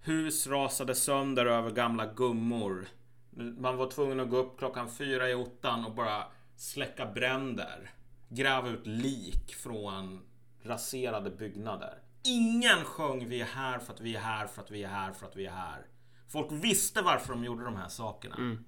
Hus 0.00 0.46
rasade 0.46 0.94
sönder 0.94 1.46
över 1.46 1.70
gamla 1.70 2.06
gummor. 2.06 2.88
Man 3.30 3.76
var 3.76 3.90
tvungen 3.90 4.20
att 4.20 4.30
gå 4.30 4.36
upp 4.36 4.58
klockan 4.58 4.90
fyra 4.90 5.30
i 5.30 5.34
ottan 5.34 5.84
och 5.84 5.94
bara 5.94 6.24
släcka 6.56 7.06
bränder. 7.06 7.90
Gräva 8.28 8.68
ut 8.68 8.86
lik 8.86 9.54
från 9.54 10.20
raserade 10.62 11.30
byggnader. 11.30 11.98
Ingen 12.24 12.84
sjöng 12.84 13.28
vi 13.28 13.40
är 13.40 13.44
här 13.44 13.78
för 13.78 13.92
att 13.92 14.00
vi 14.00 14.16
är 14.16 14.20
här 14.20 14.46
för 14.46 14.62
att 14.62 14.70
vi 14.70 14.82
är 14.82 14.88
här 14.88 15.12
för 15.12 15.26
att 15.26 15.36
vi 15.36 15.46
är 15.46 15.50
här. 15.50 15.86
Folk 16.28 16.52
visste 16.52 17.02
varför 17.02 17.32
de 17.32 17.44
gjorde 17.44 17.64
de 17.64 17.76
här 17.76 17.88
sakerna. 17.88 18.36
Mm. 18.36 18.64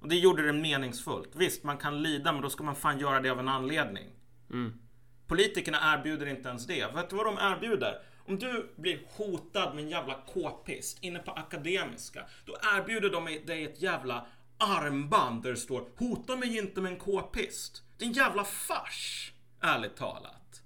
Och 0.00 0.08
det 0.08 0.16
gjorde 0.16 0.46
det 0.46 0.52
meningsfullt. 0.52 1.36
Visst, 1.36 1.64
man 1.64 1.78
kan 1.78 2.02
lida, 2.02 2.32
men 2.32 2.42
då 2.42 2.50
ska 2.50 2.64
man 2.64 2.74
fan 2.74 2.98
göra 2.98 3.20
det 3.20 3.30
av 3.30 3.40
en 3.40 3.48
anledning. 3.48 4.06
Mm. 4.50 4.80
Politikerna 5.26 5.78
erbjuder 5.94 6.26
inte 6.26 6.48
ens 6.48 6.66
det. 6.66 6.94
Vet 6.94 7.10
du 7.10 7.16
vad 7.16 7.26
de 7.26 7.38
erbjuder? 7.40 8.02
Om 8.28 8.38
du 8.38 8.74
blir 8.76 9.00
hotad 9.16 9.74
med 9.74 9.84
en 9.84 9.90
jävla 9.90 10.14
k-pist 10.14 10.98
inne 11.00 11.18
på 11.18 11.30
Akademiska, 11.30 12.24
då 12.44 12.56
erbjuder 12.76 13.10
de 13.10 13.24
dig 13.24 13.64
ett 13.64 13.82
jävla 13.82 14.26
armband 14.58 15.42
där 15.42 15.50
det 15.50 15.56
står 15.56 15.88
Hota 15.96 16.36
mig 16.36 16.58
inte 16.58 16.80
med 16.80 16.92
en 16.92 16.98
k-pist. 16.98 17.82
Det 17.98 18.04
är 18.04 18.08
en 18.08 18.14
jävla 18.14 18.44
fars, 18.44 19.32
ärligt 19.60 19.96
talat. 19.96 20.62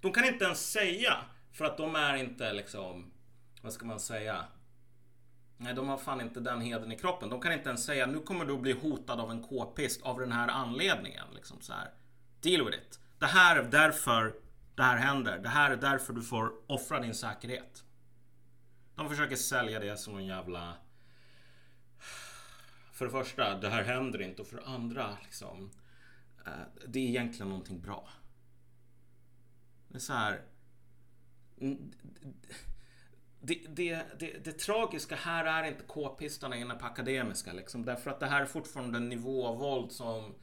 De 0.00 0.12
kan 0.12 0.24
inte 0.24 0.44
ens 0.44 0.70
säga, 0.70 1.16
för 1.52 1.64
att 1.64 1.76
de 1.76 1.96
är 1.96 2.14
inte 2.14 2.52
liksom, 2.52 3.12
vad 3.62 3.72
ska 3.72 3.86
man 3.86 4.00
säga? 4.00 4.44
Nej, 5.56 5.74
de 5.74 5.88
har 5.88 5.98
fan 5.98 6.20
inte 6.20 6.40
den 6.40 6.60
heden 6.60 6.92
i 6.92 6.98
kroppen. 6.98 7.30
De 7.30 7.40
kan 7.40 7.52
inte 7.52 7.68
ens 7.68 7.84
säga 7.84 8.06
nu 8.06 8.18
kommer 8.18 8.44
du 8.44 8.54
att 8.54 8.60
bli 8.60 8.72
hotad 8.72 9.20
av 9.20 9.30
en 9.30 9.42
k-pist 9.42 10.02
av 10.02 10.20
den 10.20 10.32
här 10.32 10.48
anledningen. 10.48 11.24
Liksom 11.34 11.60
så 11.60 11.72
här. 11.72 11.90
Deal 12.40 12.66
with 12.66 12.78
it. 12.78 13.00
Det 13.18 13.26
här 13.26 13.56
är 13.56 13.62
därför 13.62 14.34
det 14.76 14.82
här 14.82 14.96
händer. 14.96 15.38
Det 15.38 15.48
här 15.48 15.70
är 15.70 15.76
därför 15.76 16.12
du 16.12 16.22
får 16.22 16.52
offra 16.66 17.00
din 17.00 17.14
säkerhet. 17.14 17.84
De 18.94 19.08
försöker 19.08 19.36
sälja 19.36 19.80
det 19.80 19.96
som 19.96 20.16
en 20.16 20.26
jävla... 20.26 20.74
För 22.92 23.04
det 23.04 23.10
första, 23.10 23.58
det 23.58 23.68
här 23.68 23.82
händer 23.82 24.22
inte. 24.22 24.42
Och 24.42 24.48
för 24.48 24.56
det 24.56 24.66
andra, 24.66 25.18
liksom... 25.24 25.70
Eh, 26.46 26.52
det 26.88 26.98
är 26.98 27.08
egentligen 27.08 27.48
någonting 27.48 27.80
bra. 27.80 28.08
Det 29.88 29.96
är 29.96 30.00
så 30.00 30.12
här... 30.12 30.42
Det, 33.40 33.66
det, 33.68 34.06
det, 34.18 34.44
det 34.44 34.52
tragiska 34.52 35.16
här 35.16 35.44
är 35.44 35.68
inte 35.68 35.84
k-pistarna 35.84 36.56
inne 36.56 36.74
på 36.74 36.86
Akademiska. 36.86 37.52
Liksom, 37.52 37.84
därför 37.84 38.10
att 38.10 38.20
det 38.20 38.26
här 38.26 38.42
är 38.42 38.46
fortfarande 38.46 38.98
en 38.98 39.08
nivå 39.08 39.46
av 39.46 39.58
våld 39.58 39.92
som 39.92 40.34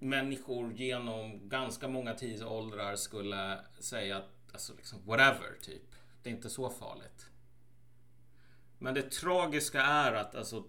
människor 0.00 0.72
genom 0.72 1.48
ganska 1.48 1.88
många 1.88 2.14
tidsåldrar 2.14 2.96
skulle 2.96 3.58
säga 3.78 4.16
att 4.16 4.30
alltså 4.52 4.74
liksom 4.76 4.98
whatever 5.06 5.58
typ. 5.62 5.94
Det 6.22 6.30
är 6.30 6.34
inte 6.34 6.50
så 6.50 6.70
farligt. 6.70 7.26
Men 8.78 8.94
det 8.94 9.10
tragiska 9.10 9.82
är 9.82 10.12
att 10.12 10.34
alltså 10.34 10.64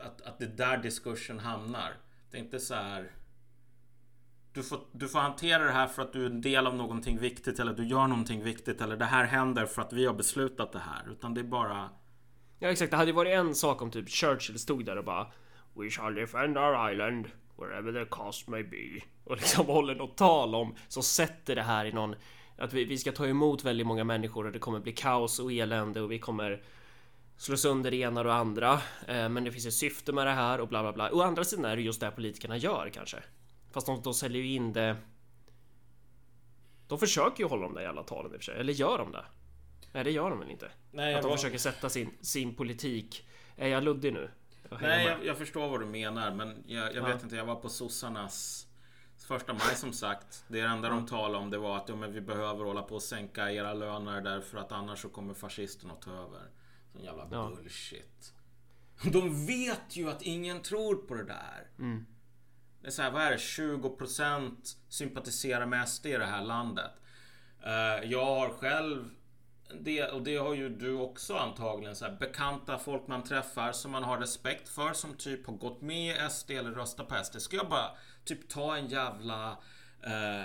att, 0.00 0.22
att 0.22 0.38
det 0.38 0.44
är 0.44 0.48
där 0.48 0.76
diskursen 0.76 1.38
hamnar. 1.38 1.92
Det 2.30 2.36
är 2.36 2.42
inte 2.42 2.60
så 2.60 2.74
här. 2.74 3.10
Du 4.52 4.62
får, 4.62 4.80
du 4.92 5.08
får 5.08 5.18
hantera 5.18 5.64
det 5.64 5.72
här 5.72 5.86
för 5.86 6.02
att 6.02 6.12
du 6.12 6.22
är 6.22 6.30
en 6.30 6.40
del 6.40 6.66
av 6.66 6.76
någonting 6.76 7.18
viktigt 7.18 7.58
eller 7.58 7.74
du 7.74 7.86
gör 7.86 8.06
någonting 8.06 8.42
viktigt 8.42 8.80
eller 8.80 8.96
det 8.96 9.04
här 9.04 9.24
händer 9.24 9.66
för 9.66 9.82
att 9.82 9.92
vi 9.92 10.06
har 10.06 10.14
beslutat 10.14 10.72
det 10.72 10.78
här. 10.78 11.10
Utan 11.10 11.34
det 11.34 11.40
är 11.40 11.44
bara 11.44 11.90
Ja 12.58 12.70
exakt, 12.70 12.90
det 12.90 12.96
hade 12.96 13.10
ju 13.10 13.16
varit 13.16 13.32
en 13.32 13.54
sak 13.54 13.82
om 13.82 13.90
typ 13.90 14.08
Churchill 14.08 14.58
stod 14.58 14.84
där 14.84 14.96
och 14.96 15.04
bara 15.04 15.26
We 15.74 15.90
shall 15.90 16.14
defend 16.14 16.58
our 16.58 16.92
island 16.92 17.28
wherever 17.56 17.92
the 17.92 18.10
cost 18.10 18.48
may 18.48 18.62
be. 18.62 19.00
Och 19.24 19.36
liksom 19.36 19.66
håller 19.66 19.94
något 19.94 20.16
tal 20.16 20.54
om 20.54 20.74
så 20.88 21.02
sätter 21.02 21.54
det 21.56 21.62
här 21.62 21.84
i 21.84 21.92
någon 21.92 22.14
att 22.58 22.72
vi, 22.72 22.84
vi 22.84 22.98
ska 22.98 23.12
ta 23.12 23.26
emot 23.26 23.64
väldigt 23.64 23.86
många 23.86 24.04
människor 24.04 24.46
och 24.46 24.52
det 24.52 24.58
kommer 24.58 24.80
bli 24.80 24.92
kaos 24.92 25.38
och 25.38 25.52
elände 25.52 26.00
och 26.00 26.12
vi 26.12 26.18
kommer 26.18 26.62
slå 27.36 27.56
sönder 27.56 27.90
det 27.90 27.96
ena 27.96 28.20
och 28.20 28.26
det 28.26 28.34
andra. 28.34 28.72
Eh, 29.08 29.28
men 29.28 29.44
det 29.44 29.52
finns 29.52 29.66
ett 29.66 29.74
syfte 29.74 30.12
med 30.12 30.26
det 30.26 30.32
här 30.32 30.60
och 30.60 30.68
bla 30.68 30.82
bla 30.82 30.92
bla. 30.92 31.10
Å 31.12 31.22
andra 31.22 31.44
sidan 31.44 31.64
är 31.64 31.76
det 31.76 31.82
just 31.82 32.00
det 32.00 32.10
politikerna 32.10 32.56
gör 32.56 32.90
kanske. 32.94 33.16
Fast 33.72 33.86
de, 33.86 34.02
de 34.02 34.14
säljer 34.14 34.42
ju 34.42 34.48
in 34.54 34.72
det. 34.72 34.96
De 36.88 36.98
försöker 36.98 37.42
ju 37.42 37.48
hålla 37.48 37.62
de 37.62 37.74
där 37.74 37.82
jävla 37.82 38.02
talen 38.02 38.32
i 38.32 38.36
och 38.36 38.38
för 38.40 38.44
sig. 38.44 38.60
Eller 38.60 38.72
gör 38.72 38.98
de 38.98 39.12
det? 39.12 39.24
Nej, 39.92 40.04
det 40.04 40.10
gör 40.10 40.30
de 40.30 40.38
väl 40.38 40.50
inte? 40.50 40.70
Nej, 40.92 41.14
Att 41.14 41.22
de 41.22 41.28
var- 41.28 41.36
försöker 41.36 41.58
sätta 41.58 41.88
sin, 41.88 42.10
sin 42.20 42.54
politik. 42.54 43.26
Är 43.56 43.68
jag 43.68 43.84
luddig 43.84 44.12
nu? 44.12 44.30
Nej, 44.80 45.06
jag, 45.06 45.24
jag 45.26 45.38
förstår 45.38 45.68
vad 45.68 45.80
du 45.80 45.86
menar, 45.86 46.34
men 46.34 46.64
jag, 46.66 46.86
jag 46.86 46.94
Ja. 46.96 47.06
vet 47.06 47.22
inte. 47.22 47.36
Jag 47.36 47.44
var 47.44 47.56
på 47.56 47.68
sossarnas 47.68 48.66
första 49.28 49.52
maj 49.52 49.74
som 49.76 49.92
sagt. 49.92 50.44
Det 50.48 50.60
enda 50.60 50.88
de 50.88 51.06
talade 51.06 51.38
om 51.44 51.50
det 51.50 51.58
var 51.58 51.76
att 51.76 51.88
ja, 51.88 51.96
men 51.96 52.12
vi 52.12 52.20
behöver 52.20 52.64
hålla 52.64 52.82
på 52.82 52.94
och 52.94 53.02
sänka 53.02 53.52
era 53.52 53.74
löner 53.74 54.20
därför 54.20 54.58
att 54.58 54.72
annars 54.72 54.98
så 55.02 55.08
kommer 55.08 55.34
fascisterna 55.34 55.92
att 55.92 56.02
ta 56.02 56.10
över. 56.10 56.42
Sån 56.92 57.02
jävla 57.04 57.28
Ja. 57.30 57.52
bullshit. 57.56 58.32
De 59.12 59.46
vet 59.46 59.96
ju 59.96 60.10
att 60.10 60.22
ingen 60.22 60.62
tror 60.62 60.94
på 60.96 61.14
det 61.14 61.24
där. 61.24 61.68
Mm. 61.78 62.06
Det 62.80 62.86
är 62.86 62.90
så 62.90 63.02
här, 63.02 63.10
vad 63.10 63.22
är 63.22 63.30
det? 63.30 63.36
20% 63.36 64.76
sympatiserar 64.88 65.66
med 65.66 65.88
SD 65.88 66.06
i 66.06 66.12
det 66.16 66.26
här 66.26 66.42
landet. 66.44 66.90
Eh, 67.66 68.10
jag 68.10 68.24
har 68.24 68.48
själv 68.48 69.10
det, 69.80 70.04
och 70.04 70.22
det 70.22 70.36
har 70.36 70.54
ju 70.54 70.68
du 70.68 70.94
också 70.94 71.36
antagligen, 71.36 71.96
så 71.96 72.04
här, 72.04 72.16
bekanta 72.20 72.78
folk 72.78 73.06
man 73.06 73.22
träffar 73.22 73.72
som 73.72 73.90
man 73.90 74.02
har 74.04 74.18
respekt 74.18 74.68
för 74.68 74.92
som 74.92 75.14
typ 75.14 75.46
har 75.46 75.54
gått 75.54 75.80
med 75.80 76.16
i 76.16 76.30
SD 76.30 76.50
eller 76.50 76.70
röstat 76.70 77.08
på 77.08 77.24
SD. 77.24 77.40
Ska 77.40 77.56
jag 77.56 77.68
bara 77.68 77.90
typ 78.24 78.48
ta 78.48 78.76
en 78.76 78.88
jävla 78.88 79.58
eh, 80.02 80.42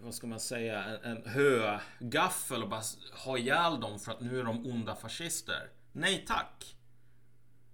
vad 0.00 0.14
ska 0.14 0.26
man 0.26 0.40
säga, 0.40 0.84
en, 0.84 1.04
en 1.04 1.26
högaffel 1.26 2.62
och 2.62 2.68
bara 2.68 2.82
ha 3.24 3.38
ihjäl 3.38 3.80
dem 3.80 3.98
för 3.98 4.12
att 4.12 4.20
nu 4.20 4.40
är 4.40 4.44
de 4.44 4.66
onda 4.66 4.94
fascister? 4.94 5.70
Nej 5.92 6.24
tack! 6.28 6.76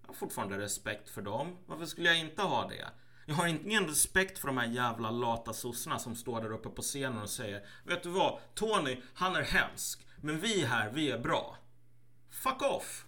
Jag 0.02 0.08
har 0.08 0.14
fortfarande 0.14 0.58
respekt 0.58 1.10
för 1.10 1.22
dem. 1.22 1.58
Varför 1.66 1.86
skulle 1.86 2.08
jag 2.08 2.18
inte 2.18 2.42
ha 2.42 2.68
det? 2.68 2.88
Jag 3.26 3.34
har 3.34 3.46
ingen 3.46 3.86
respekt 3.86 4.38
för 4.38 4.46
de 4.46 4.58
här 4.58 4.66
jävla 4.66 5.10
lata 5.10 5.52
sossarna 5.52 5.98
som 5.98 6.16
står 6.16 6.40
där 6.40 6.52
uppe 6.52 6.68
på 6.68 6.82
scenen 6.82 7.22
och 7.22 7.30
säger 7.30 7.66
Vet 7.84 8.02
du 8.02 8.08
vad? 8.08 8.38
Tony, 8.54 9.02
han 9.14 9.36
är 9.36 9.42
hemsk. 9.42 10.06
Men 10.24 10.40
vi 10.40 10.64
här, 10.64 10.90
vi 10.90 11.10
är 11.10 11.18
bra. 11.18 11.56
Fuck 12.30 12.62
off! 12.62 13.04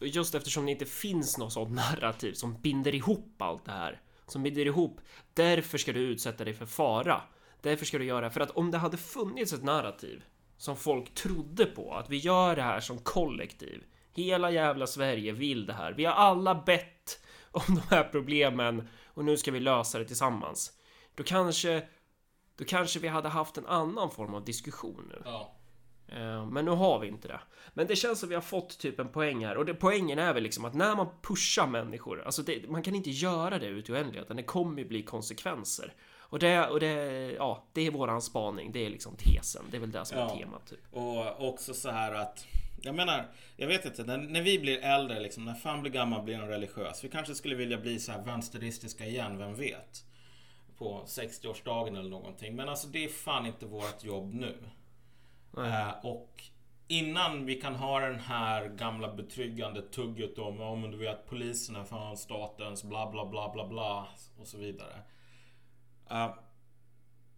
Just 0.00 0.34
eftersom 0.34 0.66
det 0.66 0.72
inte 0.72 0.86
finns 0.86 1.38
något 1.38 1.52
sånt 1.52 1.70
narrativ 1.70 2.32
som 2.32 2.60
binder 2.60 2.94
ihop 2.94 3.42
allt 3.42 3.64
det 3.64 3.72
här. 3.72 4.00
Som 4.26 4.42
binder 4.42 4.66
ihop. 4.66 5.00
Därför 5.34 5.78
ska 5.78 5.92
du 5.92 6.00
utsätta 6.00 6.44
dig 6.44 6.54
för 6.54 6.66
fara. 6.66 7.22
Därför 7.60 7.86
ska 7.86 7.98
du 7.98 8.04
göra, 8.04 8.30
för 8.30 8.40
att 8.40 8.50
om 8.50 8.70
det 8.70 8.78
hade 8.78 8.96
funnits 8.96 9.52
ett 9.52 9.62
narrativ 9.62 10.24
som 10.56 10.76
folk 10.76 11.14
trodde 11.14 11.66
på, 11.66 11.94
att 11.94 12.10
vi 12.10 12.16
gör 12.16 12.56
det 12.56 12.62
här 12.62 12.80
som 12.80 12.98
kollektiv. 12.98 13.84
Hela 14.12 14.50
jävla 14.50 14.86
Sverige 14.86 15.32
vill 15.32 15.66
det 15.66 15.72
här. 15.72 15.92
Vi 15.92 16.04
har 16.04 16.12
alla 16.12 16.54
bett 16.54 17.20
om 17.50 17.62
de 17.66 17.94
här 17.94 18.04
problemen 18.04 18.88
och 19.04 19.24
nu 19.24 19.36
ska 19.36 19.50
vi 19.50 19.60
lösa 19.60 19.98
det 19.98 20.04
tillsammans. 20.04 20.72
Då 21.14 21.22
kanske, 21.22 21.88
då 22.56 22.64
kanske 22.64 22.98
vi 22.98 23.08
hade 23.08 23.28
haft 23.28 23.58
en 23.58 23.66
annan 23.66 24.10
form 24.10 24.34
av 24.34 24.44
diskussion 24.44 25.06
nu. 25.08 25.22
Ja. 25.24 25.55
Eh, 26.08 26.46
Men 26.46 26.64
nu 26.64 26.70
har 26.70 26.98
vi 26.98 27.08
inte 27.08 27.28
det. 27.28 27.40
Men 27.74 27.86
det 27.86 27.96
känns 27.96 28.20
som 28.20 28.28
vi 28.28 28.34
har 28.34 28.42
fått 28.42 28.78
typ 28.78 28.98
en 29.00 29.08
poäng 29.08 29.44
här 29.46 29.56
och 29.56 29.64
det, 29.66 29.74
poängen 29.74 30.18
är 30.18 30.34
väl 30.34 30.42
liksom 30.42 30.64
att 30.64 30.74
när 30.74 30.96
man 30.96 31.06
pushar 31.22 31.66
människor, 31.66 32.22
alltså 32.22 32.42
det, 32.42 32.68
man 32.70 32.82
kan 32.82 32.94
inte 32.94 33.10
göra 33.10 33.58
det 33.58 33.66
ut 33.66 33.88
i 33.88 33.92
oändligheten. 33.92 34.36
Det 34.36 34.42
kommer 34.42 34.78
ju 34.82 34.88
bli 34.88 35.02
konsekvenser. 35.02 35.94
Och 36.28 36.38
det, 36.38 36.66
och 36.66 36.80
det, 36.80 36.92
ja, 37.38 37.64
det 37.72 37.86
är 37.86 37.90
våran 37.90 38.22
spaning. 38.22 38.72
Det 38.72 38.86
är 38.86 38.90
liksom 38.90 39.16
tesen. 39.16 39.62
Det 39.70 39.76
är 39.76 39.80
väl 39.80 39.90
det 39.90 40.04
som 40.04 40.18
är 40.18 40.22
Ja. 40.22 40.28
temat 40.38 40.66
typ. 40.66 40.78
Och 40.90 41.48
också 41.48 41.74
så 41.74 41.90
här 41.90 42.12
att 42.14 42.46
jag 42.82 42.94
menar, 42.94 43.26
jag 43.56 43.68
vet 43.68 43.84
inte, 43.84 44.04
när, 44.04 44.18
när 44.18 44.42
vi 44.42 44.58
blir 44.58 44.78
äldre, 44.84 45.20
liksom, 45.20 45.44
när 45.44 45.54
fan 45.54 45.80
blir 45.82 45.92
gammal 45.92 46.22
blir 46.22 46.34
en 46.34 46.48
religiös. 46.48 47.04
Vi 47.04 47.08
kanske 47.08 47.34
skulle 47.34 47.54
vilja 47.54 47.78
bli 47.78 47.98
så 47.98 48.12
här 48.12 48.22
vänsteristiska 48.24 49.06
igen, 49.06 49.38
vem 49.38 49.54
vet? 49.54 50.04
På 50.78 51.02
60-årsdagen 51.06 51.98
eller 51.98 52.10
någonting. 52.10 52.56
Men 52.56 52.68
alltså 52.68 52.88
det 52.88 53.04
är 53.04 53.08
fan 53.08 53.46
inte 53.46 53.66
vårt 53.66 54.04
jobb 54.04 54.34
nu. 54.34 54.56
Eh, 55.56 55.90
och 56.02 56.42
innan 56.88 57.46
vi 57.46 57.54
kan 57.54 57.74
ha 57.74 58.00
den 58.00 58.18
här 58.18 58.68
gamla 58.68 59.14
betryggande 59.14 59.82
tugget 59.82 60.38
om, 60.38 60.60
ja 60.60 60.74
men 60.74 60.90
du 60.90 60.96
vet 60.96 61.26
polisen 61.26 61.76
är 61.76 61.84
fan 61.84 62.16
statens 62.16 62.84
bla 62.84 63.10
bla 63.10 63.26
bla 63.26 63.52
bla 63.52 63.68
bla 63.68 64.08
och 64.38 64.46
så 64.46 64.58
vidare. 64.58 65.02
Eh, 66.10 66.34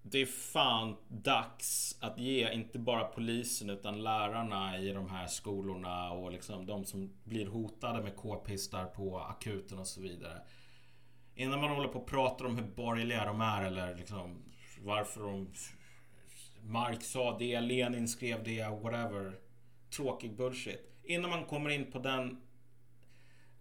det 0.02 0.18
är 0.18 0.26
fan 0.26 0.96
dags 1.08 1.98
att 2.00 2.18
ge 2.18 2.52
inte 2.52 2.78
bara 2.78 3.04
polisen 3.04 3.70
utan 3.70 4.02
lärarna 4.02 4.78
i 4.78 4.92
de 4.92 5.10
här 5.10 5.26
skolorna 5.26 6.10
och 6.10 6.32
liksom 6.32 6.66
de 6.66 6.84
som 6.84 7.12
blir 7.24 7.46
hotade 7.46 8.02
med 8.02 8.16
k-pistar 8.16 8.84
på 8.84 9.20
akuten 9.20 9.78
och 9.78 9.86
så 9.86 10.00
vidare. 10.00 10.42
Innan 11.34 11.60
man 11.60 11.70
håller 11.70 11.88
på 11.88 11.98
och 11.98 12.06
pratar 12.06 12.44
om 12.44 12.56
hur 12.56 12.66
borgerliga 12.66 13.24
de 13.24 13.40
är 13.40 13.62
eller 13.62 13.94
liksom 13.94 14.42
varför 14.80 15.20
de 15.20 15.52
Marx 16.68 17.10
sa 17.10 17.38
det, 17.38 17.60
Lenin 17.60 18.08
skrev 18.08 18.44
det, 18.44 18.68
whatever. 18.82 19.38
Tråkig 19.90 20.36
bullshit. 20.36 21.00
Innan 21.04 21.30
man 21.30 21.44
kommer 21.44 21.70
in 21.70 21.92
på 21.92 21.98
den 21.98 22.30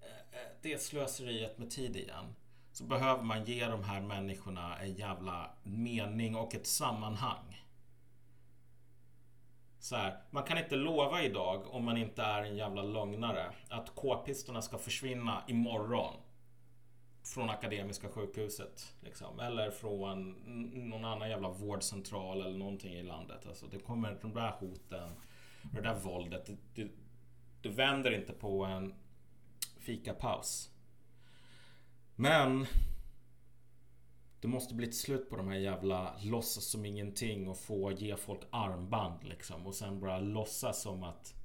eh, 0.01 0.39
eh, 0.39 0.47
det 0.61 0.81
slöseriet 0.81 1.57
med 1.57 1.71
tid 1.71 1.95
igen. 1.95 2.35
Så 2.71 2.83
behöver 2.83 3.23
man 3.23 3.45
ge 3.45 3.65
de 3.65 3.83
här 3.83 4.01
människorna 4.01 4.77
en 4.77 4.93
jävla 4.93 5.51
mening 5.63 6.35
och 6.35 6.55
ett 6.55 6.67
sammanhang. 6.67 7.63
så 9.79 9.95
här, 9.95 10.21
man 10.31 10.43
kan 10.43 10.57
inte 10.57 10.75
lova 10.75 11.23
idag 11.23 11.73
om 11.73 11.85
man 11.85 11.97
inte 11.97 12.21
är 12.21 12.43
en 12.43 12.57
jävla 12.57 12.81
lögnare 12.81 13.51
att 13.69 13.95
k-pistorna 13.95 14.61
ska 14.61 14.77
försvinna 14.77 15.43
imorgon. 15.47 16.13
Från 17.33 17.49
Akademiska 17.49 18.09
sjukhuset. 18.09 18.95
Liksom. 19.01 19.39
Eller 19.39 19.71
från 19.71 20.31
någon 20.89 21.05
annan 21.05 21.29
jävla 21.29 21.49
vårdcentral 21.49 22.41
eller 22.41 22.57
någonting 22.57 22.93
i 22.93 23.03
landet. 23.03 23.45
Alltså, 23.47 23.67
det 23.67 23.79
kommer 23.79 24.17
de 24.21 24.33
där 24.33 24.51
hoten 24.51 25.09
och 25.63 25.73
det 25.73 25.81
där 25.81 25.99
våldet. 25.99 26.45
Det, 26.45 26.57
det, 26.75 26.91
det 27.61 27.69
vänder 27.69 28.11
inte 28.11 28.33
på 28.33 28.65
en 28.65 28.93
fikapaus. 29.79 30.71
Men 32.15 32.65
det 34.41 34.47
måste 34.47 34.75
bli 34.75 34.87
ett 34.87 34.95
slut 34.95 35.29
på 35.29 35.37
de 35.37 35.47
här 35.47 35.57
jävla 35.57 36.15
låtsas 36.23 36.65
som 36.65 36.85
ingenting 36.85 37.47
och 37.47 37.57
få 37.57 37.91
ge 37.91 38.15
folk 38.15 38.41
armband 38.49 39.23
liksom. 39.23 39.67
Och 39.67 39.75
sen 39.75 39.99
bara 39.99 40.19
låtsas 40.19 40.81
som 40.81 41.03
att 41.03 41.35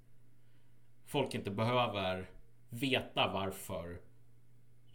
folk 1.07 1.35
inte 1.35 1.51
behöver 1.51 2.31
veta 2.69 3.31
varför 3.33 4.01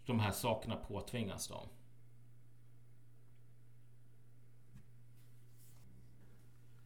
de 0.07 0.19
här 0.19 0.31
sakerna 0.31 0.75
påtvingas 0.75 1.47
dem. 1.47 1.67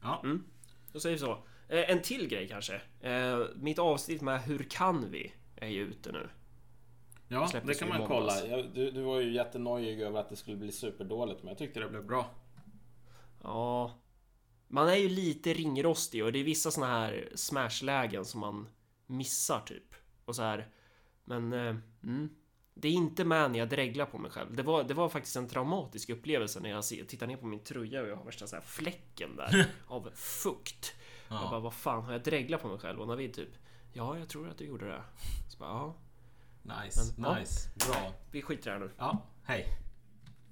Ja. 0.02 0.22
Mm. 0.23 0.43
Då 0.91 0.99
säger 0.99 1.15
vi 1.15 1.19
så. 1.19 1.31
Eh, 1.68 1.89
en 1.89 2.02
till 2.02 2.27
grej 2.27 2.48
kanske. 2.48 2.81
Eh, 2.99 3.39
mitt 3.56 3.80
avsnitt 3.80 4.22
med 4.22 4.41
Hur 4.41 4.64
kan 4.69 5.11
vi? 5.11 5.34
Är 5.56 5.68
ju 5.68 5.81
ute 5.81 6.11
nu. 6.11 6.30
Ja, 7.27 7.49
det 7.65 7.73
kan 7.73 7.89
man 7.89 8.07
kolla. 8.07 8.34
Du, 8.73 8.91
du 8.91 9.02
var 9.02 9.19
ju 9.19 9.34
jättenojig 9.34 10.02
över 10.02 10.19
att 10.19 10.30
det 10.30 10.35
skulle 10.35 10.57
bli 10.57 10.72
superdåligt, 10.72 11.43
men 11.43 11.48
jag 11.49 11.57
tyckte 11.57 11.80
det 11.80 11.89
blev 11.89 12.06
bra. 12.06 12.30
Ja, 13.43 13.91
man 14.68 14.89
är 14.89 14.95
ju 14.95 15.10
lite 15.10 15.53
ringrostig 15.53 16.26
och 16.26 16.31
det 16.31 16.39
är 16.39 16.43
vissa 16.43 16.72
såna 16.72 16.88
här 16.88 17.30
smashlägen 17.35 18.26
som 18.26 18.39
man 18.39 18.68
missar 19.06 19.60
typ. 19.60 19.95
Och 20.26 20.35
så 20.35 20.41
här. 20.41 20.69
Men 21.23 21.53
eh, 21.53 21.76
mm, 22.03 22.30
det 22.73 22.88
är 22.88 22.91
inte 22.91 23.26
med 23.26 23.52
när 23.52 23.60
jag 23.60 23.69
dreglar 23.69 24.06
på 24.06 24.18
mig 24.18 24.31
själv. 24.31 24.56
Det 24.56 24.64
var, 24.64 24.84
det 24.84 24.93
var 24.93 25.10
faktiskt 25.10 25.35
en 25.35 25.48
traumatisk 25.48 26.10
upplevelse 26.10 26.60
när 26.60 26.69
jag 26.69 26.84
tittar 26.84 27.27
ner 27.27 27.38
på 27.38 27.45
min 27.45 27.60
tröja 27.60 28.02
och 28.02 28.07
jag 28.07 28.15
har 28.15 28.26
värsta 28.26 28.48
så 28.48 28.56
här 28.56 28.64
fläcken 28.64 29.35
där 29.35 29.65
av 29.88 30.10
fukt. 30.15 30.93
Ja. 31.30 31.41
Jag 31.41 31.49
bara, 31.49 31.60
vad 31.60 31.73
fan 31.73 32.03
har 32.03 32.11
jag 32.11 32.23
dreglat 32.23 32.61
på 32.61 32.68
mig 32.68 32.80
själv? 32.80 32.99
Och 32.99 33.07
Navid 33.07 33.34
typ, 33.34 33.49
ja, 33.93 34.18
jag 34.18 34.30
tror 34.30 34.49
att 34.49 34.57
du 34.57 34.65
gjorde 34.65 34.85
det. 34.85 35.03
Så 35.49 35.57
bara, 35.57 35.69
ja. 35.69 35.95
Nice, 36.61 37.14
Men, 37.18 37.39
nice, 37.39 37.69
ja. 37.80 37.85
bra. 37.88 38.14
Vi 38.31 38.41
skiter 38.41 38.69
i 38.69 38.73
det 38.73 38.80
här 38.80 38.85
nu. 38.85 38.91
Ja, 38.98 39.27
hej. 39.43 39.68